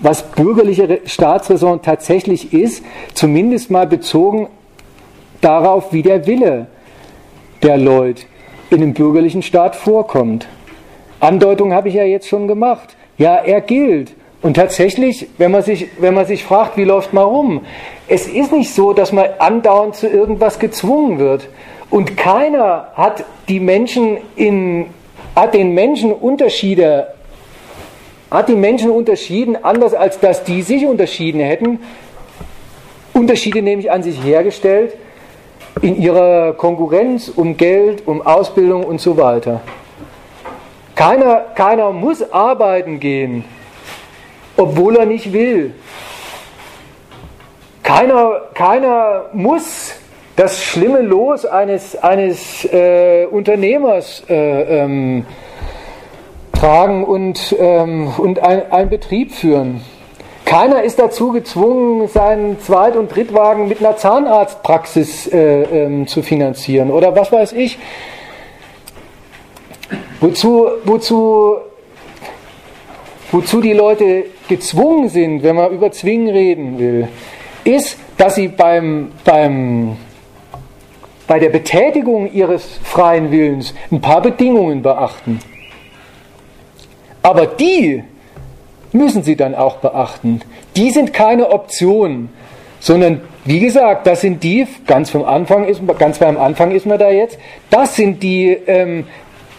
was 0.00 0.22
bürgerliche 0.22 1.00
Staatsräson 1.04 1.82
tatsächlich 1.82 2.54
ist, 2.54 2.82
zumindest 3.12 3.70
mal 3.70 3.86
bezogen 3.86 4.48
darauf, 5.42 5.92
wie 5.92 6.00
der 6.00 6.26
Wille 6.26 6.68
der 7.62 7.76
Leute 7.76 8.22
in 8.70 8.82
einem 8.82 8.94
bürgerlichen 8.94 9.42
Staat 9.42 9.76
vorkommt. 9.76 10.46
Andeutung 11.20 11.72
habe 11.72 11.88
ich 11.88 11.94
ja 11.94 12.04
jetzt 12.04 12.28
schon 12.28 12.48
gemacht. 12.48 12.96
Ja, 13.18 13.36
er 13.36 13.60
gilt. 13.60 14.14
Und 14.42 14.54
tatsächlich, 14.54 15.28
wenn 15.38 15.50
man, 15.50 15.62
sich, 15.62 15.88
wenn 15.98 16.14
man 16.14 16.26
sich 16.26 16.44
fragt, 16.44 16.76
wie 16.76 16.84
läuft 16.84 17.12
man 17.12 17.24
rum, 17.24 17.60
es 18.06 18.28
ist 18.28 18.52
nicht 18.52 18.72
so, 18.72 18.92
dass 18.92 19.12
man 19.12 19.26
andauernd 19.38 19.96
zu 19.96 20.08
irgendwas 20.08 20.58
gezwungen 20.58 21.18
wird. 21.18 21.48
Und 21.90 22.16
keiner 22.16 22.88
hat 22.94 23.24
die 23.48 23.60
Menschen 23.60 24.18
in, 24.36 24.86
hat 25.34 25.54
den 25.54 25.72
Menschen 25.72 26.12
Unterschiede, 26.12 27.08
hat 28.30 28.48
die 28.48 28.56
Menschen 28.56 28.90
unterschieden, 28.90 29.56
anders 29.64 29.94
als 29.94 30.20
dass 30.20 30.44
die 30.44 30.62
sich 30.62 30.86
unterschieden 30.86 31.40
hätten. 31.40 31.80
Unterschiede 33.14 33.62
nämlich 33.62 33.90
an 33.90 34.02
sich 34.02 34.22
hergestellt 34.22 34.92
in 35.82 36.00
ihrer 36.00 36.54
Konkurrenz 36.54 37.28
um 37.28 37.56
Geld, 37.56 38.06
um 38.06 38.22
Ausbildung 38.26 38.84
und 38.84 39.00
so 39.00 39.16
weiter. 39.16 39.60
Keiner, 40.94 41.44
keiner 41.54 41.92
muss 41.92 42.32
arbeiten 42.32 43.00
gehen, 43.00 43.44
obwohl 44.56 44.96
er 44.96 45.06
nicht 45.06 45.32
will. 45.32 45.74
Keiner, 47.82 48.40
keiner 48.54 49.26
muss 49.32 49.94
das 50.36 50.62
schlimme 50.62 51.00
Los 51.00 51.44
eines, 51.44 51.96
eines 51.96 52.64
äh, 52.64 53.26
Unternehmers 53.26 54.22
äh, 54.28 54.82
ähm, 54.82 55.26
tragen 56.52 57.04
und, 57.04 57.54
ähm, 57.58 58.12
und 58.16 58.40
einen 58.40 58.88
Betrieb 58.88 59.32
führen. 59.32 59.82
Keiner 60.46 60.84
ist 60.84 61.00
dazu 61.00 61.32
gezwungen, 61.32 62.06
seinen 62.06 62.60
Zweit- 62.60 62.94
und 62.94 63.14
Drittwagen 63.14 63.66
mit 63.66 63.80
einer 63.80 63.96
Zahnarztpraxis 63.96 65.26
äh, 65.26 65.62
ähm, 65.62 66.06
zu 66.06 66.22
finanzieren 66.22 66.92
oder 66.92 67.16
was 67.16 67.32
weiß 67.32 67.52
ich. 67.52 67.78
Wozu, 70.20 70.68
wozu, 70.84 71.56
wozu 73.32 73.60
die 73.60 73.72
Leute 73.72 74.26
gezwungen 74.48 75.08
sind, 75.08 75.42
wenn 75.42 75.56
man 75.56 75.72
über 75.72 75.90
Zwingen 75.90 76.28
reden 76.28 76.78
will, 76.78 77.08
ist, 77.64 77.98
dass 78.16 78.36
sie 78.36 78.46
beim, 78.46 79.10
beim, 79.24 79.96
bei 81.26 81.40
der 81.40 81.50
Betätigung 81.50 82.32
ihres 82.32 82.78
freien 82.84 83.32
Willens 83.32 83.74
ein 83.90 84.00
paar 84.00 84.22
Bedingungen 84.22 84.80
beachten. 84.80 85.40
Aber 87.20 87.46
die 87.46 88.04
müssen 88.92 89.22
Sie 89.22 89.36
dann 89.36 89.54
auch 89.54 89.76
beachten. 89.76 90.40
Die 90.76 90.90
sind 90.90 91.12
keine 91.12 91.50
Option, 91.50 92.28
sondern 92.80 93.20
wie 93.44 93.60
gesagt, 93.60 94.06
das 94.06 94.20
sind 94.20 94.42
die, 94.42 94.66
ganz 94.86 95.10
vom 95.10 95.24
Anfang 95.24 95.66
ist, 95.66 95.80
ganz 95.98 96.18
beim 96.18 96.36
Anfang 96.36 96.72
ist 96.72 96.86
man 96.86 96.98
da 96.98 97.10
jetzt, 97.10 97.38
das 97.70 97.96
sind 97.96 98.22
die, 98.22 98.48
ähm, 98.66 99.06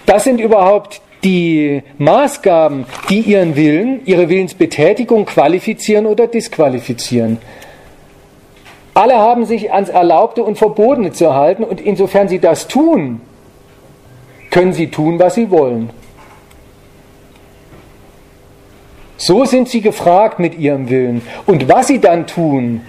das 0.06 0.24
sind 0.24 0.40
überhaupt 0.40 1.02
die 1.24 1.84
Maßgaben, 1.98 2.86
die 3.10 3.22
ihren 3.22 3.56
Willen, 3.56 4.02
ihre 4.06 4.30
Willensbetätigung 4.30 5.26
qualifizieren 5.26 6.06
oder 6.06 6.28
disqualifizieren. 6.28 7.38
Alle 8.94 9.16
haben 9.16 9.46
sich 9.46 9.72
ans 9.72 9.90
Erlaubte 9.90 10.44
und 10.44 10.58
Verbotene 10.58 11.12
zu 11.12 11.34
halten 11.34 11.64
und 11.64 11.80
insofern 11.82 12.28
sie 12.28 12.40
das 12.40 12.68
tun, 12.68 13.22
können 14.50 14.74
sie 14.74 14.88
tun, 14.88 15.20
was 15.20 15.36
sie 15.36 15.52
wollen. 15.52 15.90
So 19.18 19.46
sind 19.46 19.68
sie 19.68 19.82
gefragt 19.82 20.40
mit 20.40 20.58
ihrem 20.58 20.90
Willen. 20.90 21.22
Und 21.46 21.68
was 21.68 21.88
sie 21.88 22.00
dann 22.00 22.28
tun, 22.28 22.82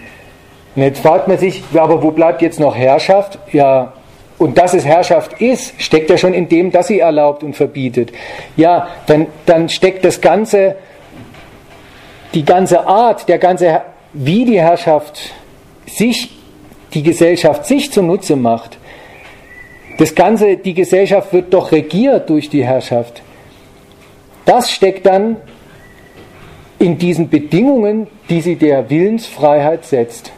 jetzt 0.77 1.01
fragt 1.01 1.27
man 1.27 1.39
sich, 1.39 1.63
ja, 1.73 1.83
aber 1.83 2.03
wo 2.03 2.11
bleibt 2.11 2.43
jetzt 2.43 2.61
noch 2.61 2.77
Herrschaft? 2.77 3.39
Ja, 3.53 3.95
und 4.37 4.57
dass 4.57 4.73
es 4.73 4.85
Herrschaft 4.85 5.41
ist, 5.41 5.75
steckt 5.83 6.11
ja 6.11 6.17
schon 6.17 6.33
in 6.33 6.49
dem, 6.49 6.71
dass 6.71 6.87
sie 6.87 7.01
erlaubt 7.01 7.43
und 7.43 7.57
verbietet. 7.57 8.13
Ja, 8.57 8.89
dann, 9.07 9.27
dann 9.47 9.69
steckt 9.69 10.05
das 10.05 10.21
Ganze, 10.21 10.77
die 12.35 12.45
ganze 12.45 12.87
Art, 12.87 13.29
der 13.29 13.39
ganze, 13.39 13.81
wie 14.13 14.45
die 14.45 14.61
Herrschaft 14.61 15.33
sich, 15.87 16.31
die 16.95 17.03
Gesellschaft 17.03 17.67
sich 17.67 17.91
zunutze 17.91 18.37
macht. 18.37 18.79
Das 19.99 20.15
Ganze, 20.15 20.57
die 20.57 20.75
Gesellschaft 20.75 21.33
wird 21.33 21.53
doch 21.53 21.73
regiert 21.73 22.31
durch 22.31 22.49
die 22.49 22.65
Herrschaft. 22.65 23.23
Das 24.45 24.71
steckt 24.71 25.05
dann 25.07 25.39
in 26.79 26.99
diesen 26.99 27.29
Bedingungen, 27.29 28.07
die 28.29 28.41
sie 28.41 28.57
der 28.57 28.89
Willensfreiheit 28.89 29.85
setzt. 29.85 30.33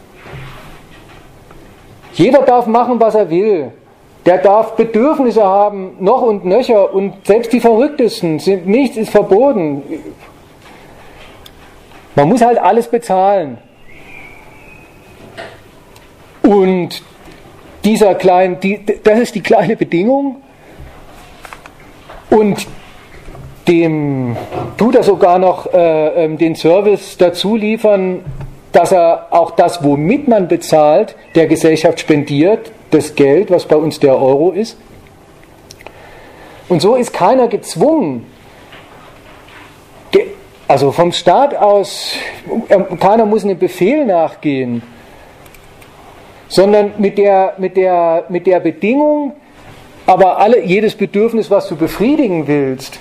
Jeder 2.14 2.42
darf 2.42 2.66
machen, 2.66 2.98
was 3.00 3.14
er 3.14 3.30
will. 3.30 3.72
Der 4.26 4.38
darf 4.38 4.76
Bedürfnisse 4.76 5.42
haben, 5.42 5.96
noch 6.00 6.22
und 6.22 6.44
nöcher, 6.44 6.92
und 6.92 7.26
selbst 7.26 7.52
die 7.52 7.60
Verrücktesten 7.60 8.38
sind, 8.38 8.66
nichts 8.66 8.96
ist 8.96 9.10
verboten. 9.10 9.82
Man 12.14 12.28
muss 12.28 12.42
halt 12.42 12.58
alles 12.58 12.88
bezahlen. 12.88 13.58
Und 16.42 17.02
dieser 17.84 18.14
kleinen, 18.14 18.60
die, 18.60 18.84
das 19.02 19.20
ist 19.20 19.34
die 19.34 19.40
kleine 19.40 19.76
Bedingung. 19.76 20.42
Und 22.28 22.66
dem 23.70 24.36
tut 24.76 24.96
er 24.96 25.02
sogar 25.02 25.38
noch 25.38 25.72
äh, 25.72 26.24
ähm, 26.24 26.36
den 26.36 26.56
Service 26.56 27.16
dazu 27.16 27.56
liefern, 27.56 28.24
dass 28.72 28.92
er 28.92 29.28
auch 29.30 29.52
das, 29.52 29.82
womit 29.82 30.28
man 30.28 30.48
bezahlt, 30.48 31.16
der 31.34 31.46
Gesellschaft 31.46 32.00
spendiert, 32.00 32.72
das 32.90 33.14
Geld, 33.14 33.50
was 33.50 33.64
bei 33.64 33.76
uns 33.76 34.00
der 34.00 34.20
Euro 34.20 34.50
ist. 34.50 34.76
Und 36.68 36.82
so 36.82 36.96
ist 36.96 37.12
keiner 37.12 37.48
gezwungen, 37.48 38.26
also 40.68 40.92
vom 40.92 41.10
Staat 41.10 41.56
aus, 41.56 42.14
ähm, 42.68 42.98
keiner 43.00 43.26
muss 43.26 43.44
einem 43.44 43.58
Befehl 43.58 44.04
nachgehen 44.04 44.82
sondern 46.50 46.94
mit 46.98 47.16
der, 47.16 47.54
mit 47.56 47.76
der, 47.76 48.24
mit 48.28 48.46
der 48.46 48.60
Bedingung, 48.60 49.32
aber 50.04 50.38
alle, 50.38 50.64
jedes 50.64 50.94
Bedürfnis, 50.94 51.50
was 51.50 51.68
du 51.68 51.76
befriedigen 51.76 52.46
willst, 52.46 52.98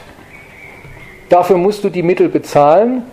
dafür 1.30 1.58
musst 1.58 1.84
du 1.84 1.90
die 1.90 2.04
Mittel 2.04 2.30
bezahlen 2.30 3.04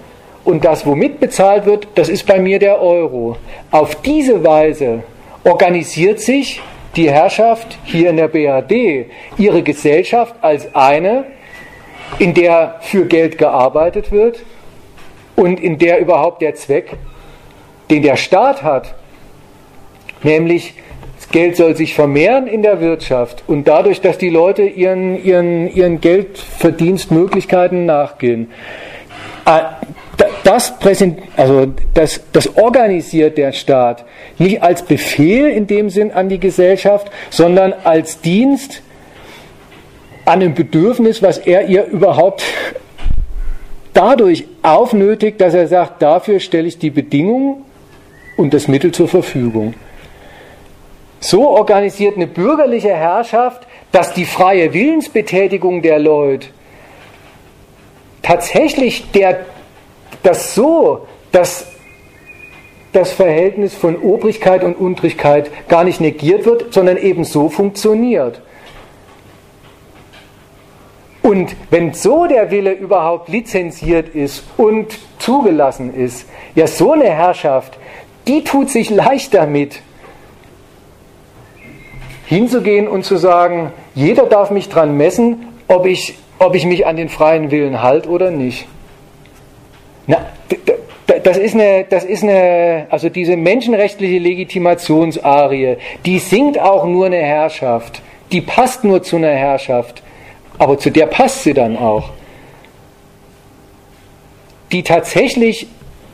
und 0.44 0.64
das, 0.64 0.86
womit 0.86 1.20
bezahlt 1.20 1.66
wird, 1.66 1.88
das 1.94 2.08
ist 2.08 2.26
bei 2.26 2.38
mir 2.38 2.58
der 2.58 2.80
Euro. 2.80 3.36
Auf 3.70 3.96
diese 4.02 4.44
Weise 4.44 5.02
organisiert 5.44 6.20
sich 6.20 6.60
die 6.94 7.10
Herrschaft 7.10 7.78
hier 7.84 8.10
in 8.10 8.16
der 8.16 8.28
BRD 8.28 9.06
ihre 9.38 9.62
Gesellschaft 9.62 10.34
als 10.40 10.74
eine, 10.74 11.24
in 12.18 12.34
der 12.34 12.76
für 12.80 13.04
Geld 13.04 13.38
gearbeitet 13.38 14.12
wird 14.12 14.38
und 15.34 15.60
in 15.60 15.78
der 15.78 16.00
überhaupt 16.00 16.40
der 16.42 16.54
Zweck, 16.54 16.96
den 17.90 18.02
der 18.02 18.16
Staat 18.16 18.62
hat, 18.62 18.94
Nämlich, 20.22 20.74
Geld 21.32 21.56
soll 21.56 21.76
sich 21.76 21.94
vermehren 21.94 22.46
in 22.46 22.62
der 22.62 22.80
Wirtschaft 22.80 23.42
und 23.46 23.66
dadurch, 23.66 24.00
dass 24.00 24.18
die 24.18 24.30
Leute 24.30 24.62
ihren, 24.62 25.22
ihren, 25.22 25.72
ihren 25.74 26.00
Geldverdienstmöglichkeiten 26.00 27.84
nachgehen. 27.84 28.50
Ah, 29.44 29.76
das, 30.44 30.74
also 31.36 31.66
das, 31.94 32.20
das 32.32 32.56
organisiert 32.56 33.36
der 33.36 33.52
Staat 33.52 34.04
nicht 34.38 34.62
als 34.62 34.82
Befehl 34.82 35.48
in 35.48 35.66
dem 35.66 35.90
Sinn 35.90 36.12
an 36.12 36.28
die 36.28 36.38
Gesellschaft, 36.38 37.10
sondern 37.30 37.74
als 37.84 38.20
Dienst 38.20 38.82
an 40.24 40.40
einem 40.40 40.54
Bedürfnis, 40.54 41.22
was 41.22 41.38
er 41.38 41.68
ihr 41.68 41.84
überhaupt 41.86 42.44
dadurch 43.92 44.46
aufnötigt, 44.62 45.40
dass 45.40 45.54
er 45.54 45.68
sagt, 45.68 46.02
dafür 46.02 46.40
stelle 46.40 46.68
ich 46.68 46.78
die 46.78 46.90
Bedingungen 46.90 47.64
und 48.36 48.54
das 48.54 48.68
Mittel 48.68 48.92
zur 48.92 49.08
Verfügung 49.08 49.74
so 51.20 51.48
organisiert 51.48 52.16
eine 52.16 52.26
bürgerliche 52.26 52.94
Herrschaft, 52.94 53.66
dass 53.92 54.12
die 54.12 54.24
freie 54.24 54.72
Willensbetätigung 54.72 55.82
der 55.82 55.98
Leute 55.98 56.48
tatsächlich 58.22 59.10
der, 59.12 59.46
das 60.22 60.54
so, 60.54 61.06
dass 61.32 61.66
das 62.92 63.12
Verhältnis 63.12 63.74
von 63.74 63.96
Obrigkeit 63.96 64.64
und 64.64 64.74
Untrigkeit 64.74 65.50
gar 65.68 65.84
nicht 65.84 66.00
negiert 66.00 66.44
wird, 66.44 66.72
sondern 66.72 66.96
eben 66.96 67.24
so 67.24 67.48
funktioniert. 67.48 68.40
Und 71.22 71.56
wenn 71.70 71.92
so 71.92 72.26
der 72.26 72.50
Wille 72.50 72.72
überhaupt 72.72 73.28
lizenziert 73.28 74.14
ist 74.14 74.44
und 74.56 74.96
zugelassen 75.18 75.92
ist, 75.94 76.26
ja, 76.54 76.66
so 76.66 76.92
eine 76.92 77.10
Herrschaft, 77.10 77.78
die 78.26 78.44
tut 78.44 78.70
sich 78.70 78.90
leicht 78.90 79.34
damit, 79.34 79.82
hinzugehen 82.26 82.88
und 82.88 83.04
zu 83.04 83.16
sagen, 83.16 83.72
jeder 83.94 84.26
darf 84.26 84.50
mich 84.50 84.68
dran 84.68 84.96
messen, 84.96 85.46
ob 85.68 85.86
ich, 85.86 86.18
ob 86.38 86.54
ich 86.54 86.66
mich 86.66 86.86
an 86.86 86.96
den 86.96 87.08
freien 87.08 87.50
Willen 87.50 87.82
halte 87.82 88.08
oder 88.08 88.30
nicht. 88.30 88.66
Na, 90.06 90.18
das 91.22 91.38
ist 91.38 91.54
eine, 91.54 91.84
das 91.88 92.04
ist 92.04 92.22
eine, 92.22 92.86
also 92.90 93.08
diese 93.08 93.36
menschenrechtliche 93.36 94.18
Legitimationsarie, 94.18 95.76
die 96.04 96.18
singt 96.18 96.58
auch 96.58 96.84
nur 96.84 97.06
eine 97.06 97.18
Herrschaft, 97.18 98.02
die 98.32 98.40
passt 98.40 98.84
nur 98.84 99.02
zu 99.02 99.16
einer 99.16 99.32
Herrschaft, 99.32 100.02
aber 100.58 100.78
zu 100.78 100.90
der 100.90 101.06
passt 101.06 101.44
sie 101.44 101.54
dann 101.54 101.76
auch. 101.76 102.10
Die 104.72 104.82
tatsächlich 104.82 105.68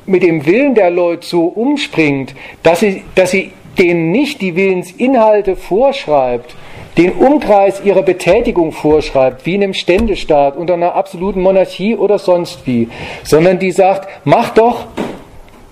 mit 0.05 0.23
dem 0.23 0.45
Willen 0.45 0.75
der 0.75 0.91
Leute 0.91 1.27
so 1.27 1.45
umspringt, 1.45 2.35
dass 2.63 2.81
sie, 2.81 3.03
dass 3.15 3.31
sie 3.31 3.53
denen 3.79 4.11
nicht 4.11 4.41
die 4.41 4.57
Willensinhalte 4.57 5.57
vorschreibt, 5.57 6.55
den 6.99 7.13
Umkreis 7.13 7.83
ihrer 7.85 8.03
Betätigung 8.03 8.73
vorschreibt, 8.73 9.47
wie 9.47 9.55
in 9.55 9.63
einem 9.63 9.75
Ständestaat, 9.75 10.57
unter 10.57 10.75
einer 10.75 10.95
absoluten 10.95 11.41
Monarchie 11.41 11.97
oder 11.97 12.19
sonst 12.19 12.67
wie, 12.67 12.89
sondern 13.23 13.59
die 13.59 13.71
sagt, 13.71 14.27
macht 14.27 14.59
doch, 14.59 14.87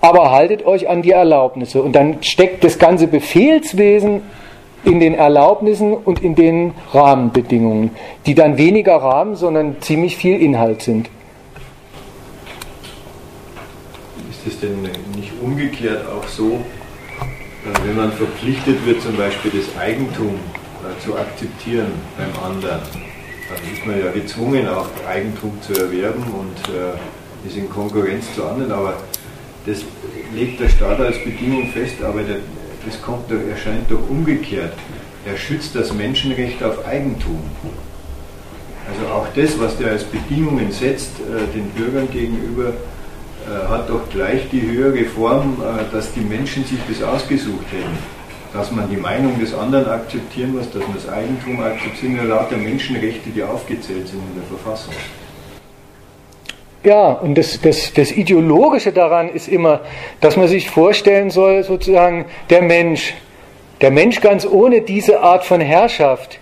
aber 0.01 0.31
haltet 0.31 0.65
euch 0.65 0.89
an 0.89 1.03
die 1.03 1.11
Erlaubnisse. 1.11 1.83
Und 1.83 1.93
dann 1.93 2.23
steckt 2.23 2.63
das 2.63 2.79
ganze 2.79 3.05
Befehlswesen 3.07 4.21
in 4.83 4.99
den 4.99 5.13
Erlaubnissen 5.13 5.93
und 5.93 6.23
in 6.23 6.33
den 6.33 6.73
Rahmenbedingungen, 6.91 7.91
die 8.25 8.33
dann 8.33 8.57
weniger 8.57 8.95
Rahmen, 8.95 9.35
sondern 9.35 9.79
ziemlich 9.79 10.17
viel 10.17 10.41
Inhalt 10.41 10.81
sind. 10.81 11.07
Ist 14.31 14.47
es 14.47 14.59
denn 14.59 14.81
nicht 15.15 15.31
umgekehrt 15.39 16.07
auch 16.09 16.27
so, 16.27 16.61
wenn 17.85 17.95
man 17.95 18.11
verpflichtet 18.11 18.85
wird, 18.85 19.01
zum 19.01 19.15
Beispiel 19.15 19.51
das 19.51 19.77
Eigentum 19.79 20.35
äh, 20.35 21.03
zu 21.03 21.15
akzeptieren 21.15 21.91
beim 22.17 22.43
anderen, 22.43 22.81
dann 23.49 23.73
ist 23.73 23.85
man 23.85 23.99
ja 23.99 24.11
gezwungen, 24.11 24.67
auch 24.67 24.87
Eigentum 25.07 25.61
zu 25.61 25.73
erwerben 25.73 26.23
und 26.23 26.73
äh, 26.73 27.47
ist 27.47 27.57
in 27.57 27.69
Konkurrenz 27.69 28.33
zu 28.35 28.45
anderen, 28.45 28.71
aber 28.71 28.95
das 29.65 29.83
legt 30.33 30.59
der 30.59 30.69
Staat 30.69 30.99
als 30.99 31.23
Bedingung 31.23 31.71
fest, 31.71 32.01
aber 32.03 32.21
das 32.85 33.01
kommt, 33.01 33.29
erscheint 33.31 33.91
doch 33.91 34.09
umgekehrt. 34.09 34.73
Er 35.25 35.37
schützt 35.37 35.75
das 35.75 35.93
Menschenrecht 35.93 36.63
auf 36.63 36.85
Eigentum. 36.85 37.41
Also 38.89 39.13
auch 39.13 39.27
das, 39.35 39.59
was 39.59 39.77
der 39.77 39.91
als 39.91 40.03
Bedingungen 40.03 40.71
setzt, 40.71 41.11
äh, 41.19 41.53
den 41.55 41.69
Bürgern 41.71 42.09
gegenüber, 42.11 42.69
äh, 42.69 42.90
hat 43.69 43.89
doch 43.89 44.09
gleich 44.09 44.49
die 44.51 44.61
höhere 44.61 45.05
Form, 45.05 45.61
äh, 45.61 45.93
dass 45.93 46.13
die 46.13 46.21
Menschen 46.21 46.63
sich 46.65 46.79
das 46.87 47.01
ausgesucht 47.01 47.65
hätten. 47.71 47.97
Dass 48.53 48.71
man 48.71 48.89
die 48.89 48.97
Meinung 48.97 49.39
des 49.39 49.53
anderen 49.53 49.89
akzeptieren 49.89 50.55
muss, 50.55 50.69
dass 50.71 50.81
man 50.81 50.95
das 50.95 51.07
Eigentum 51.07 51.61
akzeptieren 51.61 52.17
muss, 52.17 52.25
lauter 52.25 52.57
Menschenrechte, 52.57 53.29
die 53.29 53.43
aufgezählt 53.43 54.07
sind 54.07 54.19
in 54.19 54.35
der 54.35 54.43
Verfassung. 54.43 54.93
ja, 56.83 57.13
und 57.13 57.37
das, 57.37 57.61
das, 57.61 57.93
das 57.93 58.11
Ideologische 58.11 58.91
daran 58.91 59.29
ist 59.29 59.47
immer, 59.47 59.81
dass 60.19 60.35
man 60.35 60.47
sich 60.47 60.69
vorstellen 60.69 61.29
soll, 61.29 61.63
sozusagen, 61.63 62.25
der 62.49 62.61
Mensch, 62.61 63.13
der 63.79 63.91
Mensch 63.91 64.19
ganz 64.19 64.45
ohne 64.45 64.81
diese 64.81 65.21
Art 65.21 65.45
von 65.45 65.61
Herrschaft, 65.61 66.39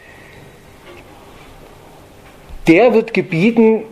der 2.67 2.93
wird 2.93 3.13
gebieten, 3.13 3.83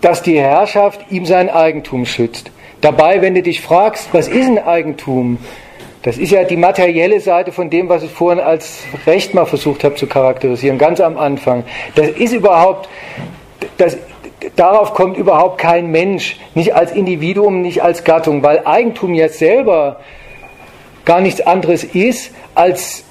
dass 0.00 0.22
die 0.22 0.38
Herrschaft 0.38 1.00
ihm 1.10 1.26
sein 1.26 1.50
Eigentum 1.50 2.06
schützt. 2.06 2.50
Dabei, 2.80 3.20
wenn 3.20 3.34
du 3.34 3.42
dich 3.42 3.60
fragst, 3.60 4.08
was 4.12 4.28
ist 4.28 4.46
ein 4.46 4.58
Eigentum? 4.58 5.38
Das 6.02 6.16
ist 6.16 6.30
ja 6.30 6.44
die 6.44 6.56
materielle 6.56 7.20
Seite 7.20 7.52
von 7.52 7.68
dem, 7.68 7.90
was 7.90 8.02
ich 8.02 8.10
vorhin 8.10 8.40
als 8.40 8.84
Recht 9.06 9.34
mal 9.34 9.44
versucht 9.44 9.84
habe 9.84 9.96
zu 9.96 10.06
charakterisieren, 10.06 10.78
ganz 10.78 10.98
am 11.00 11.18
Anfang. 11.18 11.64
Das 11.94 12.08
ist 12.08 12.32
überhaupt, 12.32 12.88
das, 13.76 13.98
darauf 14.56 14.94
kommt 14.94 15.18
überhaupt 15.18 15.58
kein 15.58 15.90
Mensch, 15.90 16.38
nicht 16.54 16.74
als 16.74 16.92
Individuum, 16.92 17.60
nicht 17.60 17.82
als 17.82 18.04
Gattung, 18.04 18.42
weil 18.42 18.66
Eigentum 18.66 19.12
jetzt 19.12 19.38
selber 19.38 20.00
gar 21.04 21.20
nichts 21.20 21.42
anderes 21.42 21.84
ist 21.84 22.32
als, 22.54 23.04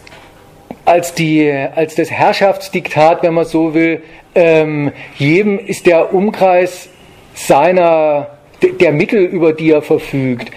als, 0.90 1.14
die, 1.14 1.52
als 1.76 1.94
das 1.94 2.10
Herrschaftsdiktat, 2.10 3.22
wenn 3.22 3.36
man 3.36 3.46
so 3.46 3.76
will. 3.76 4.02
Ähm, 4.34 4.92
jedem 5.18 5.60
ist 5.60 5.86
der 5.86 6.14
Umkreis 6.14 6.90
seiner, 7.36 8.28
der 8.62 8.92
Mittel, 8.92 9.24
über 9.24 9.54
die 9.54 9.72
er 9.72 9.84
verfügt, 9.84 10.52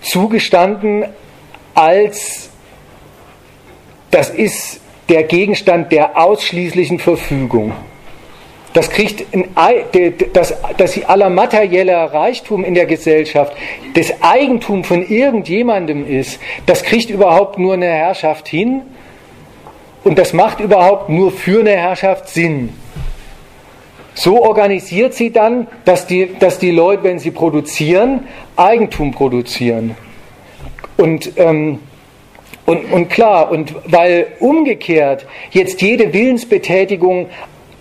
zugestanden 0.00 1.04
als 1.74 2.50
das 4.10 4.28
ist 4.28 4.80
der 5.08 5.22
Gegenstand 5.22 5.92
der 5.92 6.18
ausschließlichen 6.18 6.98
Verfügung. 6.98 7.72
Das 8.72 8.88
kriegt 8.88 9.24
das, 10.32 10.54
das 10.76 11.04
aller 11.04 11.28
materieller 11.28 12.04
Reichtum 12.12 12.64
in 12.64 12.74
der 12.74 12.86
Gesellschaft, 12.86 13.52
das 13.94 14.22
Eigentum 14.22 14.84
von 14.84 15.04
irgendjemandem 15.04 16.06
ist, 16.06 16.40
das 16.66 16.84
kriegt 16.84 17.10
überhaupt 17.10 17.58
nur 17.58 17.74
eine 17.74 17.86
Herrschaft 17.86 18.46
hin 18.46 18.82
und 20.04 20.18
das 20.18 20.32
macht 20.32 20.60
überhaupt 20.60 21.08
nur 21.08 21.32
für 21.32 21.60
eine 21.60 21.72
Herrschaft 21.72 22.28
Sinn. 22.28 22.72
So 24.14 24.42
organisiert 24.42 25.14
sie 25.14 25.30
dann, 25.30 25.66
dass 25.84 26.06
die, 26.06 26.30
dass 26.38 26.58
die 26.58 26.70
Leute, 26.70 27.04
wenn 27.04 27.18
sie 27.18 27.30
produzieren, 27.30 28.28
Eigentum 28.56 29.12
produzieren. 29.12 29.96
Und 30.96 31.32
ähm, 31.36 31.80
und, 32.66 32.92
und 32.92 33.08
klar, 33.08 33.50
und 33.50 33.74
weil 33.86 34.28
umgekehrt 34.38 35.26
jetzt 35.50 35.82
jede 35.82 36.12
Willensbetätigung 36.12 37.28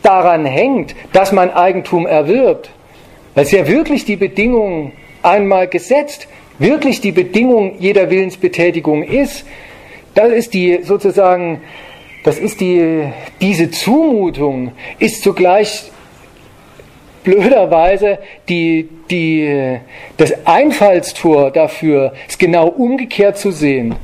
daran 0.02 0.46
hängt, 0.46 0.96
dass 1.14 1.32
man 1.32 1.52
Eigentum 1.52 2.08
erwirbt, 2.08 2.70
weil 3.36 3.44
es 3.44 3.52
ja 3.52 3.68
wirklich 3.68 4.06
die 4.06 4.16
Bedingung 4.16 4.94
einmal 5.22 5.68
gesetzt, 5.68 6.28
wirklich 6.58 7.02
die 7.02 7.12
Bedingung 7.12 7.76
jeder 7.80 8.10
Willensbetätigung 8.10 9.04
ist, 9.04 9.46
das 10.14 10.32
ist 10.32 10.54
die 10.54 10.80
sozusagen, 10.84 11.62
das 12.24 12.38
ist 12.40 12.62
die, 12.62 13.04
diese 13.40 13.72
Zumutung 13.72 14.72
ist 15.00 15.24
zugleich 15.24 15.92
blöderweise 17.24 18.20
die, 18.48 18.90
die, 19.10 19.80
das 20.18 20.34
Einfallstor 20.46 21.52
dafür 21.52 22.14
ist 22.28 22.40
genau 22.40 22.68
umgekehrt 22.68 23.38
zu 23.38 23.52
sehen. 23.52 23.96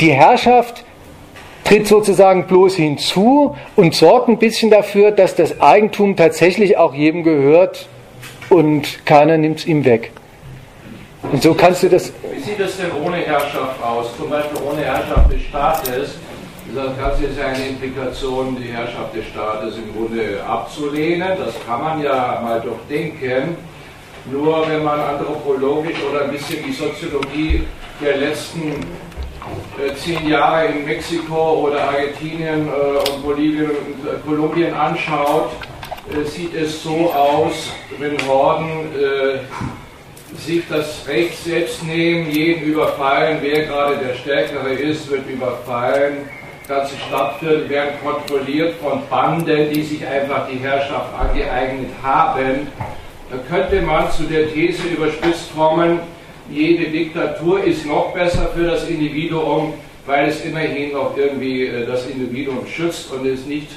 Die 0.00 0.12
Herrschaft 0.12 0.84
tritt 1.64 1.86
sozusagen 1.86 2.46
bloß 2.46 2.76
hinzu 2.76 3.56
und 3.76 3.94
sorgt 3.94 4.28
ein 4.28 4.38
bisschen 4.38 4.70
dafür, 4.70 5.10
dass 5.10 5.34
das 5.34 5.60
Eigentum 5.60 6.16
tatsächlich 6.16 6.76
auch 6.76 6.94
jedem 6.94 7.22
gehört 7.22 7.88
und 8.48 9.06
keiner 9.06 9.36
nimmt 9.36 9.60
es 9.60 9.66
ihm 9.66 9.84
weg. 9.84 10.12
Und 11.22 11.42
so 11.42 11.54
kannst 11.54 11.82
du 11.82 11.88
das. 11.88 12.12
Wie 12.32 12.40
sieht 12.40 12.58
es 12.58 12.78
denn 12.78 12.90
ohne 13.04 13.18
Herrschaft 13.18 13.82
aus? 13.82 14.16
Zum 14.16 14.30
Beispiel 14.30 14.58
ohne 14.68 14.82
Herrschaft 14.82 15.32
des 15.32 15.42
Staates. 15.42 16.14
Das 16.74 16.96
Ganze 16.96 17.24
ist 17.24 17.38
ja 17.38 17.46
eine 17.46 17.66
Implikation, 17.66 18.56
die 18.56 18.68
Herrschaft 18.68 19.14
des 19.14 19.26
Staates 19.26 19.76
im 19.76 19.92
Grunde 19.92 20.42
abzulehnen. 20.46 21.32
Das 21.44 21.54
kann 21.66 21.82
man 21.82 22.02
ja 22.02 22.40
mal 22.42 22.60
durchdenken. 22.60 23.56
Nur 24.30 24.68
wenn 24.68 24.84
man 24.84 25.00
anthropologisch 25.00 25.96
oder 26.10 26.24
ein 26.24 26.30
bisschen 26.30 26.64
die 26.64 26.72
Soziologie 26.72 27.64
der 28.00 28.18
letzten 28.18 28.86
zehn 29.96 30.28
Jahre 30.28 30.66
in 30.66 30.84
Mexiko 30.84 31.66
oder 31.66 31.88
Argentinien 31.88 32.68
äh, 32.68 33.10
und 33.10 33.22
Bolivien 33.22 33.70
und 33.70 34.06
äh, 34.06 34.18
Kolumbien 34.26 34.74
anschaut, 34.74 35.50
sieht 36.24 36.54
es 36.54 36.82
so 36.82 37.12
aus, 37.12 37.70
wenn 37.98 38.16
Horden 38.26 38.88
sich 40.36 40.64
das 40.68 41.06
Recht 41.06 41.36
selbst 41.44 41.84
nehmen, 41.84 42.30
jeden 42.30 42.64
überfallen, 42.64 43.38
wer 43.42 43.66
gerade 43.66 43.96
der 43.98 44.14
Stärkere 44.14 44.72
ist, 44.72 45.08
wird 45.08 45.28
überfallen. 45.28 46.28
Ganze 46.66 46.94
Stadtviertel 46.96 47.68
werden 47.68 47.94
kontrolliert 48.02 48.74
von 48.80 49.02
Banden, 49.08 49.70
die 49.72 49.82
sich 49.82 50.06
einfach 50.06 50.48
die 50.48 50.58
Herrschaft 50.58 51.10
angeeignet 51.18 51.90
haben. 52.02 52.68
Da 53.30 53.36
könnte 53.48 53.82
man 53.82 54.10
zu 54.10 54.24
der 54.24 54.52
These 54.52 54.88
überspitzt 54.88 55.54
kommen, 55.54 56.00
jede 56.50 56.90
Diktatur 56.90 57.62
ist 57.64 57.86
noch 57.86 58.12
besser 58.12 58.50
für 58.54 58.64
das 58.64 58.88
Individuum, 58.88 59.74
weil 60.06 60.28
es 60.28 60.44
immerhin 60.44 60.92
noch 60.92 61.16
irgendwie 61.16 61.66
äh, 61.66 61.86
das 61.86 62.06
Individuum 62.06 62.66
schützt 62.66 63.12
und 63.12 63.26
es 63.26 63.46
nicht 63.46 63.68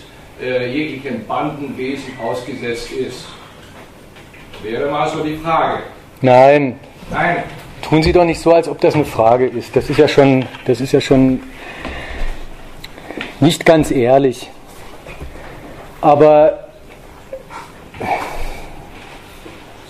äh, 0.41 0.71
jeglichen 0.71 1.25
Bandenwesen 1.27 2.17
ausgesetzt 2.21 2.91
ist. 2.91 3.25
Wäre 4.63 4.89
mal 4.89 5.09
so 5.09 5.23
die 5.23 5.35
Frage. 5.35 5.83
Nein. 6.21 6.79
Nein. 7.11 7.43
Tun 7.81 8.01
Sie 8.01 8.13
doch 8.13 8.23
nicht 8.23 8.39
so, 8.39 8.53
als 8.53 8.69
ob 8.69 8.79
das 8.79 8.95
eine 8.95 9.05
Frage 9.05 9.45
ist. 9.45 9.75
Das 9.75 9.89
ist 9.89 9.99
ja 9.99 10.07
schon, 10.07 10.45
das 10.65 10.79
ist 10.79 10.93
ja 10.93 11.01
schon 11.01 11.41
nicht 13.41 13.65
ganz 13.65 13.91
ehrlich. 13.91 14.49
Aber 15.99 16.69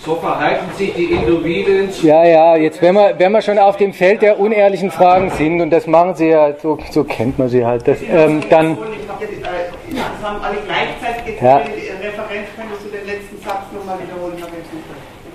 So 0.04 0.16
verhalten 0.16 0.66
sich 0.76 0.92
die 0.92 1.04
Individuen. 1.04 1.88
Ja, 2.02 2.24
ja, 2.26 2.56
jetzt, 2.56 2.82
wenn 2.82 2.94
wir, 2.94 3.14
wenn 3.18 3.32
wir 3.32 3.40
schon 3.40 3.58
auf 3.58 3.78
dem 3.78 3.94
Feld 3.94 4.20
der 4.20 4.38
unehrlichen 4.38 4.90
Fragen 4.90 5.30
sind, 5.30 5.62
und 5.62 5.70
das 5.70 5.86
machen 5.86 6.14
sie 6.14 6.28
ja, 6.28 6.52
so, 6.60 6.78
so 6.90 7.04
kennt 7.04 7.38
man 7.38 7.48
sie 7.48 7.64
halt, 7.64 7.88
das, 7.88 7.98
ähm, 8.02 8.42
dann. 8.50 8.76
Das 8.76 10.28
haben 10.28 10.42
alle 10.42 10.58
gleichzeitig 10.66 11.40
ja. 11.40 11.56
Referenz, 11.56 12.48
könntest 12.54 12.84
du 12.84 12.88
den 12.90 13.06
letzten 13.06 13.42
Satz 13.42 13.62
nochmal 13.72 13.96
wiederholen? 14.02 14.34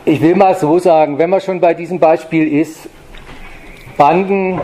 Ich 0.06 0.22
will 0.22 0.36
mal 0.36 0.56
so 0.56 0.78
sagen, 0.78 1.18
wenn 1.18 1.32
man 1.32 1.42
schon 1.42 1.60
bei 1.60 1.74
diesem 1.74 2.00
Beispiel 2.00 2.60
ist, 2.60 2.90
Banden 3.98 4.62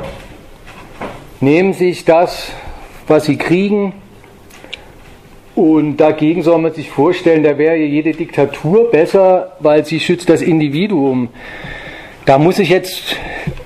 nehmen 1.40 1.74
sich 1.74 2.06
das, 2.06 2.52
was 3.08 3.26
sie 3.26 3.38
kriegen, 3.38 3.94
und 5.56 5.98
dagegen 5.98 6.44
soll 6.44 6.60
man 6.60 6.74
sich 6.74 6.90
vorstellen, 6.90 7.44
da 7.44 7.58
wäre 7.58 7.78
jede 7.78 8.12
Diktatur 8.12 8.92
besser, 8.92 9.54
weil 9.60 9.86
sie 9.86 10.02
schützt 10.02 10.30
das 10.30 10.42
Individuum. 10.42 11.30
Da 12.26 12.38
muss 12.38 12.60
ich 12.60 12.70
jetzt 12.70 13.16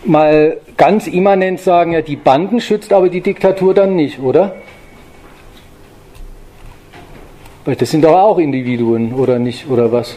mal 0.06 0.57
ganz 0.78 1.07
immanent 1.07 1.60
sagen, 1.60 1.94
ja, 1.94 2.02
die 2.02 2.16
Banden 2.16 2.61
schützt 2.61 2.94
aber 2.94 3.10
die 3.10 3.22
Diktatur 3.22 3.74
dann 3.74 3.95
nicht, 3.95 4.20
oder? 4.20 4.56
Weil 7.66 7.76
das 7.76 7.90
sind 7.90 8.03
doch 8.03 8.18
auch 8.18 8.38
Individuen, 8.38 9.14
oder 9.14 9.40
nicht, 9.40 9.68
oder 9.70 9.91
was? 9.91 10.16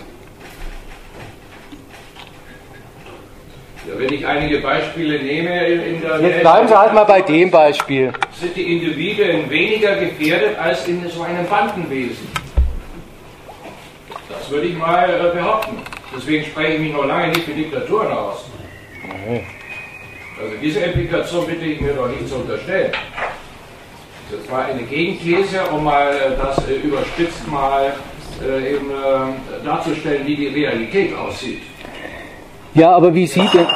Wenn 3.96 4.12
ich 4.12 4.26
einige 4.26 4.58
Beispiele 4.58 5.22
nehme 5.22 5.66
in 5.66 6.00
der 6.00 6.20
Jetzt 6.20 6.40
bleiben 6.40 6.68
Sie 6.68 6.78
halt 6.78 6.94
mal 6.94 7.04
bei 7.04 7.20
dem 7.20 7.50
Beispiel. 7.50 8.12
Sind 8.32 8.56
die 8.56 8.76
Individuen 8.76 9.48
weniger 9.50 9.96
gefährdet 9.96 10.58
als 10.58 10.86
in 10.88 11.08
so 11.08 11.22
einem 11.22 11.46
Bandenwesen? 11.46 12.28
Das 14.28 14.50
würde 14.50 14.66
ich 14.66 14.76
mal 14.76 15.08
äh, 15.08 15.36
behaupten. 15.36 15.78
Deswegen 16.16 16.44
spreche 16.44 16.74
ich 16.74 16.80
mich 16.80 16.92
noch 16.92 17.06
lange 17.06 17.28
nicht 17.28 17.42
für 17.42 17.52
Diktaturen 17.52 18.12
aus. 18.12 18.46
Also 20.40 20.54
diese 20.60 20.80
Implikation 20.80 21.46
bitte 21.46 21.64
ich 21.64 21.80
mir 21.80 21.92
doch 21.92 22.08
nicht 22.08 22.28
zu 22.28 22.36
unterstellen. 22.36 22.92
Das 24.30 24.50
war 24.50 24.64
eine 24.64 24.82
Gegenthese, 24.82 25.64
um 25.66 25.84
mal 25.84 26.08
äh, 26.08 26.36
das 26.36 26.58
äh, 26.68 26.74
überspitzt 26.74 27.46
mal 27.48 27.92
eben 28.44 28.90
darzustellen, 29.64 30.26
wie 30.26 30.34
die 30.34 30.48
Realität 30.48 31.14
aussieht. 31.14 31.62
Ja, 32.74 32.96
aber 32.96 33.14
wie 33.14 33.26
sieht 33.26 33.52
denn. 33.52 33.66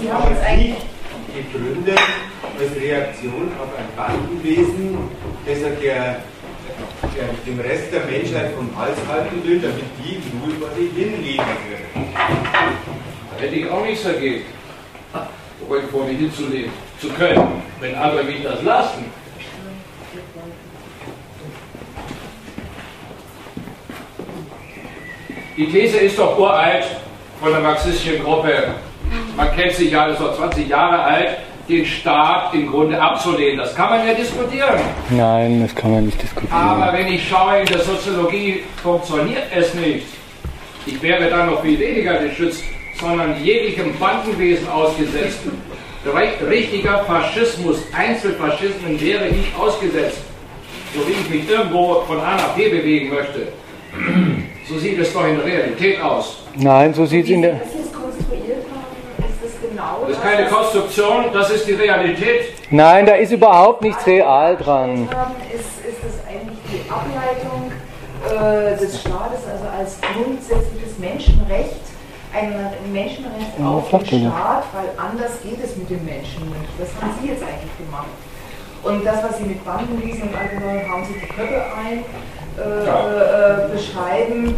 Sie 0.00 0.10
haben 0.10 0.32
es 0.32 0.46
eigentlich 0.46 0.76
gegründet 1.34 1.98
als 2.58 2.82
Reaktion 2.82 3.52
auf 3.60 3.68
ein 3.76 3.88
Bandenwesen, 3.94 4.96
das 5.46 5.58
er 5.58 5.70
der, 5.70 6.16
der, 7.14 7.28
dem 7.46 7.60
Rest 7.60 7.92
der 7.92 8.04
Menschheit 8.06 8.52
vom 8.54 8.70
Hals 8.74 8.96
halten 9.06 9.44
will, 9.44 9.60
damit 9.60 9.84
die 10.02 10.22
nur 10.38 10.56
über 10.56 10.74
sich 10.74 10.90
hinleben 10.94 11.44
können. 11.44 12.14
Da 12.14 13.44
hätte 13.44 13.54
ich 13.54 13.70
auch 13.70 13.84
nichts 13.84 14.04
dagegen, 14.04 14.44
ruhig 15.68 15.84
vor 15.92 16.06
mir 16.06 16.14
hinzuleben 16.14 16.72
zu 17.00 17.08
können, 17.10 17.62
wenn 17.80 17.94
andere 17.96 18.24
mich 18.24 18.42
das 18.42 18.62
lassen. 18.62 19.04
Die 25.56 25.66
These 25.66 25.98
ist 25.98 26.18
doch 26.18 26.38
uralt 26.38 26.86
von 27.40 27.52
der 27.52 27.60
marxistischen 27.60 28.22
Gruppe. 28.22 28.74
Man 29.36 29.54
kennt 29.56 29.72
sich 29.72 29.90
ja, 29.90 30.08
das 30.08 30.20
ist 30.20 30.36
20 30.36 30.68
Jahre 30.68 31.02
alt, 31.02 31.36
den 31.68 31.84
Staat 31.84 32.54
im 32.54 32.70
Grunde 32.70 33.00
abzulehnen. 33.00 33.58
Das 33.58 33.74
kann 33.74 33.90
man 33.90 34.06
ja 34.06 34.14
diskutieren. 34.14 34.80
Nein, 35.10 35.62
das 35.62 35.74
kann 35.74 35.92
man 35.92 36.06
nicht 36.06 36.20
diskutieren. 36.20 36.52
Aber 36.52 36.92
wenn 36.92 37.08
ich 37.08 37.28
schaue, 37.28 37.60
in 37.60 37.66
der 37.66 37.80
Soziologie 37.80 38.62
funktioniert 38.82 39.44
es 39.54 39.74
nicht. 39.74 40.06
Ich 40.86 41.00
wäre 41.02 41.28
dann 41.28 41.50
noch 41.50 41.62
viel 41.62 41.78
weniger 41.78 42.14
geschützt, 42.18 42.62
sondern 42.98 43.42
jeglichem 43.44 43.96
Bandenwesen 43.98 44.68
ausgesetzt. 44.68 45.40
Richtiger 46.48 47.04
Faschismus, 47.04 47.82
Einzelfaschismen 47.92 48.98
wäre 49.00 49.28
ich 49.28 49.52
ausgesetzt. 49.58 50.18
So 50.94 51.06
wie 51.06 51.12
ich 51.12 51.28
mich 51.28 51.50
irgendwo 51.50 52.02
von 52.06 52.18
A 52.20 52.36
nach 52.36 52.54
B 52.54 52.70
bewegen 52.70 53.10
möchte. 53.10 53.48
So 54.68 54.78
sieht 54.78 54.98
es 54.98 55.12
doch 55.14 55.26
in 55.26 55.36
der 55.36 55.46
Realität 55.46 55.98
aus. 56.02 56.42
Nein, 56.54 56.92
so 56.92 57.06
sieht 57.06 57.24
es 57.24 57.30
in 57.30 57.40
der. 57.40 57.54
konstruiert 57.54 58.58
ist 58.58 59.38
das 59.42 59.70
genau. 59.70 60.04
Das 60.06 60.10
ist 60.10 60.22
keine 60.22 60.46
Konstruktion, 60.46 61.24
das 61.32 61.50
ist 61.50 61.66
die 61.66 61.72
Realität. 61.72 62.52
Nein, 62.70 63.06
da 63.06 63.14
ist 63.14 63.32
überhaupt 63.32 63.80
nichts 63.80 64.06
real 64.06 64.56
dran. 64.58 65.08
Haben, 65.10 65.36
ist, 65.48 65.88
ist 65.88 66.04
das 66.04 66.20
eigentlich 66.28 66.58
die 66.70 66.90
Ableitung 66.90 67.72
äh, 68.26 68.76
des 68.76 69.00
Staates, 69.00 69.40
also 69.50 69.64
als 69.78 69.98
grundsätzliches 70.02 70.98
Menschenrecht, 70.98 71.80
ein 72.34 72.92
Menschenrecht 72.92 73.58
Ja, 73.58 73.68
auf 73.70 73.88
den. 73.88 74.04
Staat, 74.04 74.64
weil 74.74 74.90
anders 74.98 75.40
geht 75.42 75.64
es 75.64 75.76
mit 75.76 75.88
dem 75.88 76.04
Menschen 76.04 76.44
nicht. 76.44 76.68
Das 76.78 76.88
haben 77.00 77.14
Sie 77.22 77.28
jetzt 77.28 77.42
eigentlich 77.42 77.72
gemacht. 77.78 78.08
Und 78.88 79.04
das, 79.04 79.22
was 79.22 79.36
Sie 79.36 79.44
mit 79.44 79.62
Bandenwiesen 79.66 80.22
und 80.22 80.34
Alkohol 80.34 80.88
haben 80.88 81.04
Sie 81.04 81.20
die 81.20 81.26
Köpfe 81.26 81.62
ein 81.76 82.04
äh, 82.56 82.84
äh, 82.86 83.68
beschreiben, 83.68 84.56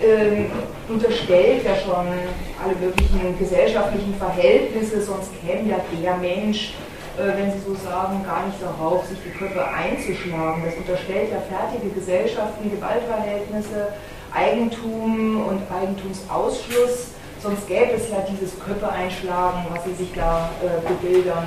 ähm, 0.00 0.46
unterstellt 0.88 1.64
ja 1.64 1.74
schon 1.74 2.06
alle 2.62 2.76
möglichen 2.80 3.36
gesellschaftlichen 3.40 4.14
Verhältnisse, 4.14 5.02
sonst 5.02 5.30
käme 5.44 5.68
ja 5.68 5.78
der 6.00 6.16
Mensch, 6.18 6.74
äh, 7.18 7.36
wenn 7.36 7.50
Sie 7.50 7.58
so 7.58 7.74
sagen, 7.74 8.24
gar 8.24 8.46
nicht 8.46 8.62
darauf, 8.62 9.04
sich 9.06 9.18
die 9.24 9.30
Köpfe 9.36 9.66
einzuschlagen. 9.66 10.62
Das 10.64 10.76
unterstellt 10.76 11.30
ja 11.32 11.40
fertige 11.40 11.92
Gesellschaften, 11.92 12.70
Gewaltverhältnisse, 12.70 13.88
Eigentum 14.32 15.44
und 15.44 15.60
Eigentumsausschluss. 15.74 17.14
Sonst 17.42 17.66
gäbe 17.66 17.92
es 17.96 18.08
ja 18.08 18.24
dieses 18.30 18.52
Köpfe 18.60 18.88
einschlagen, 18.88 19.66
was 19.70 19.84
Sie 19.84 19.94
sich 19.94 20.12
da 20.14 20.48
äh, 20.62 20.88
bebildern, 20.88 21.44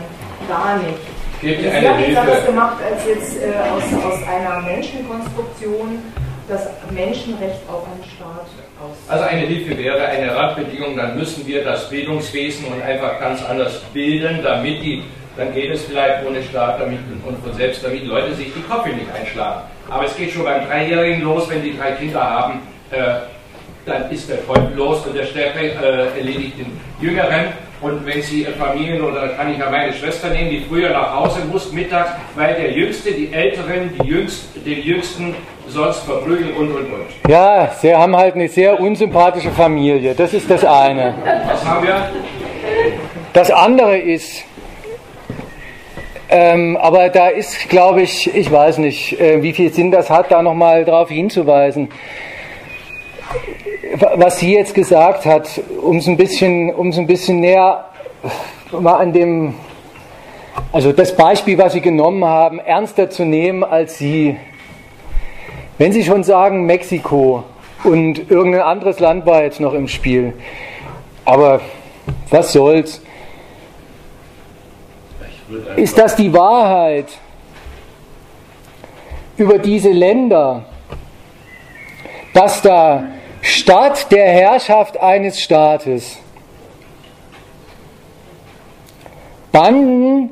gar 0.49 0.77
nicht. 0.77 0.99
Gebt 1.41 1.61
Sie 1.61 1.87
haben 1.87 2.01
nichts 2.01 2.17
anderes 2.17 2.45
gemacht, 2.45 2.77
als 2.83 3.05
jetzt 3.05 3.41
äh, 3.41 3.53
aus, 3.71 3.83
aus 4.03 4.19
einer 4.27 4.61
Menschenkonstruktion 4.61 5.99
das 6.49 6.67
Menschenrecht 6.91 7.61
auf 7.69 7.85
einen 7.87 8.03
Staat 8.03 8.45
aus. 8.81 8.97
Also 9.07 9.23
eine 9.23 9.41
Hilfe 9.41 9.77
wäre 9.77 10.05
eine 10.05 10.35
Randbedingung, 10.35 10.97
dann 10.97 11.17
müssen 11.17 11.47
wir 11.47 11.63
das 11.63 11.89
Bildungswesen 11.89 12.65
und 12.65 12.81
einfach 12.81 13.19
ganz 13.19 13.43
anders 13.45 13.79
bilden, 13.93 14.43
damit 14.43 14.83
die, 14.83 15.03
dann 15.37 15.53
geht 15.53 15.71
es 15.71 15.83
vielleicht 15.85 16.25
ohne 16.27 16.43
Staat 16.43 16.81
damit 16.81 16.99
und 17.25 17.41
von 17.41 17.53
selbst, 17.53 17.83
damit 17.83 18.03
die 18.03 18.07
Leute 18.07 18.35
sich 18.35 18.53
die 18.53 18.61
Köpfe 18.61 18.89
nicht 18.89 19.07
einschlagen. 19.17 19.61
Aber 19.89 20.05
es 20.05 20.15
geht 20.17 20.31
schon 20.31 20.43
beim 20.43 20.67
Dreijährigen 20.67 21.21
los, 21.21 21.49
wenn 21.49 21.63
die 21.63 21.77
drei 21.77 21.93
Kinder 21.93 22.21
haben, 22.21 22.59
äh, 22.91 23.15
dann 23.85 24.09
ist 24.11 24.29
der 24.29 24.45
Teufel 24.45 24.73
los 24.75 25.05
und 25.05 25.15
der 25.15 25.25
Stärkere 25.25 26.11
äh, 26.13 26.17
erledigt 26.17 26.59
den 26.59 26.79
Jüngeren. 26.99 27.53
Und 27.81 28.05
wenn 28.05 28.21
Sie 28.21 28.45
Familien 28.45 29.03
oder 29.03 29.29
kann 29.29 29.51
ich 29.51 29.59
ja 29.59 29.69
meine 29.69 29.93
Schwester 29.93 30.29
nehmen, 30.29 30.49
die 30.49 30.61
früher 30.67 30.89
nach 30.89 31.13
Hause 31.13 31.41
muss, 31.51 31.71
mittags, 31.71 32.09
weil 32.35 32.55
der 32.55 32.71
Jüngste, 32.71 33.11
die 33.11 33.31
Älteren, 33.31 33.91
die 33.99 34.07
Jüngst, 34.07 34.49
den 34.65 34.81
Jüngsten 34.81 35.35
sonst 35.67 35.99
verprügeln 35.99 36.53
und 36.53 36.71
und 36.71 36.85
und. 36.85 37.29
Ja, 37.29 37.71
sie 37.79 37.93
haben 37.93 38.15
halt 38.15 38.35
eine 38.35 38.47
sehr 38.47 38.79
unsympathische 38.79 39.51
Familie. 39.51 40.15
Das 40.15 40.33
ist 40.33 40.49
das 40.49 40.63
eine. 40.63 41.15
Was 41.47 41.65
haben 41.65 41.85
wir? 41.85 42.09
Das 43.33 43.51
andere 43.51 43.97
ist, 43.97 44.45
ähm, 46.29 46.77
aber 46.77 47.09
da 47.09 47.27
ist, 47.27 47.69
glaube 47.69 48.01
ich, 48.01 48.33
ich 48.33 48.51
weiß 48.51 48.79
nicht, 48.79 49.19
äh, 49.19 49.43
wie 49.43 49.53
viel 49.53 49.71
Sinn 49.73 49.91
das 49.91 50.09
hat, 50.09 50.31
da 50.31 50.41
nochmal 50.41 50.85
darauf 50.85 51.09
hinzuweisen. 51.09 51.89
Was 54.15 54.39
sie 54.39 54.53
jetzt 54.53 54.73
gesagt 54.73 55.25
hat, 55.25 55.49
um 55.81 55.97
es 55.97 56.07
ein 56.07 56.17
bisschen, 56.17 56.73
um 56.73 56.89
es 56.89 56.97
ein 56.97 57.07
bisschen 57.07 57.39
näher 57.39 57.85
mal 58.71 58.95
an 58.95 59.13
dem, 59.13 59.55
also 60.71 60.91
das 60.91 61.15
Beispiel, 61.15 61.57
was 61.57 61.73
Sie 61.73 61.81
genommen 61.81 62.25
haben, 62.25 62.59
ernster 62.59 63.09
zu 63.09 63.25
nehmen 63.25 63.63
als 63.63 63.97
Sie. 63.97 64.37
Wenn 65.77 65.91
Sie 65.91 66.03
schon 66.03 66.23
sagen 66.23 66.65
Mexiko 66.65 67.43
und 67.83 68.29
irgendein 68.29 68.61
anderes 68.61 68.99
Land 68.99 69.25
war 69.25 69.43
jetzt 69.43 69.59
noch 69.59 69.73
im 69.73 69.87
Spiel, 69.87 70.33
aber 71.25 71.61
was 72.29 72.53
soll's? 72.53 73.01
Ist 75.75 75.97
das 75.97 76.15
die 76.15 76.33
Wahrheit 76.33 77.07
über 79.37 79.59
diese 79.59 79.91
Länder, 79.91 80.65
dass 82.33 82.61
da 82.61 83.03
statt 83.45 84.11
der 84.11 84.25
Herrschaft 84.25 84.99
eines 84.99 85.39
Staates 85.39 86.17
Banden 89.51 90.31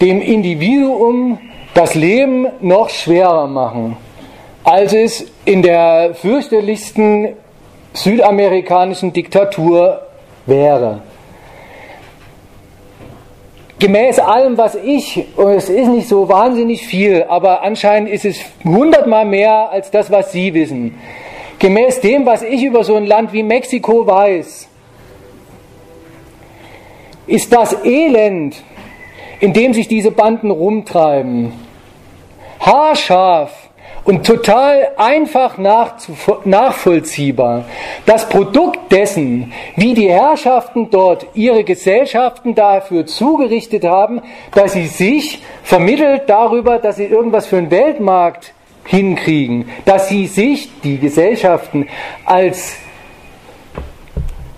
dem 0.00 0.20
Individuum 0.20 1.38
das 1.74 1.94
Leben 1.94 2.46
noch 2.60 2.88
schwerer 2.88 3.46
machen, 3.46 3.96
als 4.64 4.92
es 4.92 5.26
in 5.44 5.62
der 5.62 6.14
fürchterlichsten 6.14 7.36
südamerikanischen 7.92 9.12
Diktatur 9.12 10.00
wäre? 10.46 11.02
gemäß 13.84 14.18
allem, 14.18 14.56
was 14.56 14.76
ich, 14.76 15.26
und 15.36 15.52
es 15.52 15.68
ist 15.68 15.88
nicht 15.88 16.08
so 16.08 16.26
wahnsinnig 16.26 16.86
viel, 16.86 17.22
aber 17.28 17.62
anscheinend 17.62 18.08
ist 18.08 18.24
es 18.24 18.40
hundertmal 18.64 19.26
mehr 19.26 19.70
als 19.70 19.90
das, 19.90 20.10
was 20.10 20.32
Sie 20.32 20.54
wissen. 20.54 20.98
Gemäß 21.64 22.00
dem, 22.02 22.26
was 22.26 22.42
ich 22.42 22.62
über 22.62 22.84
so 22.84 22.94
ein 22.94 23.06
Land 23.06 23.32
wie 23.32 23.42
Mexiko 23.42 24.06
weiß, 24.06 24.68
ist 27.26 27.52
das 27.54 27.82
Elend, 27.86 28.62
in 29.40 29.54
dem 29.54 29.72
sich 29.72 29.88
diese 29.88 30.10
Banden 30.10 30.50
rumtreiben, 30.50 31.54
haarscharf 32.60 33.70
und 34.04 34.26
total 34.26 34.90
einfach 34.98 35.56
nachvollziehbar. 35.56 37.64
Das 38.04 38.28
Produkt 38.28 38.92
dessen, 38.92 39.54
wie 39.74 39.94
die 39.94 40.10
Herrschaften 40.10 40.90
dort 40.90 41.28
ihre 41.32 41.64
Gesellschaften 41.64 42.54
dafür 42.54 43.06
zugerichtet 43.06 43.84
haben, 43.84 44.20
dass 44.54 44.74
sie 44.74 44.86
sich 44.86 45.40
vermittelt 45.62 46.24
darüber, 46.26 46.78
dass 46.78 46.96
sie 46.96 47.06
irgendwas 47.06 47.46
für 47.46 47.56
einen 47.56 47.70
Weltmarkt 47.70 48.52
hinkriegen, 48.86 49.68
dass 49.84 50.08
sie 50.08 50.26
sich, 50.26 50.70
die 50.82 50.98
Gesellschaften, 50.98 51.88
als 52.24 52.76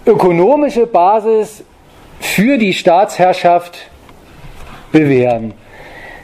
ökonomische 0.04 0.86
Basis 0.86 1.64
für 2.20 2.58
die 2.58 2.72
Staatsherrschaft 2.72 3.90
bewähren. 4.92 5.54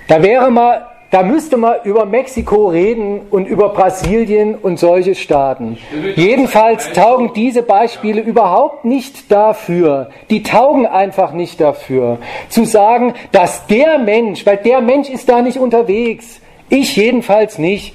Da 0.08 0.22
wäre 0.22 0.50
mal, 0.50 0.86
da 1.10 1.22
müsste 1.22 1.58
man 1.58 1.74
über 1.84 2.06
Mexiko 2.06 2.68
reden 2.68 3.20
und 3.30 3.46
über 3.46 3.68
Brasilien 3.70 4.54
und 4.54 4.78
solche 4.78 5.14
Staaten. 5.14 5.76
Jedenfalls 6.16 6.92
taugen 6.92 7.32
diese 7.34 7.62
Beispiele 7.62 8.22
überhaupt 8.22 8.84
nicht 8.84 9.30
dafür. 9.30 10.10
Die 10.30 10.42
taugen 10.42 10.86
einfach 10.86 11.32
nicht 11.32 11.60
dafür, 11.60 12.18
zu 12.48 12.64
sagen, 12.64 13.14
dass 13.30 13.66
der 13.66 13.98
Mensch, 13.98 14.46
weil 14.46 14.56
der 14.58 14.80
Mensch 14.80 15.10
ist 15.10 15.28
da 15.28 15.42
nicht 15.42 15.58
unterwegs. 15.58 16.41
Ich 16.73 16.97
jedenfalls 16.97 17.59
nicht. 17.59 17.94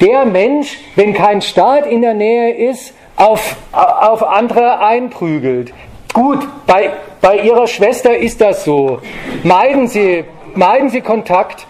Der 0.00 0.24
Mensch, 0.24 0.78
wenn 0.94 1.14
kein 1.14 1.42
Staat 1.42 1.84
in 1.84 2.00
der 2.00 2.14
Nähe 2.14 2.54
ist, 2.70 2.94
auf, 3.16 3.56
auf 3.72 4.22
andere 4.22 4.78
einprügelt. 4.78 5.72
Gut, 6.12 6.46
bei, 6.68 6.92
bei 7.20 7.38
Ihrer 7.38 7.66
Schwester 7.66 8.16
ist 8.16 8.40
das 8.40 8.64
so. 8.64 9.00
Meiden 9.42 9.88
Sie, 9.88 10.24
meiden 10.54 10.90
Sie 10.90 11.00
Kontakt. 11.00 11.66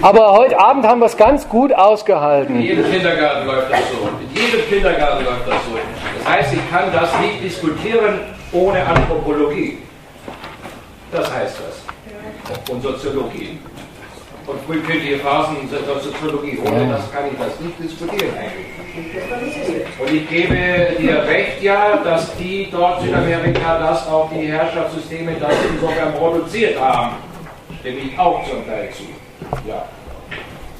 Aber 0.00 0.32
heute 0.32 0.58
Abend 0.58 0.86
haben 0.86 1.00
wir 1.00 1.06
es 1.06 1.16
ganz 1.18 1.46
gut 1.46 1.72
In 1.72 1.76
ausgehalten. 1.76 2.62
jedem 2.62 2.90
Kindergarten 2.90 3.46
läuft 3.46 3.70
das 3.70 3.80
so. 3.90 4.08
In 4.34 4.42
jedem 4.42 4.66
Kindergarten 4.66 5.24
läuft 5.26 5.46
das 5.46 5.56
so. 5.56 5.78
Das 6.24 6.32
heißt, 6.32 6.54
ich 6.54 6.70
kann 6.70 6.90
das 6.90 7.20
nicht 7.20 7.44
diskutieren 7.44 8.20
ohne 8.52 8.82
Anthropologie. 8.86 9.76
Das 11.12 11.30
heißt 11.30 11.58
das. 11.58 12.70
Und 12.74 12.82
Soziologie. 12.82 13.58
Und 14.50 14.60
frühkindliche 14.66 15.18
Phasen 15.18 15.68
der 15.70 16.00
Soziologie. 16.00 16.58
Ohne 16.64 16.88
das 16.88 17.12
kann 17.12 17.24
ich 17.30 17.38
das 17.38 17.60
nicht 17.60 17.78
diskutieren 17.78 18.32
eigentlich. 18.36 18.66
Und 20.00 20.12
ich 20.12 20.28
gebe 20.28 20.96
dir 20.98 21.22
recht, 21.24 21.62
ja, 21.62 21.98
dass 21.98 22.34
die 22.36 22.68
dort 22.70 23.02
Südamerika 23.02 23.78
das 23.78 24.08
auch 24.08 24.28
die 24.32 24.48
Herrschaftssysteme 24.48 25.34
das 25.38 25.54
insofern 25.72 26.14
produziert 26.14 26.80
haben. 26.80 27.16
Stimme 27.78 27.98
ich 27.98 28.18
auch 28.18 28.42
zum 28.48 28.66
Teil 28.66 28.90
zu. 28.90 29.04
Ja. 29.68 29.84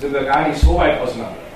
Sind 0.01 0.14
wir 0.14 0.24
gar 0.24 0.48
nicht 0.48 0.59
so 0.59 0.76
weit 0.76 1.01
auseinander. 1.01 1.49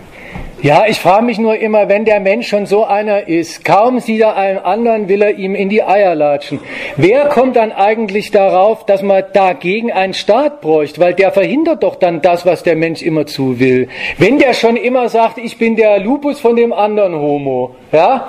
Ja, 0.65 0.85
ich 0.89 0.99
frage 0.99 1.27
mich 1.27 1.39
nur 1.39 1.59
immer, 1.59 1.91
wenn 1.91 2.07
der 2.07 2.21
Mensch 2.21 2.49
schon 2.49 2.65
so 2.65 2.85
einer 2.85 3.29
ist, 3.29 3.67
kaum 3.67 4.01
sieht 4.01 4.23
er 4.23 4.35
einen 4.35 4.59
anderen, 4.59 5.11
will 5.11 5.21
er 5.21 5.37
ihm 5.37 5.55
in 5.55 5.69
die 5.69 5.83
Eier 5.83 6.15
latschen. 6.15 6.59
Wer 6.97 7.27
kommt 7.27 7.57
dann 7.57 7.71
eigentlich 7.71 8.31
darauf, 8.31 8.87
dass 8.87 9.03
man 9.03 9.25
dagegen 9.35 9.93
einen 9.93 10.15
Staat 10.15 10.63
bräuchte? 10.63 11.03
Weil 11.03 11.13
der 11.13 11.33
verhindert 11.33 11.83
doch 11.83 11.97
dann 11.97 12.23
das, 12.23 12.47
was 12.47 12.63
der 12.63 12.77
Mensch 12.77 13.03
immer 13.03 13.27
zu 13.27 13.61
will. 13.61 13.89
Wenn 14.17 14.39
der 14.39 14.55
schon 14.55 14.77
immer 14.77 15.11
sagt, 15.11 15.37
ich 15.37 15.59
bin 15.59 15.77
der 15.77 15.99
Lupus 15.99 16.41
von 16.41 16.57
dem 16.57 16.73
anderen 16.73 17.15
Homo, 17.15 17.75
ja? 17.93 18.29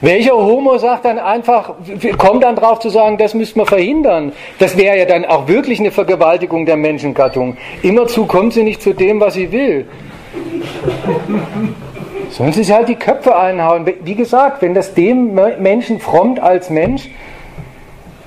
Welcher 0.00 0.32
Homo 0.32 0.78
sagt 0.78 1.04
dann 1.04 1.18
einfach, 1.18 1.74
kommt 2.16 2.42
dann 2.42 2.56
drauf 2.56 2.78
zu 2.78 2.88
sagen, 2.88 3.18
das 3.18 3.34
müsste 3.34 3.58
man 3.58 3.66
verhindern? 3.66 4.32
Das 4.58 4.78
wäre 4.78 4.98
ja 4.98 5.04
dann 5.04 5.26
auch 5.26 5.46
wirklich 5.46 5.78
eine 5.78 5.90
Vergewaltigung 5.90 6.64
der 6.64 6.78
Menschengattung. 6.78 7.58
Immerzu 7.82 8.24
kommt 8.24 8.54
sie 8.54 8.62
nicht 8.62 8.80
zu 8.80 8.94
dem, 8.94 9.20
was 9.20 9.34
sie 9.34 9.52
will. 9.52 9.86
Sollen 12.30 12.52
sich 12.52 12.70
halt 12.70 12.88
die 12.88 12.96
Köpfe 12.96 13.36
einhauen. 13.36 13.86
Wie 14.02 14.14
gesagt, 14.14 14.62
wenn 14.62 14.74
das 14.74 14.94
dem 14.94 15.34
Menschen 15.34 16.00
frommt 16.00 16.40
als 16.40 16.70
Mensch, 16.70 17.08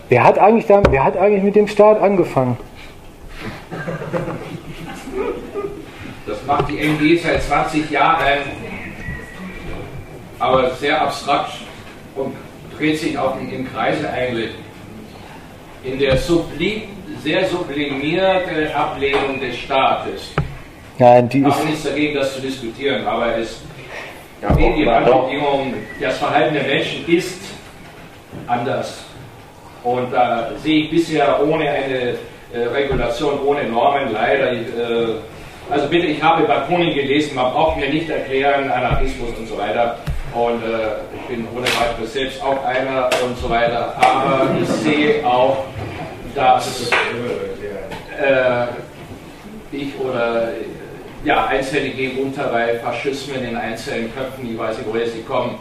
wer 0.09 0.23
hat 0.23 0.37
eigentlich, 0.37 0.67
da, 0.67 0.81
wer 0.89 1.03
hat 1.03 1.17
eigentlich 1.17 1.43
mit 1.43 1.55
dem 1.55 1.67
Staat 1.67 2.01
angefangen? 2.01 2.57
Das 6.25 6.45
macht 6.45 6.69
die 6.69 6.79
MG 6.79 7.17
seit 7.17 7.43
20 7.43 7.89
Jahren, 7.89 8.39
aber 10.39 10.71
sehr 10.71 11.01
abstrakt 11.01 11.53
und 12.15 12.35
dreht 12.77 12.99
sich 12.99 13.17
auch 13.17 13.37
in 13.39 13.71
Kreise 13.71 14.09
eigentlich. 14.09 14.51
In 15.83 15.99
der 15.99 16.17
sublim, 16.17 16.83
sehr 17.21 17.47
sublimierte 17.47 18.73
Ablehnung 18.75 19.39
des 19.39 19.57
Staates 19.57 20.33
Nein, 20.99 21.29
die 21.29 21.39
ist. 21.39 21.47
Ich 21.47 21.53
habe 21.53 21.65
nichts 21.65 21.83
dagegen, 21.83 22.15
das 22.15 22.35
zu 22.35 22.41
diskutieren, 22.41 23.05
aber 23.05 23.37
es 23.37 23.61
ja, 24.41 24.53
geht 24.53 24.77
die 24.77 24.83
Randbedingungen. 24.83 25.73
Das 25.99 26.17
Verhalten 26.17 26.53
der 26.53 26.63
Menschen 26.63 27.07
ist 27.07 27.39
anders. 28.47 29.03
Und 29.83 30.13
da 30.13 30.51
sehe 30.61 30.83
ich 30.83 30.91
bisher 30.91 31.39
ohne 31.43 31.69
eine 31.69 32.15
äh, 32.53 32.67
Regulation, 32.73 33.39
ohne 33.45 33.63
Normen 33.63 34.13
leider. 34.13 34.51
Äh, 34.51 35.15
also 35.69 35.87
bitte, 35.87 36.07
ich 36.07 36.21
habe 36.21 36.43
Bakunin 36.43 36.93
gelesen, 36.93 37.35
man 37.35 37.51
braucht 37.51 37.77
mir 37.77 37.89
nicht 37.89 38.09
erklären, 38.09 38.69
Anarchismus 38.69 39.29
und 39.37 39.47
so 39.47 39.57
weiter. 39.57 39.97
Und 40.33 40.61
äh, 40.63 40.97
ich 41.15 41.21
bin 41.27 41.47
ohne 41.55 41.65
weiteres 41.65 42.13
selbst 42.13 42.41
auch 42.43 42.63
einer 42.65 43.09
und 43.25 43.37
so 43.37 43.49
weiter. 43.49 43.95
Aber 43.97 44.49
ich 44.61 44.67
sehe 44.67 45.25
auch, 45.25 45.63
dass 46.35 46.89
äh, 48.21 48.65
ich 49.71 49.99
oder 49.99 50.49
ja, 51.23 51.45
Einzelne 51.45 51.89
gehen 51.89 52.17
unter, 52.17 52.51
weil 52.51 52.79
Faschismen 52.79 53.43
in 53.43 53.55
einzelnen 53.55 54.13
Köpfen, 54.13 54.51
ich 54.51 54.57
weiß 54.57 54.77
nicht, 54.77 54.87
woher 54.91 55.07
sie 55.07 55.21
kommen, 55.21 55.55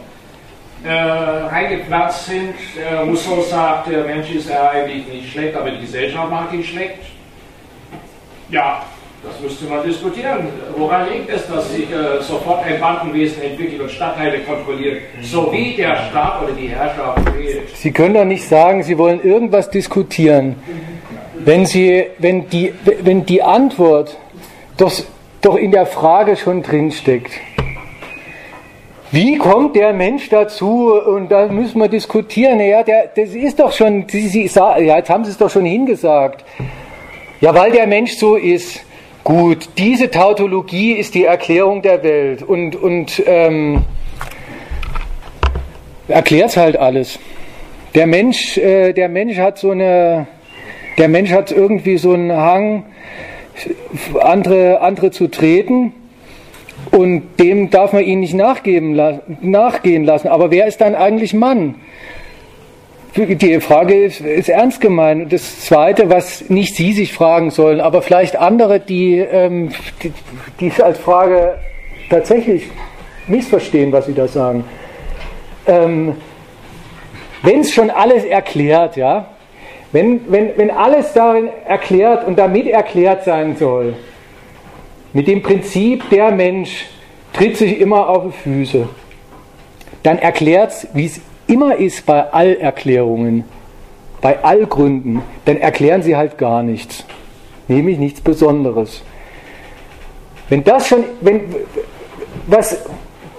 äh, 0.83 0.89
reingeplatzt 0.91 2.25
sind. 2.25 2.55
Äh, 2.77 2.95
Rousseau 2.95 3.41
sagt, 3.41 3.89
der 3.89 4.03
Mensch 4.03 4.29
ist 4.31 4.51
eigentlich 4.51 5.07
nicht 5.07 5.31
schlecht, 5.31 5.55
aber 5.55 5.71
die 5.71 5.81
Gesellschaft 5.81 6.29
macht 6.29 6.53
ihn 6.53 6.63
schlecht. 6.63 6.99
Ja, 8.49 8.83
das 9.23 9.39
müsste 9.39 9.65
man 9.65 9.83
diskutieren. 9.85 10.47
Woran 10.75 11.09
liegt 11.09 11.29
es, 11.29 11.47
dass 11.47 11.71
sich 11.71 11.89
äh, 11.89 12.21
sofort 12.21 12.65
ein 12.65 12.79
Bandenwesen 12.81 13.41
entwickelt 13.41 13.81
und 13.81 13.91
Stadtteile 13.91 14.39
kontrolliert, 14.39 15.01
so 15.21 15.49
wie 15.53 15.73
der 15.75 15.95
Staat 16.09 16.43
oder 16.43 16.51
die 16.51 16.67
Herrschaft 16.67 17.33
will? 17.33 17.61
Sie 17.73 17.91
können 17.91 18.15
doch 18.15 18.25
nicht 18.25 18.45
sagen, 18.45 18.83
Sie 18.83 18.97
wollen 18.97 19.23
irgendwas 19.23 19.69
diskutieren, 19.69 20.57
wenn, 21.45 21.65
Sie, 21.65 22.07
wenn, 22.19 22.49
die, 22.49 22.73
wenn 23.01 23.25
die 23.25 23.41
Antwort 23.41 24.17
doch 24.75 24.91
doch 25.45 25.55
in 25.55 25.71
der 25.71 25.85
Frage 25.85 26.35
schon 26.35 26.63
drinsteckt. 26.63 27.31
Wie 29.11 29.37
kommt 29.37 29.75
der 29.75 29.93
Mensch 29.93 30.29
dazu? 30.29 30.91
Und 30.91 31.29
da 31.29 31.47
müssen 31.47 31.79
wir 31.79 31.87
diskutieren. 31.87 32.59
Ja, 32.59 32.81
der, 32.81 33.11
das 33.15 33.29
ist 33.35 33.59
doch 33.59 33.71
schon, 33.71 34.05
Sie, 34.09 34.27
Sie, 34.27 34.49
ja, 34.55 34.79
jetzt 34.79 35.09
haben 35.09 35.23
Sie 35.23 35.31
es 35.31 35.37
doch 35.37 35.51
schon 35.51 35.65
hingesagt. 35.65 36.43
Ja, 37.39 37.53
weil 37.53 37.71
der 37.71 37.85
Mensch 37.85 38.13
so 38.13 38.35
ist. 38.35 38.83
Gut, 39.23 39.69
diese 39.77 40.09
Tautologie 40.09 40.93
ist 40.93 41.13
die 41.13 41.25
Erklärung 41.25 41.81
der 41.81 42.03
Welt 42.03 42.43
und, 42.43 42.75
und 42.75 43.23
ähm, 43.25 43.83
erklärt 46.07 46.57
halt 46.57 46.75
alles. 46.75 47.19
Der 47.95 48.07
Mensch, 48.07 48.57
äh, 48.57 48.91
der 48.93 49.07
Mensch 49.09 49.37
hat 49.37 49.59
so 49.59 49.71
eine, 49.71 50.27
der 50.97 51.07
Mensch 51.07 51.31
hat 51.31 51.51
irgendwie 51.51 51.97
so 51.97 52.13
einen 52.13 52.33
Hang, 52.33 52.85
andere, 54.19 54.81
andere 54.81 55.11
zu 55.11 55.27
treten. 55.27 55.93
Und 56.91 57.23
dem 57.39 57.69
darf 57.69 57.93
man 57.93 58.03
ihn 58.03 58.19
nicht 58.19 58.33
nachgeben, 58.33 58.99
nachgehen 59.41 60.03
lassen. 60.03 60.27
Aber 60.27 60.51
wer 60.51 60.67
ist 60.67 60.81
dann 60.81 60.95
eigentlich 60.95 61.33
Mann? 61.33 61.75
Die 63.15 63.59
Frage 63.59 63.93
ist, 63.93 64.21
ist 64.21 64.49
ernst 64.49 64.81
gemeint. 64.81 65.23
Und 65.23 65.33
das 65.33 65.61
Zweite, 65.61 66.09
was 66.09 66.49
nicht 66.49 66.75
Sie 66.75 66.93
sich 66.93 67.13
fragen 67.13 67.51
sollen, 67.51 67.79
aber 67.79 68.01
vielleicht 68.01 68.35
andere, 68.35 68.79
die, 68.79 69.19
ähm, 69.19 69.69
die, 70.01 70.11
die 70.59 70.67
es 70.67 70.81
als 70.81 70.97
Frage 70.97 71.59
tatsächlich 72.09 72.67
missverstehen, 73.27 73.91
was 73.91 74.07
Sie 74.07 74.13
da 74.13 74.27
sagen. 74.27 74.65
Ähm, 75.67 76.15
Wenn 77.43 77.59
es 77.59 77.73
schon 77.73 77.89
alles 77.89 78.23
erklärt, 78.23 78.95
ja, 78.95 79.27
wenn, 79.93 80.31
wenn, 80.31 80.57
wenn 80.57 80.71
alles 80.71 81.13
darin 81.13 81.49
erklärt 81.65 82.27
und 82.27 82.37
damit 82.37 82.67
erklärt 82.67 83.23
sein 83.23 83.55
soll, 83.55 83.95
mit 85.13 85.27
dem 85.27 85.43
Prinzip, 85.43 86.09
der 86.09 86.31
Mensch 86.31 86.87
tritt 87.31 87.57
sich 87.57 87.79
immer 87.79 88.09
auf 88.09 88.23
die 88.25 88.31
Füße, 88.31 88.89
dann 90.01 90.17
erklärt 90.17 90.71
es, 90.71 90.87
wie 90.93 91.05
es 91.05 91.21
immer 91.45 91.75
ist 91.75 92.05
bei 92.07 92.33
Allerklärungen, 92.33 93.45
bei 94.19 94.43
Allgründen, 94.43 95.21
dann 95.45 95.57
erklären 95.57 96.01
sie 96.01 96.15
halt 96.15 96.39
gar 96.39 96.63
nichts, 96.63 97.05
nämlich 97.67 97.99
nichts 97.99 98.19
Besonderes. 98.19 99.03
Wenn 100.49 100.63
das 100.63 100.87
schon, 100.87 101.03
wenn, 101.21 101.41
was, 102.47 102.83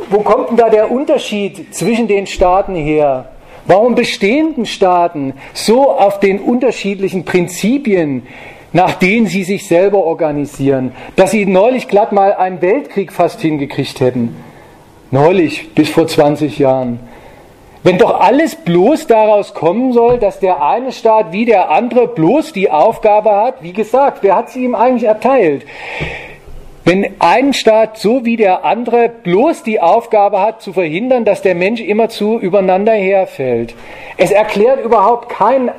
wo 0.09 0.20
kommt 0.20 0.51
denn 0.51 0.56
da 0.56 0.70
der 0.70 0.90
Unterschied 0.90 1.74
zwischen 1.74 2.06
den 2.06 2.28
Staaten 2.28 2.76
her? 2.76 3.31
Warum 3.66 3.95
bestehenden 3.95 4.66
Staaten 4.66 5.35
so 5.55 5.91
auf 5.91 6.20
den 6.20 6.39
unterschiedlichen 6.41 7.24
Prinzipien, 7.24 8.27
nach 8.73 8.95
denen 8.95 9.27
sie 9.27 9.45
sich 9.45 9.66
selber 9.66 9.99
organisieren, 9.99 10.93
dass 11.16 11.31
sie 11.31 11.47
neulich 11.47 11.89
glatt 11.89 12.12
mal 12.12 12.35
einen 12.35 12.61
Weltkrieg 12.61 13.12
fast 13.12 13.41
hingekriegt 13.41 14.01
hätten? 14.01 14.36
Neulich, 15.11 15.74
bis 15.74 15.91
vor 15.91 16.07
20 16.07 16.59
Jahren. 16.59 16.99
Wenn 17.85 17.99
doch 17.99 18.19
alles 18.19 18.57
bloß 18.57 19.07
daraus 19.07 19.55
kommen 19.55 19.93
soll, 19.93 20.19
dass 20.19 20.41
der 20.41 20.62
eine 20.62 20.91
Staat 20.91 21.32
wie 21.32 21.45
der 21.45 21.70
andere 21.70 22.09
bloß 22.09 22.53
die 22.53 22.70
Aufgabe 22.70 23.31
hat, 23.31 23.62
wie 23.62 23.74
gesagt, 23.74 24.19
wer 24.23 24.36
hat 24.36 24.51
sie 24.51 24.65
ihm 24.65 24.74
eigentlich 24.74 25.05
erteilt? 25.05 25.66
Wenn 26.86 27.15
ein 27.19 27.55
Staat 27.55 27.97
so 27.97 28.27
wie 28.27 28.36
der 28.36 28.62
andere 28.62 29.09
bloß 29.09 29.62
die 29.62 29.81
Aufgabe 29.81 30.40
hat, 30.43 30.61
zu 30.61 30.74
verhindern, 30.74 31.24
dass 31.24 31.40
der 31.40 31.55
Mensch 31.55 31.81
immerzu 31.81 32.39
übereinander 32.39 32.93
herfällt. 32.93 33.74
Es 34.19 34.31
erklärt 34.31 34.85
überhaupt 34.85 35.31
keinen, 35.31 35.70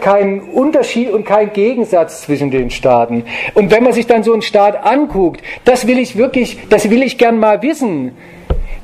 keinen 0.00 0.40
Unterschied 0.40 1.10
und 1.10 1.26
keinen 1.26 1.52
Gegensatz 1.52 2.22
zwischen 2.22 2.50
den 2.50 2.70
Staaten. 2.70 3.24
Und 3.52 3.70
wenn 3.70 3.84
man 3.84 3.92
sich 3.92 4.06
dann 4.06 4.22
so 4.22 4.32
einen 4.32 4.40
Staat 4.40 4.82
anguckt, 4.82 5.42
das 5.66 5.86
will 5.86 5.98
ich 5.98 6.16
wirklich, 6.16 6.56
das 6.70 6.88
will 6.88 7.02
ich 7.02 7.18
gern 7.18 7.38
mal 7.38 7.60
wissen, 7.60 8.16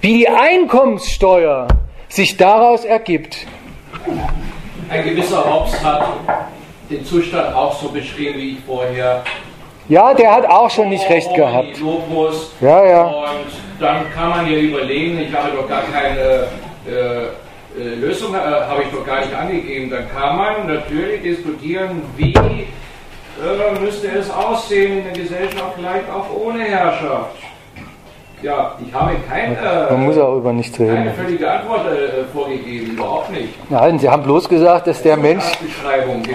wie 0.03 0.13
die 0.13 0.29
Einkommenssteuer 0.29 1.69
sich 2.09 2.37
daraus 2.37 2.85
ergibt. 2.85 3.47
Ein 4.91 5.05
gewisser 5.05 5.43
Hobbes 5.43 5.83
hat 5.83 6.07
den 6.91 7.03
Zustand 7.03 7.55
auch 7.55 7.81
so 7.81 7.89
beschrieben, 7.89 8.39
wie 8.39 8.51
ich 8.53 8.59
vorher 8.67 9.25
ja, 9.89 10.15
der 10.15 10.35
hat 10.35 10.47
auch 10.47 10.71
schon 10.71 10.89
nicht 10.89 11.09
recht 11.09 11.35
gehabt. 11.35 11.79
Logos. 11.81 12.53
Ja, 12.61 12.85
ja. 12.85 13.03
Und 13.03 13.47
dann 13.81 14.11
kann 14.13 14.31
man 14.31 14.51
ja 14.51 14.59
überlegen, 14.59 15.21
ich 15.21 15.35
habe 15.35 15.51
doch 15.57 15.69
gar 15.69 15.83
keine 15.83 16.47
äh, 16.89 17.27
äh, 17.79 17.95
Lösung, 17.97 18.35
äh, 18.35 18.39
habe 18.39 18.83
ich 18.83 18.89
doch 18.89 19.05
gar 19.05 19.21
nicht 19.21 19.35
angegeben. 19.35 19.91
Dann 19.91 20.09
kann 20.09 20.37
man 20.37 20.67
natürlich 20.67 21.23
diskutieren, 21.23 22.03
wie 22.17 22.35
äh, 22.35 23.81
müsste 23.81 24.09
es 24.09 24.31
aussehen 24.31 24.99
in 24.99 25.05
der 25.05 25.13
Gesellschaft, 25.13 25.75
vielleicht 25.77 26.11
auch 26.11 26.27
ohne 26.35 26.65
Herrschaft. 26.65 27.37
Ja, 28.43 28.75
ich 28.87 28.93
habe 28.93 29.13
keine, 29.29 29.57
Man 29.91 30.05
muss 30.05 30.19
auch 30.19 30.37
über 30.37 30.53
nichts 30.53 30.79
reden. 30.79 30.95
keine 30.95 31.13
völlige 31.15 31.51
Antwort 31.51 31.87
äh, 31.87 32.25
vorgegeben, 32.33 32.93
überhaupt 32.93 33.31
nicht. 33.33 33.71
Nein, 33.71 33.99
Sie 33.99 34.11
haben 34.11 34.23
bloß 34.23 34.49
gesagt, 34.49 34.87
dass 34.87 35.03
der 35.03 35.17
Mensch. 35.17 35.45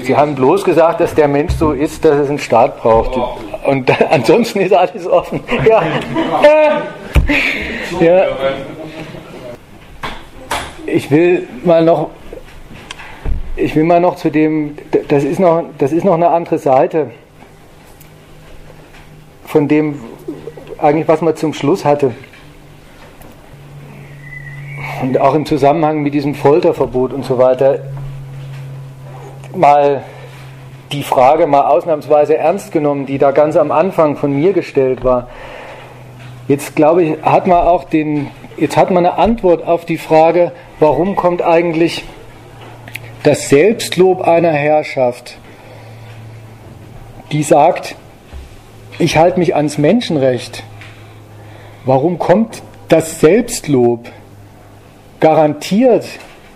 Sie 0.02 0.16
haben 0.18 0.34
bloß 0.34 0.64
gesagt, 0.64 1.00
dass 1.00 1.14
der 1.14 1.28
Mensch 1.28 1.54
so 1.54 1.74
ist, 1.74 2.04
dass 2.04 2.16
es 2.18 2.30
einen 2.30 2.40
Staat 2.40 2.82
braucht. 2.82 3.16
Oh. 3.16 3.38
Und 3.70 3.88
da, 3.88 3.96
ansonsten 4.10 4.62
ist 4.62 4.74
alles 4.74 5.06
offen. 5.08 5.42
Ja. 5.68 5.84
ja. 8.00 8.24
Ich 10.88 11.12
will 11.12 11.48
mal 11.64 11.84
noch. 11.86 12.10
Ich 13.56 13.76
will 13.76 13.84
mal 13.84 14.00
noch 14.00 14.16
zu 14.16 14.32
dem. 14.32 14.76
Das 15.08 15.24
ist 15.24 15.40
noch, 15.40 15.64
das 15.78 15.92
ist 15.92 16.04
noch 16.04 16.16
eine 16.16 16.30
andere 16.30 16.58
Seite 16.58 17.12
von 19.46 19.68
dem, 19.68 20.00
eigentlich 20.84 21.08
was 21.08 21.22
man 21.22 21.36
zum 21.36 21.54
Schluss 21.54 21.86
hatte. 21.86 22.12
und 25.02 25.20
auch 25.20 25.34
im 25.34 25.46
Zusammenhang 25.46 26.02
mit 26.02 26.14
diesem 26.14 26.36
Folterverbot 26.36 27.14
und 27.14 27.26
so 27.26 27.38
weiter 27.38 27.80
mal 29.56 30.04
die 30.92 31.04
Frage 31.04 31.48
mal 31.48 31.68
ausnahmsweise 31.68 32.38
ernst 32.38 32.72
genommen, 32.72 33.06
die 33.06 33.18
da 33.18 33.32
ganz 33.32 33.56
am 33.56 33.72
Anfang 33.72 34.16
von 34.18 34.32
mir 34.32 34.54
gestellt 34.54 35.04
war. 35.04 35.30
Jetzt 36.48 36.76
glaube 36.76 37.04
ich, 37.04 37.22
hat 37.22 37.48
man 37.48 37.66
auch 37.66 37.86
den, 37.86 38.28
jetzt 38.58 38.78
hat 38.78 38.92
man 38.92 39.06
eine 39.06 39.18
Antwort 39.18 39.66
auf 39.66 39.86
die 39.86 39.98
Frage, 39.98 40.52
warum 40.80 41.16
kommt 41.16 41.42
eigentlich 41.42 42.04
das 43.24 43.50
Selbstlob 43.50 44.22
einer 44.22 44.52
Herrschaft, 44.52 45.38
die 47.32 47.44
sagt, 47.44 47.96
ich 49.00 49.18
halte 49.18 49.40
mich 49.40 49.56
ans 49.56 49.78
Menschenrecht. 49.78 50.64
Warum 51.86 52.20
kommt 52.20 52.62
das 52.90 53.20
Selbstlob 53.20 54.10
garantiert 55.20 56.06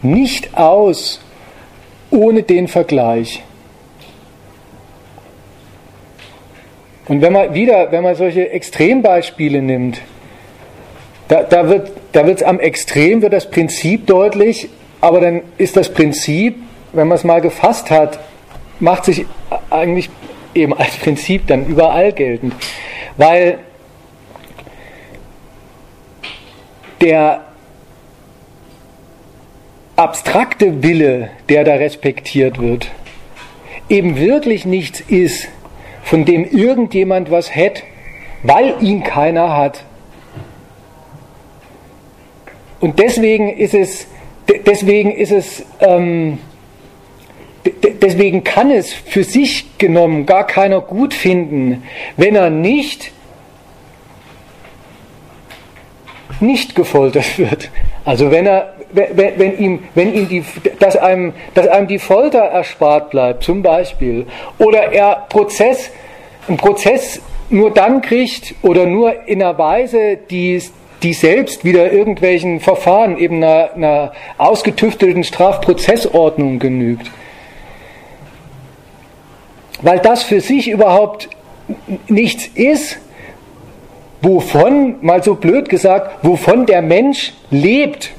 nicht 0.01 0.57
aus 0.57 1.19
ohne 2.11 2.43
den 2.43 2.67
Vergleich? 2.67 3.41
Und 7.07 7.21
wenn 7.21 7.33
man 7.33 7.53
wieder, 7.53 7.91
wenn 7.91 8.03
man 8.03 8.15
solche 8.15 8.49
Extrembeispiele 8.49 9.61
nimmt, 9.61 10.01
da, 11.27 11.43
da 11.43 11.69
wird 11.69 11.91
da 12.11 12.21
es 12.21 12.43
am 12.43 12.59
Extrem 12.59 13.21
wird 13.21 13.33
das 13.33 13.49
Prinzip 13.49 14.07
deutlich, 14.07 14.69
aber 15.01 15.19
dann 15.19 15.41
ist 15.57 15.75
das 15.75 15.89
Prinzip, 15.89 16.55
wenn 16.93 17.07
man 17.07 17.17
es 17.17 17.23
mal 17.23 17.41
gefasst 17.41 17.91
hat, 17.91 18.19
macht 18.79 19.05
sich 19.05 19.25
eigentlich 19.69 20.09
eben 20.53 20.73
als 20.73 20.95
Prinzip 20.95 21.47
dann 21.47 21.65
überall 21.65 22.13
geltend. 22.13 22.53
Weil 23.17 23.59
der 27.05 27.41
abstrakte 29.95 30.81
Wille, 30.81 31.29
der 31.49 31.63
da 31.63 31.75
respektiert 31.75 32.59
wird, 32.59 32.89
eben 33.89 34.17
wirklich 34.17 34.65
nichts 34.65 35.01
ist, 35.01 35.47
von 36.03 36.25
dem 36.25 36.45
irgendjemand 36.45 37.29
was 37.29 37.55
hätte, 37.55 37.83
weil 38.41 38.73
ihn 38.81 39.03
keiner 39.03 39.55
hat. 39.55 39.83
Und 42.79 42.97
deswegen 42.97 43.49
ist 43.55 43.75
es, 43.75 44.07
deswegen 44.65 45.11
ist 45.11 45.31
es, 45.31 45.63
ähm, 45.81 46.39
deswegen 48.01 48.43
kann 48.43 48.71
es 48.71 48.91
für 48.91 49.23
sich 49.23 49.77
genommen 49.77 50.25
gar 50.25 50.47
keiner 50.47 50.81
gut 50.81 51.13
finden, 51.13 51.83
wenn 52.17 52.35
er 52.35 52.49
nicht 52.49 53.11
nicht 56.39 56.75
gefoltert 56.75 57.37
wird. 57.37 57.69
Also 58.03 58.31
wenn 58.31 58.45
er, 58.45 58.73
wenn, 58.91 59.37
wenn 59.37 59.57
ihm, 59.57 59.83
wenn 59.95 60.13
ihm 60.13 60.27
die, 60.29 60.43
dass 60.79 60.95
einem, 60.95 61.33
dass 61.53 61.67
einem 61.67 61.87
die 61.87 61.99
Folter 61.99 62.39
erspart 62.39 63.09
bleibt, 63.09 63.43
zum 63.43 63.61
Beispiel, 63.61 64.25
oder 64.57 64.91
er 64.91 65.25
Prozess, 65.29 65.91
einen 66.47 66.57
Prozess 66.57 67.21
nur 67.49 67.71
dann 67.71 68.01
kriegt 68.01 68.55
oder 68.61 68.85
nur 68.85 69.27
in 69.27 69.41
einer 69.41 69.57
Weise, 69.57 70.17
die 70.29 70.61
die 71.03 71.13
selbst 71.13 71.63
wieder 71.63 71.91
irgendwelchen 71.91 72.59
Verfahren, 72.59 73.17
eben 73.17 73.43
einer, 73.43 73.73
einer 73.75 74.11
ausgetüftelten 74.37 75.23
Strafprozessordnung 75.23 76.57
genügt. 76.57 77.11
Weil 79.81 79.99
das 79.99 80.23
für 80.23 80.41
sich 80.41 80.67
überhaupt 80.67 81.29
nichts 82.07 82.47
ist, 82.55 82.97
wovon, 84.25 84.95
mal 85.01 85.23
so 85.23 85.35
blöd 85.35 85.69
gesagt, 85.69 86.23
wovon 86.23 86.65
der 86.65 86.81
Mensch 86.81 87.33
lebt. 87.51 88.11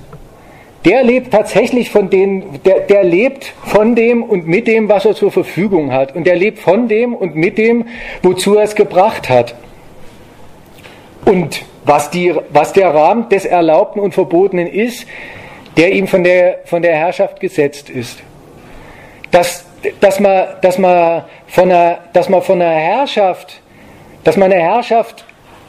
Der 0.84 1.02
lebt 1.02 1.32
tatsächlich 1.32 1.90
von 1.90 2.10
dem, 2.10 2.62
der, 2.64 2.80
der 2.80 3.02
lebt 3.02 3.52
von 3.64 3.96
dem 3.96 4.22
und 4.22 4.46
mit 4.46 4.68
dem, 4.68 4.88
was 4.88 5.04
er 5.04 5.16
zur 5.16 5.32
Verfügung 5.32 5.92
hat. 5.92 6.14
Und 6.14 6.28
der 6.28 6.36
lebt 6.36 6.60
von 6.60 6.86
dem 6.86 7.12
und 7.12 7.34
mit 7.34 7.58
dem, 7.58 7.86
wozu 8.22 8.56
er 8.56 8.62
es 8.62 8.76
gebracht 8.76 9.28
hat. 9.28 9.56
Und 11.24 11.64
was, 11.84 12.10
die, 12.10 12.32
was 12.50 12.72
der 12.72 12.94
Rahmen 12.94 13.28
des 13.28 13.44
Erlaubten 13.44 13.98
und 13.98 14.14
Verbotenen 14.14 14.68
ist, 14.68 15.06
der 15.76 15.92
ihm 15.92 16.06
von 16.06 16.22
der, 16.22 16.60
von 16.64 16.82
der 16.82 16.94
Herrschaft 16.94 17.40
gesetzt 17.40 17.90
ist. 17.90 18.20
Dass, 19.32 19.64
dass, 20.00 20.20
man, 20.20 20.46
dass, 20.62 20.78
man 20.78 21.24
von 21.48 21.64
einer, 21.64 21.98
dass 22.12 22.28
man 22.28 22.42
von 22.42 22.62
einer 22.62 22.70
Herrschaft, 22.70 23.60
dass 24.22 24.36
man 24.36 24.52
eine 24.52 24.62
Herrschaft 24.62 25.24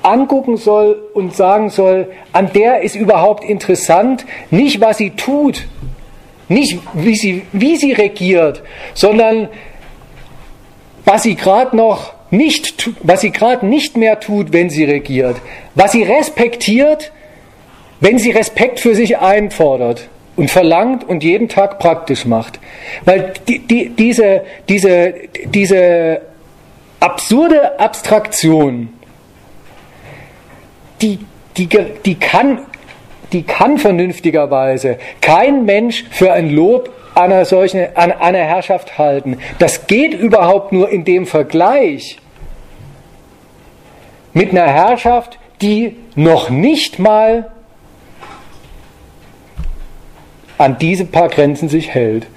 angucken 0.08 0.58
soll 0.58 1.02
und 1.14 1.36
sagen 1.36 1.70
soll, 1.70 2.12
an 2.34 2.52
der 2.54 2.82
ist 2.82 2.96
überhaupt 2.96 3.44
interessant, 3.44 4.26
nicht 4.50 4.82
was 4.82 4.98
sie 4.98 5.12
tut, 5.12 5.68
nicht 6.50 6.80
wie 6.94 7.16
sie, 7.16 7.44
wie 7.52 7.76
sie 7.76 7.92
regiert, 7.92 8.64
sondern 8.94 9.50
was 11.06 11.24
sie 11.24 11.36
gerade 11.36 11.76
noch 11.76 12.14
nicht, 12.32 12.90
was 13.02 13.22
sie 13.22 13.32
gerade 13.32 13.66
nicht 13.66 13.98
mehr 13.98 14.20
tut, 14.20 14.52
wenn 14.54 14.70
sie 14.70 14.84
regiert, 14.84 15.38
was 15.76 15.92
sie 15.92 16.04
respektiert, 16.04 17.12
wenn 18.00 18.20
sie 18.20 18.32
Respekt 18.32 18.80
für 18.80 18.96
sich 18.96 19.18
einfordert 19.18 20.10
und 20.36 20.52
verlangt 20.52 21.04
und 21.04 21.24
jeden 21.24 21.50
Tag 21.50 21.80
praktisch 21.80 22.26
macht. 22.26 22.60
Weil 23.06 23.34
die, 23.48 23.60
die, 23.60 23.90
diese, 23.90 24.44
diese, 24.70 25.14
diese 25.46 26.22
absurde 27.00 27.80
Abstraktion, 27.80 28.90
die, 31.02 31.20
die, 31.58 31.68
die, 32.06 32.16
kann, 32.16 32.60
die 33.32 33.44
kann 33.44 33.78
vernünftigerweise 33.78 34.98
kein 35.22 35.66
Mensch 35.66 36.06
für 36.12 36.34
ein 36.34 36.50
Lob 36.50 36.90
einer 37.16 37.46
solchen, 37.46 37.96
an 37.96 38.12
einer 38.12 38.40
Herrschaft 38.40 38.98
halten. 38.98 39.38
Das 39.60 39.88
geht 39.88 40.14
überhaupt 40.14 40.72
nur 40.72 40.90
in 40.90 41.04
dem 41.04 41.26
Vergleich 41.26 42.20
mit 44.34 44.52
einer 44.52 44.68
Herrschaft, 44.68 45.40
die 45.62 45.98
noch 46.16 46.50
nicht 46.50 47.00
mal 47.00 47.52
an 50.60 50.78
diese 50.78 51.06
paar 51.06 51.30
Grenzen 51.30 51.70
sich 51.70 51.90
hält. 51.90 52.28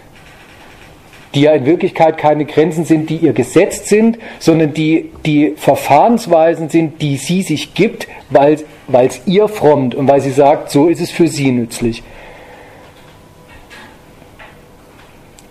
Die 1.34 1.42
ja 1.42 1.52
in 1.52 1.64
Wirklichkeit 1.64 2.18
keine 2.18 2.44
Grenzen 2.44 2.84
sind, 2.84 3.08
die 3.08 3.16
ihr 3.16 3.32
gesetzt 3.32 3.86
sind, 3.86 4.18
sondern 4.38 4.74
die, 4.74 5.10
die 5.24 5.54
Verfahrensweisen 5.56 6.68
sind, 6.68 7.00
die 7.00 7.16
sie 7.16 7.42
sich 7.42 7.74
gibt, 7.74 8.08
weil 8.30 8.58
es 9.06 9.20
ihr 9.26 9.48
frommt 9.48 9.94
und 9.94 10.08
weil 10.08 10.20
sie 10.20 10.32
sagt, 10.32 10.70
so 10.70 10.88
ist 10.88 11.00
es 11.00 11.10
für 11.10 11.28
sie 11.28 11.52
nützlich. 11.52 12.02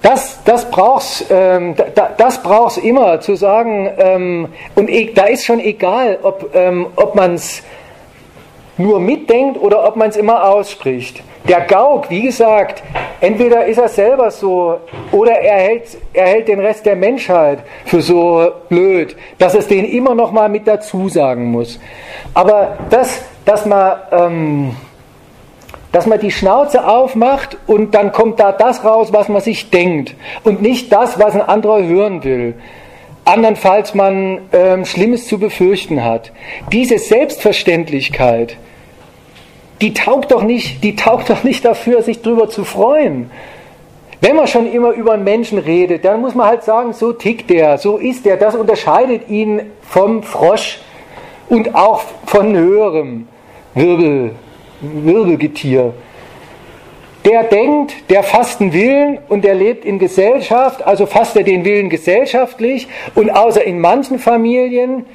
Das, 0.02 0.44
das 0.46 0.72
brauchst 0.72 1.26
ähm, 1.30 1.76
da, 1.94 2.10
das 2.18 2.42
brauchst 2.42 2.78
immer 2.78 3.20
zu 3.20 3.36
sagen 3.36 3.90
ähm, 3.98 4.48
und 4.76 4.90
e, 4.90 5.12
da 5.14 5.26
ist 5.26 5.46
schon 5.46 5.60
egal, 5.60 6.20
ob, 6.24 6.56
ähm, 6.56 6.88
ob 6.96 7.16
man 7.16 7.34
es 7.34 7.64
nur 8.80 9.00
mitdenkt 9.00 9.62
oder 9.62 9.88
ob 9.88 9.96
man 9.96 10.10
es 10.10 10.16
immer 10.16 10.44
ausspricht. 10.50 11.22
Der 11.48 11.62
Gauk, 11.62 12.10
wie 12.10 12.24
gesagt, 12.24 12.82
entweder 13.22 13.66
ist 13.66 13.78
er 13.78 13.90
selber 13.90 14.32
so 14.32 14.80
oder 15.12 15.34
er 15.34 15.58
hält, 15.58 15.98
er 16.14 16.28
hält 16.28 16.48
den 16.48 16.60
Rest 16.60 16.86
der 16.86 16.96
Menschheit 16.96 17.60
für 17.86 18.02
so 18.02 18.52
blöd, 18.70 19.16
dass 19.38 19.54
es 19.54 19.68
den 19.68 19.86
immer 19.86 20.16
noch 20.16 20.32
mal 20.32 20.50
mit 20.50 20.68
dazu 20.68 21.10
sagen 21.10 21.52
muss. 21.52 21.80
Aber 22.34 22.78
das, 22.90 23.22
dass 23.46 23.66
man 23.66 23.98
ähm, 24.12 24.76
dass 25.92 26.06
man 26.06 26.20
die 26.20 26.32
Schnauze 26.32 26.88
aufmacht 26.88 27.58
und 27.66 27.96
dann 27.96 28.12
kommt 28.12 28.40
da 28.40 28.52
das 28.52 28.84
raus, 28.84 29.12
was 29.12 29.28
man 29.28 29.42
sich 29.42 29.72
denkt 29.72 30.16
und 30.44 30.62
nicht 30.62 30.92
das, 30.92 31.20
was 31.20 31.34
ein 31.34 31.42
anderer 31.42 31.84
hören 31.84 32.24
will. 32.24 32.56
Andernfalls 33.30 33.94
man 33.94 34.40
ähm, 34.54 34.86
Schlimmes 34.86 35.28
zu 35.28 35.38
befürchten 35.38 36.04
hat. 36.04 36.32
Diese 36.72 36.98
Selbstverständlichkeit, 36.98 38.58
die 39.82 39.94
taugt 39.94 40.32
doch 40.32 40.42
nicht, 40.42 40.84
die 40.84 40.96
taugt 40.96 41.30
doch 41.30 41.44
nicht 41.44 41.64
dafür, 41.64 42.02
sich 42.02 42.24
drüber 42.24 42.50
zu 42.50 42.64
freuen. 42.64 43.30
Wenn 44.20 44.36
man 44.36 44.48
schon 44.48 44.70
immer 44.72 44.94
über 44.94 45.14
einen 45.14 45.24
Menschen 45.24 45.60
redet, 45.60 46.06
dann 46.06 46.22
muss 46.22 46.34
man 46.34 46.48
halt 46.48 46.64
sagen, 46.64 46.92
so 46.94 47.14
tickt 47.14 47.52
der, 47.52 47.78
so 47.78 47.98
ist 47.98 48.26
der. 48.26 48.36
Das 48.36 48.56
unterscheidet 48.56 49.30
ihn 49.30 49.62
vom 49.84 50.24
Frosch 50.24 50.80
und 51.50 51.76
auch 51.76 52.02
von 52.26 52.56
höherem 52.56 53.28
Wirbel, 53.76 54.32
Wirbelgetier. 54.82 55.94
Der 57.30 57.44
denkt, 57.44 57.94
der 58.10 58.24
fasst 58.24 58.60
einen 58.60 58.74
Willen 58.74 59.20
und 59.28 59.44
der 59.44 59.54
lebt 59.54 59.86
in 59.86 60.00
Gesellschaft, 60.00 60.88
also 60.88 61.06
fasst 61.06 61.36
er 61.36 61.44
den 61.44 61.64
Willen 61.64 61.90
gesellschaftlich 61.90 62.88
und 63.14 63.30
außer 63.30 63.64
in 63.64 63.80
manchen 63.80 64.18
Familien 64.18 65.06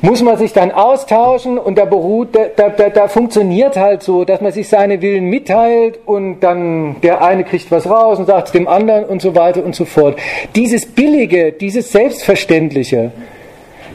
muss 0.00 0.22
man 0.22 0.36
sich 0.38 0.52
dann 0.52 0.70
austauschen 0.70 1.58
und 1.58 1.76
da 1.76 1.86
beruht, 1.86 2.28
da, 2.36 2.68
da, 2.68 2.88
da, 2.88 3.08
funktioniert 3.08 3.76
halt 3.76 4.04
so, 4.04 4.24
dass 4.24 4.40
man 4.40 4.52
sich 4.52 4.68
seine 4.68 5.02
Willen 5.02 5.24
mitteilt 5.24 5.98
und 6.06 6.38
dann 6.38 7.00
der 7.02 7.20
eine 7.20 7.42
kriegt 7.42 7.68
was 7.72 7.90
raus 7.90 8.20
und 8.20 8.26
sagt 8.26 8.46
es 8.46 8.52
dem 8.52 8.68
anderen 8.68 9.06
und 9.06 9.20
so 9.20 9.34
weiter 9.34 9.64
und 9.64 9.74
so 9.74 9.86
fort. 9.86 10.20
Dieses 10.54 10.86
Billige, 10.86 11.50
dieses 11.50 11.90
Selbstverständliche, 11.90 13.10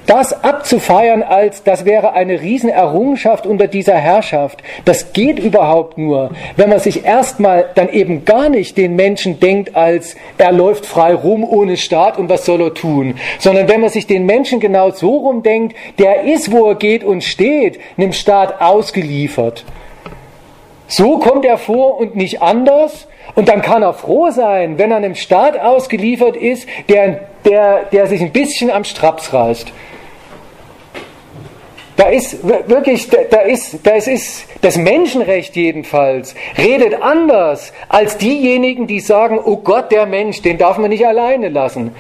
das 0.06 0.44
abzufeiern 0.44 1.24
als, 1.24 1.64
das 1.64 1.86
wäre 1.86 2.14
eine 2.14 2.42
Riesenerrungenschaft 2.42 3.46
unter 3.46 3.68
dieser 3.68 3.96
Herrschaft, 3.96 4.62
das 4.86 5.14
geht 5.14 5.40
überhaupt 5.40 5.98
nur, 5.98 6.32
wenn 6.58 6.70
man 6.70 6.80
sich 6.80 7.06
erstmal 7.06 7.70
dann 7.76 7.90
eben 7.90 8.26
gar 8.26 8.50
nicht 8.50 8.78
den 8.78 8.96
Menschen 8.96 9.40
denkt 9.40 9.76
als, 9.76 10.16
er 10.38 10.52
läuft 10.52 10.86
frei 10.86 11.14
rum 11.14 11.44
ohne 11.44 11.78
Staat 11.78 12.18
und 12.18 12.30
was 12.30 12.46
soll 12.46 12.62
er 12.62 12.74
tun, 12.74 13.16
sondern 13.40 13.68
wenn 13.68 13.82
man 13.82 13.90
sich 13.90 14.08
den 14.08 14.26
Menschen 14.26 14.60
genau 14.60 14.92
so 14.92 15.18
rumdenkt, 15.18 15.76
der 16.00 16.24
ist, 16.24 16.52
wo 16.52 16.68
er 16.68 16.76
geht 16.76 17.04
und 17.04 17.24
steht, 17.24 17.80
einem 17.98 18.14
Staat 18.14 18.62
ausgeliefert. 18.62 19.64
So 20.88 21.18
kommt 21.18 21.46
er 21.46 21.58
vor 21.58 22.00
und 22.00 22.16
nicht 22.16 22.42
anders. 22.42 23.08
Und 23.36 23.48
dann 23.48 23.62
kann 23.62 23.82
er 23.82 23.94
froh 23.94 24.30
sein, 24.30 24.78
wenn 24.78 24.92
er 24.92 24.98
einem 24.98 25.16
Staat 25.16 25.58
ausgeliefert 25.60 26.36
ist, 26.36 26.68
der, 26.90 27.22
der, 27.46 27.86
der 27.92 28.08
sich 28.08 28.22
ein 28.22 28.32
bisschen 28.32 28.70
am 28.70 28.84
Straps 28.84 29.34
reißt. 29.34 29.72
Da 31.96 32.10
ist 32.10 32.48
wirklich, 32.48 33.08
da 33.10 33.42
ist, 33.42 33.80
das 33.84 34.08
ist 34.08 34.46
das 34.62 34.78
Menschenrecht 34.78 35.56
jedenfalls, 35.56 36.34
redet 36.58 37.00
anders 37.02 37.72
als 37.88 38.18
diejenigen, 38.18 38.88
die 38.88 39.00
sagen, 39.00 39.40
oh 39.44 39.58
Gott, 39.58 39.92
der 39.92 40.08
Mensch, 40.08 40.42
den 40.42 40.58
darf 40.58 40.78
man 40.80 40.90
nicht 40.90 41.06
alleine 41.06 41.50
lassen. 41.50 41.92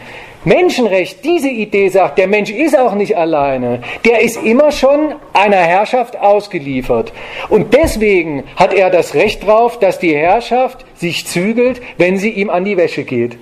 Menschenrecht, 0.45 1.24
diese 1.24 1.49
Idee 1.49 1.90
sagt, 1.90 2.18
der 2.18 2.28
Mensch 2.28 2.49
ist 2.49 2.78
auch 2.78 2.95
nicht 2.95 3.15
alleine. 3.15 3.82
Der 4.03 4.22
ist 4.22 4.44
immer 4.44 4.72
schon 4.72 5.15
einer 5.32 5.57
Herrschaft 5.57 6.20
ausgeliefert. 6.20 7.14
Und 7.49 7.74
deswegen 7.74 8.44
hat 8.57 8.74
er 8.74 8.90
das 8.90 9.14
Recht 9.14 9.45
drauf, 9.45 9.80
dass 9.80 9.99
die 9.99 10.15
Herrschaft 10.15 10.86
sich 10.95 11.26
zügelt, 11.28 11.82
wenn 11.98 12.18
sie 12.18 12.30
ihm 12.30 12.49
an 12.49 12.65
die 12.65 12.76
Wäsche 12.78 13.03
geht. 13.03 13.38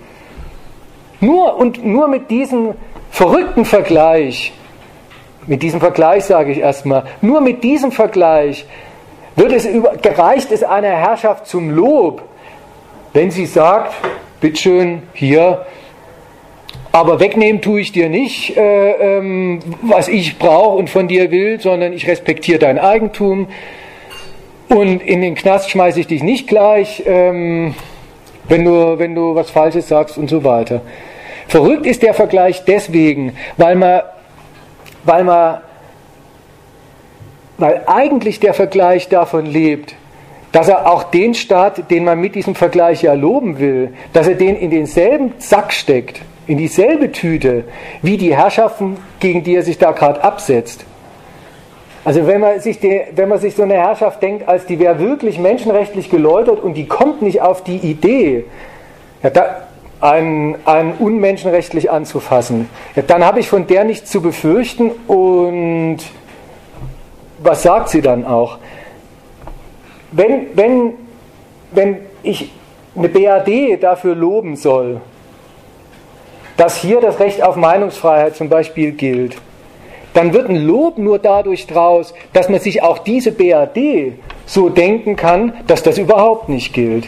Nur 1.22 1.58
und 1.58 1.84
nur 1.84 2.08
mit 2.08 2.30
diesem 2.30 2.76
verrückten 3.10 3.66
Vergleich, 3.66 4.54
mit 5.48 5.64
diesem 5.64 5.80
Vergleich 5.80 6.26
sage 6.26 6.52
ich 6.52 6.60
erstmal, 6.60 7.06
nur 7.22 7.42
mit 7.42 7.64
diesem 7.64 7.92
Vergleich 7.92 8.66
wird 9.36 9.52
es 9.52 9.66
über, 9.66 9.94
gereicht 10.02 10.52
es 10.52 10.64
einer 10.64 10.90
Herrschaft 10.90 11.48
zum 11.48 11.72
Lob, 11.72 12.22
wenn 13.14 13.32
sie 13.32 13.46
sagt, 13.46 13.94
bitteschön, 14.40 15.04
hier, 15.14 15.66
aber 16.92 17.20
wegnehmen 17.20 17.62
tue 17.62 17.82
ich 17.82 17.92
dir 17.94 18.10
nicht, 18.10 18.58
äh, 18.58 19.18
ähm, 19.18 19.60
was 19.82 20.10
ich 20.10 20.38
brauche 20.38 20.78
und 20.78 20.90
von 20.90 21.08
dir 21.08 21.32
will, 21.32 21.60
sondern 21.60 21.94
ich 21.94 22.08
respektiere 22.08 22.60
dein 22.60 22.78
Eigentum. 22.78 23.48
Und 24.68 25.02
in 25.02 25.22
den 25.22 25.36
Knast 25.36 25.70
schmeiße 25.70 26.02
ich 26.02 26.08
dich 26.08 26.24
nicht 26.24 26.48
gleich, 26.48 27.04
ähm, 27.06 27.76
wenn, 28.48 28.66
du, 28.66 29.00
wenn 29.00 29.16
du 29.16 29.36
was 29.36 29.50
Falsches 29.50 29.88
sagst 29.88 30.18
und 30.18 30.30
so 30.30 30.44
weiter. 30.44 30.82
Verrückt 31.48 31.86
ist 31.86 32.04
der 32.04 32.14
Vergleich 32.14 32.64
deswegen, 32.66 33.38
weil 33.58 33.76
man, 33.76 34.02
weil 35.04 35.24
man, 35.24 35.62
weil 37.58 37.84
eigentlich 37.88 38.40
der 38.40 38.54
Vergleich 38.54 39.10
davon 39.10 39.46
lebt, 39.46 39.96
dass 40.52 40.68
er 40.68 40.92
auch 40.92 41.04
den 41.04 41.34
Staat, 41.34 41.90
den 41.90 42.04
man 42.04 42.20
mit 42.20 42.36
diesem 42.36 42.56
Vergleich 42.56 43.04
ja 43.04 43.14
loben 43.14 43.60
will, 43.60 43.94
dass 44.14 44.28
er 44.28 44.36
den 44.36 44.56
in 44.58 44.70
denselben 44.70 45.34
Sack 45.38 45.72
steckt 45.72 46.22
in 46.48 46.58
dieselbe 46.58 47.12
Tüte 47.12 47.64
wie 48.02 48.18
die 48.18 48.36
Herrschaften, 48.36 48.98
gegen 49.20 49.44
die 49.44 49.56
er 49.56 49.64
sich 49.64 49.78
da 49.78 49.92
gerade 49.92 50.24
absetzt. 50.24 50.86
Also 52.04 52.26
wenn 52.26 52.42
man, 52.42 52.60
sich 52.60 52.80
die, 52.80 53.02
wenn 53.16 53.30
man 53.30 53.40
sich 53.40 53.56
so 53.56 53.64
eine 53.64 53.76
Herrschaft 53.76 54.22
denkt, 54.22 54.48
als 54.48 54.66
die 54.66 54.80
wäre 54.80 55.00
wirklich 55.00 55.38
menschenrechtlich 55.38 56.10
geläutert 56.10 56.60
und 56.60 56.74
die 56.74 56.88
kommt 56.88 57.22
nicht 57.22 57.42
auf 57.42 57.64
die 57.64 57.78
Idee, 57.78 58.46
ja, 59.22 59.30
da, 59.30 59.68
einen, 60.02 60.56
einen 60.66 60.94
unmenschenrechtlich 60.94 61.92
anzufassen, 61.92 62.70
ja, 62.96 63.04
dann 63.04 63.24
habe 63.24 63.40
ich 63.40 63.48
von 63.48 63.68
der 63.68 63.84
nichts 63.84 64.12
zu 64.12 64.22
befürchten 64.22 64.92
und 65.08 66.00
was 67.40 67.64
sagt 67.64 67.90
sie 67.90 68.02
dann 68.02 68.26
auch? 68.26 68.58
Wenn, 70.12 70.48
wenn, 70.56 70.94
wenn 71.72 71.98
ich 72.24 72.52
eine 72.96 73.10
BAD 73.10 73.82
dafür 73.82 74.16
loben 74.16 74.56
soll, 74.56 75.02
dass 76.58 76.78
hier 76.78 77.00
das 77.00 77.20
Recht 77.20 77.42
auf 77.42 77.56
Meinungsfreiheit 77.56 78.36
zum 78.36 78.50
Beispiel 78.50 78.92
gilt, 78.92 79.38
dann 80.14 80.34
wird 80.34 80.50
ein 80.50 80.58
Lob 80.58 80.98
nur 80.98 81.20
dadurch 81.20 81.68
draus, 81.68 82.14
dass 82.34 82.50
man 82.50 82.60
sich 82.60 82.84
auch 82.84 83.00
diese 83.00 83.32
BAD 83.32 84.14
so 84.46 84.70
denken 84.70 85.16
kann, 85.16 85.54
dass 85.68 85.84
das 85.84 85.98
überhaupt 85.98 86.50
nicht 86.50 86.74
gilt. 86.74 87.08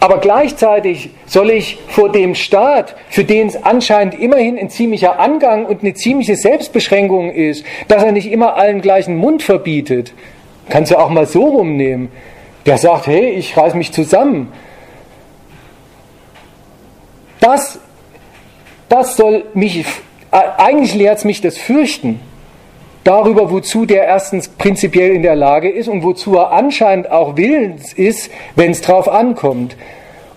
Aber 0.00 0.18
gleichzeitig 0.18 1.10
soll 1.26 1.50
ich 1.50 1.78
vor 1.88 2.12
dem 2.12 2.34
Staat, 2.34 2.94
für 3.08 3.24
den 3.24 3.48
es 3.48 3.62
anscheinend 3.62 4.14
immerhin 4.14 4.56
ein 4.56 4.70
ziemlicher 4.70 5.18
Angang 5.18 5.66
und 5.66 5.82
eine 5.82 5.94
ziemliche 5.94 6.36
Selbstbeschränkung 6.36 7.32
ist, 7.32 7.64
dass 7.88 8.04
er 8.04 8.12
nicht 8.12 8.30
immer 8.30 8.56
allen 8.56 8.80
gleichen 8.80 9.16
Mund 9.16 9.42
verbietet, 9.42 10.12
kannst 10.68 10.92
du 10.92 10.98
auch 10.98 11.10
mal 11.10 11.26
so 11.26 11.44
rumnehmen, 11.44 12.10
der 12.64 12.78
sagt, 12.78 13.08
hey, 13.08 13.30
ich 13.30 13.56
reiß 13.56 13.74
mich 13.74 13.92
zusammen, 13.92 14.52
das, 17.40 17.80
das 18.88 19.16
soll 19.16 19.46
mich, 19.54 19.84
eigentlich 20.30 20.94
lehrt 20.94 21.18
es 21.18 21.24
mich 21.24 21.40
das 21.40 21.58
Fürchten 21.58 22.20
darüber, 23.04 23.50
wozu 23.50 23.86
der 23.86 24.04
erstens 24.04 24.48
prinzipiell 24.48 25.14
in 25.14 25.22
der 25.22 25.36
Lage 25.36 25.70
ist 25.70 25.88
und 25.88 26.02
wozu 26.02 26.36
er 26.36 26.52
anscheinend 26.52 27.10
auch 27.10 27.36
willens 27.36 27.92
ist, 27.92 28.30
wenn 28.56 28.70
es 28.72 28.80
drauf 28.80 29.08
ankommt. 29.08 29.76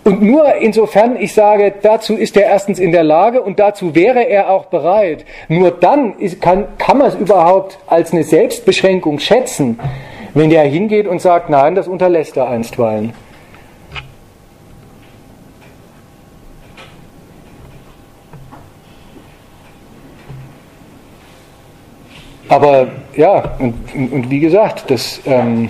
Und 0.03 0.23
nur 0.23 0.55
insofern 0.55 1.15
ich 1.15 1.33
sage, 1.33 1.73
dazu 1.81 2.15
ist 2.15 2.35
er 2.35 2.47
erstens 2.47 2.79
in 2.79 2.91
der 2.91 3.03
Lage 3.03 3.41
und 3.41 3.59
dazu 3.59 3.93
wäre 3.93 4.27
er 4.27 4.49
auch 4.49 4.65
bereit. 4.65 5.25
Nur 5.47 5.69
dann 5.69 6.17
ist, 6.17 6.41
kann, 6.41 6.65
kann 6.79 6.97
man 6.97 7.07
es 7.07 7.15
überhaupt 7.15 7.77
als 7.85 8.11
eine 8.11 8.23
Selbstbeschränkung 8.23 9.19
schätzen, 9.19 9.79
wenn 10.33 10.49
der 10.49 10.63
hingeht 10.63 11.07
und 11.07 11.21
sagt, 11.21 11.51
nein, 11.51 11.75
das 11.75 11.87
unterlässt 11.87 12.35
er 12.35 12.49
einstweilen. 12.49 13.13
Aber 22.51 22.89
ja, 23.15 23.55
und, 23.59 23.75
und 24.11 24.29
wie 24.29 24.41
gesagt, 24.41 24.91
das, 24.91 25.21
ähm, 25.25 25.69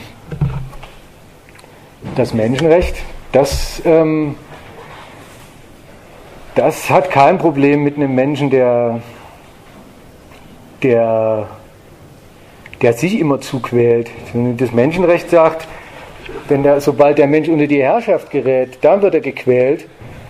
das 2.16 2.34
Menschenrecht, 2.34 2.95
das, 3.32 3.80
ähm, 3.86 4.36
das 6.56 6.90
hat 6.90 7.12
kein 7.12 7.38
Problem 7.38 7.84
mit 7.84 7.98
einem 7.98 8.16
Menschen, 8.16 8.49
der, 8.49 8.99
der, 10.82 11.49
der 12.82 12.94
sich 12.94 13.20
immer 13.20 13.40
zuquält. 13.40 14.10
Das 14.58 14.72
Menschenrecht 14.72 15.30
sagt, 15.30 15.68
wenn 16.48 16.64
der, 16.64 16.82
sobald 16.82 17.20
der 17.20 17.28
Mensch 17.28 17.48
unter 17.48 17.68
die 17.68 17.84
Herrschaft 17.84 18.32
gerät, 18.32 18.80
dann 18.82 19.03
wird 19.03 19.14
er 19.14 19.22
gequält, 19.22 19.88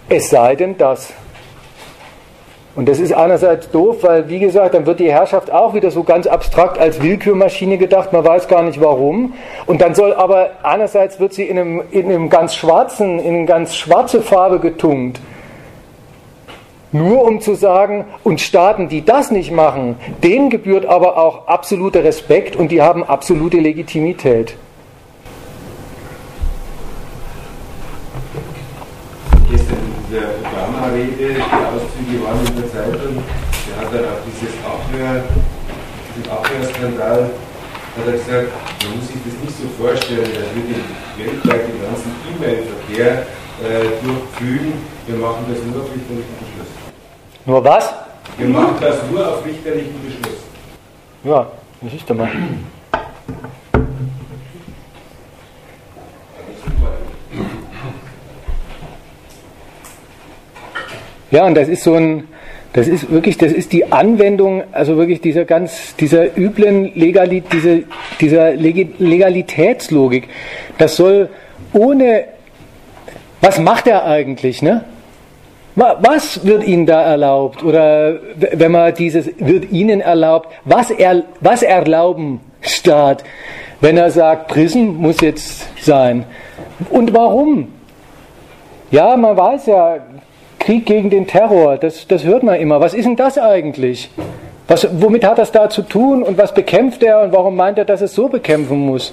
es 0.10 0.30
sei 0.30 0.58
denn 0.58 0.78
das. 0.78 1.14
Und 2.74 2.88
das 2.88 3.00
ist 3.00 3.14
einerseits 3.14 3.70
doof, 3.70 3.98
weil, 4.02 4.30
wie 4.30 4.40
gesagt, 4.40 4.74
dann 4.74 4.86
wird 4.86 5.02
die 5.02 5.12
Herrschaft 5.12 5.52
auch 5.52 5.74
wieder 5.74 5.92
so 5.92 6.04
ganz 6.04 6.26
abstrakt 6.26 6.80
als 6.80 7.02
Willkürmaschine 7.02 7.78
gedacht, 7.78 8.14
man 8.14 8.24
weiß 8.24 8.48
gar 8.48 8.64
nicht 8.64 8.80
warum. 8.80 9.34
Und 9.66 9.82
dann 9.82 9.94
soll 9.94 10.14
aber, 10.14 10.52
einerseits 10.64 11.20
wird 11.20 11.34
sie 11.34 11.44
in 11.44 11.60
einem, 11.60 11.84
in 11.92 12.06
einem 12.06 12.30
ganz 12.30 12.56
schwarzen, 12.56 13.20
in 13.20 13.36
eine 13.36 13.46
ganz 13.46 13.76
schwarze 13.76 14.22
Farbe 14.22 14.60
getunkt. 14.60 15.20
Nur 16.94 17.24
um 17.24 17.42
zu 17.42 17.56
sagen, 17.56 18.06
und 18.24 18.40
Staaten, 18.40 18.88
die 18.88 19.04
das 19.04 19.32
nicht 19.32 19.52
machen, 19.52 19.98
denen 20.24 20.50
gebührt 20.50 20.86
aber 20.86 21.18
auch 21.18 21.48
absoluter 21.48 22.04
Respekt 22.04 22.56
und 22.56 22.70
die 22.70 22.82
haben 22.82 23.04
absolute 23.04 23.58
Legitimität. 23.58 24.56
Der 30.12 30.28
Obama-Rede, 30.44 31.40
die 31.40 31.40
Auszüge 31.40 32.24
waren 32.24 32.46
in 32.46 32.56
der 32.60 32.68
Zeitung, 32.70 33.24
der 33.24 33.76
hat 33.80 33.94
dann 33.94 34.06
auch 34.12 34.22
dieses 34.28 34.56
Abhör, 34.68 35.24
diesen 36.12 36.30
Abhörskandal, 36.30 37.32
hat 37.96 38.06
er 38.06 38.12
gesagt, 38.12 38.52
man 38.84 38.98
muss 38.98 39.08
sich 39.08 39.18
das 39.24 39.36
nicht 39.40 39.56
so 39.56 39.68
vorstellen, 39.82 40.28
als 40.28 40.52
würde 40.52 40.76
weltweit 41.18 41.68
den 41.68 41.80
ganzen 41.82 42.12
E-Mail-Verkehr 42.28 43.26
äh, 43.64 44.04
durchfühlen. 44.04 44.74
Wir 45.08 45.16
machen 45.16 45.46
das 45.48 45.64
nur 45.64 45.84
auf 45.84 45.90
richterlichen 45.96 46.36
Beschluss. 46.40 46.72
Nur 47.46 47.64
was? 47.64 47.94
Wir 48.38 48.48
machen 48.48 48.76
das 48.80 48.98
nur 49.10 49.28
auf 49.28 49.46
richterlichen 49.46 49.96
Beschluss. 50.04 50.40
Ja, 51.24 51.48
das 51.82 51.94
ist 51.94 52.10
doch 52.10 52.16
mal. 52.16 52.32
Ja, 61.32 61.46
und 61.46 61.56
das 61.56 61.70
ist 61.70 61.84
so 61.84 61.96
ein, 61.96 62.28
das 62.74 62.88
ist 62.88 63.12
wirklich, 63.12 63.38
das 63.38 63.52
ist 63.52 63.74
die 63.74 63.92
Anwendung, 63.92 64.64
also 64.72 64.98
wirklich 64.98 65.22
dieser 65.22 65.46
ganz, 65.46 65.96
dieser 65.96 66.38
üblen 66.38 66.92
Legali, 66.96 67.42
diese, 67.42 67.84
dieser 68.20 68.54
Was 75.76 76.46
wird 76.46 76.68
ihnen 76.68 76.86
da 76.86 77.02
erlaubt? 77.02 77.64
Oder 77.64 78.20
wenn 78.36 78.72
man 78.72 78.94
dieses 78.94 79.30
wird 79.38 79.72
ihnen 79.72 80.02
erlaubt, 80.02 80.50
was, 80.66 80.92
er, 80.92 81.24
was 81.40 81.64
erlauben 81.64 82.42
Staat, 82.62 83.24
wenn 83.80 83.98
er 83.98 84.12
sagt, 84.12 84.50
Prison 84.50 84.98
muss 84.98 85.22
jetzt 85.22 85.68
sein? 85.84 86.26
Und 86.90 87.14
warum? 87.14 87.70
Ja, 88.92 89.16
man 89.16 89.38
weiß 89.38 89.68
ja, 89.68 89.98
Krieg 90.62 90.86
gegen 90.86 91.10
den 91.10 91.28
Terror, 91.28 91.78
das, 91.78 92.08
das 92.08 92.24
hört 92.24 92.44
man 92.44 92.56
immer. 92.56 92.80
Was 92.80 92.94
ist 92.94 93.06
denn 93.06 93.16
das 93.16 93.38
eigentlich? 93.38 94.10
Was, 94.68 94.88
womit 95.02 95.26
hat 95.26 95.38
das 95.38 95.52
da 95.52 95.70
zu 95.70 95.82
tun 95.82 96.24
und 96.24 96.38
was 96.38 96.54
bekämpft 96.54 97.04
er 97.04 97.22
und 97.22 97.34
warum 97.34 97.56
meint 97.56 97.78
er, 97.78 97.86
dass 97.86 98.02
es 98.02 98.16
so 98.16 98.30
bekämpfen 98.30 98.80
muss? 98.80 99.12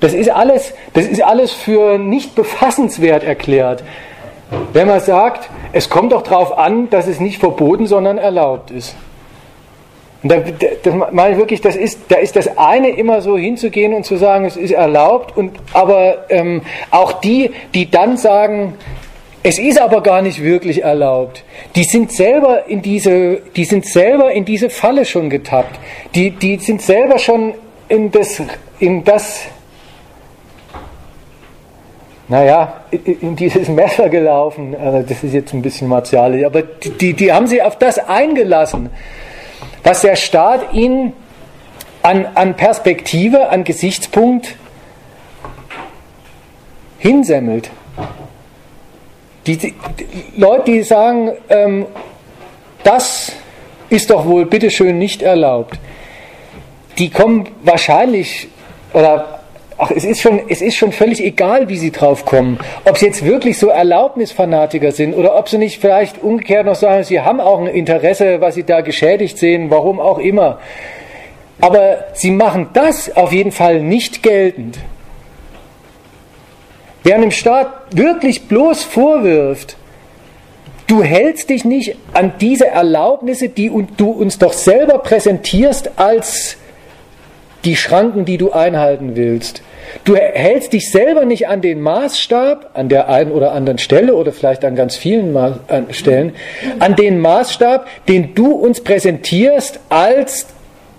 Das 0.00 0.14
ist 0.14 0.30
alles, 0.30 0.74
das 0.94 1.06
ist 1.06 1.22
alles 1.22 1.52
für 1.52 1.96
nicht 1.96 2.34
befassenswert 2.34 3.22
erklärt. 3.22 3.82
Wenn 4.72 4.88
man 4.88 5.00
sagt, 5.00 5.48
es 5.72 5.88
kommt 5.88 6.12
doch 6.12 6.22
darauf 6.22 6.58
an, 6.58 6.90
dass 6.90 7.06
es 7.06 7.20
nicht 7.20 7.38
verboten, 7.38 7.86
sondern 7.86 8.18
erlaubt 8.18 8.70
ist. 8.70 8.96
Und 10.22 10.32
da, 10.32 10.36
das 10.82 10.94
meine 11.12 11.32
ich 11.32 11.38
wirklich, 11.38 11.60
das 11.60 11.76
ist, 11.76 12.00
da 12.08 12.16
ist 12.16 12.36
das 12.36 12.58
eine 12.58 12.90
immer 12.90 13.22
so 13.22 13.38
hinzugehen 13.38 13.94
und 13.94 14.04
zu 14.04 14.16
sagen, 14.16 14.44
es 14.44 14.56
ist 14.56 14.72
erlaubt, 14.72 15.36
und 15.36 15.52
aber 15.72 16.26
ähm, 16.28 16.62
auch 16.90 17.12
die, 17.12 17.52
die 17.72 17.90
dann 17.90 18.16
sagen, 18.16 18.74
es 19.42 19.58
ist 19.58 19.80
aber 19.80 20.02
gar 20.02 20.20
nicht 20.20 20.42
wirklich 20.42 20.82
erlaubt. 20.82 21.44
Die 21.74 21.84
sind 21.84 22.12
selber 22.12 22.66
in 22.66 22.82
diese, 22.82 23.40
die 23.56 23.64
sind 23.64 23.86
selber 23.86 24.32
in 24.32 24.44
diese 24.44 24.68
Falle 24.68 25.04
schon 25.04 25.30
getappt. 25.30 25.78
Die, 26.14 26.30
die 26.30 26.56
sind 26.58 26.82
selber 26.82 27.18
schon 27.18 27.54
in 27.88 28.10
das, 28.10 28.42
in 28.78 29.02
das 29.02 29.40
naja, 32.28 32.84
in 32.92 33.34
dieses 33.34 33.68
Messer 33.68 34.08
gelaufen. 34.08 34.76
Also 34.76 35.02
das 35.02 35.24
ist 35.24 35.32
jetzt 35.32 35.52
ein 35.52 35.62
bisschen 35.62 35.88
martialisch, 35.88 36.44
aber 36.44 36.62
die, 36.62 37.12
die 37.14 37.32
haben 37.32 37.48
sich 37.48 37.60
auf 37.60 37.76
das 37.76 37.98
eingelassen, 37.98 38.90
was 39.82 40.02
der 40.02 40.14
Staat 40.14 40.72
ihnen 40.72 41.12
an, 42.02 42.26
an 42.34 42.56
Perspektive, 42.56 43.48
an 43.48 43.64
Gesichtspunkt 43.64 44.54
hinsemmelt. 46.98 47.70
Die, 49.46 49.56
die, 49.56 49.74
die 49.98 50.40
Leute, 50.40 50.70
die 50.70 50.82
sagen, 50.82 51.32
ähm, 51.48 51.86
das 52.84 53.32
ist 53.88 54.10
doch 54.10 54.26
wohl 54.26 54.46
bitteschön 54.46 54.98
nicht 54.98 55.22
erlaubt, 55.22 55.78
die 56.98 57.10
kommen 57.10 57.48
wahrscheinlich 57.62 58.48
oder 58.92 59.40
ach, 59.78 59.90
es 59.90 60.04
ist, 60.04 60.20
schon, 60.20 60.40
es 60.48 60.60
ist 60.60 60.76
schon 60.76 60.92
völlig 60.92 61.24
egal, 61.24 61.68
wie 61.68 61.76
sie 61.76 61.90
drauf 61.90 62.24
kommen. 62.24 62.58
Ob 62.84 62.98
sie 62.98 63.06
jetzt 63.06 63.24
wirklich 63.24 63.58
so 63.58 63.68
Erlaubnisfanatiker 63.68 64.92
sind 64.92 65.14
oder 65.14 65.36
ob 65.38 65.48
sie 65.48 65.58
nicht 65.58 65.80
vielleicht 65.80 66.22
umgekehrt 66.22 66.66
noch 66.66 66.74
sagen, 66.74 67.04
sie 67.04 67.20
haben 67.20 67.40
auch 67.40 67.60
ein 67.60 67.66
Interesse, 67.66 68.40
was 68.40 68.54
sie 68.54 68.64
da 68.64 68.82
geschädigt 68.82 69.38
sehen, 69.38 69.70
warum 69.70 70.00
auch 70.00 70.18
immer. 70.18 70.58
Aber 71.60 72.04
sie 72.14 72.30
machen 72.30 72.68
das 72.72 73.14
auf 73.16 73.32
jeden 73.32 73.52
Fall 73.52 73.80
nicht 73.80 74.22
geltend. 74.22 74.78
Wer 77.02 77.14
einem 77.14 77.30
Staat 77.30 77.68
wirklich 77.92 78.48
bloß 78.48 78.84
vorwirft, 78.84 79.76
du 80.86 81.02
hältst 81.02 81.48
dich 81.50 81.64
nicht 81.64 81.96
an 82.12 82.34
diese 82.40 82.66
Erlaubnisse, 82.66 83.48
die 83.48 83.70
du 83.96 84.10
uns 84.10 84.38
doch 84.38 84.52
selber 84.52 84.98
präsentierst 84.98 85.92
als 85.96 86.56
die 87.64 87.76
Schranken, 87.76 88.24
die 88.24 88.38
du 88.38 88.52
einhalten 88.52 89.16
willst. 89.16 89.62
Du 90.04 90.14
hältst 90.14 90.72
dich 90.72 90.90
selber 90.90 91.24
nicht 91.24 91.48
an 91.48 91.62
den 91.62 91.80
Maßstab, 91.80 92.70
an 92.74 92.88
der 92.88 93.08
einen 93.08 93.32
oder 93.32 93.52
anderen 93.52 93.78
Stelle 93.78 94.14
oder 94.14 94.32
vielleicht 94.32 94.64
an 94.64 94.76
ganz 94.76 94.96
vielen 94.96 95.36
Stellen, 95.90 96.34
an 96.78 96.96
den 96.96 97.20
Maßstab, 97.20 97.86
den 98.08 98.34
du 98.34 98.52
uns 98.52 98.82
präsentierst 98.82 99.80
als 99.88 100.46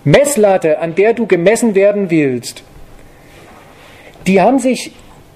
Messlatte, 0.04 0.80
an 0.80 0.96
der 0.96 1.14
du 1.14 1.26
gemessen 1.26 1.74
werden 1.74 2.10
willst. 2.10 2.64
Die 4.28 4.42
haben 4.42 4.60
sich 4.60 4.92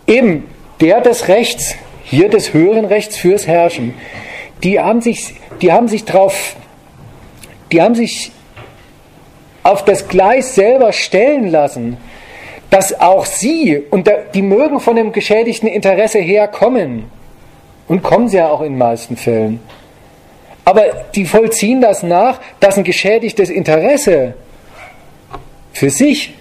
eben 0.08 0.44
der 0.82 1.02
des 1.02 1.28
Rechts, 1.28 1.76
hier 2.04 2.30
des 2.30 2.54
höheren 2.54 2.86
Rechts 2.86 3.18
fürs 3.18 3.48
Herrschen, 3.48 3.94
die 4.64 4.80
haben 4.80 5.02
sich, 5.02 5.36
die 5.62 5.72
haben 5.72 5.88
sich 5.88 6.06
drauf, 6.06 6.56
die 7.72 7.82
haben 7.82 7.96
sich 7.96 8.32
auf 9.64 9.84
das 9.86 10.08
Gleis 10.08 10.56
selber 10.56 10.94
stellen 10.94 11.48
lassen, 11.48 11.98
dass 12.70 13.00
auch 13.00 13.26
sie, 13.26 13.82
und 13.90 14.10
die 14.34 14.42
mögen 14.42 14.80
von 14.80 14.96
dem 14.96 15.12
geschädigten 15.12 15.68
Interesse 15.68 16.20
herkommen, 16.20 17.06
und 17.88 18.02
kommen 18.02 18.28
sie 18.28 18.38
ja 18.38 18.50
auch 18.50 18.62
in 18.62 18.74
den 18.74 18.78
meisten 18.80 19.16
Fällen, 19.16 19.60
aber 20.66 20.84
die 21.14 21.26
vollziehen 21.26 21.80
das 21.80 22.02
nach, 22.02 22.40
dass 22.60 22.78
ein 22.78 22.84
geschädigtes 22.84 23.50
Interesse 23.50 24.34
für 25.74 25.92
sich 25.92 26.34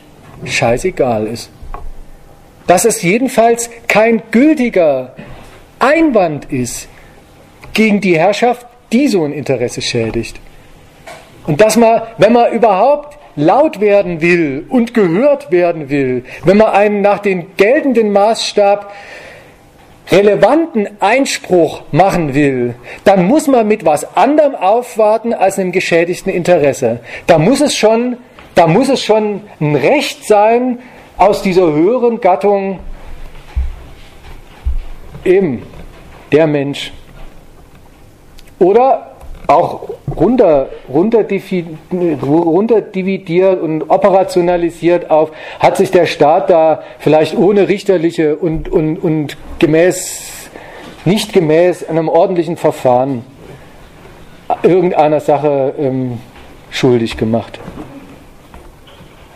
scheißegal 0.45 1.27
ist. 1.27 1.51
Dass 2.67 2.85
es 2.85 3.03
jedenfalls 3.03 3.71
kein 3.89 4.23
gültiger 4.31 5.15
Einwand 5.79 6.51
ist 6.51 6.89
gegen 7.73 8.01
die 8.01 8.19
Herrschaft, 8.19 8.67
die 8.93 9.09
so 9.09 9.25
ein 9.25 9.33
Interesse 9.33 9.83
schädigt. 9.83 10.41
Und 11.47 11.61
dass 11.61 11.77
man, 11.77 12.03
wenn 12.17 12.33
man 12.33 12.53
überhaupt 12.53 13.19
laut 13.37 13.81
werden 13.81 14.21
will 14.21 14.65
und 14.69 14.95
gehört 14.95 15.51
werden 15.51 15.91
will, 15.91 16.25
wenn 16.45 16.57
man 16.57 16.69
einen 16.69 17.03
nach 17.03 17.19
dem 17.19 17.57
geltenden 17.57 18.13
Maßstab 18.13 18.93
relevanten 20.11 20.89
Einspruch 21.01 21.83
machen 21.91 22.35
will, 22.35 22.75
dann 23.05 23.27
muss 23.27 23.47
man 23.47 23.67
mit 23.67 23.85
was 23.85 24.17
anderem 24.17 24.55
aufwarten 24.55 25.33
als 25.33 25.59
einem 25.59 25.73
geschädigten 25.73 26.33
Interesse. 26.33 27.01
Da 27.27 27.39
muss 27.39 27.61
es 27.61 27.75
schon, 27.75 28.19
da 28.55 28.67
muss 28.67 28.89
es 28.89 29.03
schon 29.03 29.41
ein 29.61 29.77
Recht 29.77 30.27
sein 30.27 30.79
aus 31.17 31.43
dieser 31.43 31.73
höheren 31.73 32.21
Gattung, 32.21 32.81
eben 35.25 35.63
der 36.33 36.47
Mensch. 36.47 36.93
Oder 38.59 39.15
auch 39.47 39.89
runter, 40.17 40.69
runter, 40.89 41.25
runter 42.23 42.81
dividiert 42.81 43.61
und 43.61 43.91
operationalisiert 43.91 45.11
auf, 45.11 45.33
hat 45.61 45.77
sich 45.77 45.91
der 45.91 46.07
Staat 46.07 46.51
da 46.51 46.83
vielleicht 46.99 47.37
ohne 47.37 47.69
richterliche 47.69 48.37
und, 48.37 48.69
und, 48.69 48.97
und 48.99 49.37
gemäß, 49.59 50.49
nicht 51.05 51.33
gemäß 51.33 51.89
einem 51.89 52.09
ordentlichen 52.09 52.57
Verfahren 52.57 53.25
irgendeiner 54.63 55.21
Sache 55.21 55.75
ähm, 55.79 56.19
schuldig 56.71 57.17
gemacht. 57.17 57.59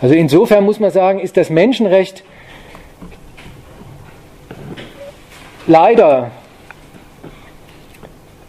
Also 0.01 0.15
insofern 0.15 0.65
muss 0.65 0.79
man 0.79 0.91
sagen, 0.91 1.19
ist 1.19 1.37
das 1.37 1.51
Menschenrecht 1.51 2.23
leider 5.67 6.31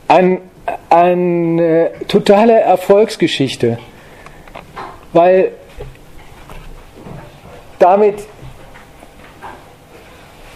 ein 0.08 0.42
eine 0.90 1.92
totale 2.08 2.60
Erfolgsgeschichte, 2.60 3.80
weil 5.14 5.52
damit 7.80 8.16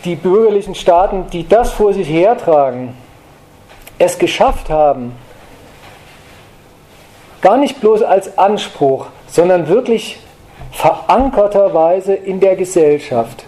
die 0.05 0.15
bürgerlichen 0.15 0.75
Staaten, 0.75 1.29
die 1.31 1.47
das 1.47 1.71
vor 1.71 1.93
sich 1.93 2.07
hertragen, 2.09 2.95
es 3.97 4.17
geschafft 4.17 4.69
haben, 4.69 5.15
gar 7.41 7.57
nicht 7.57 7.79
bloß 7.79 8.01
als 8.03 8.37
Anspruch, 8.37 9.07
sondern 9.27 9.67
wirklich 9.67 10.19
verankerterweise 10.73 12.13
in 12.13 12.39
der 12.39 12.55
Gesellschaft, 12.55 13.45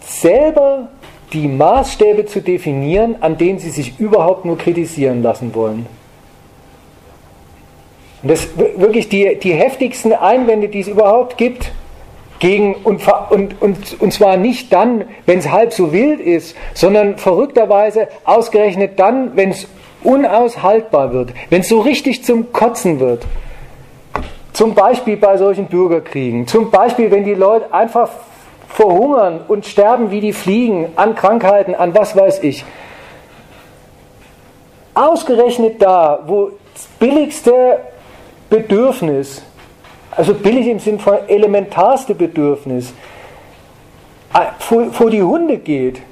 selber 0.00 0.88
die 1.32 1.48
Maßstäbe 1.48 2.26
zu 2.26 2.40
definieren, 2.40 3.16
an 3.20 3.38
denen 3.38 3.58
sie 3.58 3.70
sich 3.70 3.98
überhaupt 3.98 4.44
nur 4.44 4.58
kritisieren 4.58 5.22
lassen 5.22 5.54
wollen. 5.54 5.86
Und 8.22 8.30
das 8.30 8.48
wirklich 8.56 9.08
die, 9.08 9.38
die 9.38 9.54
heftigsten 9.54 10.12
Einwände, 10.12 10.68
die 10.68 10.80
es 10.80 10.88
überhaupt 10.88 11.38
gibt, 11.38 11.72
gegen, 12.38 12.74
und, 12.74 13.00
und, 13.30 13.62
und, 13.62 14.00
und 14.00 14.12
zwar 14.12 14.36
nicht 14.36 14.72
dann, 14.72 15.04
wenn 15.26 15.38
es 15.38 15.50
halb 15.50 15.72
so 15.72 15.92
wild 15.92 16.20
ist, 16.20 16.56
sondern 16.74 17.16
verrückterweise 17.16 18.08
ausgerechnet 18.24 18.98
dann, 18.98 19.36
wenn 19.36 19.50
es 19.50 19.68
unaushaltbar 20.04 21.12
wird, 21.12 21.32
wenn 21.50 21.60
es 21.60 21.68
so 21.68 21.80
richtig 21.80 22.24
zum 22.24 22.52
Kotzen 22.52 23.00
wird. 23.00 23.26
Zum 24.52 24.74
Beispiel 24.74 25.16
bei 25.16 25.36
solchen 25.36 25.66
Bürgerkriegen, 25.66 26.46
zum 26.46 26.70
Beispiel, 26.70 27.10
wenn 27.10 27.24
die 27.24 27.34
Leute 27.34 27.72
einfach 27.72 28.10
verhungern 28.68 29.40
und 29.48 29.66
sterben 29.66 30.10
wie 30.10 30.20
die 30.20 30.32
Fliegen 30.32 30.92
an 30.96 31.14
Krankheiten, 31.14 31.74
an 31.74 31.94
was 31.94 32.16
weiß 32.16 32.42
ich. 32.42 32.64
Ausgerechnet 34.94 35.80
da, 35.80 36.20
wo 36.26 36.50
das 36.74 36.86
billigste 36.98 37.80
Bedürfnis, 38.50 39.42
also 40.10 40.34
billig 40.34 40.66
im 40.66 40.78
Sinn 40.78 40.98
von 40.98 41.16
elementarste 41.28 42.14
Bedürfnis, 42.14 42.92
äh, 44.34 44.46
vor, 44.58 44.92
vor 44.92 45.10
die 45.10 45.22
Hunde 45.22 45.58
geht, 45.58 46.02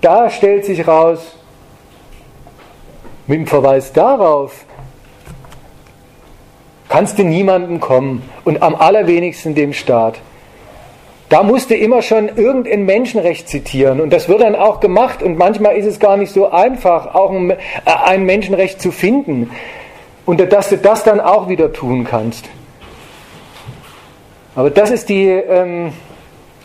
da 0.00 0.30
stellt 0.30 0.64
sich 0.64 0.86
raus, 0.86 1.36
mit 3.30 3.38
dem 3.38 3.46
Verweis 3.46 3.92
darauf 3.92 4.64
kannst 6.88 7.16
du 7.16 7.22
niemandem 7.22 7.78
kommen 7.78 8.28
und 8.44 8.60
am 8.60 8.74
allerwenigsten 8.74 9.54
dem 9.54 9.72
Staat. 9.72 10.18
Da 11.28 11.44
musste 11.44 11.76
immer 11.76 12.02
schon 12.02 12.28
irgendein 12.28 12.84
Menschenrecht 12.86 13.48
zitieren 13.48 14.00
und 14.00 14.12
das 14.12 14.28
wird 14.28 14.40
dann 14.40 14.56
auch 14.56 14.80
gemacht 14.80 15.22
und 15.22 15.38
manchmal 15.38 15.76
ist 15.76 15.86
es 15.86 16.00
gar 16.00 16.16
nicht 16.16 16.32
so 16.32 16.50
einfach, 16.50 17.14
auch 17.14 17.30
ein, 17.30 17.50
äh, 17.50 18.18
Menschenrecht 18.18 18.82
zu 18.82 18.90
finden 18.90 19.48
und 20.26 20.40
dass 20.40 20.70
du 20.70 20.76
das 20.76 21.04
dann 21.04 21.20
auch 21.20 21.48
wieder 21.48 21.72
tun 21.72 22.02
kannst. 22.02 22.46
Aber 24.56 24.70
das 24.70 24.90
ist 24.90 25.08
die, 25.08 25.28
ähm, 25.28 25.92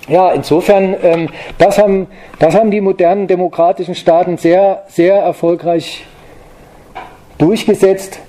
ja, 0.07 0.31
insofern, 0.31 0.95
ähm, 1.03 1.29
das, 1.59 1.77
haben, 1.77 2.07
das 2.39 2.55
haben 2.55 2.71
die 2.71 2.81
modernen 2.81 3.27
demokratischen 3.27 3.93
Staaten 3.93 4.37
sehr, 4.37 4.81
sehr 4.87 5.17
erfolgreich 5.17 6.05
durchgesetzt. 7.37 8.19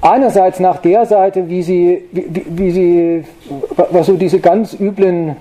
Einerseits 0.00 0.58
nach 0.58 0.78
der 0.78 1.06
Seite, 1.06 1.48
wie 1.48 1.62
sie, 1.62 2.02
wie, 2.10 2.44
wie 2.48 2.70
sie 2.70 3.24
was 3.76 4.06
so 4.06 4.16
diese 4.16 4.40
ganz 4.40 4.74
üblen 4.78 5.36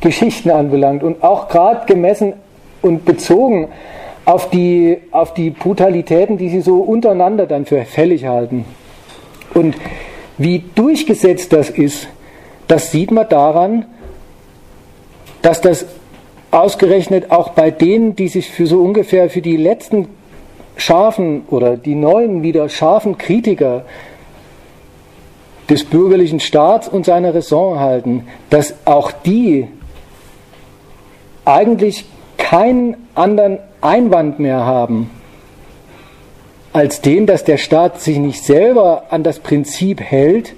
Geschichten 0.00 0.50
anbelangt 0.50 1.02
und 1.02 1.22
auch 1.22 1.48
gerade 1.48 1.86
gemessen 1.86 2.34
und 2.82 3.04
bezogen 3.04 3.68
auf 4.26 4.50
die, 4.50 4.98
auf 5.12 5.34
die 5.34 5.50
Brutalitäten, 5.50 6.36
die 6.36 6.50
sie 6.50 6.60
so 6.60 6.80
untereinander 6.80 7.46
dann 7.46 7.64
für 7.64 7.84
fällig 7.84 8.26
halten. 8.26 8.64
Und 9.54 9.76
wie 10.36 10.64
durchgesetzt 10.74 11.52
das 11.52 11.70
ist, 11.70 12.08
das 12.68 12.90
sieht 12.90 13.10
man 13.10 13.28
daran, 13.28 13.86
dass 15.42 15.60
das 15.60 15.86
ausgerechnet 16.50 17.30
auch 17.30 17.50
bei 17.50 17.70
denen, 17.70 18.16
die 18.16 18.28
sich 18.28 18.50
für 18.50 18.66
so 18.66 18.82
ungefähr 18.82 19.30
für 19.30 19.40
die 19.40 19.56
letzten 19.56 20.08
scharfen 20.76 21.44
oder 21.48 21.76
die 21.76 21.94
neuen 21.94 22.42
wieder 22.42 22.68
scharfen 22.68 23.18
Kritiker 23.18 23.84
des 25.68 25.84
bürgerlichen 25.84 26.40
Staats 26.40 26.88
und 26.88 27.06
seiner 27.06 27.34
Raison 27.34 27.80
halten, 27.80 28.26
dass 28.50 28.74
auch 28.84 29.10
die 29.10 29.68
eigentlich 31.44 32.04
keinen 32.36 32.96
anderen 33.14 33.58
Einwand 33.80 34.38
mehr 34.38 34.64
haben 34.64 35.10
als 36.76 37.00
den, 37.00 37.24
dass 37.24 37.42
der 37.42 37.56
Staat 37.56 38.02
sich 38.02 38.18
nicht 38.18 38.44
selber 38.44 39.04
an 39.08 39.22
das 39.22 39.38
Prinzip 39.38 39.98
hält, 40.02 40.52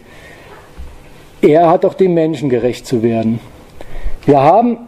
er 1.40 1.70
hat 1.70 1.84
doch 1.84 1.94
dem 1.94 2.12
Menschen 2.12 2.48
gerecht 2.48 2.88
zu 2.88 3.04
werden. 3.04 3.38
Wir 4.26 4.40
haben 4.40 4.78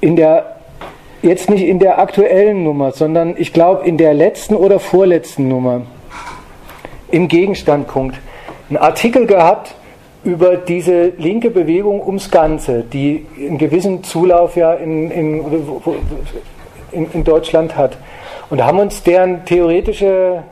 in 0.00 0.16
der, 0.16 0.53
jetzt 1.24 1.50
nicht 1.50 1.62
in 1.62 1.78
der 1.78 1.98
aktuellen 1.98 2.62
Nummer, 2.62 2.92
sondern 2.92 3.34
ich 3.38 3.52
glaube 3.52 3.86
in 3.86 3.96
der 3.96 4.14
letzten 4.14 4.54
oder 4.54 4.78
vorletzten 4.78 5.48
Nummer 5.48 5.82
im 7.10 7.28
Gegenstandpunkt 7.28 8.16
einen 8.68 8.76
Artikel 8.76 9.26
gehabt 9.26 9.74
über 10.22 10.56
diese 10.56 11.12
linke 11.18 11.50
Bewegung 11.50 12.04
ums 12.04 12.30
Ganze, 12.30 12.82
die 12.82 13.26
einen 13.38 13.58
gewissen 13.58 14.04
Zulauf 14.04 14.56
ja 14.56 14.72
in, 14.74 15.10
in, 15.10 15.44
in, 16.92 17.10
in 17.12 17.24
Deutschland 17.24 17.76
hat. 17.76 17.96
Und 18.50 18.62
haben 18.64 18.78
uns 18.78 19.02
deren, 19.02 19.44
theoretische, 19.44 20.42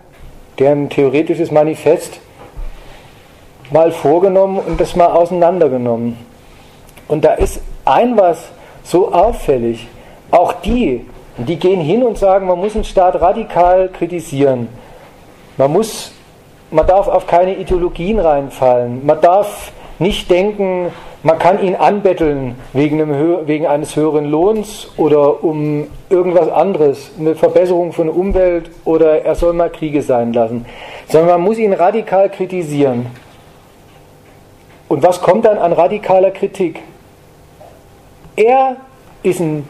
deren 0.59 0.89
theoretisches 0.89 1.51
Manifest 1.51 2.20
mal 3.70 3.93
vorgenommen 3.93 4.59
und 4.59 4.81
das 4.81 4.97
mal 4.97 5.07
auseinandergenommen. 5.07 6.16
Und 7.09 7.24
da 7.24 7.35
ist 7.35 7.61
ein 7.85 8.16
was 8.16 8.51
so 8.85 9.12
auffällig. 9.12 9.86
Auch 10.32 10.54
die, 10.54 11.06
die 11.36 11.56
gehen 11.56 11.80
hin 11.80 12.02
und 12.02 12.18
sagen, 12.18 12.46
man 12.46 12.59
muss 12.59 12.72
den 12.72 12.84
Staat 12.84 13.20
radikal 13.20 13.88
kritisieren. 13.90 14.68
Man 15.59 15.70
muss, 15.70 16.12
man 16.70 16.86
darf 16.86 17.06
auf 17.06 17.26
keine 17.26 17.54
Ideologien 17.54 18.18
reinfallen. 18.18 19.04
Man 19.06 19.20
darf 19.20 19.72
nicht 19.98 20.30
denken, 20.30 20.90
man 21.22 21.38
kann 21.38 21.62
ihn 21.62 21.76
anbetteln 21.76 22.56
wegen, 22.72 23.00
einem, 23.00 23.46
wegen 23.46 23.66
eines 23.66 23.94
höheren 23.94 24.24
Lohns 24.24 24.88
oder 24.96 25.44
um 25.44 25.86
irgendwas 26.09 26.48
anderes, 26.50 27.12
eine 27.18 27.36
Verbesserung 27.36 27.92
von 27.92 28.09
Umwelt 28.09 28.70
oder 28.84 29.22
er 29.22 29.34
soll 29.34 29.52
mal 29.52 29.70
Kriege 29.70 30.02
sein 30.02 30.32
lassen, 30.32 30.64
sondern 31.09 31.30
man 31.30 31.40
muss 31.42 31.59
ihn 31.59 31.74
radikal 31.74 32.30
kritisieren. 32.30 33.06
Und 34.88 35.02
was 35.02 35.20
kommt 35.20 35.44
dann 35.44 35.59
an 35.59 35.72
radikaler 35.72 36.30
Kritik? 36.32 36.80
Er 38.34 38.76
ist, 39.22 39.40
ein, 39.40 39.64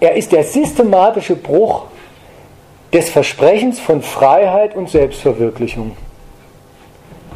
er 0.00 0.14
ist 0.16 0.32
der 0.32 0.44
systematische 0.44 1.36
Bruch 1.36 1.84
des 2.92 3.08
Versprechens 3.10 3.80
von 3.80 4.02
Freiheit 4.02 4.76
und 4.76 4.88
Selbstverwirklichung. 4.90 5.96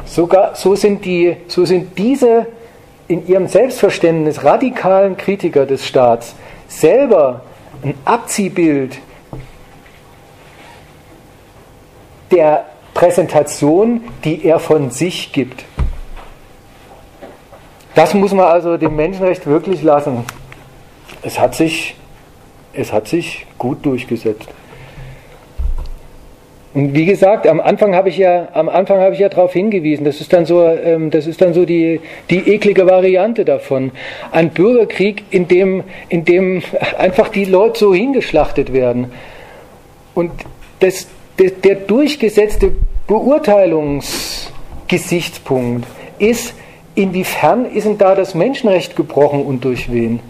Sogar, 0.05 0.55
so, 0.55 0.75
sind 0.75 1.05
die, 1.05 1.37
so 1.47 1.65
sind 1.65 1.97
diese 1.97 2.47
in 3.07 3.27
ihrem 3.27 3.47
Selbstverständnis 3.47 4.43
radikalen 4.43 5.17
Kritiker 5.17 5.65
des 5.65 5.85
Staats 5.85 6.35
selber 6.67 7.41
ein 7.83 7.93
Abziehbild 8.05 8.97
der 12.31 12.65
Präsentation, 12.93 14.01
die 14.23 14.45
er 14.45 14.59
von 14.59 14.91
sich 14.91 15.31
gibt. 15.33 15.65
Das 17.95 18.13
muss 18.13 18.33
man 18.33 18.45
also 18.45 18.77
dem 18.77 18.95
Menschenrecht 18.95 19.45
wirklich 19.45 19.83
lassen. 19.83 20.23
Es 21.23 21.39
hat 21.39 21.55
sich, 21.55 21.95
es 22.73 22.93
hat 22.93 23.07
sich 23.07 23.45
gut 23.57 23.85
durchgesetzt. 23.85 24.47
Und 26.73 26.95
wie 26.95 27.05
gesagt, 27.05 27.47
am 27.47 27.59
Anfang 27.59 27.93
habe 27.95 28.07
ich 28.07 28.17
ja, 28.17 28.47
am 28.53 28.69
Anfang 28.69 29.01
habe 29.01 29.13
ich 29.13 29.19
ja 29.19 29.27
darauf 29.27 29.51
hingewiesen. 29.51 30.05
Das 30.05 30.21
ist 30.21 30.31
dann 30.31 30.45
so, 30.45 30.65
ähm, 30.65 31.11
das 31.11 31.27
ist 31.27 31.41
dann 31.41 31.53
so 31.53 31.65
die, 31.65 31.99
die 32.29 32.49
eklige 32.49 32.87
Variante 32.87 33.43
davon. 33.43 33.91
Ein 34.31 34.51
Bürgerkrieg, 34.51 35.25
in 35.31 35.49
dem, 35.49 35.83
in 36.07 36.23
dem 36.23 36.63
einfach 36.97 37.27
die 37.27 37.43
Leute 37.43 37.77
so 37.77 37.93
hingeschlachtet 37.93 38.71
werden. 38.71 39.11
Und 40.13 40.31
das, 40.79 41.07
der, 41.39 41.51
der 41.51 41.75
durchgesetzte 41.75 42.71
Beurteilungsgesichtspunkt 43.05 45.85
ist, 46.19 46.53
inwiefern 46.95 47.65
ist 47.65 47.85
denn 47.85 47.97
da 47.97 48.15
das 48.15 48.33
Menschenrecht 48.33 48.95
gebrochen 48.95 49.43
und 49.43 49.65
durch 49.65 49.91
wen? 49.91 50.21